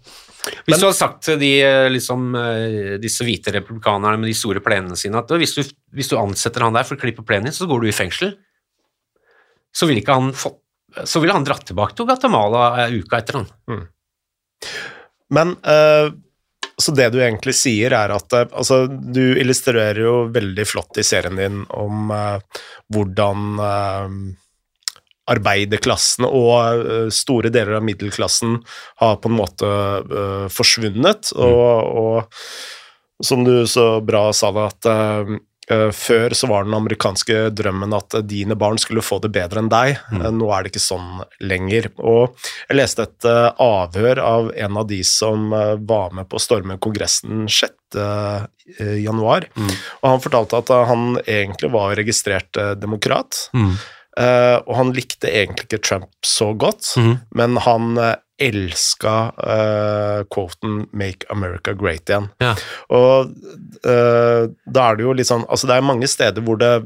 Hvis 0.64 0.81
du 0.81 0.87
hadde 0.87 0.97
sagt 0.97 1.20
til 1.26 1.37
de, 1.41 1.51
eh, 1.62 1.89
liksom, 1.93 2.31
eh, 2.39 2.95
disse 3.03 3.26
hvite 3.26 3.53
republikanerne 3.55 4.18
med 4.20 4.31
de 4.31 4.37
store 4.37 4.62
plenene 4.64 4.97
sine 4.97 5.20
at 5.20 5.28
hvis 5.37 5.55
du, 5.59 5.62
hvis 5.97 6.09
du 6.11 6.16
ansetter 6.18 6.64
han 6.64 6.76
der 6.76 6.87
for 6.89 6.97
å 6.97 7.03
klippe 7.03 7.24
plenen 7.26 7.51
din, 7.51 7.57
så 7.57 7.68
går 7.68 7.85
du 7.85 7.91
i 7.91 7.97
fengsel, 7.97 8.35
så 9.70 9.87
ville 9.87 10.03
han 10.09 10.33
vil 10.33 11.31
han 11.31 11.47
dratt 11.47 11.68
tilbake 11.68 11.95
til 11.95 12.09
Guatemala 12.09 12.87
eh, 12.87 12.97
uka 12.99 13.20
etter 13.20 13.41
han. 13.41 13.51
Men 15.31 15.55
eh, 15.62 16.11
så 16.83 16.95
det 16.97 17.11
du 17.14 17.20
egentlig 17.22 17.55
sier, 17.59 17.95
er 17.97 18.14
at 18.14 18.37
eh, 18.37 18.49
altså, 18.51 18.85
du 18.89 19.22
illustrerer 19.39 20.03
jo 20.03 20.14
veldig 20.35 20.66
flott 20.68 21.01
i 21.01 21.07
serien 21.07 21.39
din 21.41 21.64
om 21.76 22.12
eh, 22.14 22.62
hvordan 22.95 23.64
eh, 23.66 24.18
arbeiderklassen 25.31 26.26
og 26.26 26.55
eh, 26.83 27.09
store 27.14 27.53
deler 27.55 27.78
av 27.78 27.87
middelklassen 27.87 28.59
har 29.03 29.18
på 29.22 29.31
en 29.31 29.39
måte 29.39 29.68
uh, 29.68 30.47
forsvunnet, 30.51 31.31
og, 31.39 31.95
og 32.03 33.24
som 33.24 33.45
du 33.45 33.66
så 33.66 34.01
bra 34.01 34.31
sa 34.33 34.51
det, 34.57 34.66
at 34.72 34.91
eh, 34.91 35.33
før 35.94 36.34
så 36.36 36.48
var 36.50 36.66
den 36.66 36.76
amerikanske 36.76 37.50
drømmen 37.56 37.94
at 37.96 38.16
eh, 38.18 38.24
dine 38.26 38.56
barn 38.58 38.78
skulle 38.80 39.04
få 39.04 39.20
det 39.24 39.32
bedre 39.34 39.62
enn 39.62 39.70
deg. 39.72 40.00
Mm. 40.12 40.24
Nå 40.38 40.50
er 40.54 40.64
det 40.64 40.72
ikke 40.72 40.84
sånn 40.84 41.22
lenger. 41.42 41.90
Og 41.98 42.36
jeg 42.68 42.78
leste 42.78 43.06
et 43.06 43.28
eh, 43.28 43.50
avhør 43.64 44.22
av 44.24 44.50
en 44.54 44.80
av 44.82 44.88
de 44.90 45.02
som 45.06 45.50
eh, 45.56 45.76
var 45.78 46.16
med 46.16 46.30
på 46.30 46.38
å 46.38 46.42
storme 46.42 46.78
Kongressen 46.82 47.46
6. 47.50 47.76
eh, 48.00 48.48
januar, 49.02 49.48
og 49.98 50.04
han 50.06 50.20
fortalte 50.22 50.60
at 50.60 50.70
eh, 50.70 50.84
han 50.90 51.16
egentlig 51.24 51.72
var 51.74 51.96
registrert 51.98 52.52
demokrat. 52.78 53.48
demokrat. 53.54 53.78
Eh, 54.18 54.56
og 54.66 54.74
han 54.74 54.88
likte 54.96 55.28
egentlig 55.30 55.68
ikke 55.68 55.78
Trump 55.86 56.08
så 56.26 56.48
godt, 56.58 56.96
Mhm. 56.98 57.18
men 57.34 57.56
han 57.62 57.98
uh, 57.98 58.14
elska 58.40 59.30
uh, 59.36 60.24
quoten 60.34 60.86
'Make 60.92 61.24
America 61.30 61.72
Great' 61.76 62.08
igjen. 62.11 62.28
Ja. 62.40 62.54
Og 62.90 63.26
uh, 63.86 64.46
da 64.66 64.88
er 64.90 64.96
det 64.96 65.02
jo 65.04 65.12
litt 65.12 65.26
sånn 65.28 65.44
Altså, 65.48 65.66
det 65.68 65.76
er 65.76 65.82
mange 65.86 66.06
steder 66.08 66.42
hvor 66.42 66.56
det 66.58 66.82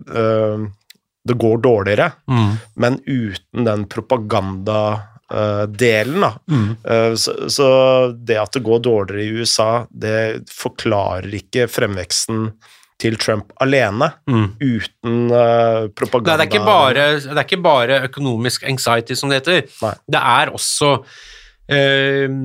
det 1.25 1.39
går 1.41 1.57
dårligere, 1.65 2.11
men 2.77 2.99
uten 3.09 3.65
den 3.65 3.87
propagandadelen, 3.89 6.21
da. 6.21 6.35
Mm. 6.51 6.77
så, 7.17 7.33
så 7.49 7.69
det 8.13 8.37
at 8.37 8.53
det 8.53 8.61
går 8.67 8.83
dårligere 8.85 9.25
i 9.25 9.33
USA, 9.41 9.87
det 9.89 10.45
forklarer 10.53 11.33
ikke 11.41 11.65
fremveksten 11.73 12.51
til 13.01 13.17
Trump 13.21 13.51
alene, 13.63 14.11
uten 14.29 15.17
uh, 15.33 15.35
Nei, 15.35 15.93
propaganda. 15.99 16.45
det, 16.45 16.61
er 16.61 16.67
bare, 16.67 17.07
det 17.21 17.35
er 17.35 17.47
ikke 17.47 17.63
bare 17.65 18.03
økonomisk 18.09 18.67
anxiety, 18.71 19.17
som 19.19 19.33
det 19.33 19.43
heter. 19.43 19.65
Nei. 19.83 19.95
Det 20.15 20.21
er 20.21 20.53
også 20.55 20.93
uh, 21.03 22.37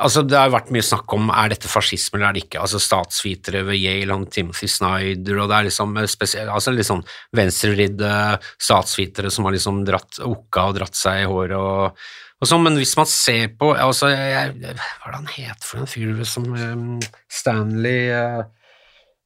altså 0.00 0.22
Det 0.24 0.36
har 0.38 0.52
vært 0.52 0.70
mye 0.72 0.84
snakk 0.84 1.12
om 1.16 1.30
er 1.34 1.52
dette 1.52 1.68
fascisme 1.68 2.18
eller 2.18 2.30
er 2.30 2.36
det 2.36 2.44
ikke. 2.46 2.60
altså 2.62 2.80
Statsvitere 2.80 3.62
ved 3.66 3.78
Yale, 3.78 4.14
han 4.14 4.26
Timothy 4.32 4.68
Snyder, 4.72 5.40
og 5.42 5.50
det 5.50 5.58
er 5.58 5.68
liksom 5.68 5.98
spesielt, 6.08 6.52
altså 6.52 6.72
litt 6.72 6.88
sånn 6.88 7.04
venstrevridde 7.36 8.12
statsvitere 8.56 9.32
som 9.32 9.48
har 9.48 9.56
liksom 9.56 9.82
dratt 9.88 10.22
okka 10.24 10.68
og 10.70 10.78
dratt 10.78 10.96
seg 10.96 11.24
i 11.24 11.28
håret 11.28 11.58
og, 11.58 12.06
og 12.40 12.48
sånn, 12.48 12.64
men 12.64 12.80
hvis 12.80 12.96
man 12.98 13.08
ser 13.10 13.52
på 13.60 13.72
altså, 13.74 14.10
jeg, 14.12 14.56
Hva 14.56 14.72
er 14.72 15.12
det 15.12 15.20
han 15.20 15.32
heter 15.34 15.64
for 15.68 15.82
en 15.82 15.90
fyr 15.90 16.24
som 16.28 16.48
um, 16.52 16.96
Stanley 17.32 18.10
eh, 18.16 18.44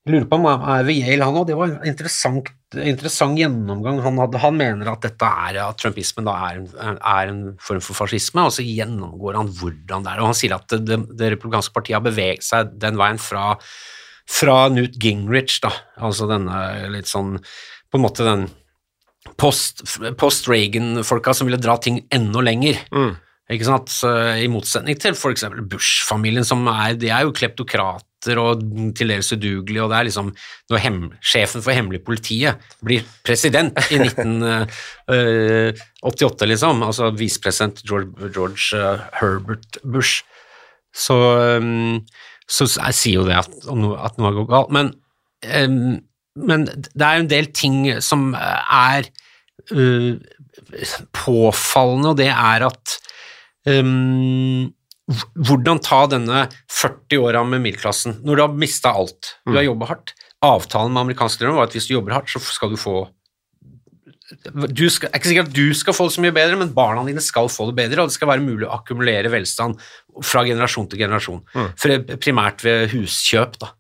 jeg 0.01 0.15
lurer 0.15 0.29
på 0.31 0.37
om 0.39 0.47
han 0.49 0.63
er 0.73 0.87
ved 0.89 0.97
Yale, 0.97 1.27
han 1.29 1.37
òg. 1.37 1.47
Det 1.51 1.57
var 1.59 1.73
en 1.75 1.91
interessant, 1.91 2.47
interessant 2.73 3.37
gjennomgang 3.37 3.99
han 4.01 4.21
hadde. 4.23 4.41
Han 4.41 4.57
mener 4.57 4.89
at 4.89 5.05
dette 5.05 5.29
er, 5.29 5.59
at 5.61 5.77
trumpismen 5.83 6.25
da 6.25 6.37
er 6.47 6.63
en, 6.63 6.97
er 6.97 7.33
en 7.35 7.43
form 7.61 7.83
for 7.85 7.99
fascisme, 7.99 8.47
og 8.49 8.55
så 8.57 8.65
gjennomgår 8.65 9.37
han 9.37 9.53
hvordan 9.61 10.07
det 10.07 10.15
er. 10.15 10.23
Og 10.23 10.31
han 10.33 10.39
sier 10.41 10.57
at 10.57 10.73
det, 10.73 11.03
det 11.21 11.35
republikanske 11.35 11.77
partiet 11.77 11.99
har 11.99 12.07
beveget 12.07 12.49
seg 12.49 12.73
den 12.81 12.97
veien 13.01 13.21
fra, 13.21 13.53
fra 14.25 14.57
Newt 14.73 14.97
Gingrich, 15.05 15.61
da, 15.67 15.75
altså 16.01 16.31
denne 16.31 16.65
litt 16.97 17.11
sånn 17.11 17.37
På 17.91 17.99
en 17.99 18.07
måte 18.07 18.25
den 18.25 18.49
post, 19.37 19.85
post 20.17 20.49
som 20.49 21.49
ville 21.51 21.61
dra 21.61 21.77
ting 21.77 22.07
enda 22.09 22.41
lenger. 22.41 22.81
Mm. 22.89 23.19
Ikke 23.53 23.67
sant? 23.69 23.93
I 24.41 24.49
motsetning 24.49 24.97
til 24.97 25.13
f.eks. 25.13 25.51
Bush-familien, 25.69 26.47
som 26.47 26.65
er, 26.73 26.95
de 26.97 27.13
er 27.13 27.27
jo 27.27 27.35
kleptokrater 28.21 28.39
og 28.39 28.61
til 28.97 29.09
dels 29.09 29.33
udugelige, 29.33 29.83
og 29.83 29.91
det 29.91 29.99
er 29.99 30.03
liksom 30.09 30.35
når 30.71 30.79
hem, 30.79 31.13
sjefen 31.21 31.63
for 31.63 31.73
hemmelig 31.73 32.05
politiet 32.05 32.55
blir 32.85 33.03
president 33.25 33.79
i 33.91 33.99
1988, 33.99 36.47
liksom, 36.53 36.83
altså 36.83 37.11
visepresident 37.11 37.83
George, 37.87 38.31
George 38.33 38.77
uh, 38.77 38.99
Herbert 39.21 39.79
Bush, 39.85 40.25
så, 40.93 41.15
så 42.49 42.65
jeg 42.67 42.95
sier 42.95 43.15
jo 43.21 43.27
det 43.29 43.37
at, 43.39 43.49
at 43.49 44.19
noe 44.19 44.33
går 44.35 44.47
galt. 44.51 44.71
Men, 44.75 44.91
men 46.35 46.67
det 46.67 47.05
er 47.07 47.15
jo 47.15 47.23
en 47.23 47.31
del 47.31 47.47
ting 47.55 48.03
som 48.03 48.35
er 48.35 49.07
påfallende, 51.15 52.09
og 52.11 52.19
det 52.19 52.27
er 52.27 52.67
at 52.67 52.99
um, 53.71 54.75
hvordan 55.35 55.81
ta 55.83 56.05
denne 56.11 56.45
40 56.71 57.23
åra 57.23 57.45
med 57.47 57.65
middelklassen, 57.65 58.21
når 58.27 58.37
du 58.37 58.45
har 58.45 58.59
mista 58.59 58.93
alt, 58.95 59.37
du 59.47 59.57
har 59.57 59.67
jobba 59.67 59.91
hardt. 59.95 60.15
Avtalen 60.45 60.95
med 60.95 61.05
amerikanske 61.05 61.43
drøm 61.43 61.59
var 61.59 61.69
at 61.69 61.75
hvis 61.77 61.89
du 61.91 61.97
jobber 61.97 62.17
hardt, 62.17 62.31
så 62.33 62.41
skal 62.43 62.73
du 62.73 62.79
få 62.81 63.03
du 64.31 64.85
skal, 64.87 65.11
ikke 65.11 65.27
sikkert 65.27 65.49
at 65.49 65.57
du 65.57 65.73
skal 65.75 65.95
få 65.97 66.05
det 66.07 66.15
så 66.15 66.23
mye 66.23 66.35
bedre, 66.35 66.59
men 66.61 66.71
barna 66.71 67.03
dine 67.03 67.23
skal 67.25 67.49
få 67.51 67.67
det 67.67 67.75
bedre, 67.81 68.05
og 68.05 68.11
det 68.11 68.15
skal 68.15 68.31
være 68.31 68.45
mulig 68.45 68.69
å 68.69 68.77
akkumulere 68.77 69.33
velstand 69.33 69.81
fra 70.23 70.45
generasjon 70.47 70.87
til 70.93 71.03
generasjon. 71.03 71.41
Mm. 71.51 72.13
Primært 72.23 72.63
ved 72.63 72.93
huskjøp. 72.95 73.59
da. 73.59 73.73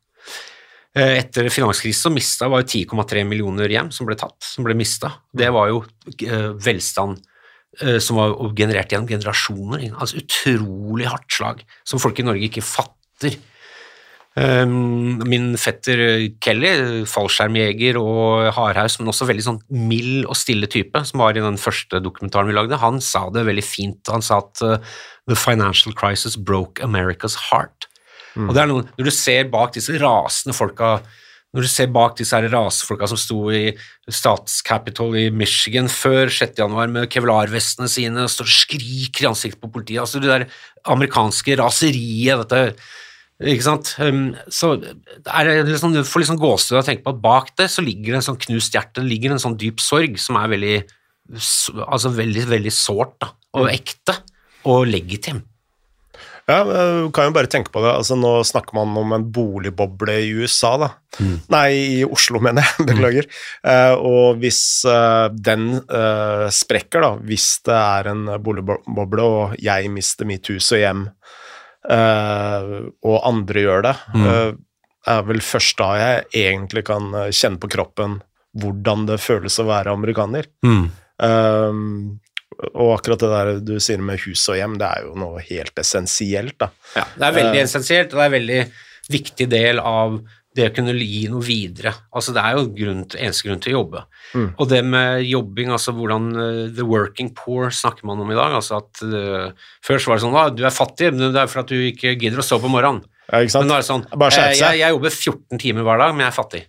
Eh, 0.99 1.21
etter 1.21 1.47
finanskrisen 1.55 2.09
så 2.09 2.11
mista 2.11 2.49
var 2.51 2.65
jo 2.65 2.83
10,3 2.83 3.23
millioner 3.23 3.71
hjem 3.71 3.93
som 3.95 4.09
ble 4.09 4.19
tatt, 4.19 4.41
som 4.43 4.67
ble 4.67 4.75
mista. 4.75 5.13
Det 5.31 5.53
var 5.55 5.71
jo 5.71 5.85
uh, 5.85 6.51
velstand 6.59 7.23
som 8.03 8.19
var 8.19 8.33
generert 8.59 8.91
gjennom 8.91 9.09
generasjoner. 9.09 9.85
Altså 9.95 10.19
utrolig 10.19 11.07
hardt 11.07 11.31
slag 11.31 11.63
som 11.87 12.03
folk 12.03 12.19
i 12.19 12.27
Norge 12.27 12.49
ikke 12.49 12.65
fatter. 12.67 13.39
Um, 14.39 15.19
min 15.27 15.57
fetter 15.59 15.99
Kelly, 16.41 17.03
fallskjermjeger 17.11 17.97
og 17.99 18.53
hardhaus, 18.55 19.01
men 19.01 19.11
også 19.11 19.27
veldig 19.27 19.43
sånn 19.43 19.59
mild 19.75 20.29
og 20.31 20.39
stille 20.39 20.69
type, 20.71 21.03
som 21.09 21.23
var 21.23 21.35
i 21.35 21.43
den 21.43 21.59
første 21.59 21.99
dokumentaren 22.05 22.47
vi 22.47 22.55
lagde, 22.55 22.79
han 22.79 23.03
sa 23.03 23.25
det 23.35 23.43
veldig 23.49 23.65
fint. 23.67 24.13
Han 24.13 24.23
sa 24.23 24.39
at 24.45 24.63
uh, 24.63 25.01
the 25.27 25.39
financial 25.39 25.97
crisis 25.97 26.39
broke 26.39 26.83
America's 26.87 27.37
heart. 27.51 27.89
Mm. 28.37 28.47
Og 28.47 28.55
det 28.55 28.63
er 28.63 28.71
noe, 28.71 28.87
Når 28.97 29.11
du 29.11 29.15
ser 29.15 29.51
bak 29.51 29.75
disse 29.75 29.99
rasende 29.99 30.55
folka 30.55 31.01
når 31.51 31.67
du 31.67 31.71
ser 31.71 31.91
bak 31.91 32.15
disse 32.19 32.37
her 32.37 32.47
rasefolka 32.53 33.09
som 33.11 33.19
sto 33.19 33.41
i 33.51 33.73
statscapital 34.07 35.17
i 35.19 35.27
Michigan 35.35 35.91
før 35.91 36.31
6.1 36.31 36.95
med 36.95 37.11
kevlarvestene 37.11 37.91
sine 37.91 38.27
og 38.27 38.31
står 38.31 38.47
og 38.47 38.55
skriker 38.55 39.27
i 39.27 39.31
ansiktet 39.33 39.63
på 39.63 39.73
politiet 39.75 40.05
altså 40.05 40.23
Det 40.23 40.31
der 40.31 40.47
amerikanske 40.95 41.59
raseriet, 41.59 42.45
dette 42.45 43.51
ikke 43.51 43.65
sant? 43.65 43.95
Um, 43.99 44.35
så 44.53 44.75
er 44.77 45.49
det 45.49 45.55
liksom, 45.71 45.95
Du 45.97 46.05
får 46.05 46.23
liksom 46.23 46.41
gåsehud 46.41 46.77
av 46.77 46.83
å 46.85 46.87
tenke 46.87 47.07
på 47.07 47.15
at 47.15 47.23
bak 47.25 47.53
det 47.59 47.71
så 47.73 47.83
ligger 47.85 48.13
det 48.13 48.21
en 48.21 48.29
sånn 48.31 48.43
knust 48.47 48.77
hjerte, 48.77 49.01
det 49.01 49.09
ligger 49.09 49.35
en 49.35 49.43
sånn 49.43 49.59
dyp 49.61 49.81
sorg 49.83 50.19
som 50.21 50.39
er 50.41 50.53
veldig 50.55 50.75
altså 51.31 52.11
veldig, 52.15 52.47
veldig 52.51 52.73
sårt 52.75 53.27
og 53.55 53.67
mm. 53.67 53.73
ekte 53.73 54.17
og 54.71 54.89
legitim. 54.91 55.45
Ja, 56.51 56.59
du 56.67 57.11
kan 57.15 57.29
jo 57.29 57.35
bare 57.37 57.51
tenke 57.51 57.73
på 57.73 57.83
det. 57.85 57.93
altså 57.95 58.17
Nå 58.19 58.33
snakker 58.47 58.77
man 58.77 58.97
om 58.99 59.15
en 59.15 59.27
boligboble 59.33 60.17
i 60.25 60.33
USA, 60.41 60.75
da. 60.81 60.91
Mm. 61.21 61.37
Nei, 61.55 61.67
i 62.01 62.01
Oslo, 62.07 62.41
mener 62.43 62.67
jeg. 62.67 62.87
Beklager. 62.91 63.29
Mm. 63.31 63.71
Uh, 63.71 64.07
og 64.11 64.41
hvis 64.43 64.63
uh, 64.89 65.29
den 65.31 65.71
uh, 65.81 66.49
sprekker, 66.55 67.07
da, 67.07 67.13
hvis 67.31 67.49
det 67.69 67.77
er 67.77 68.11
en 68.13 68.27
boligboble 68.43 69.27
og 69.27 69.57
jeg 69.63 69.93
mister 69.95 70.29
mitt 70.29 70.51
hus 70.53 70.73
og 70.75 70.85
hjem 70.85 71.09
og 71.91 73.15
andre 73.25 73.63
gjør 73.65 73.85
det, 73.87 73.93
mm. 74.13 74.27
er 75.09 75.23
vel 75.27 75.41
først 75.43 75.79
da 75.81 75.87
jeg 75.97 76.27
egentlig 76.43 76.85
kan 76.87 77.09
eh, 77.17 77.31
kjenne 77.33 77.61
på 77.61 77.71
kroppen 77.73 78.19
hvordan 78.61 79.07
det 79.09 79.21
føles 79.23 79.57
å 79.63 79.67
være 79.69 79.95
amerikaner. 79.95 80.49
Mm. 80.67 80.91
Uh, 81.23 81.81
og 82.75 82.95
akkurat 82.99 83.23
det 83.23 83.31
der 83.33 83.53
du 83.65 83.75
sier 83.83 84.03
med 84.05 84.21
hus 84.25 84.43
og 84.53 84.59
hjem, 84.59 84.77
det 84.81 84.89
er 84.89 85.07
jo 85.07 85.15
noe 85.19 85.41
helt 85.47 85.81
essensielt, 85.81 86.59
da. 86.61 86.71
Ja, 86.97 87.07
det 87.17 87.29
er 87.29 87.39
veldig 87.39 87.63
essensielt, 87.65 88.13
og 88.13 88.21
det 88.21 88.27
er 88.27 88.31
en 88.31 88.39
veldig 88.39 88.61
viktig 89.11 89.49
del 89.51 89.83
av 89.83 90.21
det 90.57 90.67
å 90.67 90.73
kunne 90.75 90.95
gi 90.99 91.23
noe 91.31 91.45
videre. 91.47 91.93
Altså 92.17 92.35
Det 92.35 92.43
er 92.43 92.57
jo 92.59 92.65
grunn, 92.75 93.05
eneste 93.15 93.47
grunn 93.47 93.61
til 93.63 93.73
å 93.73 93.77
jobbe. 93.79 94.03
Mm. 94.35 94.49
Og 94.51 94.71
det 94.73 94.81
med 94.83 95.23
jobbing, 95.29 95.71
altså 95.77 95.95
hvordan 95.95 96.27
uh, 96.35 96.65
the 96.75 96.87
working 96.87 97.31
poor 97.39 97.71
snakker 97.75 98.09
man 98.11 98.23
om 98.25 98.33
i 98.35 98.39
dag. 98.39 98.57
altså 98.59 98.81
at 98.81 99.03
uh, 99.07 99.71
Før 99.87 100.03
så 100.03 100.11
var 100.11 100.19
det 100.19 100.25
sånn 100.27 100.41
at 100.43 100.59
du 100.59 100.65
er 100.67 100.75
fattig, 100.75 101.13
men 101.15 101.31
det 101.31 101.45
er 101.45 101.53
for 101.53 101.63
at 101.63 101.71
du 101.71 101.79
ikke 101.79 102.17
gidder 102.17 102.43
å 102.43 102.47
stå 102.47 102.59
på 102.63 102.73
morgenen. 102.73 103.07
Ja? 103.31 103.45
Men 103.47 103.71
nå 103.71 103.79
er 103.79 103.85
det 103.85 103.87
sånn 103.87 104.07
jeg, 104.11 104.59
jeg, 104.59 104.81
jeg, 104.83 104.91
jobber 104.97 105.15
14 105.15 105.63
timer 105.63 105.87
hver 105.87 106.03
dag, 106.03 106.17
men 106.17 106.27
jeg 106.27 106.33
er 106.33 106.39
fattig. 106.41 106.65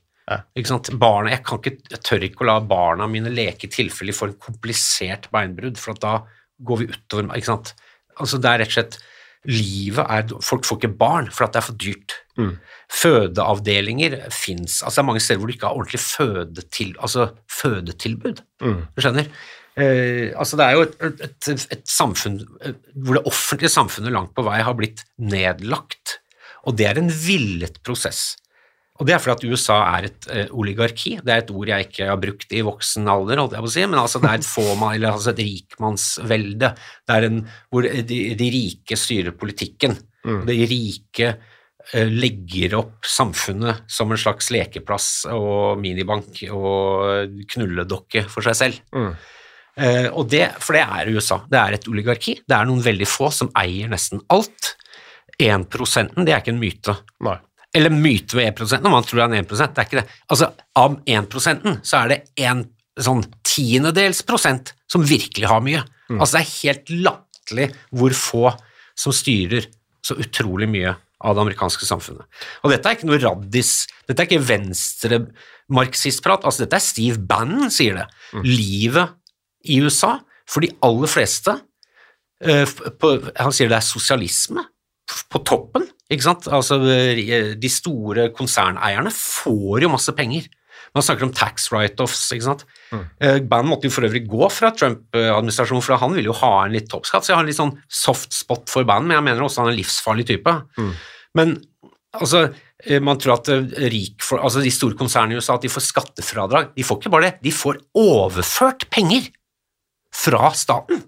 Barna, 1.01 1.34
jeg, 1.34 1.43
kan 1.47 1.61
ikke, 1.61 1.77
jeg 1.91 2.03
tør 2.07 2.25
ikke 2.27 2.45
å 2.45 2.49
la 2.49 2.57
barna 2.63 3.07
mine 3.11 3.32
leke 3.34 3.67
i 3.67 3.71
tilfelle 3.71 4.13
de 4.13 4.17
får 4.17 4.32
en 4.32 4.41
komplisert 4.47 5.29
beinbrudd, 5.34 5.79
for 5.82 5.97
da 5.99 6.19
går 6.61 6.82
vi 6.82 6.91
utover 6.91 7.32
ikke 7.38 7.51
sant? 7.51 7.73
Altså 8.21 8.39
Det 8.41 8.51
er 8.51 8.61
rett 8.61 8.73
og 8.73 8.77
slett 8.77 8.99
livet 9.49 10.05
er 10.05 10.36
Folk 10.45 10.67
får 10.67 10.77
ikke 10.77 10.97
barn 10.99 11.32
for 11.34 11.47
at 11.47 11.55
det 11.55 11.61
er 11.61 11.65
for 11.65 11.79
dyrt. 11.82 12.17
Mm. 12.38 12.51
Fødeavdelinger 12.91 14.17
fins 14.34 14.82
altså 14.82 14.99
Det 14.99 15.03
er 15.03 15.09
mange 15.09 15.23
steder 15.23 15.41
hvor 15.41 15.49
du 15.49 15.55
ikke 15.55 15.71
har 15.71 15.79
ordentlig 15.79 16.03
fødetil, 16.03 16.93
altså 16.99 17.32
fødetilbud. 17.61 18.43
Mm. 18.61 18.84
Du 18.93 19.03
skjønner? 19.03 19.32
Eh, 19.79 20.34
altså 20.36 20.59
det 20.59 20.65
er 20.67 20.75
jo 20.75 20.84
et, 20.84 21.21
et, 21.23 21.67
et, 21.71 21.84
samfunn 21.88 22.41
hvor 22.43 23.15
det 23.15 23.23
offentlige 23.29 23.71
samfunnet 23.71 24.11
langt 24.11 24.34
på 24.36 24.43
vei 24.45 24.59
har 24.61 24.75
blitt 24.77 25.05
nedlagt. 25.17 26.19
Og 26.67 26.75
det 26.77 26.89
er 26.89 26.99
en 26.99 27.09
villet 27.09 27.79
prosess. 27.86 28.36
Og 29.02 29.08
det 29.10 29.16
er 29.16 29.22
fordi 29.24 29.34
at 29.34 29.45
USA 29.49 29.78
er 29.97 30.08
et 30.12 30.28
uh, 30.30 30.58
oligarki. 30.62 31.16
Det 31.26 31.34
er 31.34 31.41
et 31.41 31.54
ord 31.54 31.72
jeg 31.72 31.88
ikke 31.88 32.10
har 32.12 32.20
brukt 32.22 32.54
i 32.54 32.62
voksen 32.66 33.10
alder, 33.10 33.41
holdt 33.41 33.56
jeg 33.58 33.66
på 33.66 33.72
å 33.72 33.74
si, 33.74 33.86
men 33.89 34.02
altså 34.02 34.22
det 34.22 34.30
er 34.30 34.41
et 34.41 34.49
fåmann, 34.49 34.93
eller 34.93 35.16
altså 35.16 35.32
et 35.34 35.41
rikmannsvelde. 35.41 36.70
Det 37.10 37.16
er 37.16 37.26
en, 37.26 37.39
hvor 37.74 37.88
de, 37.88 38.20
de 38.38 38.52
rike 38.54 38.99
styrer 38.99 39.34
politikken. 39.34 39.97
Mm. 40.22 40.43
De 40.45 40.58
rike 40.70 41.32
uh, 41.34 42.14
legger 42.14 42.78
opp 42.78 43.10
samfunnet 43.10 43.82
som 43.89 44.14
en 44.14 44.22
slags 44.22 44.54
lekeplass 44.54 45.12
og 45.34 45.82
minibank 45.82 46.43
og 46.54 47.41
knulledokke 47.56 48.28
for 48.30 48.45
seg 48.45 48.60
selv. 48.62 48.82
Mm. 48.93 49.16
Uh, 49.82 50.08
og 50.12 50.30
det, 50.30 50.45
for 50.62 50.78
det 50.78 50.86
er 50.86 51.10
USA. 51.10 51.41
Det 51.49 51.58
er 51.58 51.80
et 51.80 51.89
oligarki. 51.89 52.38
Det 52.45 52.54
er 52.54 52.70
noen 52.70 52.86
veldig 52.86 53.10
få 53.10 53.34
som 53.34 53.49
eier 53.58 53.89
nesten 53.89 54.22
alt. 54.30 54.76
1% 55.41 56.20
det 56.22 56.36
er 56.36 56.43
ikke 56.43 56.54
en 56.54 56.62
myte. 56.62 57.02
Nei. 57.26 57.39
Eller 57.78 57.93
myte 57.93 58.36
ved 58.36 58.59
1 58.59 58.82
når 58.84 58.91
man 58.91 59.05
tror 59.07 59.22
det 59.22 59.39
er 59.39 59.43
1 59.45 59.51
det 59.51 59.80
er 59.80 59.88
ikke 59.88 60.01
det. 60.01 60.07
Altså, 60.28 60.51
Av 60.76 60.97
1% 61.07 61.69
så 61.88 62.01
er 62.01 62.11
det 62.11 62.19
en 62.43 62.65
sånn 62.99 63.24
tiendedels 63.47 64.22
prosent 64.28 64.74
som 64.91 65.05
virkelig 65.07 65.47
har 65.47 65.61
mye. 65.63 65.84
Mm. 66.09 66.19
Altså 66.19 66.38
Det 66.38 66.41
er 66.41 66.57
helt 66.57 66.91
latterlig 67.07 67.67
hvor 67.95 68.17
få 68.17 68.51
som 68.99 69.15
styrer 69.15 69.69
så 70.05 70.17
utrolig 70.19 70.67
mye 70.69 70.95
av 71.22 71.36
det 71.38 71.43
amerikanske 71.43 71.86
samfunnet. 71.86 72.26
Og 72.65 72.74
dette 72.74 72.89
er 72.89 72.97
ikke 72.97 73.09
noe 73.09 73.22
raddis, 73.22 73.86
dette 74.09 74.24
er 74.24 74.28
ikke 74.30 74.49
venstre-marxistprat, 74.49 76.45
altså 76.47 76.63
dette 76.65 76.80
er 76.80 76.84
Steve 76.84 77.22
Bannon 77.30 77.69
sier 77.74 77.99
det. 77.99 78.07
Mm. 78.34 78.43
Livet 78.47 79.07
i 79.69 79.78
USA, 79.86 80.15
for 80.49 80.65
de 80.65 80.72
aller 80.84 81.11
fleste 81.11 81.53
uh, 81.53 82.65
på, 82.99 83.07
Han 83.38 83.53
sier 83.55 83.69
det 83.69 83.78
er 83.78 83.86
sosialisme 83.86 84.65
på 85.32 85.43
toppen. 85.45 85.86
Ikke 86.12 86.26
sant? 86.26 86.49
Altså, 86.51 86.78
de 86.82 87.72
store 87.72 88.30
konserneierne 88.36 89.14
får 89.16 89.86
jo 89.86 89.93
masse 89.93 90.12
penger. 90.18 90.49
Man 90.95 91.05
snakker 91.05 91.24
om 91.24 91.34
tax 91.36 91.70
write-offs. 91.72 92.26
ikke 92.36 92.47
sant? 92.49 92.66
Mm. 92.91 93.03
Eh, 93.24 93.38
Band 93.47 93.70
måtte 93.70 93.88
jo 93.88 93.93
for 93.95 94.07
øvrig 94.07 94.26
gå 94.28 94.49
fra 94.51 94.74
Trump-administrasjonen, 94.76 95.84
for 95.86 96.01
han 96.01 96.16
ville 96.18 96.32
jo 96.32 96.39
ha 96.41 96.51
en 96.66 96.76
litt 96.76 96.89
toppskatt. 96.91 97.24
Så 97.24 97.32
jeg 97.32 97.39
har 97.39 97.45
en 97.45 97.51
litt 97.51 97.59
sånn 97.59 97.78
soft 97.88 98.36
spot 98.36 98.68
for 98.72 98.88
band, 98.88 99.07
men 99.07 99.18
jeg 99.18 99.28
mener 99.30 99.45
også 99.45 99.64
han 99.64 99.72
er 99.72 99.78
en 99.78 99.80
livsfarlig 99.80 100.28
type. 100.34 100.55
Mm. 100.76 100.91
Men 101.39 101.55
altså, 102.18 102.43
eh, 102.84 102.99
man 102.99 103.22
tror 103.22 103.38
at 103.38 103.53
rik 103.93 104.20
for, 104.26 104.43
altså 104.43 104.64
de 104.64 104.74
store 104.74 104.99
konsernene 104.99 105.38
i 105.38 105.39
USA 105.39 105.55
at 105.55 105.64
de 105.64 105.72
får 105.72 105.88
skattefradrag. 105.88 106.74
De 106.76 106.84
får 106.84 106.99
ikke 106.99 107.14
bare 107.14 107.30
det, 107.30 107.34
de 107.47 107.55
får 107.55 107.80
overført 107.95 108.89
penger 108.91 109.32
fra 110.12 110.51
staten 110.59 111.05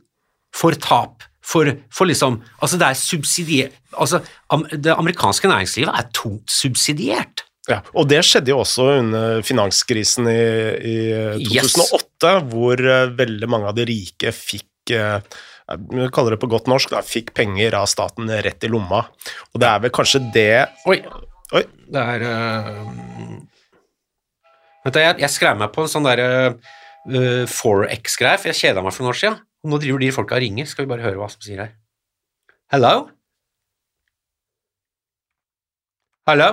for 0.56 0.80
tap 0.80 1.28
for, 1.44 1.70
for, 1.92 2.08
liksom 2.10 2.40
Altså, 2.60 2.80
det 2.80 2.90
er 2.90 3.00
subsidiert 3.00 3.80
Altså, 3.94 4.22
det 4.74 4.94
amerikanske 4.96 5.50
næringslivet 5.52 5.94
er 5.94 6.08
tungt 6.16 6.50
subsidiert. 6.50 7.44
Ja, 7.70 7.80
og 7.94 8.08
det 8.10 8.24
skjedde 8.28 8.52
jo 8.52 8.60
også 8.64 8.88
under 8.98 9.44
finanskrisen 9.46 10.28
i, 10.28 10.40
i 10.82 10.96
2008, 11.46 12.32
yes. 12.34 12.48
hvor 12.52 12.82
uh, 12.82 13.14
veldig 13.16 13.50
mange 13.52 13.70
av 13.70 13.78
de 13.78 13.86
rike 13.88 14.34
fikk 14.36 14.96
uh, 14.98 15.22
vi 15.72 16.10
kaller 16.12 16.36
det 16.36 16.42
på 16.42 16.50
godt 16.52 16.68
norsk, 16.68 16.92
da, 16.92 17.00
fikk 17.06 17.32
penger 17.38 17.78
av 17.78 17.88
staten 17.88 18.28
rett 18.28 18.66
i 18.68 18.72
lomma. 18.72 19.06
Og 19.54 19.62
det 19.64 19.70
er 19.70 19.86
vel 19.86 19.94
kanskje 19.96 20.20
det 20.36 20.50
Oi. 20.90 21.00
Oi. 21.56 21.64
Det 21.94 22.04
er 22.04 22.26
uh, 22.28 22.92
Vent, 24.84 25.00
jeg, 25.00 25.16
jeg 25.24 25.32
skrev 25.32 25.60
meg 25.60 25.72
på 25.72 25.86
en 25.86 25.92
sånn 25.92 26.04
derre 26.04 26.30
uh, 26.52 27.44
Forex-greier, 27.48 28.42
for 28.42 28.52
jeg 28.52 28.60
kjeda 28.60 28.84
meg 28.84 28.96
for 28.96 29.06
noen 29.06 29.14
år 29.14 29.22
siden. 29.22 29.40
Og 29.64 29.72
nå 29.72 29.80
driver 29.80 30.00
de 30.04 30.12
folka 30.16 30.36
og 30.38 30.44
ringer. 30.44 30.68
Skal 30.68 30.86
vi 30.86 30.92
bare 30.94 31.06
høre 31.06 31.20
hva 31.22 31.30
som 31.32 31.42
sier 31.44 31.62
her. 31.64 31.74
Hello? 32.74 32.94
Hello? 36.28 36.50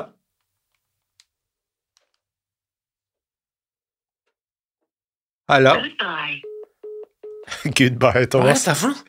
Hello? 5.51 5.75
Goodbye. 5.83 6.41
Goodbye, 7.77 8.27
Hva 8.31 8.53
er 8.53 8.59
det 8.63 8.77
for 8.79 8.93
noe? 8.93 9.07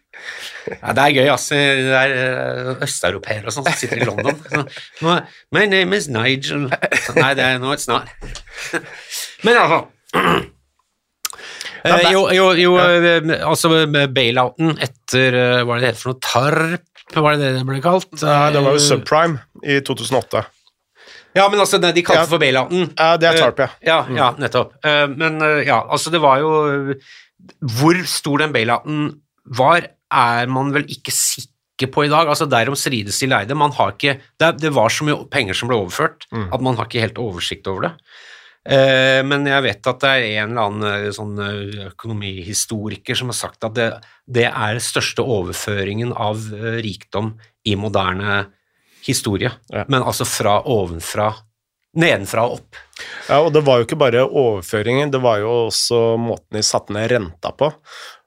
Ja, 0.72 0.92
det 0.94 1.02
er 1.04 1.14
gøy, 1.16 1.28
ass. 1.34 1.48
Det 1.50 1.60
er 1.98 2.12
eh, 2.14 2.84
østeuropeere 2.86 3.50
og 3.50 3.54
sånn 3.56 3.66
som 3.66 3.78
sitter 3.78 4.02
i 4.02 4.06
London. 4.06 4.38
Så, 4.52 4.62
"My- 5.06 5.24
My 5.56 5.64
name 5.70 5.98
is 5.98 6.08
Nigel. 6.14 6.68
Så, 7.02 7.16
Nei, 7.18 7.32
det 7.38 7.46
er, 7.48 7.58
no, 7.62 7.72
it's 7.74 7.88
not. 7.90 8.10
Men 9.46 9.58
altså 9.58 9.80
Eh, 11.84 12.08
jo, 12.14 12.28
jo, 12.36 12.48
jo 12.60 12.72
ja. 12.78 13.20
altså 13.50 13.72
bailouten 14.14 14.76
etter 14.82 15.34
eh, 15.38 15.60
Hva 15.66 15.76
er 15.76 15.80
det 15.80 15.86
det 15.88 15.92
heter 15.92 16.02
for 16.04 16.12
noe? 16.14 16.22
TARP, 16.28 16.88
var 17.18 17.36
det 17.38 17.42
det 17.42 17.52
det 17.58 17.64
ble 17.70 17.80
kalt? 17.84 18.12
Nei, 18.22 18.52
det 18.54 18.62
var 18.66 18.76
jo 18.76 18.82
Eh, 18.82 18.86
subprime 18.86 19.42
i 19.64 19.80
2008. 19.88 20.44
Ja, 21.38 21.46
men 21.48 21.62
altså, 21.64 21.80
nei, 21.80 21.94
de 21.96 22.04
kalte 22.04 22.26
Ja. 22.26 22.30
for 22.30 22.42
bailouten. 22.44 22.90
Ja, 23.00 23.16
det 23.18 23.30
er 23.32 23.40
TARP, 23.40 23.60
ja. 23.64 23.70
Ja, 23.88 24.00
ja, 24.18 24.30
nettopp. 24.38 24.74
Eh, 24.86 25.08
Men 25.08 25.42
eh, 25.42 25.62
ja, 25.68 25.80
altså 25.90 26.12
det 26.14 26.22
var 26.22 26.40
jo 26.44 26.52
Hvor 27.80 28.02
stor 28.06 28.44
den 28.44 28.54
bailouten 28.54 29.08
var, 29.58 29.88
er 30.14 30.52
man 30.52 30.70
vel 30.76 30.84
ikke 30.92 31.10
sikker 31.16 31.90
på 31.90 32.04
i 32.06 32.12
dag. 32.12 32.28
Altså 32.30 32.46
Derom 32.46 32.76
strides 32.78 33.18
de 33.24 33.26
leide. 33.32 33.56
Man 33.58 33.72
har 33.74 33.96
ikke, 33.96 34.20
det, 34.38 34.52
det 34.62 34.70
var 34.76 34.92
så 34.94 35.08
mye 35.08 35.24
penger 35.34 35.58
som 35.58 35.72
ble 35.72 35.80
overført 35.82 36.28
at 36.30 36.62
man 36.62 36.78
har 36.78 36.86
ikke 36.86 37.02
helt 37.02 37.18
oversikt 37.18 37.66
over 37.72 37.88
det. 37.88 37.94
Eh, 38.62 39.20
Men 39.26 39.48
jeg 39.50 39.66
vet 39.66 39.88
at 39.90 40.04
det 40.04 40.10
er 40.12 40.26
en 40.44 40.52
eller 40.52 40.68
annen 40.70 41.08
eh, 41.08 41.14
sånn 41.16 41.40
eh, 41.42 41.88
økonomihistoriker 41.90 43.18
som 43.18 43.32
har 43.34 43.40
sagt 43.40 43.66
at 43.66 43.78
det, 43.78 43.88
det 44.30 44.48
er 44.52 44.78
den 44.78 44.86
største 44.86 45.26
overføringen 45.26 46.14
av 46.14 46.46
rikdom 46.84 47.34
i 47.66 47.76
moderne 47.80 48.44
historie. 49.06 49.50
Ja. 49.74 49.88
Men 49.90 50.06
altså 50.06 50.28
fra 50.30 50.60
ovenfra, 50.70 51.32
nedenfra 51.98 52.46
og 52.46 52.60
opp. 52.60 52.82
Ja, 53.26 53.42
og 53.42 53.50
det 53.56 53.66
var 53.66 53.80
jo 53.80 53.90
ikke 53.90 54.00
bare 54.00 54.28
overføringen, 54.30 55.10
det 55.14 55.24
var 55.24 55.42
jo 55.42 55.50
også 55.66 56.04
måten 56.22 56.60
de 56.60 56.66
satte 56.66 56.94
ned 56.94 57.10
renta 57.16 57.54
på. 57.58 57.74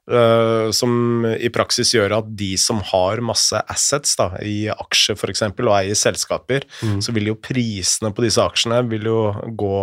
Uh, 0.05 0.69
som 0.69 1.25
i 1.25 1.49
praksis 1.49 1.95
gjør 1.95 2.19
at 2.19 2.27
de 2.37 2.51
som 2.61 2.77
har 2.91 3.23
masse 3.25 3.57
assets 3.73 4.11
da, 4.19 4.27
i 4.45 4.67
aksjer 4.69 5.17
f.eks. 5.17 5.41
og 5.49 5.71
eier 5.79 5.97
selskaper, 5.97 6.67
så 7.01 7.15
vil 7.15 7.31
jo 7.31 7.39
prisene 7.41 8.11
på 8.13 8.27
disse 8.27 8.43
aksjene 8.43 8.83
vil 8.91 9.09
jo 9.09 9.21
gå 9.57 9.79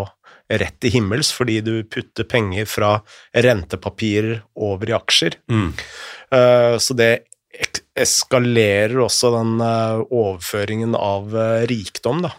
rett 0.61 0.79
til 0.83 0.95
himmels 0.97 1.33
fordi 1.35 1.61
du 1.65 1.75
putter 1.89 2.27
penger 2.29 2.69
fra 2.69 2.93
rentepapirer 3.33 4.43
over 4.55 4.91
i 4.91 4.97
aksjer. 4.97 5.39
Eh, 6.33 6.77
så 6.83 6.97
det 6.99 7.13
eskalerer 7.99 8.97
også 9.05 9.33
den 9.37 9.59
eh, 9.65 10.05
overføringen 10.09 10.97
av 10.99 11.35
eh, 11.37 11.67
rikdom, 11.71 12.25
da. 12.27 12.33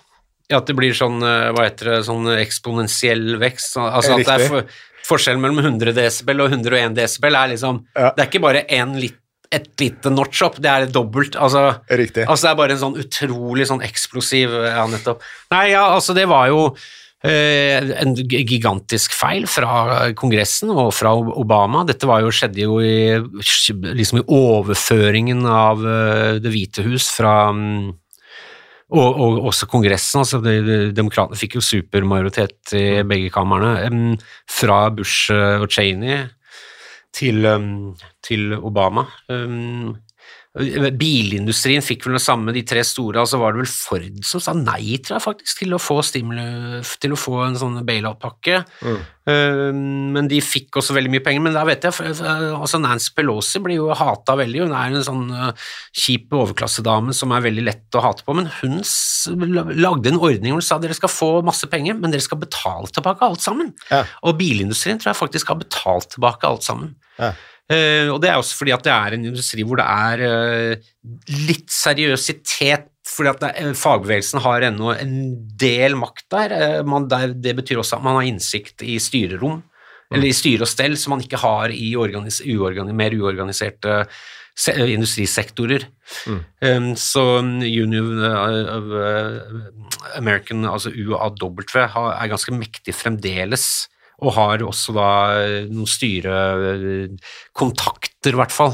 Ja, 0.52 0.60
at 0.60 0.70
det 0.70 0.76
blir 0.78 0.94
sånn, 0.94 1.24
hva 1.24 1.64
heter 1.64 1.88
det, 1.90 2.00
sånn 2.06 2.28
eksponentiell 2.36 3.38
vekst. 3.42 3.78
Altså 3.80 4.18
at 4.18 4.26
det 4.28 4.34
er 4.34 4.50
for, 4.52 4.74
forskjellen 5.08 5.42
mellom 5.42 5.62
100 5.64 5.96
desibel 5.98 6.44
og 6.44 6.52
101 6.52 6.98
desibel 7.00 7.38
er 7.40 7.54
liksom 7.56 7.86
Ja. 7.96 8.12
Det 8.12 8.26
er 8.26 8.28
ikke 8.30 8.44
bare 8.44 8.66
en 8.78 8.98
lit, 9.00 9.16
et 9.54 9.70
lite 9.80 10.10
notch 10.10 10.42
opp, 10.46 10.60
det 10.62 10.70
er 10.70 10.86
dobbelt. 10.90 11.38
Altså, 11.38 11.64
altså 11.88 12.42
det 12.44 12.52
er 12.52 12.60
bare 12.60 12.76
en 12.76 12.82
sånn 12.84 13.00
utrolig 13.02 13.68
sånn 13.70 13.84
eksplosiv 13.86 14.54
Ja, 14.66 14.84
nettopp. 14.90 15.24
Nei, 15.54 15.68
ja, 15.72 15.88
altså 15.94 16.16
det 16.18 16.28
var 16.30 16.52
jo 16.52 16.74
en 17.24 18.16
gigantisk 18.20 19.14
feil 19.16 19.46
fra 19.48 20.12
Kongressen 20.20 20.74
og 20.74 20.90
fra 20.92 21.14
Obama. 21.16 21.86
Dette 21.88 22.04
jo, 22.04 22.32
skjedde 22.36 22.66
jo 22.66 22.82
i, 22.84 23.16
liksom 23.96 24.20
i 24.20 24.26
overføringen 24.28 25.46
av 25.48 25.86
eh, 25.88 26.40
Det 26.44 26.52
hvite 26.52 26.84
hus 26.84 27.08
fra 27.16 27.54
mm, 27.56 27.94
og, 28.94 29.20
og 29.24 29.48
også 29.50 29.70
Kongressen. 29.72 30.20
altså 30.20 30.42
de, 30.44 30.58
de, 30.68 30.78
Demokratene 30.96 31.40
fikk 31.40 31.58
jo 31.58 31.66
supermajoritet 31.66 32.76
i 32.78 32.86
begge 33.08 33.32
kamrene. 33.34 34.18
fra 34.50 34.90
Bush 34.92 35.32
eh, 35.32 35.62
og 35.64 35.72
Cheney 35.72 36.26
til, 37.14 37.46
em, 37.46 37.94
til 38.26 38.54
Obama. 38.60 39.08
Bilindustrien 40.54 41.82
fikk 41.82 42.04
vel 42.06 42.20
det 42.20 42.22
samme, 42.22 42.54
de 42.54 42.62
tre 42.62 42.84
store. 42.86 43.18
altså 43.24 43.40
var 43.42 43.56
det 43.56 43.64
vel 43.64 43.72
Ford 43.74 44.20
som 44.22 44.42
sa 44.44 44.54
nei, 44.54 45.00
tror 45.02 45.16
jeg 45.18 45.26
faktisk, 45.26 45.64
til 45.64 45.74
å 45.74 45.80
få 45.82 45.96
stimuli, 46.06 46.44
til 47.02 47.16
å 47.16 47.18
få 47.18 47.40
en 47.48 47.58
sånn 47.58 47.80
bailout-pakke. 47.88 48.60
Um, 49.26 50.12
men 50.14 50.28
de 50.30 50.38
fikk 50.46 50.78
også 50.78 50.94
veldig 50.94 51.10
mye 51.16 51.24
penger. 51.26 51.42
Men 51.48 51.58
da 51.58 51.64
vet 51.66 51.88
jeg, 51.88 51.96
for, 51.98 52.06
altså 52.60 52.78
Nancy 52.84 53.16
Pelosi 53.18 53.64
blir 53.66 53.80
jo 53.80 53.88
hata 53.98 54.36
veldig. 54.38 54.68
Hun 54.68 54.76
er 54.78 54.94
en 54.94 55.08
sånn 55.08 55.24
uh, 55.34 55.72
kjip 55.90 56.36
overklassedame 56.38 57.16
som 57.18 57.34
er 57.34 57.48
veldig 57.48 57.64
lett 57.66 57.98
å 57.98 58.04
hate 58.06 58.28
på. 58.28 58.36
Men 58.38 58.52
hun 58.60 58.78
lagde 59.74 60.12
en 60.14 60.22
ordning 60.22 60.54
hvor 60.54 60.62
hun 60.62 60.68
sa 60.68 60.78
dere 60.84 60.98
skal 60.98 61.10
få 61.10 61.32
masse 61.48 61.66
penger, 61.72 61.98
men 61.98 62.14
dere 62.14 62.22
skal 62.22 62.44
betale 62.44 62.94
tilbake 62.94 63.26
alt 63.26 63.42
sammen. 63.42 63.74
Ja. 63.90 64.04
Og 64.22 64.38
bilindustrien 64.38 65.02
tror 65.02 65.16
jeg 65.16 65.22
faktisk 65.24 65.50
har 65.50 65.58
betalt 65.66 66.14
tilbake 66.14 66.46
alt 66.46 66.70
sammen. 66.70 66.94
Ja. 67.18 67.34
Eh, 67.72 68.10
og 68.12 68.20
det 68.22 68.28
er 68.30 68.40
også 68.40 68.58
fordi 68.60 68.74
at 68.76 68.84
det 68.84 68.92
er 68.92 69.16
en 69.16 69.28
industri 69.30 69.64
hvor 69.64 69.80
det 69.80 69.86
er 69.88 70.24
eh, 70.28 70.90
litt 71.48 71.72
seriøsitet, 71.72 72.90
fordi 73.08 73.32
at 73.32 73.46
er- 73.50 73.74
fagbevegelsen 73.78 74.44
har 74.44 74.66
ennå 74.68 74.92
en 74.98 75.16
del 75.60 75.96
makt 76.00 76.26
der. 76.34 76.52
Eh, 76.52 76.84
man. 76.84 77.08
Det 77.08 77.56
betyr 77.56 77.80
også 77.80 78.00
at 78.00 78.04
man 78.06 78.20
har 78.20 78.28
innsikt 78.28 78.84
i 78.84 78.98
styrerom, 79.00 79.62
eller 80.14 80.28
i 80.30 80.36
styre 80.36 80.68
og 80.68 80.70
stell, 80.70 80.98
som 81.00 81.16
man 81.16 81.24
ikke 81.24 81.40
har 81.42 81.72
i 81.74 81.94
uorganis 81.96 82.42
uorganis 82.46 82.94
mer 82.94 83.16
uorganiserte 83.18 84.04
se, 84.54 84.76
industrisektorer. 84.94 85.88
Um, 86.62 86.92
så 87.00 87.40
Union 87.40 88.20
of 88.22 88.92
American, 90.20 90.66
altså 90.70 90.92
UAW, 90.94 91.64
er 91.74 92.30
ganske 92.30 92.54
mektig 92.54 92.94
fremdeles, 92.94 93.88
og 94.24 94.32
har 94.38 94.64
også 94.66 94.94
da 94.96 95.10
eh, 95.44 95.66
noen 95.70 95.88
styrekontakter, 95.90 98.34
i 98.34 98.40
hvert 98.40 98.56
fall. 98.56 98.74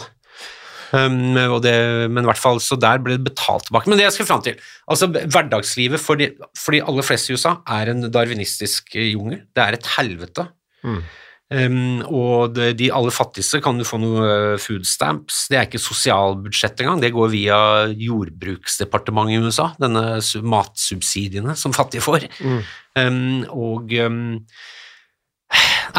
Um, 0.89 1.37
og 1.37 1.61
det, 1.61 2.09
men 2.09 2.23
i 2.23 2.29
hvert 2.31 2.41
fall, 2.41 2.59
så 2.63 2.75
der 2.79 2.97
ble 3.03 3.17
det 3.17 3.27
betalt 3.27 3.65
tilbake. 3.67 3.89
Men 3.91 3.97
det 3.99 4.05
jeg 4.07 4.15
skal 4.17 4.29
fram 4.29 4.43
til, 4.45 4.55
altså 4.89 5.05
hverdagslivet 5.13 5.99
for 6.01 6.15
de, 6.19 6.25
for 6.57 6.71
de 6.73 6.81
aller 6.81 7.05
fleste 7.05 7.29
i 7.29 7.35
USA 7.37 7.51
er 7.77 7.85
en 7.91 8.01
darwinistisk 8.09 8.83
eh, 8.97 9.13
jungel. 9.13 9.39
Det 9.53 9.61
er 9.65 9.73
et 9.77 9.87
helvete. 9.97 10.43
Um, 11.49 12.03
og 12.05 12.53
det, 12.53 12.75
de 12.77 12.91
aller 12.93 13.13
fattigste 13.13 13.57
kan 13.65 13.79
du 13.79 13.85
få 13.87 13.97
noe 14.01 14.25
eh, 14.25 14.59
food 14.61 14.85
stamps. 14.85 15.47
Det 15.49 15.57
er 15.57 15.69
ikke 15.69 15.81
sosialbudsjett 15.81 16.83
engang, 16.83 17.01
det 17.01 17.13
går 17.15 17.31
via 17.33 17.59
jordbruksdepartementet 17.89 19.37
i 19.37 19.41
USA, 19.45 19.71
denne 19.81 20.03
matsubsidiene 20.45 21.57
som 21.57 21.73
fattige 21.75 22.05
får. 22.05 22.29
Um, 22.97 23.45
og 23.53 23.93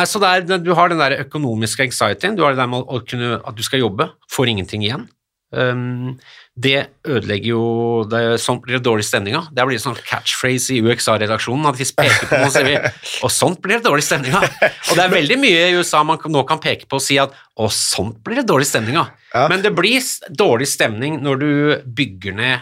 altså 0.01 0.21
det 0.23 0.29
er, 0.31 0.59
Du 0.63 0.75
har 0.79 0.93
den 0.93 1.01
der 1.03 1.19
økonomiske 1.25 1.89
anxietyen, 1.89 2.37
du 2.39 2.45
har 2.45 2.55
det 2.55 2.63
der 2.63 2.71
med 2.71 2.85
å 2.87 3.01
kunne, 3.05 3.41
at 3.41 3.57
du 3.57 3.65
skal 3.67 3.83
jobbe, 3.83 4.11
får 4.31 4.53
ingenting 4.53 4.87
igjen. 4.87 5.09
Um, 5.51 6.15
det 6.55 6.93
ødelegger 7.03 7.49
jo 7.49 7.63
det, 8.07 8.21
Sånt 8.39 8.63
blir 8.63 8.77
det 8.77 8.85
dårlig 8.87 9.03
stemning 9.09 9.35
av. 9.39 9.49
Det 9.55 9.65
blir 9.67 9.81
sånn 9.83 9.97
catchphrase 10.07 10.77
i 10.77 10.81
UXA-redaksjonen 10.85 11.67
at 11.71 11.79
hvis 11.81 11.91
peker 11.97 12.29
på 12.31 12.39
noe, 12.39 12.51
sier 12.55 12.69
vi 12.69 12.77
og 13.25 13.33
sånt 13.35 13.59
blir 13.65 13.81
det 13.81 13.87
dårlig 13.89 14.05
stemning 14.07 14.37
av. 14.39 14.47
Og 14.47 14.93
det 14.99 15.05
er 15.05 15.15
veldig 15.15 15.39
mye 15.43 15.65
i 15.71 15.79
USA 15.79 16.05
man 16.07 16.21
nå 16.31 16.45
kan 16.49 16.63
peke 16.63 16.87
på 16.91 17.01
og 17.01 17.05
si 17.05 17.19
at 17.23 17.35
og 17.59 17.73
sånt 17.75 18.21
blir 18.27 18.43
det 18.43 18.47
dårlig 18.51 18.69
stemning 18.71 19.01
av. 19.01 19.11
Ja. 19.35 19.47
Men 19.51 19.65
det 19.65 19.75
blir 19.75 19.99
dårlig 20.31 20.69
stemning 20.71 21.19
når 21.25 21.43
du 21.43 21.51
bygger 21.99 22.35
ned 22.35 22.57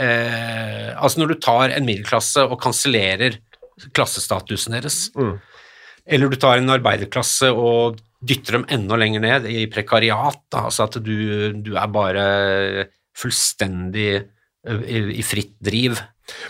eh, 0.00 0.92
Altså 0.96 1.20
når 1.20 1.34
du 1.34 1.40
tar 1.44 1.74
en 1.76 1.84
middelklasse 1.88 2.44
og 2.46 2.56
kansellerer 2.62 3.36
klassestatusen 3.96 4.76
deres. 4.76 5.06
Eller 6.06 6.30
du 6.30 6.38
tar 6.38 6.60
en 6.60 6.70
arbeiderklasse 6.70 7.50
og 7.50 7.98
dytter 8.26 8.58
dem 8.58 8.66
enda 8.72 8.98
lenger 8.98 9.22
ned 9.22 9.48
i 9.50 9.66
prekariat, 9.70 10.38
da, 10.52 10.66
altså 10.68 10.86
at 10.86 10.98
du, 11.04 11.16
du 11.62 11.74
er 11.76 11.90
bare 11.92 12.26
fullstendig 13.16 14.10
i, 14.16 15.00
i 15.20 15.24
fritt 15.26 15.54
driv, 15.62 15.98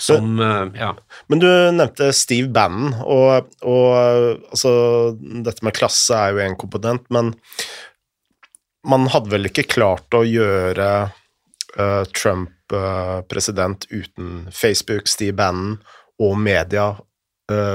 som 0.01 0.39
ø, 0.41 0.53
Ja. 0.79 0.93
Men 1.29 1.43
du 1.43 1.49
nevnte 1.49 2.13
Steve 2.17 2.49
Bannon, 2.53 2.95
og, 3.05 3.51
og 3.67 3.91
altså, 4.53 4.73
dette 5.19 5.67
med 5.67 5.77
klasse 5.77 6.17
er 6.17 6.37
jo 6.37 6.45
en 6.47 6.57
komponent, 6.61 7.05
men 7.13 7.35
man 8.87 9.09
hadde 9.11 9.33
vel 9.35 9.51
ikke 9.51 9.67
klart 9.69 10.15
å 10.15 10.23
gjøre 10.25 10.91
uh, 11.11 12.05
Trump 12.15 12.73
uh, 12.73 13.21
president 13.27 13.89
uten 13.91 14.47
Facebook, 14.55 15.11
Steve 15.11 15.35
Bannon 15.37 15.77
og 16.23 16.39
media 16.41 16.93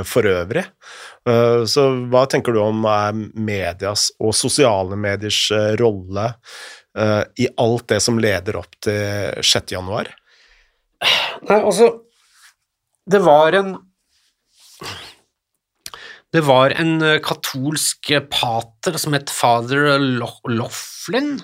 for 0.06 0.28
øvrig. 0.28 0.66
Eh, 1.30 1.64
så 1.70 1.86
hva 2.10 2.24
tenker 2.30 2.56
du 2.56 2.62
om 2.64 2.86
er 2.90 3.18
medias 3.38 4.10
og 4.22 4.34
sosiale 4.34 4.98
mediers 4.98 5.44
eh, 5.54 5.74
rolle 5.82 6.32
eh, 6.98 7.22
i 7.46 7.50
alt 7.62 7.88
det 7.94 8.00
som 8.02 8.18
leder 8.22 8.58
opp 8.58 8.74
til 8.82 9.38
6. 9.46 9.76
januar? 9.76 10.10
Nei, 11.50 11.58
altså 11.58 11.92
Det 13.10 13.22
var 13.26 13.54
en 13.58 13.76
Det 16.32 16.44
var 16.48 16.72
en 16.80 17.02
eh, 17.04 17.20
katolsk 17.24 18.14
pater 18.32 19.00
som 19.02 19.18
het 19.18 19.34
fader 19.34 19.98
Loughlin. 20.00 21.42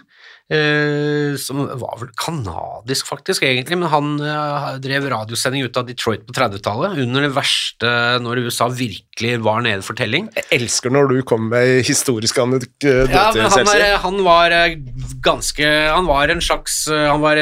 Eh, 0.48 1.36
som 1.36 1.60
var 1.60 1.98
vel 2.00 2.08
kanadisk 2.16 3.10
faktisk, 3.10 3.44
egentlig, 3.44 3.76
men 3.82 3.90
han 3.92 4.14
uh, 4.22 4.78
drev 4.80 5.10
radiosending 5.12 5.66
ut 5.68 5.76
av 5.76 5.84
Detroit 5.90 6.24
på 6.24 6.32
30-tallet, 6.38 6.96
under 7.04 7.26
det 7.26 7.34
verste 7.36 7.90
når 8.24 8.46
USA 8.46 8.70
virkelig 8.72 9.34
var 9.44 9.60
nede 9.66 9.84
for 9.84 10.00
telling. 10.00 10.30
Jeg 10.40 10.48
elsker 10.62 10.96
når 10.96 11.12
du 11.12 11.18
kommer 11.28 11.58
med 11.58 11.84
historiske 11.90 12.40
anekdoter. 12.40 13.12
Ja, 13.12 13.28
men 13.36 13.52
han, 13.52 13.74
er, 13.76 14.00
han 14.06 14.24
var 14.24 14.56
eh, 14.56 14.80
ganske 15.26 15.68
Han 15.68 16.08
var 16.08 16.32
en 16.32 16.40
slags 16.44 16.88
eh, 16.88 17.10
Han 17.12 17.20
var 17.26 17.36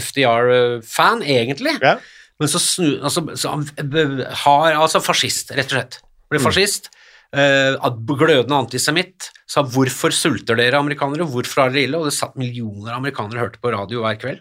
FDR-fan, 0.00 1.20
egentlig. 1.20 1.76
Ja. 1.84 1.98
Men 2.40 2.48
så 2.48 2.58
snu... 2.64 2.94
Altså, 3.04 3.28
så 3.36 3.58
han 3.58 3.68
eh, 3.76 4.24
har 4.46 4.72
Altså 4.72 5.04
fascist, 5.04 5.52
rett 5.52 5.68
og 5.68 5.76
slett. 5.76 6.00
Ble 6.30 6.38
fascist. 6.42 6.90
eh, 7.32 7.76
at- 7.80 7.98
glødende 8.06 8.56
antisemitt. 8.58 9.30
Sa 9.46 9.62
'hvorfor 9.62 10.10
sulter 10.12 10.56
dere 10.56 10.78
amerikanere', 10.78 11.26
'hvorfor 11.28 11.62
har 11.62 11.70
dere 11.70 11.86
ille'? 11.86 11.98
Og 11.98 12.04
det 12.06 12.12
satt 12.14 12.34
millioner 12.36 12.92
av 12.92 12.98
amerikanere 13.02 13.38
og 13.38 13.44
hørte 13.50 13.60
på 13.62 13.70
radio 13.72 14.02
hver 14.02 14.18
kveld. 14.18 14.40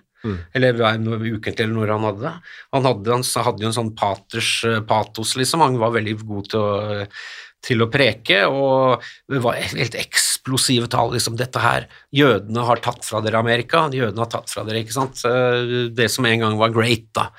Eller 0.53 0.73
hver 0.73 0.97
ukentlig, 0.99 1.59
eller 1.61 1.73
når 1.75 1.91
han 1.93 2.01
hadde 2.03 2.21
det. 2.21 2.33
Han 2.73 2.83
hadde, 2.83 3.11
han 3.13 3.43
hadde 3.45 3.61
jo 3.61 3.67
en 3.67 3.77
sånn 3.77 3.95
paters 3.95 4.63
eh, 4.65 4.79
patos, 4.81 5.35
liksom. 5.37 5.61
Han 5.61 5.77
var 5.79 5.91
veldig 5.91 6.17
god 6.27 6.49
til 6.49 6.59
å, 6.59 7.07
til 7.61 7.77
å 7.79 7.89
preke, 7.91 8.43
og 8.49 9.01
det 9.29 9.41
var 9.41 9.53
helt 9.55 9.95
eksplosive 9.95 10.89
tall. 10.89 11.11
Liksom, 11.11 11.37
dette 11.37 11.59
her 11.59 11.87
Jødene 12.13 12.65
har 12.65 12.77
tatt 12.77 13.03
fra 13.05 13.21
dere 13.21 13.35
Amerika, 13.39 13.89
jødene 13.91 14.17
har 14.17 14.27
tatt 14.27 14.49
fra 14.49 14.63
dere, 14.65 14.83
ikke 14.83 14.91
sant. 14.97 15.23
Eh, 15.25 15.87
Det 15.93 16.09
som 16.11 16.25
en 16.25 16.39
gang 16.39 16.57
var 16.57 16.69
great, 16.69 17.11
da. 17.13 17.29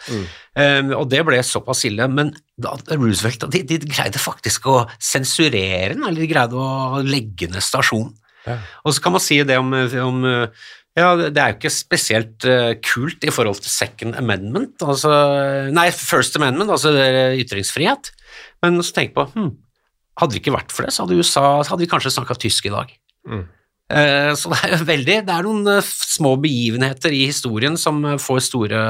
Eh, 0.57 0.83
og 0.95 1.09
det 1.11 1.25
ble 1.27 1.37
såpass 1.43 1.85
ille. 1.85 2.09
Men 2.09 2.35
da, 2.63 2.75
Roosevelt 2.95 3.47
de, 3.53 3.63
de 3.67 3.79
greide 3.85 4.21
faktisk 4.21 4.69
å 4.71 4.83
sensurere 4.97 5.95
den, 5.95 6.05
eller 6.05 6.23
de 6.23 6.31
greide 6.31 6.59
å 6.59 7.01
legge 7.07 7.51
ned 7.51 7.65
stasjonen. 7.65 8.13
Og 8.89 8.95
så 8.97 9.03
kan 9.05 9.13
man 9.13 9.23
si 9.23 9.37
det 9.45 9.59
om, 9.61 9.75
om 10.01 10.23
ja, 10.99 11.11
det 11.15 11.39
er 11.39 11.53
jo 11.53 11.59
ikke 11.59 11.73
spesielt 11.73 12.47
uh, 12.49 12.73
kult 12.83 13.23
i 13.23 13.33
forhold 13.33 13.61
til 13.63 13.71
Second 13.71 14.17
Amendment, 14.19 14.83
altså, 14.83 15.13
nei, 15.75 15.87
First 15.95 16.39
Amendment, 16.41 16.73
altså 16.75 16.93
ytringsfrihet. 17.39 18.11
Men 18.65 18.81
så 18.83 18.97
tenk 18.97 19.15
på, 19.15 19.29
hm, 19.37 19.53
hadde 20.21 20.35
det 20.35 20.43
ikke 20.43 20.57
vært 20.57 20.75
for 20.75 20.87
det, 20.87 20.95
så 20.95 21.07
hadde 21.07 21.21
USA 21.21 21.47
hadde 21.63 21.83
vi 21.85 21.91
kanskje 21.91 22.15
snakka 22.17 22.37
tysk 22.43 22.67
i 22.67 22.75
dag. 22.75 22.93
Mm. 23.31 23.47
Uh, 23.91 24.33
Så 24.39 24.51
det 24.53 24.61
er 24.67 24.75
jo 24.75 24.89
veldig, 24.91 25.19
det 25.29 25.37
er 25.37 25.47
noen 25.47 25.71
uh, 25.79 25.93
små 26.11 26.35
begivenheter 26.43 27.15
i 27.15 27.25
historien 27.31 27.79
som 27.79 28.03
får 28.23 28.43
store 28.51 28.83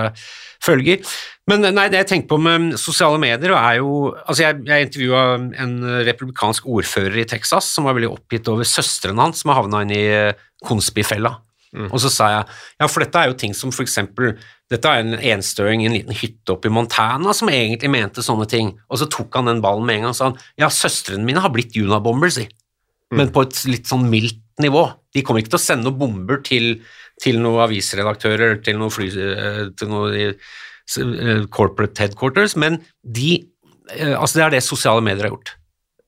følger. 0.65 1.05
Men 1.51 1.65
nei, 1.75 1.89
det 1.91 2.03
jeg 2.03 2.11
tenker 2.13 2.31
på 2.31 2.39
med 2.43 2.77
sosiale 2.79 3.19
medier 3.21 3.55
er 3.57 3.79
jo 3.81 4.13
altså 4.13 4.45
Jeg, 4.45 4.61
jeg 4.69 4.87
intervjua 4.87 5.23
en 5.65 5.77
republikansk 6.07 6.69
ordfører 6.69 7.23
i 7.23 7.29
Texas 7.29 7.73
som 7.75 7.89
var 7.89 7.97
veldig 7.97 8.13
oppgitt 8.13 8.51
over 8.53 8.69
søstrene 8.69 9.25
hans 9.25 9.43
som 9.43 9.53
har 9.53 9.63
havna 9.63 9.83
inn 9.87 9.95
i 9.97 10.05
eh, 10.05 10.37
Mm. 11.71 11.87
Og 11.87 12.01
så 12.03 12.11
sa 12.11 12.29
jeg 12.33 12.47
ja, 12.83 12.87
for 12.91 13.03
dette 13.03 13.19
er 13.19 13.31
jo 13.31 13.37
ting 13.39 13.53
som 13.55 13.71
eksempel 13.71 14.33
Dette 14.71 14.91
er 14.91 15.05
en 15.05 15.15
enstøing 15.15 15.85
i 15.85 15.87
en 15.87 15.95
liten 15.95 16.17
hytte 16.19 16.55
oppe 16.57 16.67
i 16.67 16.73
Montana 16.75 17.31
som 17.35 17.51
egentlig 17.51 17.91
mente 17.91 18.23
sånne 18.27 18.47
ting, 18.51 18.73
og 18.91 18.99
så 18.99 19.07
tok 19.11 19.39
han 19.39 19.51
den 19.51 19.63
ballen 19.63 19.87
med 19.87 19.99
en 19.99 20.05
gang 20.05 20.13
og 20.13 20.19
sa 20.19 20.29
han, 20.29 20.37
ja, 20.59 20.69
søstrene 20.71 21.27
mine 21.27 21.43
har 21.43 21.51
blitt 21.55 21.75
Unabomber, 21.79 22.31
si 22.31 22.47
men 23.17 23.33
på 23.35 23.45
et 23.47 23.59
litt 23.67 23.91
sånn 23.91 24.07
mildt 24.11 24.43
nivå. 24.63 24.85
De 25.15 25.23
kommer 25.27 25.43
ikke 25.43 25.55
til 25.55 25.61
å 25.61 25.65
sende 25.65 25.89
noen 25.89 25.99
bomber 25.99 26.41
til, 26.47 26.77
til 27.21 27.39
noen 27.43 27.61
avisredaktører, 27.67 28.59
til 28.65 28.79
noen 28.81 28.93
fly, 28.95 29.07
eh, 29.13 29.63
til 29.77 29.89
noe 29.93 30.11
i- 30.17 30.35
s- 30.89 30.99
eh, 30.99 31.47
corporate 31.53 31.99
headquarters, 31.99 32.57
men 32.57 32.81
de, 33.05 33.45
eh, 33.93 34.15
altså 34.17 34.35
det 34.41 34.45
er 34.47 34.51
det 34.57 34.63
sosiale 34.65 35.03
medier 35.03 35.29
har 35.29 35.37
gjort. 35.37 35.57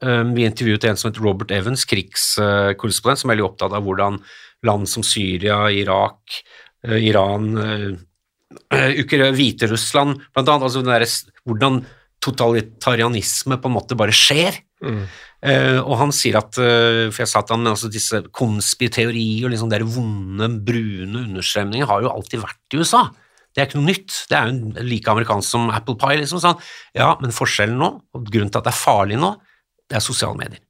Vi 0.02 0.42
intervjuet 0.42 0.84
en 0.88 0.96
som 0.96 1.12
heter 1.12 1.22
Robert 1.22 1.52
Evans, 1.54 1.84
krigskorrespondent, 1.86 3.18
som 3.18 3.30
er 3.30 3.36
veldig 3.36 3.44
opptatt 3.52 3.72
av 3.72 3.84
hvordan 3.84 4.16
land 4.64 4.88
som 4.88 5.04
Syria, 5.06 5.70
Irak, 5.70 6.42
Iran, 6.84 8.00
Hviterussland, 8.72 10.18
blant 10.34 10.48
annet, 10.48 10.66
altså 10.66 10.82
hvordan 11.46 11.86
totalitarianisme 12.22 13.58
på 13.58 13.70
en 13.70 13.76
måte 13.76 13.98
bare 13.98 14.14
skjer. 14.14 14.60
Eh, 14.82 15.78
og 15.80 15.96
han 15.98 16.12
sier 16.14 16.36
at 16.38 16.58
eh, 16.58 17.08
For 17.10 17.22
jeg 17.22 17.30
sa 17.30 17.40
til 17.42 17.54
han 17.56 17.64
men 17.64 17.72
altså 17.72 17.88
disse 17.90 18.18
konspiteorier 18.34 19.46
og 19.46 19.52
liksom 19.52 19.70
der 19.70 19.84
vonde, 19.86 20.48
brune 20.66 21.22
understrømninger 21.26 21.86
har 21.90 22.02
jo 22.04 22.12
alltid 22.12 22.42
vært 22.42 22.74
i 22.74 22.82
USA. 22.82 23.04
Det 23.52 23.60
er 23.60 23.68
ikke 23.68 23.80
noe 23.80 23.90
nytt. 23.90 24.18
Det 24.30 24.38
er 24.38 24.50
jo 24.50 24.84
like 24.86 25.12
amerikansk 25.12 25.54
som 25.54 25.70
apple 25.74 25.98
pie. 26.00 26.20
liksom 26.22 26.40
sånn. 26.42 26.60
Ja, 26.96 27.12
men 27.20 27.34
forskjellen 27.34 27.78
nå, 27.80 27.90
og 28.14 28.28
grunnen 28.30 28.52
til 28.52 28.62
at 28.62 28.68
det 28.68 28.72
er 28.72 28.80
farlig 28.80 29.18
nå, 29.20 29.34
det 29.90 29.98
er 29.98 30.04
sosiale 30.04 30.38
medier. 30.38 30.62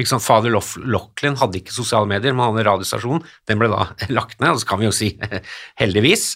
Ikke 0.00 0.08
sant? 0.08 0.24
Fader 0.24 0.54
Lochlin 0.54 1.36
hadde 1.40 1.58
ikke 1.60 1.74
sosiale 1.74 2.08
medier, 2.08 2.32
men 2.32 2.46
han 2.46 2.54
hadde 2.54 2.68
radiostasjonen. 2.70 3.26
Den 3.48 3.60
ble 3.60 3.68
da 3.72 3.90
lagt 4.16 4.40
ned, 4.40 4.54
og 4.54 4.62
så 4.62 4.70
kan 4.70 4.80
vi 4.80 4.88
jo 4.88 4.94
si 4.96 5.12
heldigvis. 5.82 6.32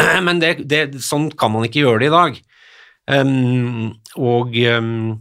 Men 0.26 0.38
det, 0.40 0.54
det, 0.70 0.84
sånn 1.02 1.28
kan 1.36 1.52
man 1.52 1.66
ikke 1.66 1.82
gjøre 1.82 2.00
det 2.02 2.08
i 2.10 2.14
dag. 2.14 2.36
Um, 3.10 3.90
og 4.20 4.54
um, 4.70 5.18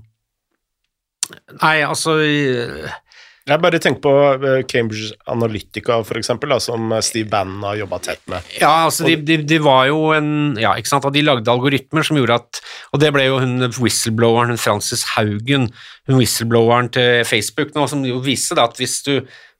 Nei, 1.59 1.75
altså 1.85 2.15
Jeg 2.19 3.61
bare 3.61 3.79
tenker 3.81 4.01
på 4.03 4.11
eh, 4.35 4.63
Cambridge 4.69 5.15
Analytica, 5.29 5.99
for 6.05 6.19
eksempel, 6.19 6.51
da, 6.53 6.59
som 6.61 6.91
Steve 7.05 7.29
Bannon 7.31 7.65
har 7.65 7.79
jobba 7.79 7.99
tett 8.05 8.21
med. 8.29 8.45
Ja, 8.59 8.85
altså 8.85 9.07
de, 9.07 9.15
de, 9.25 9.39
de 9.49 9.59
var 9.61 9.87
jo 9.89 10.11
en 10.13 10.57
Ja, 10.61 10.75
ikke 10.77 10.91
sant, 10.91 11.07
de 11.13 11.25
lagde 11.25 11.49
algoritmer 11.49 12.05
som 12.05 12.19
gjorde 12.19 12.39
at 12.41 12.61
Og 12.93 13.01
det 13.01 13.13
ble 13.15 13.25
jo 13.25 13.39
hun 13.41 13.69
whistlebloweren, 13.79 14.53
hun 14.53 14.61
Frances 14.61 15.05
Haugen, 15.15 15.69
hun 16.09 16.19
whistlebloweren 16.21 16.91
til 16.93 17.23
Facebook 17.29 17.73
nå, 17.77 17.87
som 17.89 18.05
jo 18.05 18.21
viste 18.25 18.57
da 18.57 18.67
at 18.69 18.77
hvis 18.81 18.99
du 19.07 19.15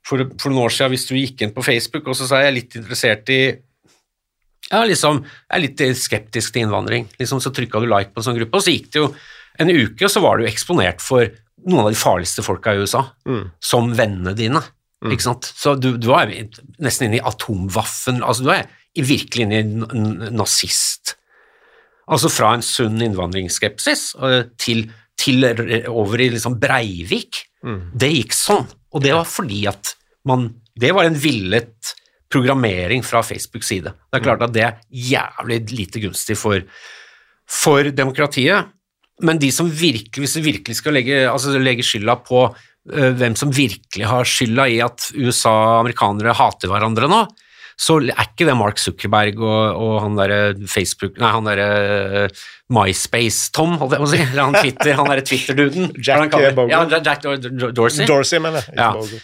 for, 0.05 0.21
for 0.39 0.49
noen 0.49 0.67
år 0.67 0.73
siden, 0.73 0.93
hvis 0.93 1.09
du 1.09 1.17
gikk 1.17 1.43
inn 1.43 1.53
på 1.53 1.63
Facebook, 1.65 2.07
og 2.09 2.17
så 2.17 2.27
sa 2.29 2.43
jeg 2.43 2.55
litt 2.55 2.77
interessert 2.79 3.29
i 3.33 3.41
ja, 4.69 4.83
liksom, 4.85 5.23
jeg 5.25 5.55
er 5.57 5.63
litt 5.63 5.83
skeptisk 5.97 6.53
til 6.53 6.65
innvandring. 6.65 7.07
Liksom, 7.19 7.41
så 7.41 7.51
trykka 7.55 7.81
du 7.81 7.87
like 7.89 8.13
på 8.13 8.21
en 8.21 8.27
sånn 8.29 8.37
gruppe, 8.39 8.59
og 8.59 8.65
så 8.65 8.73
gikk 8.75 8.91
det 8.93 9.01
jo 9.01 9.11
en 9.59 9.71
uke, 9.73 10.05
og 10.05 10.11
så 10.13 10.21
var 10.23 10.39
du 10.39 10.47
eksponert 10.47 11.01
for 11.03 11.25
noen 11.67 11.83
av 11.83 11.89
de 11.91 11.99
farligste 11.99 12.43
folka 12.45 12.73
i 12.75 12.83
USA, 12.83 13.01
som 13.59 13.89
vennene 13.97 14.35
dine. 14.37 14.61
Ikke 15.11 15.25
sant? 15.25 15.47
Så 15.55 15.75
du, 15.79 15.93
du 15.97 16.09
er 16.15 16.31
nesten 16.83 17.07
inne 17.07 17.19
i 17.19 17.23
atomvaffen, 17.25 18.21
altså 18.23 18.45
du 18.45 18.51
er 18.53 18.67
virkelig 18.99 19.45
inne 19.45 19.59
i 19.59 20.31
nazist. 20.35 21.15
Altså 22.09 22.29
fra 22.33 22.53
en 22.55 22.63
sunn 22.65 23.01
innvandringsskepsis 23.05 24.15
eh, 24.25 24.41
til, 24.59 24.87
til 25.19 25.45
over 25.91 26.19
i 26.19 26.31
liksom 26.33 26.57
Breivik. 26.59 27.45
Det 27.93 28.09
gikk 28.11 28.35
sånn, 28.35 28.67
og 28.95 29.03
det 29.03 29.13
var 29.15 29.27
fordi 29.29 29.65
at 29.67 29.95
man 30.27 30.49
Det 30.79 30.91
var 30.95 31.07
en 31.07 31.15
villet 31.19 31.93
programmering 32.29 33.01
fra 33.05 33.23
Facebooks 33.25 33.67
side. 33.71 33.93
Det 34.11 34.19
er 34.19 34.25
klart 34.25 34.43
at 34.45 34.53
det 34.53 34.63
er 34.67 34.77
jævlig 34.93 35.59
lite 35.73 36.01
gunstig 36.03 36.37
for, 36.37 36.61
for 37.49 37.89
demokratiet, 37.95 38.69
men 39.25 39.39
de 39.41 39.49
som 39.51 39.67
virkelig, 39.67 40.21
hvis 40.23 40.37
du 40.37 40.45
virkelig 40.45 40.77
skal 40.79 40.95
legge, 40.95 41.23
altså 41.27 41.57
legge 41.59 41.83
skylda 41.83 42.15
på 42.23 42.45
uh, 42.47 43.09
hvem 43.19 43.33
som 43.35 43.51
virkelig 43.51 44.05
har 44.07 44.23
skylda 44.29 44.67
i 44.71 44.77
at 44.85 45.09
USA 45.17 45.51
og 45.51 45.79
amerikanere 45.81 46.37
hater 46.37 46.71
hverandre 46.71 47.09
nå, 47.11 47.25
så 47.79 47.95
er 48.03 48.25
ikke 48.25 48.43
det 48.47 48.55
Mark 48.59 48.79
Zuckerberg 48.79 49.37
og, 49.39 49.75
og 49.79 49.93
han 50.03 50.17
derre 50.19 50.39
Facebook 50.67 51.15
Nei, 51.19 51.29
han 51.31 51.45
derre 51.47 51.67
øh, 52.27 52.41
MySpace-Tom, 52.75 53.77
holdt 53.79 53.95
jeg 53.95 54.01
på 54.01 54.07
å 54.07 54.09
si. 54.11 54.19
Eller 54.25 54.41
han 54.49 54.57
Twitter, 54.57 54.97
han 54.97 55.07
derre 55.07 55.23
Twitter-duden. 55.23 55.93
Jack, 56.05 56.35
eh. 56.35 56.59
Ja, 56.67 56.81
Jack, 56.91 57.05
Jack 57.07 57.23
Dor- 57.23 57.39
Dor- 57.39 57.71
Dorsey. 57.77 58.03
Dorsey, 58.09 58.41
mener 58.43 58.65
jeg. 58.67 58.75
Ja. 58.75 58.89
Bogle. 58.99 59.21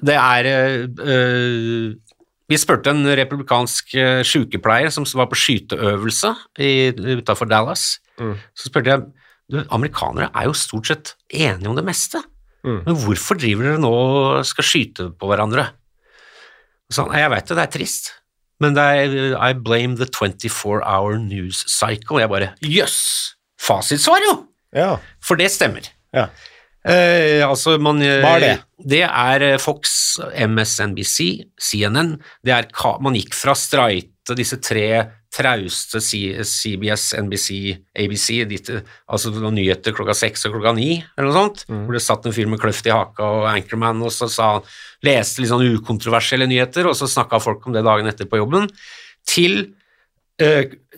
Det 0.00 0.14
er 0.14 0.86
øh, 1.00 1.94
Vi 2.48 2.56
spurte 2.56 2.90
en 2.90 3.04
republikansk 3.06 3.94
øh, 3.94 4.24
sykepleier 4.24 4.90
som 4.90 5.04
var 5.14 5.26
på 5.30 5.34
skyteøvelse 5.38 6.34
utafor 7.18 7.44
Dallas. 7.44 7.98
Så 8.56 8.68
spurte 8.68 8.90
jeg 8.90 9.02
du, 9.52 9.62
amerikanere 9.70 10.30
er 10.34 10.44
jo 10.48 10.52
stort 10.56 10.86
sett 10.86 11.14
enige 11.30 11.68
om 11.68 11.76
det 11.76 11.84
meste, 11.84 12.22
men 12.86 12.94
hvorfor 13.04 13.34
driver 13.34 13.62
dere 13.66 13.80
nå 13.82 13.90
og 13.90 14.46
skal 14.46 14.64
skyte 14.64 15.10
på 15.18 15.26
hverandre? 15.28 15.66
Så 16.92 17.02
han, 17.04 17.18
jeg 17.18 17.30
vet 17.30 17.48
det, 17.48 17.56
det 17.56 17.62
er 17.64 17.72
trist, 17.74 18.12
men 18.60 18.74
det 18.76 18.82
er 18.84 19.48
I 19.50 19.52
blame 19.58 19.96
the 19.96 20.06
24 20.06 20.80
hour 20.86 21.18
news 21.18 21.64
cycle. 21.68 22.20
Jeg 22.20 22.28
bare 22.30 22.52
jøss! 22.62 22.70
Yes, 22.70 23.36
fasitsvar, 23.60 24.22
jo! 24.30 24.46
Ja. 24.72 24.96
For 25.20 25.34
det 25.36 25.50
stemmer. 25.50 25.90
ja. 26.14 26.26
Eh, 26.84 27.40
altså 27.46 27.76
man, 27.78 28.00
eh, 28.02 28.20
Hva 28.24 28.36
er 28.36 28.40
det? 28.42 28.54
Det 28.92 29.02
er 29.06 29.42
eh, 29.52 29.58
Fox, 29.62 30.18
MSNBC, 30.34 31.44
CNN. 31.60 32.16
Det 32.42 32.52
er, 32.56 32.66
man 33.00 33.14
gikk 33.14 33.34
fra 33.38 33.54
streite, 33.54 34.34
disse 34.38 34.58
tre 34.62 34.86
trauste 35.32 35.98
CBS, 36.04 37.14
NBC, 37.16 37.78
ABC, 37.96 38.26
dit, 38.50 38.66
altså 39.08 39.30
noen 39.32 39.54
nyheter 39.56 39.94
klokka 39.96 40.12
seks 40.14 40.44
og 40.44 40.58
klokka 40.58 40.74
ni, 40.76 40.98
eller 41.16 41.30
noe 41.30 41.38
sånt, 41.38 41.62
Mm. 41.70 41.86
hvor 41.86 41.92
det 41.96 42.02
satt 42.04 42.26
en 42.26 42.32
fyr 42.36 42.46
med 42.52 42.60
kløft 42.60 42.86
i 42.86 42.92
haka 42.92 43.22
og 43.24 43.46
Anchorman, 43.48 44.02
og 44.02 44.12
så 44.12 44.28
sa, 44.28 44.60
leste 45.02 45.40
litt 45.40 45.48
sånn 45.48 45.64
ukontroversielle 45.78 46.46
nyheter, 46.46 46.86
og 46.86 46.94
så 46.94 47.08
snakka 47.08 47.40
folk 47.40 47.64
om 47.66 47.72
det 47.72 47.82
dagen 47.82 48.06
etter 48.06 48.26
på 48.28 48.36
jobben, 48.42 48.68
til 49.24 49.56
eh, 49.62 49.72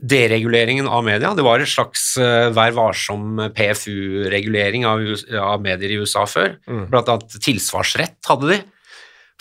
dereguleringen 0.05 0.89
av 0.91 1.05
media. 1.07 1.33
Det 1.37 1.45
var 1.47 1.63
en 1.63 1.71
slags 1.71 2.15
eh, 2.21 2.51
vær 2.55 2.75
varsom 2.77 3.41
PFU-regulering 3.57 4.87
av, 4.89 5.05
av 5.41 5.63
medier 5.65 5.95
i 5.95 5.99
USA 6.03 6.27
før. 6.29 6.57
Blant 6.91 7.11
annet 7.13 7.37
tilsvarsrett 7.45 8.19
hadde 8.29 8.51
de. 8.53 8.61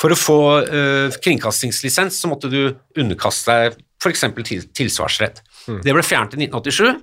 For 0.02 0.14
å 0.14 0.18
få 0.18 0.40
uh, 0.66 1.16
kringkastingslisens 1.22 2.18
så 2.24 2.30
måtte 2.32 2.50
du 2.50 2.74
underkaste 3.00 3.54
deg 3.54 3.76
f.eks. 4.02 4.26
Til, 4.44 4.64
tilsvarsrett. 4.76 5.44
Det 5.86 5.94
ble 5.94 6.04
fjernet 6.04 6.34
i 6.36 6.48
1987. 6.48 6.98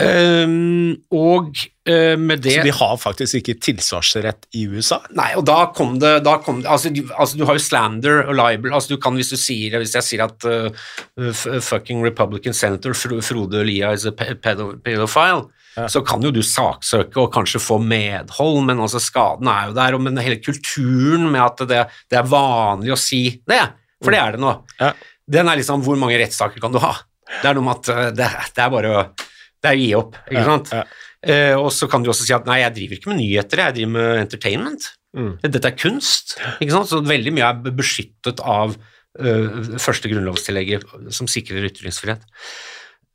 Um, 0.00 0.94
og 1.14 1.60
eh, 1.88 2.16
med 2.18 2.42
det 2.44 2.54
Så 2.56 2.62
de 2.64 2.72
har 2.74 2.96
faktisk 3.00 3.40
ikke 3.40 3.56
tilsvarsrett 3.62 4.48
i 4.56 4.64
USA? 4.70 5.00
Nei, 5.16 5.30
og 5.38 5.44
da 5.48 5.58
kom 5.76 5.98
det, 6.02 6.16
da 6.26 6.36
kom 6.42 6.62
det 6.62 6.70
altså, 6.70 6.92
du, 6.94 7.02
altså, 7.12 7.38
du 7.38 7.44
har 7.48 7.58
jo 7.58 7.64
slander 7.64 8.22
og 8.24 8.36
libel. 8.38 8.72
Altså, 8.74 8.94
du 8.94 9.02
kan, 9.02 9.16
hvis, 9.18 9.32
du 9.34 9.40
sier, 9.40 9.76
hvis 9.80 9.94
jeg 9.98 10.06
sier 10.06 10.24
at 10.26 10.46
uh, 10.48 11.60
fucking 11.64 12.04
Republican 12.04 12.56
senator 12.56 12.96
Frode 12.96 13.64
Lia 13.66 13.92
is 13.96 14.06
a 14.08 14.12
pedophile, 14.14 15.46
ja. 15.76 15.88
så 15.90 16.04
kan 16.06 16.22
jo 16.24 16.32
du 16.34 16.42
saksøke 16.44 17.20
og 17.20 17.32
kanskje 17.34 17.62
få 17.62 17.80
medhold, 17.82 18.62
men 18.68 18.82
altså 18.82 19.02
skaden 19.02 19.50
er 19.50 19.70
jo 19.70 19.78
der. 19.78 19.98
Og 19.98 20.04
men 20.04 20.22
hele 20.22 20.40
kulturen 20.42 21.28
med 21.30 21.42
at 21.44 21.66
det, 21.70 21.82
det 22.12 22.20
er 22.20 22.30
vanlig 22.30 22.94
å 22.94 23.00
si 23.00 23.26
det, 23.48 23.62
for 24.04 24.14
det 24.14 24.22
er 24.22 24.36
det 24.36 24.44
nå, 24.44 24.56
Ja. 24.80 24.94
den 25.36 25.48
er 25.48 25.60
liksom 25.60 25.84
hvor 25.84 25.98
mange 26.00 26.18
rettssaker 26.20 26.62
kan 26.62 26.74
du 26.74 26.82
ha? 26.84 26.96
Det 27.40 27.48
er 27.48 27.56
noe 27.56 27.64
med 27.64 27.78
at 27.80 28.16
det, 28.18 28.26
det 28.54 28.62
er 28.62 28.74
bare 28.74 28.90
å 28.92 29.04
det 29.64 29.70
er 29.70 29.78
å 29.78 29.80
gi 29.80 29.92
opp, 29.96 30.16
ikke 30.28 30.44
sant? 30.44 30.72
ja. 30.76 30.82
Eh, 31.24 31.54
og 31.56 31.70
så 31.72 31.88
kan 31.90 32.04
du 32.04 32.10
også 32.12 32.26
si 32.26 32.34
at 32.36 32.48
nei, 32.48 32.60
jeg 32.60 32.74
driver 32.76 32.98
ikke 32.98 33.12
med 33.12 33.20
nyheter, 33.22 33.62
jeg 33.62 33.76
driver 33.78 33.92
med 33.96 34.22
entertainment. 34.24 34.88
Mm. 35.16 35.30
Dette 35.44 35.70
er 35.70 35.78
kunst, 35.78 36.34
ikke 36.58 36.74
sant? 36.74 36.90
Så 36.90 37.00
veldig 37.06 37.32
mye 37.36 37.50
er 37.52 37.76
beskyttet 37.78 38.42
av 38.42 38.74
uh, 38.74 39.76
første 39.80 40.10
grunnlovstillegget 40.10 40.88
som 41.14 41.30
sikrer 41.30 41.68
ytringsfrihet. 41.68 42.24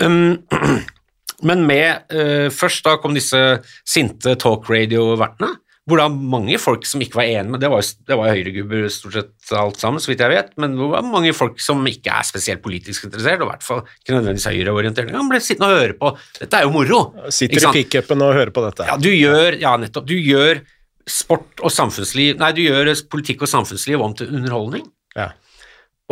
Um, 0.01 0.39
men 1.49 1.65
med 1.67 2.13
uh, 2.15 2.47
Først 2.55 2.85
da 2.87 2.95
kom 3.03 3.17
disse 3.17 3.41
sinte 3.83 4.37
talk 4.39 4.69
radio-vertene, 4.71 5.51
hvor 5.89 5.99
da 6.01 6.07
mange 6.09 6.57
folk 6.61 6.85
som 6.87 7.01
ikke 7.03 7.19
var 7.19 7.27
enige 7.27 7.53
med 7.53 7.61
Det 7.63 7.69
var 7.71 7.81
jo 7.81 8.07
det 8.09 8.17
var 8.19 8.31
høyregubber 8.31 8.87
stort 8.93 9.17
sett 9.17 9.53
alt 9.59 9.81
sammen, 9.81 10.01
så 10.03 10.11
vidt 10.11 10.23
jeg 10.23 10.33
vet, 10.33 10.51
men 10.61 10.75
det 10.77 10.89
var 10.93 11.05
mange 11.05 11.33
folk 11.35 11.59
som 11.63 11.81
ikke 11.89 12.13
er 12.15 12.27
spesielt 12.27 12.63
politisk 12.65 13.07
interessert, 13.09 13.41
og 13.41 13.49
i 13.49 13.51
hvert 13.53 13.65
fall 13.65 13.83
ikke 13.83 14.15
nødvendigvis 14.15 14.49
høyreorientert. 14.51 15.13
Han 15.15 15.31
ble 15.31 15.41
sittende 15.43 15.71
og 15.73 15.81
høre 15.81 15.97
på. 15.99 16.13
Dette 16.39 16.59
er 16.59 16.67
jo 16.67 16.73
moro. 16.73 17.01
Sitter 17.33 17.65
i 17.65 17.73
pickupen 17.81 18.25
og 18.25 18.35
hører 18.37 18.53
på 18.55 18.65
dette. 18.67 18.87
Ja, 18.89 18.97
du 19.01 19.09
gjør, 19.11 19.59
ja, 19.61 19.75
nettopp. 19.81 20.07
Du 20.09 20.15
gjør 20.17 20.63
sport 21.09 21.63
og 21.65 21.73
samfunnsliv 21.73 22.37
Nei, 22.37 22.51
du 22.53 22.61
gjør 22.61 22.91
politikk 23.09 23.45
og 23.47 23.51
samfunnsliv 23.51 24.01
om 24.05 24.13
til 24.17 24.29
underholdning. 24.29 24.85
Ja. 25.17 25.31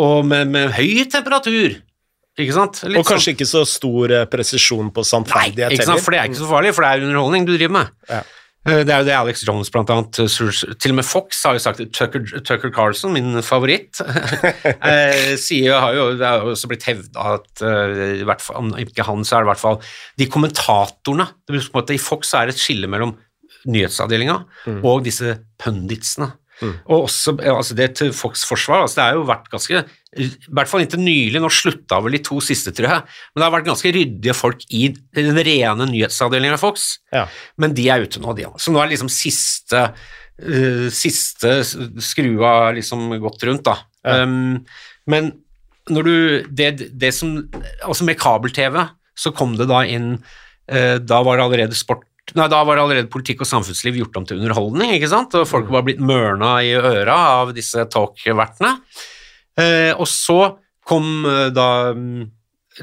Og 0.02 0.26
med, 0.26 0.50
med 0.54 0.74
høy 0.78 1.06
temperatur. 1.10 1.78
Ikke 2.38 2.54
sant? 2.54 2.84
Litt 2.86 3.00
Og 3.02 3.08
kanskje 3.08 3.34
ikke 3.34 3.48
så 3.50 3.64
stor 3.66 4.14
eh, 4.14 4.26
presisjon 4.30 4.92
på 4.94 5.04
sånn, 5.06 5.26
Nei, 5.32 5.48
ikke 5.56 5.88
sant? 5.88 6.04
for 6.06 6.14
det 6.14 6.20
er 6.22 6.30
ikke 6.30 6.42
så 6.44 6.50
farlig, 6.50 6.74
for 6.78 6.86
det 6.86 6.92
er 6.92 7.08
underholdning 7.08 7.48
du 7.48 7.56
driver 7.56 7.74
med. 7.80 7.96
Ja. 8.12 8.20
Eh, 8.66 8.82
Det 8.84 8.94
er 8.94 9.04
jo 9.04 9.08
det 9.08 9.16
Alex 9.16 9.44
Jones 9.48 9.70
blant 9.74 9.92
annet 9.94 10.20
eh, 10.24 10.74
Til 10.82 10.94
og 10.94 10.98
med 11.00 11.06
Fox 11.08 11.44
har 11.46 11.58
jo 11.58 11.64
sagt. 11.64 11.84
Tucker, 11.96 12.24
Tucker 12.42 12.72
Carlson, 12.74 13.14
min 13.14 13.42
favoritt, 13.46 14.02
eh, 14.04 15.36
sier, 15.40 15.78
har 15.80 15.94
jo, 15.96 16.08
det 16.18 16.26
har 16.28 16.48
også 16.48 16.72
blitt 16.72 16.88
hevda 16.90 17.36
at 17.38 17.64
i 18.18 18.26
hvert 18.28 18.44
fall, 18.44 18.58
om 18.64 18.74
ikke 18.82 19.06
han, 19.08 19.24
så 19.28 19.38
er 19.38 19.46
det 19.46 19.48
i 19.48 19.52
hvert 19.54 19.64
fall 19.64 19.80
de 20.20 20.30
kommentatorene 20.32 21.30
måte, 21.76 21.96
I 21.96 22.02
Fox 22.02 22.34
er 22.36 22.50
det 22.50 22.58
et 22.58 22.64
skille 22.66 22.90
mellom 22.92 23.16
nyhetsavdelinga 23.68 24.36
og 24.86 25.04
disse 25.06 25.34
punditsene. 25.60 26.30
Og 26.88 27.04
også 27.06 27.36
altså 27.52 27.76
det 27.78 27.92
til 28.00 28.14
Fox 28.16 28.46
forsvar, 28.48 28.86
altså 28.86 28.98
det 29.00 29.04
har 29.06 29.18
jo 29.20 29.26
vært 29.30 29.50
ganske 29.52 29.82
I 30.18 30.28
hvert 30.58 30.70
fall 30.72 30.84
inntil 30.84 31.02
nylig, 31.04 31.42
nå 31.42 31.50
slutta 31.54 32.00
vel 32.04 32.18
de 32.18 32.22
to 32.26 32.40
siste, 32.44 32.74
tror 32.76 32.90
jeg, 32.90 33.18
men 33.32 33.42
det 33.42 33.46
har 33.48 33.56
vært 33.56 33.70
ganske 33.70 33.94
ryddige 33.96 34.38
folk 34.38 34.64
i 34.74 34.88
den 35.18 35.38
rene 35.48 35.90
nyhetsavdelingen 35.92 36.58
av 36.58 36.64
Fox. 36.64 36.88
Ja. 37.14 37.26
Men 37.62 37.76
de 37.78 37.88
er 37.94 38.06
ute 38.06 38.22
nå, 38.24 38.36
de. 38.38 38.48
Så 38.62 38.74
nå 38.74 38.82
er 38.82 38.92
liksom 38.92 39.12
siste, 39.14 39.84
uh, 39.94 40.88
siste 40.94 41.60
skrua 41.66 42.74
liksom 42.78 43.10
gått 43.24 43.48
rundt, 43.50 43.68
da. 43.70 43.78
Ja. 44.08 44.24
Um, 44.24 44.66
men 45.10 45.34
når 45.92 46.04
du 46.04 46.18
det, 46.52 46.90
det 47.00 47.14
som 47.16 47.30
Altså 47.88 48.04
med 48.08 48.20
kabel-TV 48.20 48.76
så 49.18 49.32
kom 49.36 49.56
det 49.56 49.70
da 49.72 49.82
inn 49.88 50.18
uh, 50.20 50.98
Da 51.00 51.22
var 51.24 51.40
det 51.40 51.46
allerede 51.48 51.80
sport 51.80 52.06
Nei, 52.36 52.50
da 52.52 52.60
var 52.68 52.80
allerede 52.82 53.08
politikk 53.12 53.46
og 53.46 53.48
samfunnsliv 53.48 54.02
gjort 54.02 54.18
om 54.20 54.26
til 54.28 54.42
underholdning, 54.42 54.92
ikke 54.98 55.08
sant? 55.08 55.36
Og 55.40 55.48
folk 55.48 55.70
var 55.72 55.86
blitt 55.88 56.02
mørna 56.04 56.58
i 56.60 56.74
øra 56.76 57.16
av 57.38 57.54
disse 57.56 57.86
talk-vertene. 57.88 58.74
Eh, 59.58 59.94
og 59.98 60.08
så 60.10 60.40
kom 60.88 61.26
eh, 61.28 61.48
da 61.56 61.68
mm, 61.98 62.26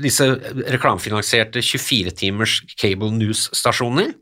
disse 0.03 0.27
reklamefinansierte 0.75 1.63
24-timers 1.63 2.61
cable 2.75 3.13
news-stasjoner. 3.15 4.13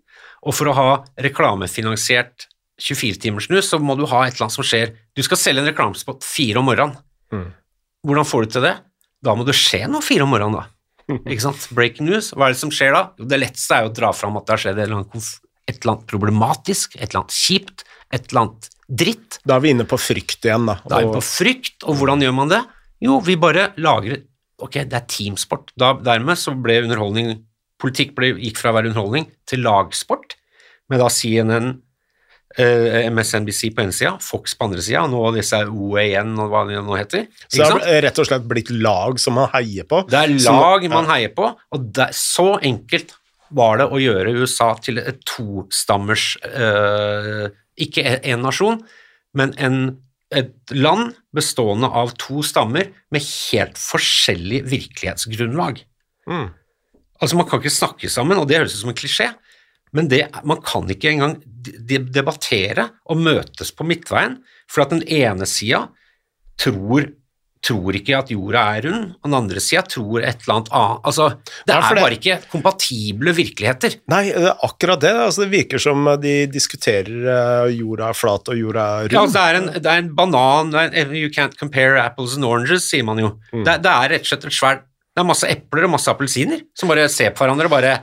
Og 0.43 0.57
for 0.57 0.69
å 0.71 0.75
ha 0.77 0.89
reklamefinansiert 1.23 2.49
24-timers 2.83 3.49
news, 3.53 3.69
så 3.71 3.79
må 3.79 3.95
du 3.99 4.05
ha 4.11 4.25
et 4.27 4.35
eller 4.35 4.49
annet 4.49 4.57
som 4.57 4.67
skjer. 4.67 4.95
Du 5.15 5.23
skal 5.25 5.39
selge 5.41 5.63
en 5.63 5.71
reklamespot 5.71 6.25
fire 6.27 6.61
om 6.61 6.67
morgenen. 6.67 6.97
Mm. 7.33 7.49
Hvordan 8.09 8.27
får 8.29 8.45
du 8.47 8.57
til 8.57 8.67
det? 8.67 8.75
Da 9.23 9.37
må 9.39 9.47
det 9.47 9.55
skje 9.55 9.85
noe 9.91 10.03
fire 10.03 10.27
om 10.27 10.33
morgenen, 10.35 10.59
da. 10.59 10.67
Ikke 11.31 11.45
sant? 11.45 11.69
Breaking 11.77 12.09
news. 12.11 12.33
Hva 12.35 12.49
er 12.49 12.57
det 12.57 12.61
som 12.63 12.73
skjer 12.75 12.95
da? 12.97 13.05
Jo, 13.21 13.29
det 13.31 13.39
letteste 13.39 13.77
er 13.79 13.87
jo 13.87 13.93
å 13.93 13.97
dra 13.97 14.11
fram 14.17 14.39
at 14.41 14.49
det 14.49 14.57
har 14.57 14.65
skjedd 14.65 14.81
et 14.81 14.87
eller 14.89 14.99
annet, 15.01 15.13
konf- 15.15 15.39
et 15.71 15.79
eller 15.79 15.95
annet 15.95 16.09
problematisk, 16.11 16.97
et 16.99 17.07
eller 17.07 17.23
annet 17.23 17.37
kjipt, 17.39 17.85
et 18.13 18.27
eller 18.29 18.43
annet 18.45 18.69
dritt. 18.93 19.39
Da 19.49 19.57
er 19.57 19.65
vi 19.65 19.73
inne 19.75 19.87
på 19.89 19.99
frykt 20.01 20.45
igjen, 20.49 20.67
da. 20.69 20.77
Da 20.89 21.01
er 21.01 21.09
vi 21.09 21.17
på 21.17 21.25
frykt, 21.25 21.79
og 21.87 21.97
hvordan 22.01 22.25
gjør 22.25 22.35
man 22.37 22.53
det? 22.53 22.61
Jo, 23.03 23.21
vi 23.25 23.39
bare 23.41 23.73
lager 23.83 24.21
Ok, 24.63 24.77
det 24.87 24.95
er 24.95 25.07
teamsport. 25.11 25.73
Da, 25.75 25.89
dermed 26.07 26.39
så 26.39 26.53
ble 26.55 26.77
underholdning 26.85 27.33
Politikk 27.83 28.13
ble, 28.15 28.29
gikk 28.39 28.61
fra 28.61 28.71
å 28.71 28.77
være 28.77 28.93
underholdning 28.93 29.25
til 29.51 29.65
lagsport, 29.65 30.37
med 30.87 31.01
da 31.03 31.09
CNN, 31.11 31.73
eh, 32.55 33.09
MSNBC 33.11 33.73
på 33.75 33.83
ene 33.83 33.97
sida, 33.97 34.13
Fox 34.23 34.55
på 34.55 34.69
andre 34.69 34.85
sida, 34.87 35.01
og 35.03 35.11
nå 35.11 35.23
disse 35.35 35.59
OAN 35.67 36.37
og 36.39 36.53
hva 36.53 36.63
det 36.69 36.79
nå 36.79 36.95
heter. 36.95 37.27
så 37.49 37.59
det 37.59 37.71
har 37.73 38.03
rett 38.07 38.21
og 38.23 38.29
slett 38.29 38.47
blitt 38.47 38.71
lag 38.71 39.19
som 39.19 39.35
man 39.35 39.51
heier 39.57 39.89
på. 39.91 40.05
Det 40.07 40.21
er 40.21 40.39
Som- 40.39 40.61
lag 40.61 40.89
man 40.95 41.11
heier 41.11 41.35
på, 41.35 41.57
og 41.73 41.93
det, 41.93 42.11
så 42.15 42.61
enkelt 42.63 43.17
var 43.51 43.79
det 43.79 43.91
å 43.91 43.99
gjøre 43.99 44.37
USA 44.39 44.75
til 44.75 44.99
et 44.99 45.25
tostammers 45.25 46.37
eh, 46.45 47.51
Ikke 47.81 48.05
en 48.19 48.43
nasjon, 48.45 48.83
men 49.37 49.55
en, 49.57 49.79
et 50.35 50.75
land 50.75 51.15
bestående 51.35 51.89
av 51.89 52.13
to 52.21 52.43
stammer 52.45 52.91
med 53.13 53.25
helt 53.25 53.81
forskjellig 53.81 54.63
virkelighetsgrunnlag. 54.69 55.81
Mm. 56.29 56.51
Altså, 57.23 57.39
man 57.39 57.49
kan 57.49 57.63
ikke 57.63 57.73
snakke 57.73 58.11
sammen, 58.13 58.41
og 58.41 58.49
det 58.51 58.59
høres 58.61 58.77
ut 58.77 58.83
som 58.83 58.93
en 58.93 58.99
klisjé, 58.99 59.31
men 59.93 60.09
det, 60.09 60.25
man 60.49 60.61
kan 60.65 60.89
ikke 60.91 61.11
engang 61.13 61.37
debattere 62.13 62.89
og 63.13 63.21
møtes 63.21 63.73
på 63.77 63.87
midtveien, 63.87 64.39
for 64.71 64.85
at 64.85 64.95
den 64.95 65.05
ene 65.05 65.47
sida 65.49 65.85
tror, 66.61 67.11
tror 67.63 67.95
ikke 67.95 68.17
at 68.19 68.31
jorda 68.33 68.63
er 68.77 68.87
rund, 68.89 69.05
og 69.21 69.29
den 69.29 69.37
andre 69.39 69.63
sida 69.63 69.85
tror 69.87 70.25
et 70.25 70.43
eller 70.43 70.57
annet 70.57 70.71
annet. 70.75 71.03
Altså, 71.09 71.29
det 71.69 71.75
er 71.77 71.99
bare 72.01 72.17
ikke 72.17 72.39
kompatible 72.51 73.35
virkeligheter. 73.37 73.97
Nei, 74.11 74.23
det 74.35 74.49
er 74.51 74.65
akkurat 74.67 75.03
det. 75.05 75.13
Altså, 75.27 75.45
det 75.45 75.53
virker 75.53 75.83
som 75.83 76.09
de 76.23 76.35
diskuterer 76.51 77.29
eh, 77.37 77.75
jorda 77.79 78.11
er 78.11 78.19
flat 78.19 78.51
og 78.53 78.59
jorda 78.59 78.87
er 79.03 79.07
rund. 79.07 79.15
Ja, 79.15 79.25
altså, 79.27 79.39
det, 79.39 79.45
er 79.45 79.61
en, 79.61 79.69
det 79.79 79.93
er 79.93 80.03
en 80.03 80.15
banan 80.19 80.73
You 81.13 81.31
can't 81.33 81.55
compare 81.59 82.03
apples 82.03 82.35
and 82.37 82.47
oranges, 82.49 82.89
sier 82.91 83.07
man 83.07 83.21
jo. 83.23 83.37
Mm. 83.53 83.63
Det, 83.67 83.77
det 83.85 83.93
er 83.93 84.17
rett 84.17 84.27
og 84.27 84.33
slett 84.33 84.49
et 84.49 84.57
svært 84.57 84.89
Det 85.13 85.23
er 85.23 85.29
masse 85.29 85.49
epler 85.55 85.87
og 85.87 85.95
masse 85.95 86.11
appelsiner 86.11 86.63
som 86.79 86.91
bare 86.91 87.07
ser 87.13 87.35
på 87.35 87.45
hverandre 87.45 87.69
og 87.69 87.75
bare 87.75 87.95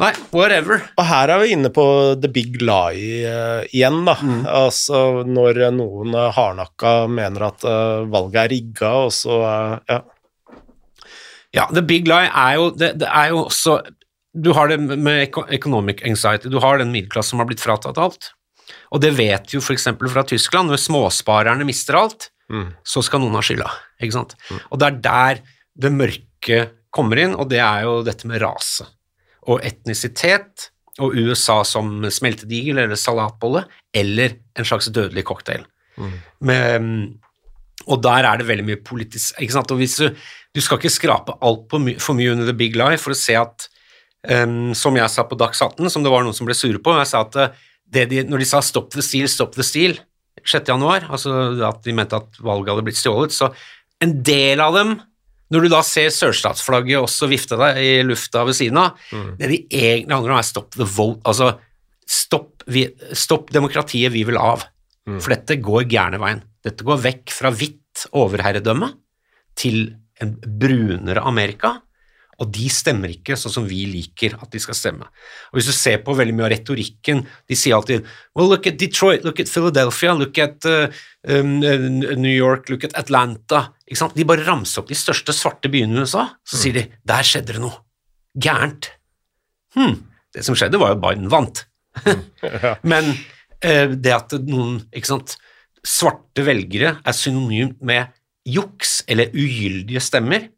Nei, 0.00 0.08
whatever. 0.32 0.80
Og 0.96 1.04
her 1.04 1.28
er 1.34 1.42
vi 1.42 1.50
inne 1.52 1.68
på 1.74 1.82
the 2.22 2.28
big 2.32 2.54
lie 2.64 3.28
uh, 3.28 3.60
igjen, 3.68 3.98
da. 4.08 4.14
Mm. 4.24 4.38
Altså 4.48 5.00
når 5.28 5.60
noen 5.76 6.14
uh, 6.16 6.30
hardnakka 6.32 6.92
mener 7.12 7.44
at 7.50 7.66
uh, 7.68 8.06
valget 8.08 8.38
er 8.46 8.52
rigga, 8.54 8.92
og 9.06 9.12
så 9.16 9.38
Ja. 9.90 10.00
Ja, 11.52 11.66
the 11.68 11.82
big 11.84 12.06
lie 12.08 12.30
er 12.32 12.54
jo 12.56 12.70
Det, 12.72 12.94
det 13.02 13.08
er 13.12 13.26
jo 13.28 13.42
også 13.42 13.74
Du 14.32 14.54
har 14.56 14.70
det 14.70 14.78
med 14.80 15.36
economic 15.52 16.00
anxiety, 16.08 16.48
du 16.48 16.56
har 16.64 16.80
den 16.80 16.88
middelklassen 16.94 17.34
som 17.34 17.42
har 17.42 17.50
blitt 17.50 17.60
fratatt 17.60 18.00
alt. 18.00 18.30
Og 18.96 19.02
det 19.04 19.10
vet 19.18 19.52
jo 19.52 19.60
f.eks. 19.60 19.90
fra 20.08 20.24
Tyskland, 20.24 20.72
når 20.72 20.80
småsparerne 20.80 21.68
mister 21.68 22.00
alt, 22.00 22.30
Mm. 22.52 22.72
så 22.84 23.00
skal 23.00 23.22
noen 23.22 23.36
ha 23.38 23.40
skylda, 23.40 23.68
ikke 24.02 24.12
sant? 24.12 24.32
Og 24.68 24.80
det 24.80 24.88
er 24.90 24.96
der 25.04 25.38
det 25.84 25.90
mørke 25.94 26.58
kommer 26.92 27.16
inn, 27.22 27.32
og 27.38 27.48
det 27.48 27.60
er 27.64 27.86
jo 27.86 28.02
dette 28.04 28.28
med 28.28 28.42
rase 28.42 28.84
og 29.50 29.64
etnisitet 29.66 30.68
og 31.00 31.16
USA 31.16 31.62
som 31.64 32.02
smeltedigel 32.12 32.82
eller 32.82 33.00
salatbolle, 33.00 33.64
eller 33.96 34.36
en 34.58 34.68
slags 34.68 34.90
dødelig 34.92 35.24
cocktail. 35.28 35.64
Med, 36.44 36.86
og 37.86 38.02
der 38.04 38.28
er 38.28 38.40
det 38.40 38.48
veldig 38.48 38.64
mye 38.66 38.80
politisk 38.84 39.40
ikke 39.42 39.56
sant? 39.56 39.72
Og 39.74 39.80
hvis 39.80 39.98
du, 40.00 40.06
du 40.54 40.60
skal 40.64 40.78
ikke 40.80 40.92
skrape 40.92 41.36
alt 41.44 41.66
på 41.70 41.80
my, 41.82 41.96
for 42.00 42.16
mye 42.16 42.32
under 42.32 42.48
the 42.48 42.56
big 42.56 42.76
lie 42.78 43.00
for 43.00 43.14
å 43.14 43.18
se 43.18 43.36
at 43.36 43.68
um, 44.30 44.72
Som 44.78 44.96
jeg 44.96 45.10
sa 45.12 45.26
på 45.28 45.36
Dags 45.40 45.60
18, 45.60 45.90
som 45.90 46.04
det 46.04 46.12
var 46.12 46.24
noen 46.24 46.36
som 46.36 46.48
ble 46.48 46.56
sure 46.56 46.80
på, 46.82 46.94
jeg 47.00 47.10
sa 47.10 47.24
at 47.26 47.38
eh, 47.40 47.60
det 47.92 48.06
de, 48.08 48.22
når 48.24 48.44
de 48.44 48.48
sa 48.48 48.62
'stop 48.62 48.92
the 48.94 49.02
steal, 49.04 49.28
stop 49.28 49.56
the 49.56 49.66
steal' 49.66 49.98
6. 50.46 50.68
januar, 50.68 51.06
altså 51.10 51.32
at 51.68 51.82
de 51.84 51.92
mente 51.92 52.16
at 52.16 52.38
valget 52.40 52.72
hadde 52.72 52.84
blitt 52.86 52.98
stjålet, 52.98 53.34
så 53.34 53.52
en 54.02 54.14
del 54.24 54.62
av 54.64 54.74
dem 54.74 54.94
Når 55.52 55.66
du 55.66 55.68
da 55.72 55.82
ser 55.84 56.08
sørstatsflagget 56.14 57.02
også 57.02 57.28
vifte 57.30 57.58
deg 57.60 57.80
i 57.82 57.90
lufta 58.06 58.44
ved 58.48 58.56
siden 58.56 58.80
av, 58.80 58.96
det 59.38 59.50
de 59.50 59.58
egentlig 59.68 60.14
handler 60.14 60.34
om, 60.34 60.40
er 60.40 60.48
stopp 60.48 60.72
the 60.78 60.86
vote, 60.88 61.20
altså 61.28 61.52
stopp, 62.08 62.64
vi, 62.72 62.86
stopp 63.16 63.52
demokratiet 63.54 64.12
vi 64.14 64.24
vil 64.28 64.40
av. 64.40 64.64
For 65.18 65.34
dette 65.34 65.58
går 65.60 65.88
gærne 65.90 66.20
veien. 66.22 66.42
Dette 66.62 66.86
går 66.86 67.00
vekk 67.02 67.32
fra 67.34 67.50
hvitt 67.50 68.06
overherredømme 68.16 68.92
til 69.58 69.82
en 70.22 70.36
brunere 70.38 71.24
Amerika, 71.26 71.74
og 72.42 72.50
de 72.50 72.66
stemmer 72.72 73.12
ikke 73.14 73.36
sånn 73.38 73.54
som 73.54 73.66
vi 73.68 73.84
liker 73.86 74.34
at 74.42 74.50
de 74.50 74.60
skal 74.62 74.74
stemme. 74.74 75.06
Og 75.52 75.58
Hvis 75.58 75.68
du 75.70 75.74
ser 75.76 76.00
på 76.02 76.14
veldig 76.18 76.34
mye 76.34 76.48
av 76.48 76.52
retorikken, 76.56 77.22
de 77.22 77.58
sier 77.58 77.76
alltid 77.76 78.02
well, 78.34 78.48
look 78.50 78.66
at 78.66 78.80
Detroit, 78.80 79.26
look 79.26 79.38
at 79.42 79.50
Philadelphia, 79.52 80.14
look 80.18 80.40
at 80.42 80.66
uh, 80.66 80.90
um, 81.30 81.60
New 81.62 82.32
York, 82.32 82.72
look 82.72 82.86
at 82.88 82.96
Atlanta. 82.98 83.68
Ikke 83.86 84.00
sant? 84.00 84.16
De 84.18 84.26
bare 84.26 84.46
ramser 84.46 84.82
opp 84.82 84.90
de 84.90 84.98
største 84.98 85.34
svarte 85.36 85.70
byene 85.70 86.00
i 86.00 86.02
USA, 86.02 86.26
så 86.42 86.58
sier 86.58 86.80
de 86.80 86.86
der 87.06 87.28
skjedde 87.28 87.54
det 87.54 87.62
noe. 87.62 87.78
Gærent. 88.42 88.90
Hm, 89.76 90.00
det 90.34 90.42
som 90.46 90.58
skjedde, 90.58 90.80
var 90.82 90.94
jo 90.94 90.98
at 90.98 91.04
Biden 91.04 91.30
vant. 91.30 91.62
Men 92.90 93.12
uh, 93.14 93.94
det 93.94 94.16
at 94.16 94.34
noen 94.48 94.80
ikke 94.90 95.12
sant, 95.14 95.36
svarte 95.86 96.42
velgere 96.46 96.96
er 96.98 97.16
synonymt 97.16 97.78
med 97.86 98.10
juks 98.48 99.02
eller 99.10 99.30
ugyldige 99.30 100.02
stemmer, 100.02 100.48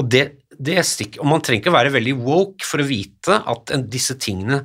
og 0.00 0.08
det, 0.08 0.24
det 0.62 0.82
stikk, 0.86 1.18
og 1.20 1.28
man 1.30 1.42
trenger 1.44 1.64
ikke 1.64 1.74
være 1.74 1.92
veldig 1.94 2.14
woke 2.22 2.66
for 2.66 2.82
å 2.82 2.86
vite 2.86 3.38
at 3.50 3.74
en, 3.74 3.86
disse 3.90 4.16
tingene 4.20 4.62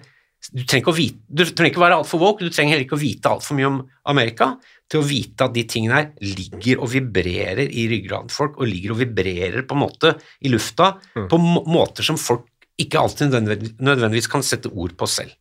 du 0.54 0.62
trenger, 0.62 0.84
ikke 0.84 0.94
å 0.94 0.96
vite, 0.96 1.18
du 1.28 1.44
trenger 1.50 1.72
ikke 1.74 1.82
være 1.82 1.96
altfor 1.98 2.22
woke, 2.22 2.46
du 2.46 2.54
trenger 2.54 2.76
heller 2.76 2.86
ikke 2.86 2.96
å 2.96 3.02
vite 3.02 3.32
altfor 3.32 3.58
mye 3.58 3.68
om 3.68 3.80
Amerika 4.08 4.52
til 4.88 5.02
å 5.02 5.08
vite 5.08 5.48
at 5.48 5.56
de 5.56 5.64
tingene 5.68 5.98
her 5.98 6.12
ligger 6.24 6.84
og 6.86 6.92
vibrerer 6.94 7.66
i 7.66 7.88
ryggraden 7.92 8.30
til 8.30 8.38
folk, 8.38 8.60
og 8.62 8.70
ligger 8.70 8.94
og 8.94 9.02
vibrerer 9.02 9.66
på 9.68 9.76
en 9.76 9.82
måte 9.82 10.14
i 10.46 10.54
lufta 10.54 10.94
på 11.18 11.42
måter 11.42 12.08
som 12.08 12.20
folk 12.22 12.46
ikke 12.80 13.02
alltid 13.02 13.34
nødvendigvis 13.34 14.30
kan 14.32 14.46
sette 14.46 14.70
ord 14.70 14.94
på 14.98 15.10
selv. 15.10 15.34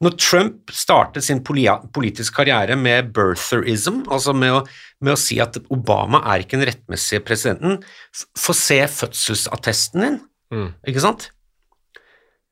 Når 0.00 0.16
Trump 0.18 0.70
startet 0.72 1.24
sin 1.26 1.42
politiske 1.44 2.34
karriere 2.34 2.76
med 2.78 3.12
birtherism, 3.14 4.02
altså 4.10 4.32
med 4.34 4.52
å, 4.56 4.62
med 5.04 5.12
å 5.14 5.18
si 5.20 5.38
at 5.42 5.58
Obama 5.70 6.22
er 6.32 6.42
ikke 6.44 6.56
den 6.58 6.68
rettmessige 6.70 7.20
presidenten, 7.26 7.82
få 8.38 8.54
se 8.56 8.80
fødselsattesten 8.88 10.00
din, 10.06 10.18
ikke 10.86 11.00
sant? 11.04 11.30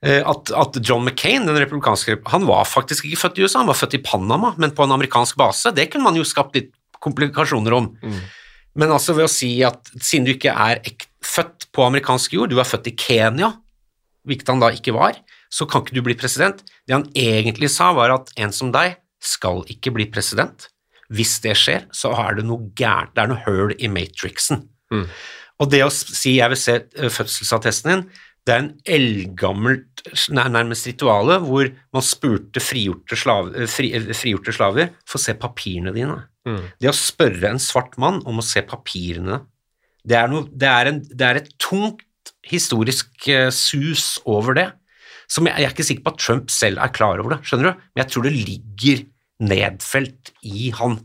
Eh, 0.02 0.22
At, 0.24 0.50
at 0.56 0.78
John 0.80 1.04
McCain, 1.04 1.44
den 1.44 1.58
republikanske 1.60 2.14
Han 2.32 2.46
var 2.48 2.64
faktisk 2.64 3.04
ikke 3.04 3.18
født 3.26 3.38
i 3.38 3.42
USA, 3.44 3.58
han 3.60 3.68
var 3.68 3.76
født 3.76 3.98
i 3.98 4.02
Panama, 4.04 4.54
men 4.56 4.70
på 4.72 4.86
en 4.86 4.94
amerikansk 4.96 5.36
base. 5.36 5.72
Det 5.76 5.90
kunne 5.92 6.04
man 6.06 6.16
jo 6.16 6.24
skapt 6.24 6.56
litt 6.56 6.70
komplikasjoner 7.04 7.72
om. 7.76 7.90
Men 8.80 8.92
altså 8.94 9.12
ved 9.16 9.26
å 9.26 9.32
si 9.32 9.50
at 9.66 9.90
siden 10.00 10.24
du 10.24 10.32
ikke 10.32 10.52
er 10.54 10.80
født 11.26 11.66
på 11.74 11.84
amerikansk 11.84 12.32
jord, 12.38 12.48
du 12.52 12.60
er 12.60 12.68
født 12.68 12.88
i 12.88 12.96
Kenya, 12.96 13.50
hvilket 14.24 14.48
han 14.48 14.60
da 14.62 14.70
ikke 14.72 14.94
var, 14.96 15.18
så 15.50 15.66
kan 15.66 15.82
ikke 15.82 15.98
du 15.98 16.04
bli 16.06 16.16
president. 16.18 16.62
Det 16.86 16.94
han 16.94 17.08
egentlig 17.16 17.70
sa, 17.74 17.90
var 17.96 18.14
at 18.14 18.30
en 18.40 18.54
som 18.54 18.70
deg 18.74 18.96
skal 19.20 19.64
ikke 19.70 19.92
bli 19.96 20.06
president. 20.12 20.68
Hvis 21.10 21.40
det 21.42 21.56
skjer, 21.58 21.88
så 21.96 22.12
er 22.22 22.38
det 22.38 22.46
noe 22.46 22.70
gærent, 22.78 23.16
det 23.16 23.24
er 23.24 23.30
noe 23.32 23.42
høl 23.44 23.74
i 23.76 23.90
matrixen. 23.90 24.68
Og 25.60 25.70
det 25.72 25.82
å 25.84 25.92
si 25.92 26.38
jeg 26.38 26.52
vil 26.52 26.60
se 26.60 26.76
eh, 26.80 27.12
fødselsattesten 27.12 27.90
din, 27.92 28.04
det 28.46 28.54
er 28.54 28.62
en 28.62 28.70
eldgammelt 28.88 30.02
nærmest 30.32 30.88
rituale 30.88 31.36
hvor 31.44 31.68
man 31.92 32.04
spurte 32.06 32.62
frigjorte, 32.64 33.18
slav, 33.18 33.50
eh, 33.52 33.68
fri, 33.68 33.90
eh, 33.96 34.12
frigjorte 34.16 34.54
slaver 34.56 34.94
få 35.08 35.20
se 35.20 35.34
papirene 35.38 35.92
dine. 35.96 36.22
Det 36.80 36.88
å 36.88 36.96
spørre 36.96 37.50
en 37.50 37.60
svart 37.60 37.98
mann 38.00 38.22
om 38.26 38.40
å 38.40 38.46
se 38.46 38.62
papirene, 38.64 39.42
det 40.08 40.16
er, 40.16 40.30
noe, 40.32 40.46
det 40.48 40.70
er, 40.70 40.88
en, 40.88 41.02
det 41.04 41.26
er 41.26 41.42
et 41.42 41.50
tungt 41.60 42.32
historisk 42.48 43.28
sus 43.52 44.14
over 44.24 44.56
det, 44.56 44.70
som 45.30 45.46
jeg, 45.46 45.56
jeg 45.62 45.68
er 45.68 45.74
ikke 45.74 45.86
sikker 45.86 46.06
på 46.06 46.14
at 46.14 46.20
Trump 46.22 46.52
selv 46.52 46.82
er 46.82 46.92
klar 46.94 47.22
over 47.22 47.36
det, 47.36 47.40
skjønner 47.46 47.70
du? 47.70 47.86
Men 47.94 48.02
jeg 48.02 48.12
tror 48.12 48.26
det 48.26 48.34
ligger 48.36 49.06
nedfelt 49.50 50.34
i 50.46 50.70
han. 50.76 50.98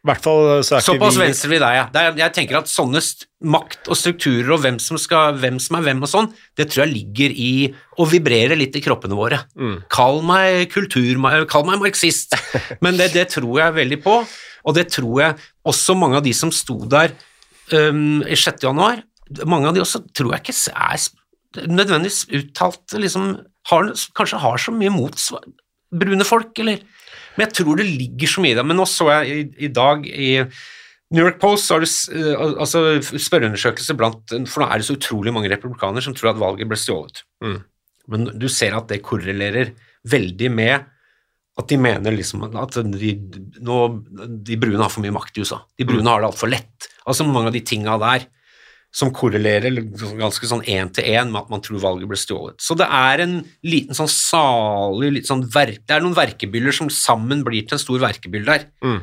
I 0.00 0.08
hvert 0.08 0.24
fall 0.24 0.62
så 0.64 0.78
er 0.78 0.84
Såpass 0.84 1.16
vi 1.18 1.26
venstre 1.26 1.50
vil 1.50 1.60
deg, 1.60 1.74
ja. 1.76 1.82
Det 1.92 2.02
er, 2.02 2.14
jeg 2.22 2.32
tenker 2.38 2.56
at 2.62 2.70
sånne 2.72 3.02
makt 3.52 3.90
og 3.92 3.98
strukturer 4.00 4.54
og 4.54 4.62
hvem 4.62 4.78
som, 4.80 4.96
skal, 5.00 5.36
hvem 5.42 5.58
som 5.60 5.76
er 5.76 5.84
hvem 5.84 6.00
og 6.06 6.08
sånn, 6.08 6.30
det 6.56 6.70
tror 6.70 6.86
jeg 6.86 6.94
ligger 6.94 7.34
i 7.36 7.50
å 8.00 8.06
vibrere 8.08 8.56
litt 8.56 8.78
i 8.78 8.82
kroppene 8.84 9.18
våre. 9.18 9.42
Kall 9.92 10.22
meg 10.24 10.70
kultur, 10.72 11.20
kall 11.52 11.68
meg 11.68 11.82
marxist, 11.84 12.32
men 12.84 12.96
det, 12.96 13.10
det 13.12 13.26
tror 13.34 13.60
jeg 13.60 13.76
veldig 13.76 14.00
på, 14.06 14.16
og 14.64 14.76
det 14.76 14.88
tror 14.94 15.20
jeg 15.20 15.36
også 15.68 15.98
mange 16.00 16.20
av 16.20 16.24
de 16.24 16.32
som 16.36 16.52
sto 16.54 16.78
der 16.88 17.12
um, 17.76 18.22
i 18.24 18.40
6. 18.40 18.64
januar, 18.70 19.04
mange 19.44 19.68
av 19.68 19.76
de 19.76 19.84
også 19.84 20.00
tror 20.16 20.32
jeg 20.32 20.46
ikke 20.46 20.56
er 20.72 20.96
nødvendigvis 21.56 22.24
uttalt 22.36 22.94
liksom, 22.94 23.32
har, 23.70 23.88
kanskje 24.16 24.38
har 24.42 24.60
så 24.62 24.74
mye 24.74 24.92
mot 24.94 25.16
brune 25.90 26.26
folk, 26.26 26.52
eller 26.62 26.82
Men 27.36 27.46
jeg 27.46 27.54
tror 27.60 27.78
det 27.78 27.86
ligger 27.86 28.28
så 28.28 28.42
mye 28.42 28.52
i 28.52 28.58
det. 28.58 28.64
Men 28.66 28.76
nå 28.78 28.84
så 28.90 29.06
jeg 29.10 29.30
i, 29.30 29.66
i 29.66 29.68
dag 29.72 30.06
i 30.06 30.30
New 31.14 31.24
York 31.24 31.40
Post 31.42 31.70
har 31.72 31.82
du 31.82 31.86
eh, 31.86 32.34
al- 32.34 32.56
altså 32.62 33.00
spørreundersøkelse 33.02 33.96
blant 33.98 34.34
For 34.50 34.62
nå 34.62 34.68
er 34.68 34.78
det 34.78 34.86
så 34.86 34.96
utrolig 34.98 35.32
mange 35.34 35.50
republikanere 35.50 36.02
som 36.04 36.14
tror 36.14 36.32
at 36.32 36.40
valget 36.42 36.68
ble 36.70 36.78
stjålet. 36.78 37.22
Mm. 37.42 37.60
Men 38.10 38.26
du 38.38 38.48
ser 38.50 38.74
at 38.76 38.90
det 38.90 39.02
korrelerer 39.06 39.72
veldig 40.10 40.50
med 40.54 40.86
at 41.60 41.68
de 41.68 41.76
mener 41.76 42.14
liksom 42.14 42.44
at 42.48 42.78
de, 42.94 43.10
nå, 43.60 43.78
de 44.46 44.56
brune 44.60 44.80
har 44.80 44.92
for 44.92 45.04
mye 45.04 45.14
makt 45.14 45.38
i 45.38 45.42
USA. 45.44 45.58
De 45.78 45.86
brune 45.88 46.08
har 46.08 46.22
det 46.22 46.30
altfor 46.30 46.50
lett. 46.50 46.90
Altså 47.06 47.26
mange 47.26 47.50
av 47.50 47.56
de 47.56 47.62
tinga 47.66 47.98
der 48.00 48.26
som 48.90 49.12
korrelerer 49.14 49.76
ganske 50.18 50.48
sånn 50.50 50.64
én 50.66 50.90
til 50.90 51.06
én 51.12 51.30
med 51.30 51.44
at 51.44 51.52
man 51.52 51.62
tror 51.62 51.82
valget 51.82 52.10
ble 52.10 52.18
stjålet. 52.18 52.58
Så 52.58 52.74
det 52.78 52.88
er 52.90 53.22
en 53.22 53.36
liten 53.62 53.94
sånn 53.94 54.10
salig 54.10 55.12
litt 55.14 55.30
sånn 55.30 55.44
verk, 55.46 55.84
Det 55.86 55.94
er 55.94 56.02
noen 56.02 56.16
verkebyller 56.16 56.74
som 56.74 56.90
sammen 56.90 57.44
blir 57.46 57.62
til 57.62 57.78
en 57.78 57.84
stor 57.84 58.02
verkebyll 58.02 58.44
der. 58.48 58.66
Mm. 58.82 59.00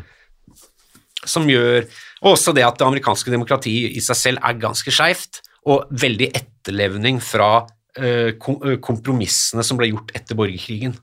Som 1.25 1.47
gjør 1.49 1.87
Og 2.21 2.33
også 2.33 2.53
det 2.53 2.65
at 2.65 2.79
det 2.79 2.85
amerikanske 2.87 3.29
demokratiet 3.29 3.93
i 3.93 4.01
seg 4.01 4.17
selv 4.17 4.39
er 4.41 4.57
ganske 4.57 4.89
skeivt, 4.89 5.43
og 5.69 5.85
veldig 5.91 6.31
etterlevning 6.33 7.19
fra 7.21 7.67
eh, 7.93 8.33
eh, 8.33 8.77
kompromissene 8.81 9.61
som 9.61 9.77
ble 9.77 9.91
gjort 9.91 10.15
etter 10.17 10.33
borgerkrigen. 10.33 10.95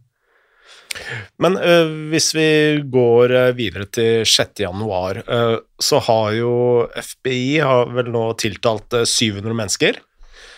Men 1.42 1.56
øh, 1.58 1.94
hvis 2.12 2.30
vi 2.36 2.48
går 2.92 3.34
videre 3.58 3.88
til 3.92 4.26
6. 4.26 4.60
januar, 4.64 5.22
øh, 5.24 5.56
så 5.80 6.00
har 6.06 6.30
jo 6.38 6.54
FBI 6.94 7.58
har 7.64 7.90
vel 7.94 8.12
nå 8.14 8.28
tiltalt 8.40 9.00
øh, 9.00 9.06
700 9.06 9.56
mennesker. 9.56 10.00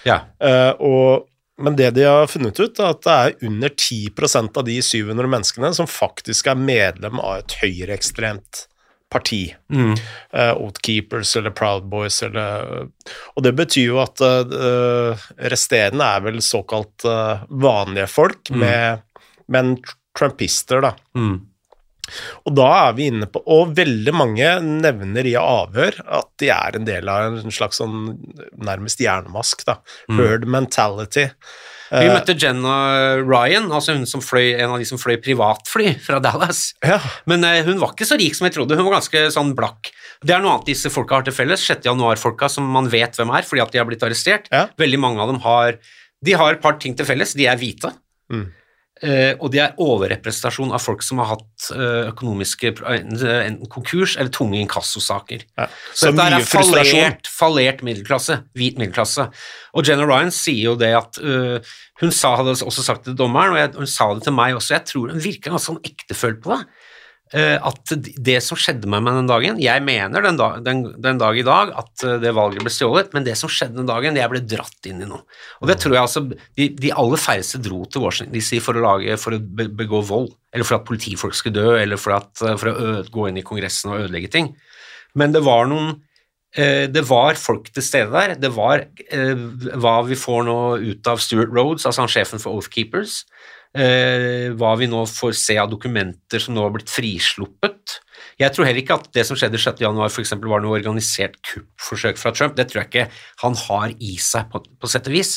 Ja. 0.07 0.21
øh, 0.43 0.73
og, 0.81 1.27
men 1.59 1.77
det 1.79 1.95
de 1.97 2.07
har 2.07 2.31
funnet 2.31 2.61
ut, 2.61 2.79
er 2.79 2.93
at 2.93 3.03
det 3.03 3.17
er 3.17 3.49
under 3.49 3.73
10% 3.73 4.57
av 4.61 4.65
de 4.67 4.79
700 4.83 5.31
menneskene 5.35 5.75
som 5.75 5.91
faktisk 5.91 6.53
er 6.53 6.61
medlem 6.61 7.21
av 7.23 7.43
et 7.43 7.59
høyreekstremt 7.63 8.67
parti. 9.13 9.55
Mm. 9.73 9.95
Uh, 10.35 10.55
Oatkeepers 10.63 11.37
eller 11.37 11.51
Proud 11.51 11.89
Boys 11.91 12.23
eller 12.23 12.89
Og 13.37 13.43
det 13.43 13.53
betyr 13.57 13.93
jo 13.93 14.01
at 14.03 14.21
uh, 14.21 15.27
resterende 15.53 16.05
er 16.05 16.25
vel 16.27 16.41
såkalt 16.43 17.07
uh, 17.07 17.47
vanlige 17.49 18.09
folk, 18.11 18.51
med, 18.51 19.05
men 19.53 19.77
trumpister, 20.17 20.83
da. 20.85 20.95
Mm. 21.19 21.37
Og 22.47 22.55
da 22.55 22.67
er 22.87 22.93
vi 22.95 23.09
inne 23.11 23.27
på 23.27 23.41
Og 23.51 23.73
veldig 23.75 24.13
mange 24.15 24.51
nevner 24.63 25.27
i 25.27 25.33
avhør 25.41 25.97
at 26.07 26.29
de 26.39 26.53
er 26.55 26.77
en 26.79 26.85
del 26.87 27.09
av 27.11 27.41
en 27.41 27.55
slags 27.55 27.81
sånn 27.81 28.13
nærmest 28.63 29.03
hjernemask, 29.03 29.65
da. 29.67 29.81
Herd 30.15 30.47
mentality. 30.47 31.27
Vi 31.87 32.07
møtte 32.11 32.35
Jenna 32.35 32.77
Ryan, 33.23 33.69
altså 33.71 33.95
hun 33.95 34.09
som 34.11 34.23
fløy, 34.25 34.57
en 34.57 34.73
av 34.75 34.81
de 34.83 34.87
som 34.89 34.99
fløy 34.99 35.21
privatfly 35.23 35.93
fra 36.03 36.19
Dallas. 36.23 36.73
Ja. 36.83 36.99
Men 37.31 37.47
eh, 37.47 37.61
hun 37.67 37.79
var 37.83 37.95
ikke 37.95 38.09
så 38.09 38.19
rik 38.19 38.35
som 38.35 38.49
jeg 38.49 38.57
trodde, 38.57 38.79
hun 38.79 38.89
var 38.89 38.99
ganske 38.99 39.23
sånn 39.35 39.55
blakk. 39.59 39.93
Det 40.27 40.35
er 40.35 40.43
noe 40.43 40.57
annet 40.57 40.73
disse 40.73 40.91
folka 40.91 41.21
har 41.21 41.27
til 41.27 41.37
felles, 41.37 41.63
6. 41.63 41.87
januar-folka 41.87 42.51
som 42.51 42.67
man 42.75 42.91
vet 42.91 43.15
hvem 43.19 43.31
er 43.39 43.47
fordi 43.47 43.63
at 43.63 43.75
de 43.75 43.83
har 43.83 43.89
blitt 43.89 44.03
arrestert. 44.07 44.51
Ja. 44.51 44.67
Veldig 44.81 45.01
mange 45.03 45.23
av 45.23 45.31
dem 45.31 45.43
har 45.47 45.79
De 46.25 46.33
har 46.35 46.57
et 46.57 46.63
par 46.63 46.79
ting 46.83 46.97
til 46.97 47.07
felles, 47.07 47.37
de 47.39 47.47
er 47.47 47.59
hvite. 47.61 47.93
Mm. 48.33 48.49
Eh, 49.05 49.35
og 49.45 49.51
det 49.53 49.61
er 49.61 49.81
overrepresentasjon 49.83 50.71
av 50.73 50.81
folk 50.81 51.03
som 51.05 51.19
har 51.21 51.35
hatt 51.35 51.67
eh, 51.75 52.07
økonomiske 52.15 52.71
enten 52.81 53.27
enten 53.29 53.69
konkurs 53.69 54.15
eller 54.17 54.33
tunge 54.33 54.57
inkassosaker. 54.63 55.45
Ja. 55.59 55.67
Så, 55.91 56.07
Så 56.07 56.13
dette 56.17 56.39
er 56.39 56.47
fallert, 56.49 57.29
fallert 57.29 57.85
middelklasse, 57.85 58.39
hvit 58.57 58.81
middelklasse. 58.81 59.29
Og 59.77 59.85
Jenna 59.85 60.07
Ryan 60.09 60.33
sier 60.33 60.71
jo 60.71 60.79
det 60.81 60.95
at 60.97 61.21
uh, 61.21 61.59
Hun 62.01 62.13
sa, 62.13 62.35
hadde 62.41 62.55
også 62.65 62.85
sagt 62.85 63.05
det 63.05 63.13
til 63.13 63.19
dommeren, 63.21 63.53
og 63.53 63.61
jeg, 63.61 63.71
hun 63.77 63.89
sa 63.89 64.09
det 64.17 64.25
til 64.25 64.35
meg 64.37 64.57
også, 64.57 64.75
jeg 64.75 64.85
tror 64.89 65.13
hun 65.13 65.23
virker 65.25 65.53
ganske 65.53 65.71
sånn 65.71 65.85
ektefølt 65.85 66.43
på 66.45 66.53
det. 66.53 66.59
Øh, 67.35 67.57
at 67.71 67.93
det 68.29 68.37
som 68.45 68.59
skjedde 68.61 68.89
med 68.91 69.03
meg 69.03 69.17
den 69.19 69.31
dagen 69.31 69.59
Jeg 69.63 69.83
mener 69.83 70.23
den, 70.23 70.39
dag, 70.39 70.61
den, 70.67 70.85
den 71.03 71.19
dag 71.19 71.39
i 71.39 71.45
dag 71.47 71.73
at 71.83 72.05
øh, 72.07 72.17
det 72.23 72.35
valget 72.37 72.63
ble 72.63 72.73
stjålet, 72.73 73.11
men 73.17 73.27
det 73.27 73.35
som 73.41 73.51
skjedde 73.51 73.81
den 73.81 73.91
dagen, 73.91 74.19
jeg 74.19 74.33
ble 74.33 74.43
dratt 74.47 74.91
inn 74.91 75.03
i 75.03 75.09
noe. 75.09 75.25
Og 75.61 75.71
det 75.71 75.79
tror 75.83 75.97
jeg 75.97 76.05
altså 76.05 76.25
De, 76.31 76.69
de 76.71 76.93
aller 76.93 77.23
færreste 77.23 77.61
dro 77.65 77.83
til 77.91 78.05
Washington 78.05 78.35
DC 78.37 78.61
for 78.65 78.79
å, 78.79 78.85
lage, 78.85 79.19
for 79.21 79.37
å 79.37 79.43
begå 79.43 80.03
vold, 80.07 80.31
eller 80.55 80.69
for 80.69 80.79
at 80.79 80.87
politifolk 80.89 81.37
skulle 81.37 81.59
dø, 81.59 81.77
eller 81.81 82.01
for, 82.01 82.17
at, 82.19 82.33
for 82.61 82.71
å 82.71 82.77
ø, 82.77 82.97
gå 83.13 83.29
inn 83.31 83.41
i 83.41 83.47
Kongressen 83.47 83.93
og 83.93 84.07
ødelegge 84.07 84.33
ting. 84.33 84.53
Men 85.17 85.33
det 85.35 85.43
var 85.47 85.67
noen 85.71 85.95
eh, 86.57 86.87
det 86.93 87.05
var 87.09 87.39
folk 87.41 87.71
til 87.73 87.85
stede 87.85 88.13
der. 88.13 88.37
Det 88.41 88.53
var 88.55 88.85
eh, 88.85 89.47
hva 89.81 89.97
vi 90.07 90.19
får 90.19 90.47
nå 90.49 90.59
ut 90.85 91.11
av 91.11 91.23
Stuart 91.23 91.53
Rhodes, 91.55 91.89
altså 91.89 92.05
han 92.05 92.13
sjefen 92.13 92.43
for 92.43 92.59
Oathkeepers. 92.59 93.23
Eh, 93.77 94.55
hva 94.57 94.71
vi 94.81 94.87
nå 94.89 95.03
får 95.11 95.35
se 95.37 95.57
av 95.61 95.69
dokumenter 95.69 96.41
som 96.41 96.55
nå 96.57 96.63
har 96.65 96.73
blitt 96.73 96.89
frisluppet. 96.89 97.99
Jeg 98.41 98.55
tror 98.55 98.65
heller 98.65 98.81
ikke 98.81 98.97
at 98.97 99.11
det 99.13 99.27
som 99.29 99.37
skjedde 99.37 99.61
6. 99.61 99.83
januar 99.85 100.13
for 100.13 100.23
eksempel, 100.23 100.49
var 100.49 100.63
noe 100.65 100.79
organisert 100.79 101.37
kuppforsøk 101.45 102.17
fra 102.21 102.33
Trump. 102.33 102.57
Det 102.57 102.71
tror 102.71 102.83
jeg 102.83 102.89
ikke 102.89 103.21
han 103.43 103.59
har 103.67 103.93
i 104.01 104.17
seg, 104.23 104.49
på, 104.53 104.63
på 104.65 104.91
sett 104.93 105.11
og 105.11 105.17
vis. 105.19 105.35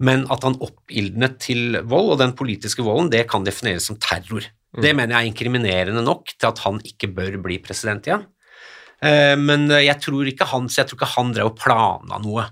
Men 0.00 0.24
at 0.32 0.46
han 0.46 0.56
oppildnet 0.64 1.36
til 1.44 1.78
vold, 1.84 2.14
og 2.14 2.22
den 2.22 2.32
politiske 2.38 2.84
volden, 2.86 3.12
det 3.12 3.26
kan 3.30 3.44
defineres 3.44 3.90
som 3.90 4.00
terror. 4.00 4.48
Mm. 4.74 4.82
Det 4.86 4.96
mener 4.96 5.14
jeg 5.14 5.20
er 5.20 5.32
inkriminerende 5.34 6.08
nok 6.08 6.32
til 6.34 6.50
at 6.50 6.64
han 6.64 6.80
ikke 6.88 7.12
bør 7.14 7.38
bli 7.44 7.60
president 7.62 8.08
igjen. 8.08 8.26
Eh, 9.04 9.36
men 9.36 9.68
jeg 9.68 10.00
tror 10.00 10.32
ikke 10.32 10.48
han, 10.56 10.72
så 10.72 10.82
jeg 10.82 10.92
tror 10.92 11.02
ikke 11.02 11.14
han 11.18 11.36
drev 11.36 11.52
og 11.52 11.60
plana 11.60 12.24
noe. 12.24 12.48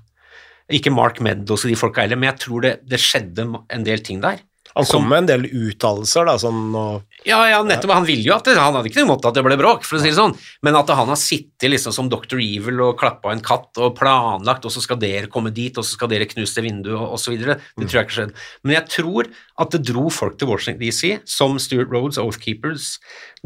Ikke 0.73 0.93
Mark 0.93 1.25
Meadows 1.25 1.65
og 1.65 1.73
de 1.73 1.81
folka 1.81 2.05
heller, 2.05 2.21
men 2.21 2.35
jeg 2.35 2.45
tror 2.45 2.65
det, 2.69 2.79
det 2.85 3.01
skjedde 3.01 3.49
en 3.49 3.89
del 3.89 4.05
ting 4.05 4.21
der. 4.21 4.45
Han 4.75 4.89
kom 4.89 5.09
med 5.09 5.23
en 5.23 5.29
del 5.29 5.47
uttalelser, 5.47 6.27
da, 6.29 6.37
sånn 6.41 6.73
og 6.79 7.27
Ja, 7.29 7.41
ja, 7.51 7.61
nettopp. 7.67 7.93
Han 7.95 8.07
ville 8.09 8.25
jo 8.27 8.35
at 8.35 8.49
det, 8.49 8.57
han 8.59 8.75
hadde 8.77 8.91
ikke 8.91 9.03
noe 9.03 9.11
imot 9.11 9.29
at 9.29 9.37
det 9.37 9.45
ble 9.47 9.59
bråk, 9.61 9.85
for 9.87 9.99
å 9.99 10.03
si 10.03 10.11
det 10.11 10.19
sånn, 10.19 10.35
men 10.65 10.79
at 10.79 10.91
han 10.97 11.13
har 11.13 11.21
sittet 11.21 11.71
liksom 11.71 11.95
som 11.95 12.09
Dr. 12.13 12.41
Evil 12.43 12.81
og 12.89 12.97
klappa 13.01 13.35
en 13.35 13.45
katt 13.45 13.79
og 13.83 13.95
planlagt, 13.99 14.67
og 14.69 14.75
så 14.75 14.83
skal 14.85 15.01
dere 15.03 15.31
komme 15.33 15.53
dit, 15.55 15.77
og 15.77 15.87
så 15.87 15.99
skal 15.99 16.11
dere 16.13 16.29
knuse 16.31 16.57
det 16.59 16.67
vinduet, 16.67 16.97
og 16.99 17.19
osv., 17.19 17.37
det 17.39 17.59
mm. 17.59 17.85
tror 17.85 17.99
jeg 18.01 18.09
ikke 18.09 18.19
skjedde. 18.19 18.47
Men 18.65 18.77
jeg 18.79 18.89
tror 18.97 19.31
at 19.63 19.77
det 19.77 19.85
dro 19.93 20.09
folk 20.13 20.41
til 20.41 20.51
Washington 20.51 20.81
DC, 20.83 21.15
som 21.29 21.61
Stuart 21.63 21.93
Rhodes, 21.93 22.21
Oathkeepers, 22.23 22.97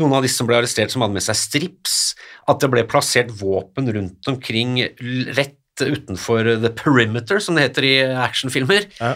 noen 0.01 0.17
av 0.17 0.27
disse 0.27 0.41
som 0.41 0.49
ble 0.49 0.61
arrestert 0.61 0.95
som 0.95 1.05
hadde 1.05 1.19
med 1.19 1.27
seg 1.27 1.39
strips, 1.39 2.01
at 2.47 2.63
det 2.63 2.71
ble 2.73 2.87
plassert 2.89 3.33
våpen 3.35 3.91
rundt 3.93 4.31
omkring 4.31 4.79
rett 5.37 5.59
utenfor 5.85 6.47
the 6.63 6.71
perimeter, 6.73 7.43
som 7.43 7.59
det 7.59 7.67
heter 7.67 7.89
i 7.89 7.97
actionfilmer. 8.23 8.87
Ja. 9.01 9.13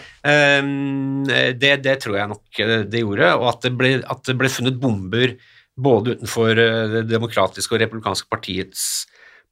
Um, 0.59 1.23
det, 1.25 1.77
det, 1.85 1.95
tror 2.03 2.19
jeg 2.19 2.31
nok 2.31 2.61
det 2.91 3.01
gjorde, 3.01 3.31
og 3.39 3.47
at 3.55 3.65
det 3.65 3.73
ble, 3.79 3.95
at 4.03 4.21
det 4.27 4.37
ble 4.37 4.51
funnet 4.51 4.77
bomber 4.81 5.37
både 5.81 6.11
utenfor 6.15 6.59
eh, 6.59 6.89
det 6.97 7.03
demokratiske 7.11 7.75
og 7.75 7.81
republikanske 7.83 8.27
partiets 8.31 8.81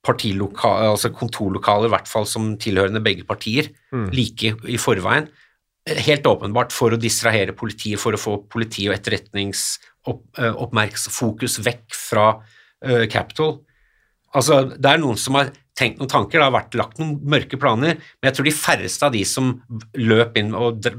altså 0.07 1.09
kontorlokaler, 1.11 1.87
i 1.89 1.91
hvert 1.91 2.07
fall 2.07 2.25
som 2.27 2.57
tilhørende 2.57 3.01
begge 3.03 3.23
partier, 3.27 3.67
mm. 3.91 4.09
like 4.15 4.55
i 4.63 4.77
forveien. 4.79 5.27
Helt 5.89 6.27
åpenbart 6.27 6.71
for 6.71 6.93
å 6.93 6.97
distrahere 6.99 7.51
politiet, 7.51 7.99
for 7.99 8.13
å 8.13 8.17
få 8.19 8.37
politi- 8.47 8.87
og 8.87 8.93
etterretningsoppmerksfokus 8.95 11.59
eh, 11.59 11.63
vekk 11.65 11.95
fra 11.95 12.39
uh, 12.39 13.05
Capitol. 13.11 13.59
Altså, 14.35 14.63
det 14.77 14.91
er 14.91 14.97
noen 15.01 15.17
som 15.19 15.35
har 15.35 15.51
tenkt 15.79 16.01
noen 16.01 16.11
tanker, 16.11 16.39
det 16.39 16.47
har 16.47 16.55
vært 16.55 16.77
lagt 16.79 16.99
noen 16.99 17.15
mørke 17.29 17.59
planer, 17.61 17.97
men 17.99 18.29
jeg 18.29 18.37
tror 18.37 18.49
de 18.49 18.55
færreste 18.55 19.07
av 19.07 19.15
de 19.15 19.23
som 19.27 19.53
løp 19.97 20.37
inn 20.39 20.51
og, 20.57 20.89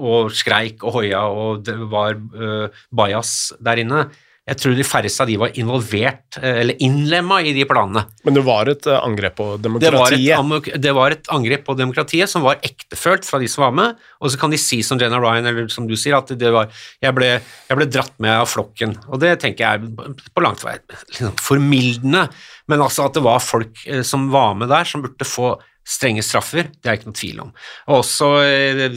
og 0.00 0.32
skreik 0.36 0.84
og 0.86 0.96
hoia 1.00 1.22
og 1.28 1.70
var 1.92 2.16
uh, 2.16 2.82
bajas 2.96 3.52
der 3.60 3.84
inne, 3.84 4.08
jeg 4.50 4.58
tror 4.58 4.74
de 4.74 4.84
færreste 4.86 5.22
av 5.22 5.30
de 5.30 5.36
var 5.38 5.52
involvert 5.60 6.38
eh, 6.40 6.60
eller 6.64 6.80
innlemma 6.82 7.38
i 7.46 7.52
de 7.54 7.62
planene. 7.70 8.02
Men 8.26 8.34
det 8.34 8.42
var 8.46 8.70
et 8.72 8.86
eh, 8.90 8.98
angrep 8.98 9.36
på 9.38 9.46
demokratiet? 9.62 9.92
Det 9.92 10.32
var, 10.34 10.56
et, 10.58 10.80
det 10.82 10.94
var, 10.96 11.14
et, 11.14 11.30
angrep 11.36 11.64
på 11.68 11.76
demokratiet 11.78 12.30
som 12.32 12.42
var 12.46 12.58
ektefølt 12.66 13.28
fra 13.28 13.38
de 13.42 13.50
som 13.50 13.68
var 13.68 13.76
med, 13.78 14.02
og 14.18 14.32
så 14.32 14.40
kan 14.40 14.50
de 14.50 14.58
si 14.58 14.80
som 14.86 14.98
Jenna 15.00 15.20
Ryan, 15.22 15.46
eller 15.46 15.70
som 15.70 15.86
du 15.86 15.94
sier, 15.94 16.18
at 16.18 16.34
det 16.40 16.50
var 16.54 16.66
jeg 16.98 17.14
ble, 17.16 17.30
jeg 17.68 17.78
ble 17.78 17.88
dratt 17.92 18.16
med 18.18 18.40
av 18.40 18.50
flokken. 18.50 18.96
Og 19.12 19.22
det 19.22 19.36
tenker 19.44 19.66
jeg 19.66 19.84
er 19.86 20.20
på 20.34 20.44
langt 20.44 20.66
vei 20.66 20.80
liksom, 20.82 21.38
formildende, 21.38 22.26
men 22.70 22.82
altså 22.82 23.06
at 23.06 23.18
det 23.18 23.26
var 23.26 23.42
folk 23.44 23.86
eh, 23.86 24.02
som 24.06 24.32
var 24.34 24.58
med 24.58 24.72
der, 24.74 24.88
som 24.88 25.06
burde 25.06 25.28
få 25.28 25.54
strenge 25.86 26.22
straffer, 26.26 26.68
det 26.74 26.90
er 26.90 26.98
ikke 26.98 27.08
noe 27.08 27.18
tvil 27.18 27.38
om. 27.46 27.56
Og 27.88 28.02
også 28.02 28.34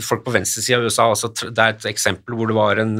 folk 0.05 0.25
på 0.25 0.33
venstresida 0.33 0.81
av 0.81 0.89
USA, 0.89 1.07
altså, 1.09 1.29
det 1.45 1.61
er 1.61 1.77
et 1.77 1.87
eksempel 1.89 2.35
hvor 2.37 2.49
det 2.49 2.57
var 2.57 2.81
en 2.83 2.93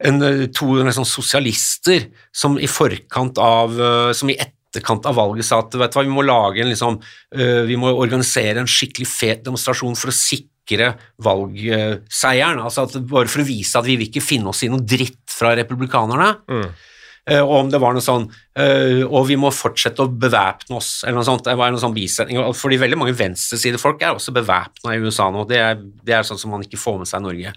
en, 0.00 0.22
eh, 0.22 0.46
to 0.46 0.74
liksom, 0.80 1.04
sosialister 1.04 2.08
som 2.32 2.58
i 2.58 2.68
forkant 2.70 3.38
av 3.38 3.76
eh, 3.80 4.12
som 4.16 4.30
i 4.32 4.38
etterkant 4.38 5.06
av 5.06 5.18
valget 5.18 5.48
sa 5.48 5.60
at 5.60 5.74
vet 5.74 5.92
du 5.92 5.98
hva, 5.98 6.06
vi 6.06 6.14
må 6.14 6.24
lage 6.24 6.62
en 6.62 6.70
liksom, 6.70 7.00
uh, 7.02 7.62
vi 7.66 7.74
må 7.74 7.90
organisere 7.90 8.60
en 8.62 8.70
skikkelig 8.70 9.08
fet 9.10 9.40
demonstrasjon 9.42 9.96
for 9.98 10.12
å 10.12 10.14
sikre 10.14 10.92
valgseieren. 11.18 12.60
altså 12.62 12.84
at, 12.86 12.94
Bare 13.10 13.26
for 13.26 13.42
å 13.42 13.48
vise 13.48 13.74
at 13.80 13.88
vi 13.88 13.96
vil 13.98 14.06
ikke 14.06 14.22
finne 14.22 14.52
oss 14.52 14.62
i 14.62 14.70
noe 14.70 14.86
dritt 14.86 15.24
fra 15.26 15.56
republikanerne. 15.58 16.36
Mm. 16.46 16.70
Og 17.40 17.50
om 17.56 17.68
det 17.70 17.78
var 17.82 17.92
noe 17.94 18.02
sånn 18.02 18.24
Og 19.12 19.26
vi 19.28 19.36
må 19.38 19.50
fortsette 19.54 20.02
å 20.02 20.08
bevæpne 20.08 20.78
oss, 20.78 21.02
eller 21.04 21.18
noe 21.18 21.26
sånt. 21.26 21.44
Det 21.46 21.58
var 21.58 21.74
noe 21.74 21.82
sånn 21.82 21.94
bisetning. 21.94 22.38
Fordi 22.56 22.78
veldig 22.80 22.98
mange 23.02 23.18
venstresidefolk 23.18 24.06
er 24.06 24.14
også 24.14 24.34
bevæpna 24.38 24.94
i 24.94 25.02
USA 25.02 25.28
nå. 25.34 25.44
Det 25.50 25.58
er, 25.58 25.82
det 25.82 26.14
er, 26.14 26.26
sånn 26.26 26.40
som 26.40 26.54
man 26.54 26.62
ikke 26.62 26.80
får 26.80 27.02
med 27.02 27.10
seg 27.10 27.22
i 27.22 27.26
Norge. 27.26 27.54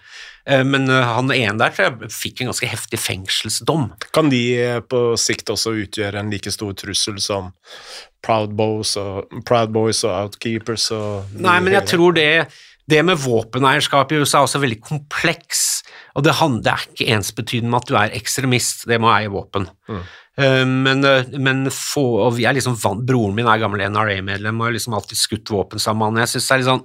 Eh, 0.50 0.64
men 0.64 0.90
eh, 0.92 1.12
han 1.16 1.32
ene 1.32 1.56
der 1.62 1.72
tror 1.72 1.88
jeg 1.88 2.12
fikk 2.12 2.42
en 2.42 2.52
ganske 2.52 2.68
heftig 2.68 3.00
fengselsdom. 3.00 3.88
Kan 4.16 4.32
de 4.34 4.42
eh, 4.60 4.82
på 4.84 5.14
sikt 5.20 5.54
også 5.54 5.76
utgjøre 5.86 6.20
en 6.20 6.34
like 6.34 6.52
stor 6.52 6.74
trussel 6.80 7.22
som 7.24 7.54
Proud 8.24 8.56
Boys 8.60 8.96
og, 9.00 9.32
Proud 9.48 9.74
Boys 9.76 10.04
og 10.08 10.16
Outkeepers? 10.18 10.90
Og 10.96 11.40
Nei, 11.40 11.60
men 11.64 11.78
jeg 11.78 11.88
tror 11.94 12.18
det, 12.18 12.28
det 12.92 13.00
med 13.08 13.22
våpeneierskap 13.24 14.12
i 14.12 14.20
USA 14.20 14.42
er 14.42 14.50
også 14.50 14.64
veldig 14.64 14.82
kompleks. 14.84 15.64
Og 16.18 16.28
det, 16.28 16.36
handler, 16.42 16.76
er 16.76 16.92
ikke 16.92 17.16
ensbetydende 17.16 17.72
med 17.72 17.80
at 17.80 17.90
du 17.90 17.96
er 18.00 18.20
ekstremist, 18.20 18.86
det 18.92 19.00
må 19.02 19.10
eie 19.16 19.32
våpen. 19.32 19.70
Mm. 19.88 20.04
Men, 20.34 21.06
men 21.46 21.68
få, 21.70 22.02
og 22.26 22.32
vi 22.40 22.48
er 22.50 22.56
liksom 22.58 22.74
Broren 23.06 23.36
min 23.38 23.46
er 23.46 23.60
gammel 23.62 23.84
NRA-medlem 23.86 24.62
og 24.62 24.66
har 24.66 24.74
liksom 24.74 24.96
alltid 24.98 25.20
skutt 25.20 25.52
våpen 25.54 25.82
sammen 25.82 26.16
med 26.16 26.24
han. 26.24 26.24
Jeg 26.24 26.32
syns 26.32 26.48
det 26.48 26.56
er 26.56 26.62
litt 26.62 26.70
sånn 26.72 26.82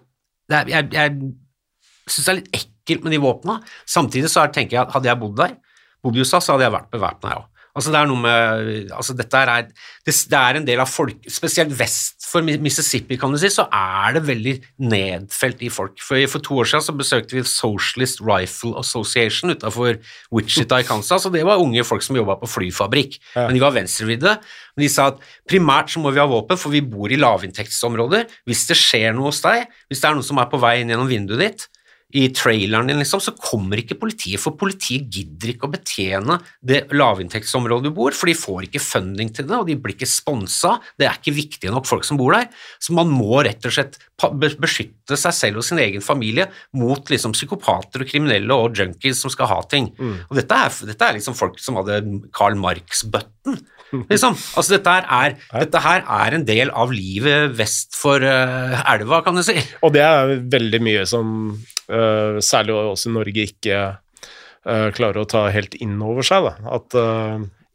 Jeg, 0.53 0.69
jeg, 0.75 0.91
jeg 0.93 2.13
synes 2.13 2.27
det 2.27 2.33
er 2.33 2.39
litt 2.43 2.51
ekkelt 2.59 2.78
ekkelt 2.89 3.05
med 3.05 3.15
de 3.15 3.23
våpna. 3.23 3.61
Samtidig 3.87 4.33
så 4.33 4.47
tenker 4.55 4.79
jeg 4.79 4.87
at 4.87 4.97
hadde 4.97 5.11
jeg 5.11 5.21
bodd 5.21 5.37
der, 5.39 5.55
bodd 6.03 6.17
i 6.17 6.25
USA, 6.25 6.41
så 6.41 6.57
hadde 6.57 6.69
jeg 6.69 6.77
vært 6.79 6.93
bevæpna, 6.95 7.35
jeg 7.35 7.45
òg. 7.45 7.55
Altså 7.79 7.93
det 7.95 7.99
er 8.01 8.09
noe 8.11 8.19
med, 8.19 8.89
altså 8.97 9.15
dette 9.15 9.39
er, 9.39 9.69
det, 10.07 10.15
det, 10.33 10.39
er 10.39 10.59
en 10.59 10.65
del 10.67 10.81
av 10.83 10.89
folk 10.91 11.29
Spesielt 11.31 11.71
vest 11.79 12.27
for 12.27 12.43
Mississippi, 12.43 13.17
kan 13.21 13.33
du 13.33 13.39
si, 13.41 13.51
så 13.53 13.69
er 13.73 14.17
det 14.17 14.25
veldig 14.27 14.55
nedfelt 14.91 15.63
i 15.65 15.71
folk. 15.73 15.95
For, 16.03 16.21
for 16.29 16.45
to 16.45 16.59
år 16.61 16.69
siden 16.69 16.85
så 16.85 16.95
besøkte 16.99 17.39
vi 17.39 17.45
Socialist 17.47 18.21
Rifle 18.25 18.75
Association 18.81 19.55
utafor 19.55 20.01
Wichita 20.35 20.81
i 20.83 20.89
Kansas, 20.89 21.25
og 21.25 21.37
det 21.37 21.45
var 21.47 21.63
unge 21.63 21.87
folk 21.87 22.05
som 22.05 22.19
jobba 22.19 22.37
på 22.41 22.51
flyfabrikk. 22.51 23.17
Ja. 23.37 23.47
Men 23.47 23.57
de 23.57 23.65
var 23.65 23.77
venstrevridde. 23.79 24.35
Men 24.77 24.85
de 24.85 24.91
sa 24.93 25.09
at 25.15 25.25
primært 25.49 25.95
så 25.95 26.03
må 26.03 26.13
vi 26.13 26.21
ha 26.21 26.29
våpen, 26.29 26.61
for 26.61 26.75
vi 26.75 26.85
bor 26.85 27.09
i 27.09 27.21
lavinntektsområder. 27.21 28.29
Hvis 28.49 28.67
det 28.69 28.77
skjer 28.81 29.17
noe 29.17 29.31
hos 29.31 29.41
deg, 29.47 29.71
hvis 29.89 30.03
det 30.03 30.11
er 30.11 30.19
noen 30.19 30.27
som 30.27 30.43
er 30.43 30.51
på 30.53 30.61
vei 30.61 30.81
inn 30.83 30.93
gjennom 30.93 31.09
vinduet 31.09 31.45
ditt, 31.47 31.69
i 32.17 32.29
traileren 32.33 32.89
din, 32.89 33.03
liksom, 33.03 33.21
så 33.21 33.35
kommer 33.37 33.83
ikke 33.83 33.99
politiet, 34.01 34.41
for 34.41 34.57
politiet 34.57 35.11
gidder 35.13 35.53
ikke 35.53 35.69
å 35.69 35.73
betjene 35.75 36.39
det 36.65 36.87
lavinntektsområdet 36.97 37.91
du 37.91 37.97
bor, 37.99 38.17
for 38.17 38.31
de 38.31 38.37
får 38.39 38.65
ikke 38.65 38.81
funding 38.81 39.29
til 39.37 39.45
det, 39.51 39.59
og 39.59 39.69
de 39.69 39.77
blir 39.77 39.93
ikke 39.93 40.09
sponsa, 40.09 40.79
det 40.97 41.05
er 41.05 41.19
ikke 41.19 41.37
viktige 41.37 41.75
nok 41.75 41.89
folk 41.89 42.09
som 42.09 42.17
bor 42.21 42.33
der. 42.33 42.49
Så 42.81 42.97
man 42.97 43.13
må 43.13 43.43
rett 43.45 43.69
og 43.69 43.77
slett 43.77 44.01
beskytte 44.41 45.19
seg 45.21 45.37
selv 45.37 45.61
og 45.61 45.69
sin 45.69 45.83
egen 45.85 46.05
familie 46.05 46.49
mot 46.81 47.13
liksom 47.13 47.37
psykopater 47.37 48.03
og 48.03 48.09
kriminelle 48.09 48.57
og 48.57 48.81
junkies 48.81 49.21
som 49.21 49.33
skal 49.33 49.53
ha 49.53 49.61
ting. 49.69 49.93
Mm. 50.01 50.17
Og 50.31 50.41
dette 50.41 50.63
er, 50.65 50.81
dette 50.89 51.11
er 51.11 51.19
liksom 51.19 51.37
folk 51.37 51.61
som 51.61 51.77
hadde 51.77 52.01
Karl 52.33 52.57
Marx-bøtten. 52.57 53.61
Liksom. 54.13 54.37
Altså, 54.59 54.77
dette, 54.77 54.95
er, 55.21 55.37
dette 55.65 55.83
her 55.85 56.05
er 56.05 56.37
en 56.37 56.47
del 56.49 56.73
av 56.77 56.93
livet 56.95 57.55
vest 57.59 57.97
for 57.99 58.23
uh, 58.25 58.79
elva, 58.85 59.23
kan 59.27 59.39
du 59.39 59.45
si. 59.47 59.57
Og 59.87 59.95
det 59.97 60.05
er 60.05 60.35
veldig 60.53 60.83
mye 60.85 61.05
som 61.09 61.53
uh, 61.55 62.41
særlig 62.45 62.77
også 62.77 63.15
Norge 63.15 63.47
ikke 63.49 63.79
uh, 63.89 64.89
klarer 64.97 65.23
å 65.23 65.29
ta 65.29 65.47
helt 65.55 65.79
inn 65.81 65.97
over 66.05 66.27
seg. 66.27 66.51
Da. 66.51 66.77
At 66.79 66.99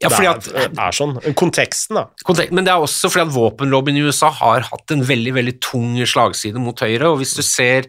ja, 0.04 0.10
det 0.10 0.20
er, 0.20 0.30
at, 0.34 0.78
er, 0.78 0.94
sånn. 0.94 1.16
Konteksten, 1.38 1.98
da. 1.98 2.08
Kontek 2.26 2.52
men 2.54 2.66
det 2.66 2.74
er 2.74 2.82
også 2.82 3.10
fordi 3.12 3.28
at 3.28 3.34
våpenlobbyen 3.36 4.00
i 4.00 4.04
USA 4.04 4.30
har 4.42 4.66
hatt 4.68 4.94
en 4.94 5.04
veldig 5.06 5.36
veldig 5.38 5.54
tung 5.64 5.96
slagside 6.04 6.60
mot 6.60 6.78
Høyre. 6.84 7.12
og 7.12 7.20
hvis 7.22 7.36
du 7.38 7.44
ser 7.46 7.88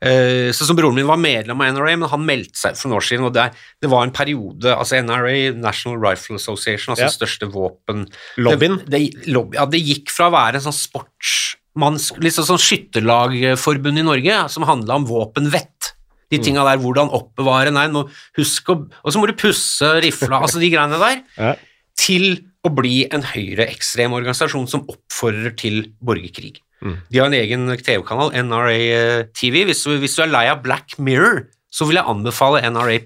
Uh, 0.00 0.48
så 0.56 0.64
som 0.64 0.78
Broren 0.78 0.96
min 0.96 1.08
var 1.08 1.20
medlem 1.20 1.60
av 1.60 1.74
NRA, 1.76 1.96
men 2.00 2.08
han 2.08 2.24
meldte 2.24 2.56
seg 2.56 2.78
for 2.78 2.88
noen 2.88 3.00
år 3.00 3.06
siden. 3.06 3.26
og 3.28 3.34
Det, 3.36 3.46
det 3.84 3.90
var 3.92 4.06
en 4.06 4.14
periode 4.16 4.72
altså 4.72 5.00
NRA, 5.04 5.52
National 5.60 6.00
Rifle 6.00 6.40
Association, 6.40 6.94
altså 6.94 7.08
ja. 7.08 7.14
største 7.14 7.50
våpen... 7.52 8.06
Lobbyen? 8.40 8.80
Det, 8.86 8.90
det, 8.96 9.30
lobby, 9.34 9.60
ja, 9.60 9.68
det 9.68 9.82
gikk 9.84 10.12
fra 10.14 10.30
å 10.30 10.34
være 10.34 10.60
en 10.60 10.68
sånn 10.70 10.78
sportsmanns... 10.78 12.10
Liksom 12.16 12.48
sånn 12.48 12.62
skytterlagforbund 12.64 14.00
i 14.00 14.06
Norge 14.08 14.42
som 14.52 14.68
handla 14.68 15.02
om 15.02 15.08
våpenvett. 15.10 15.92
De 16.30 16.38
mm. 16.38 16.46
tinga 16.46 16.64
der, 16.64 16.80
hvordan 16.80 17.12
oppbevare 17.16 17.74
Nei, 17.74 17.88
må 17.92 18.06
husk 18.38 18.70
å 18.70 18.76
Og 18.86 19.12
så 19.12 19.20
må 19.20 19.28
du 19.28 19.34
pusse 19.38 19.92
rifla, 20.04 20.40
altså 20.40 20.62
de 20.62 20.70
greiene 20.72 21.00
der. 21.02 21.20
Ja. 21.36 21.52
Til 22.00 22.46
å 22.64 22.72
bli 22.72 23.04
en 23.12 23.24
høyreekstrem 23.24 24.12
organisasjon 24.16 24.68
som 24.70 24.84
oppfordrer 24.88 25.54
til 25.60 25.82
borgerkrig. 26.04 26.60
Mm. 26.80 26.96
De 27.12 27.20
har 27.20 27.28
en 27.28 27.36
egen 27.36 27.70
TV-kanal, 27.76 28.32
NRA 28.46 29.24
TV. 29.36 29.64
Hvis 29.68 29.84
du, 29.84 29.96
hvis 30.00 30.16
du, 30.16 30.22
er 30.24 30.32
lei 30.32 30.46
av 30.50 30.62
Black 30.64 30.96
Mirror, 30.98 31.44
så 31.70 31.86
vil 31.86 32.00
jeg 32.00 32.10
anbefale 32.10 32.62
NRA 32.66 32.96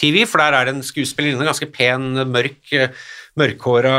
TV, 0.00 0.22
for 0.24 0.40
der 0.40 0.56
er 0.56 0.68
det 0.68 0.76
en 0.76 0.86
skuespillerinne, 0.86 1.44
ganske 1.44 1.68
pen, 1.74 2.14
mørk, 2.32 2.60
eh, 2.72 2.94
mørkhåra 3.36 3.96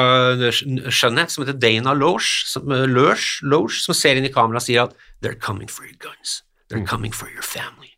skjønnhet, 0.50 1.34
som 1.34 1.44
heter 1.46 1.60
Dana 1.60 1.94
Loge, 1.94 2.48
som, 2.50 2.72
eh, 2.72 2.88
Loesch, 2.90 3.44
Loesch, 3.44 3.84
som 3.86 3.94
ser 3.94 4.18
inn 4.18 4.26
i 4.26 4.34
kamera 4.34 4.58
og 4.58 4.66
sier 4.66 4.88
at 4.88 4.96
They're 5.22 5.40
coming 5.40 5.68
for 5.68 5.86
your 5.86 5.98
guns. 6.00 6.42
They're 6.70 6.86
coming 6.86 7.12
for 7.12 7.30
your 7.30 7.44
family. 7.44 7.94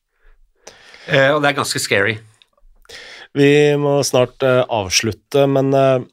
Eh, 1.08 1.32
og 1.32 1.42
det 1.42 1.50
er 1.50 1.62
ganske 1.62 1.80
scary. 1.80 2.18
Vi 3.38 3.76
må 3.80 4.00
snart 4.04 4.44
eh, 4.44 4.64
avslutte, 4.68 5.46
men 5.48 5.74
eh, 5.74 5.96
eh, 5.96 6.06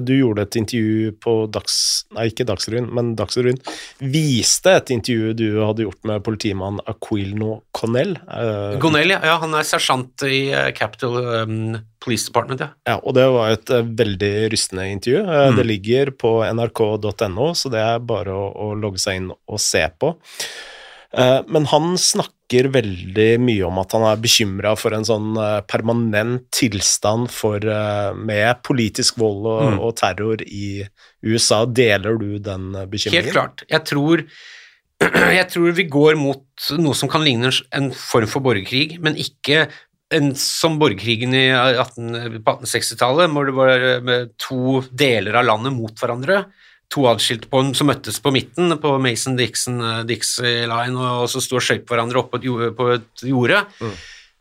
du 0.00 0.14
gjorde 0.16 0.46
et 0.46 0.56
intervju 0.62 1.10
på 1.20 1.34
Dags... 1.52 1.76
Nei, 2.16 2.30
ikke 2.30 2.46
Dagsrevyen, 2.48 2.86
men 2.96 3.14
Dagsrevyen. 3.18 3.58
Viste 4.00 4.72
et 4.78 4.92
intervju 4.94 5.34
du 5.36 5.46
hadde 5.60 5.84
gjort 5.84 6.06
med 6.08 6.24
politimann 6.24 6.80
Aquilno 6.88 7.58
Connell. 7.76 8.16
Connell, 8.24 8.78
Gonell, 8.80 9.10
ja. 9.10 9.20
ja, 9.24 9.36
han 9.42 9.54
er 9.56 9.66
sersjant 9.68 10.24
i 10.26 10.46
eh, 10.52 10.70
Capital 10.76 11.18
um, 11.44 11.76
Police 12.02 12.28
Department, 12.30 12.62
ja. 12.64 12.70
Ja, 12.88 12.96
og 13.02 13.16
det 13.18 13.26
var 13.34 13.52
et 13.52 13.72
eh, 13.72 13.84
veldig 14.00 14.32
rystende 14.54 14.88
intervju. 14.92 15.22
Eh, 15.24 15.44
Mm. 15.46 15.56
Det 15.56 15.64
ligger 15.64 16.10
på 16.10 16.30
nrk.no, 16.44 17.52
så 17.54 17.70
det 17.70 17.82
er 17.82 18.00
bare 18.02 18.34
å, 18.34 18.48
å 18.50 18.72
logge 18.74 18.98
seg 18.98 19.20
inn 19.20 19.28
og 19.30 19.60
se 19.62 19.84
på. 20.00 20.10
Eh, 21.12 21.40
Men 21.48 21.66
han 21.70 21.94
snakker 21.98 22.68
veldig 22.70 23.40
mye 23.42 23.66
om 23.66 23.78
at 23.82 23.92
han 23.96 24.04
er 24.06 24.20
bekymra 24.22 24.76
for 24.78 24.94
en 24.94 25.06
sånn 25.06 25.36
eh, 25.38 25.60
permanent 25.66 26.44
tilstand 26.54 27.30
for, 27.34 27.58
eh, 27.58 28.12
med 28.14 28.62
politisk 28.66 29.18
vold 29.18 29.46
og, 29.46 29.62
Mm. 29.72 29.80
og 29.80 29.96
terror 29.96 30.42
i 30.46 30.86
USA. 31.24 31.64
Deler 31.66 32.18
du 32.18 32.38
den 32.38 32.72
bekymringen? 32.90 33.24
Helt 33.24 33.32
klart. 33.34 33.64
Jeg 33.68 33.84
tror, 33.84 34.24
jeg 35.38 35.48
tror 35.50 35.72
vi 35.76 35.84
går 35.90 36.16
mot 36.16 36.44
noe 36.78 36.94
som 36.94 37.08
kan 37.08 37.24
ligne 37.24 37.50
en 37.72 37.90
form 37.92 38.26
for 38.30 38.40
borgerkrig, 38.40 39.00
men 39.00 39.16
ikke 39.16 39.68
en, 40.14 40.34
som 40.38 40.78
borgerkrigen 40.78 41.34
i 41.34 41.48
18, 41.50 42.40
på 42.44 42.60
1860-tallet, 42.62 43.32
hvor 43.34 43.44
det 43.48 43.56
var 43.56 44.00
med 44.06 44.30
to 44.38 44.82
deler 44.94 45.34
av 45.34 45.48
landet 45.48 45.74
mot 45.74 45.90
hverandre. 45.98 46.44
To 46.94 47.06
adskilte 47.10 47.48
på, 47.50 47.62
som 47.74 47.88
møttes 47.90 48.20
på 48.22 48.30
midten, 48.34 48.76
på 48.78 48.92
Mason-Dixon-Dixie 49.02 50.68
Line, 50.70 50.94
og, 50.94 51.24
så 51.32 51.42
sto 51.42 51.58
og 51.58 51.64
skøyt 51.66 51.86
på 51.86 51.96
hverandre 51.96 52.22
oppå 52.22 52.38
på 52.78 52.90
et 52.94 53.24
jorde. 53.26 53.64
Mm. 53.80 53.96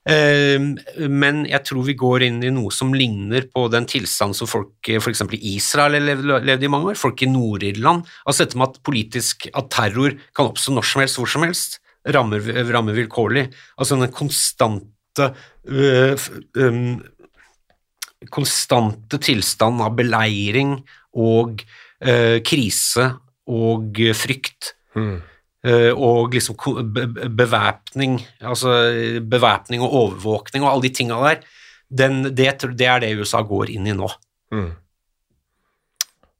Eh, 0.05 1.07
men 1.09 1.39
jeg 1.49 1.65
tror 1.65 1.85
vi 1.88 1.95
går 1.97 2.27
inn 2.27 2.38
i 2.45 2.51
noe 2.53 2.69
som 2.73 2.91
ligner 2.93 3.47
på 3.49 3.63
den 3.73 3.88
tilstand 3.89 4.38
som 4.38 4.49
folk 4.49 4.91
f.eks. 5.01 5.23
i 5.34 5.55
Israel 5.55 5.97
levde, 5.97 6.61
i 6.61 6.69
mange 6.69 6.93
år, 6.93 6.99
folk 7.01 7.23
i 7.26 7.30
Nord-Irland. 7.31 8.05
Altså 8.26 8.45
dette 8.45 8.59
med 8.61 8.69
at 8.69 8.84
politisk 8.85 9.49
at 9.49 9.72
terror 9.73 10.13
kan 10.38 10.51
oppstå 10.51 10.76
når 10.76 10.89
som 10.91 11.01
helst, 11.01 11.19
hvor 11.22 11.31
som 11.34 11.47
helst, 11.47 11.80
rammer, 12.13 12.53
rammer 12.69 12.97
vilkårlig. 12.99 13.47
Altså 13.80 13.97
den 13.97 14.13
konstante 14.13 15.31
øh, 15.65 16.30
um, 16.61 17.01
konstante 18.30 19.19
tilstand 19.22 19.81
av 19.81 19.97
beleiring 19.97 20.77
og 21.15 21.65
øh, 22.03 22.39
krise 22.45 23.11
og 23.47 24.01
frykt. 24.17 24.73
Mm. 24.95 25.19
Eh, 25.65 25.91
og 25.97 26.34
liksom 26.34 26.57
bevæpning, 27.38 28.19
altså 28.41 28.76
bevæpning 29.22 29.81
og 29.81 29.93
overvåkning 30.01 30.63
og 30.63 30.72
alle 30.76 30.88
de 30.88 30.93
tinga 30.93 31.17
der, 31.26 31.45
den, 31.89 32.23
det, 32.35 32.51
det 32.77 32.88
er 32.89 33.01
det 33.01 33.15
USA 33.17 33.41
går 33.45 33.72
inn 33.73 33.88
i 33.89 33.95
nå. 33.97 34.09
Mm. 34.53 34.72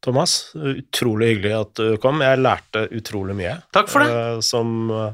Thomas, 0.06 0.54
utrolig 0.54 1.32
hyggelig 1.34 1.54
at 1.58 1.80
du 1.80 1.98
kom. 2.02 2.22
Jeg 2.22 2.42
lærte 2.42 2.86
utrolig 2.94 3.36
mye. 3.38 3.56
Takk 3.74 3.90
for 3.90 4.06
det. 4.06 4.14
Eh, 4.14 4.40
Som 4.46 4.92
eh, 4.94 5.14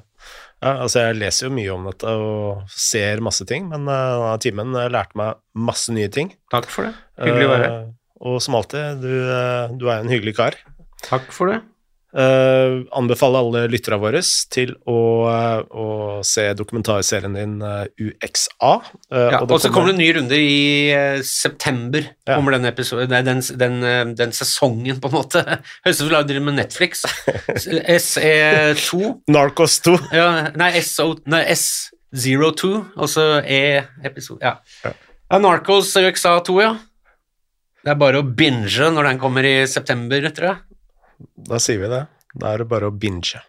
ja, 0.62 0.76
altså 0.84 1.08
Jeg 1.08 1.18
leser 1.18 1.48
jo 1.48 1.54
mye 1.56 1.72
om 1.74 1.88
dette 1.90 2.12
og 2.22 2.76
ser 2.76 3.24
masse 3.24 3.48
ting, 3.50 3.70
men 3.72 3.88
eh, 3.88 4.18
denne 4.20 4.36
timen 4.44 4.76
eh, 4.76 4.92
lærte 4.92 5.18
meg 5.18 5.40
masse 5.56 5.96
nye 5.96 6.12
ting. 6.12 6.34
Takk 6.52 6.68
for 6.74 6.90
det. 6.90 6.94
Hyggelig 7.24 7.48
å 7.48 7.54
være 7.54 7.70
her. 7.70 7.88
Og 8.22 8.38
som 8.44 8.56
alltid, 8.60 9.02
du, 9.02 9.14
eh, 9.34 9.74
du 9.82 9.88
er 9.90 10.02
en 10.04 10.12
hyggelig 10.12 10.36
kar. 10.38 10.58
Takk 11.08 11.32
for 11.34 11.54
det. 11.54 11.62
Uh, 12.12 12.84
anbefaler 12.92 13.40
alle 13.40 13.60
lytterne 13.72 13.96
våre 14.02 14.20
til 14.52 14.74
å, 14.84 14.96
eh, 15.32 15.62
å 15.72 15.86
se 16.28 16.44
dokumentarserien 16.60 17.38
din 17.38 17.54
uh, 17.64 17.86
UXA. 17.96 18.72
Uh, 19.08 19.30
Ja, 19.32 19.40
og 19.40 19.54
så 19.64 19.72
kommer 19.72 19.94
det 19.94 19.96
en 19.96 20.02
ny 20.02 20.10
runde 20.18 20.36
i 20.36 21.22
september, 21.24 22.04
Ja. 22.28 22.36
kommer 22.36 22.52
den, 22.58 22.68
episode, 22.68 23.08
den, 23.08 23.40
den, 23.56 24.16
den 24.20 24.36
sesongen, 24.36 25.00
på 25.00 25.08
en 25.08 25.16
måte. 25.22 25.46
Høres 25.86 25.96
ut 25.96 26.02
som 26.02 26.10
vi 26.10 26.18
lager 26.18 26.44
med 26.44 26.60
Netflix. 26.60 27.06
SE2 27.56 29.16
Narcos 29.32 29.80
2. 29.88 29.96
ja, 30.12 30.28
Nei, 30.60 30.74
SO, 30.84 31.14
nei 31.32 31.46
S02, 31.56 32.76
og 32.98 33.08
så 33.08 33.38
E-episode 33.40 34.44
Ja. 34.44 34.58
Ja. 34.84 34.98
ja 35.32 35.40
Narcos 35.48 35.96
UXA2, 35.96 36.60
ja. 36.60 36.76
Det 37.82 37.90
er 37.90 37.98
bare 37.98 38.20
å 38.22 38.26
binge 38.26 38.92
når 38.94 39.08
den 39.10 39.20
kommer 39.22 39.46
i 39.48 39.56
september, 39.70 40.28
tror 40.30 40.52
jeg. 40.52 40.78
Da 41.50 41.58
sier 41.62 41.82
vi 41.82 41.90
det. 41.90 42.04
Da 42.38 42.54
er 42.54 42.62
det 42.62 42.70
bare 42.70 42.92
å 42.92 42.94
binge. 42.94 43.42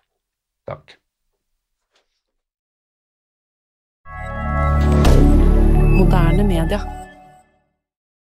Takk. 0.69 0.97
Moderne 5.93 6.49
media. 6.49 6.81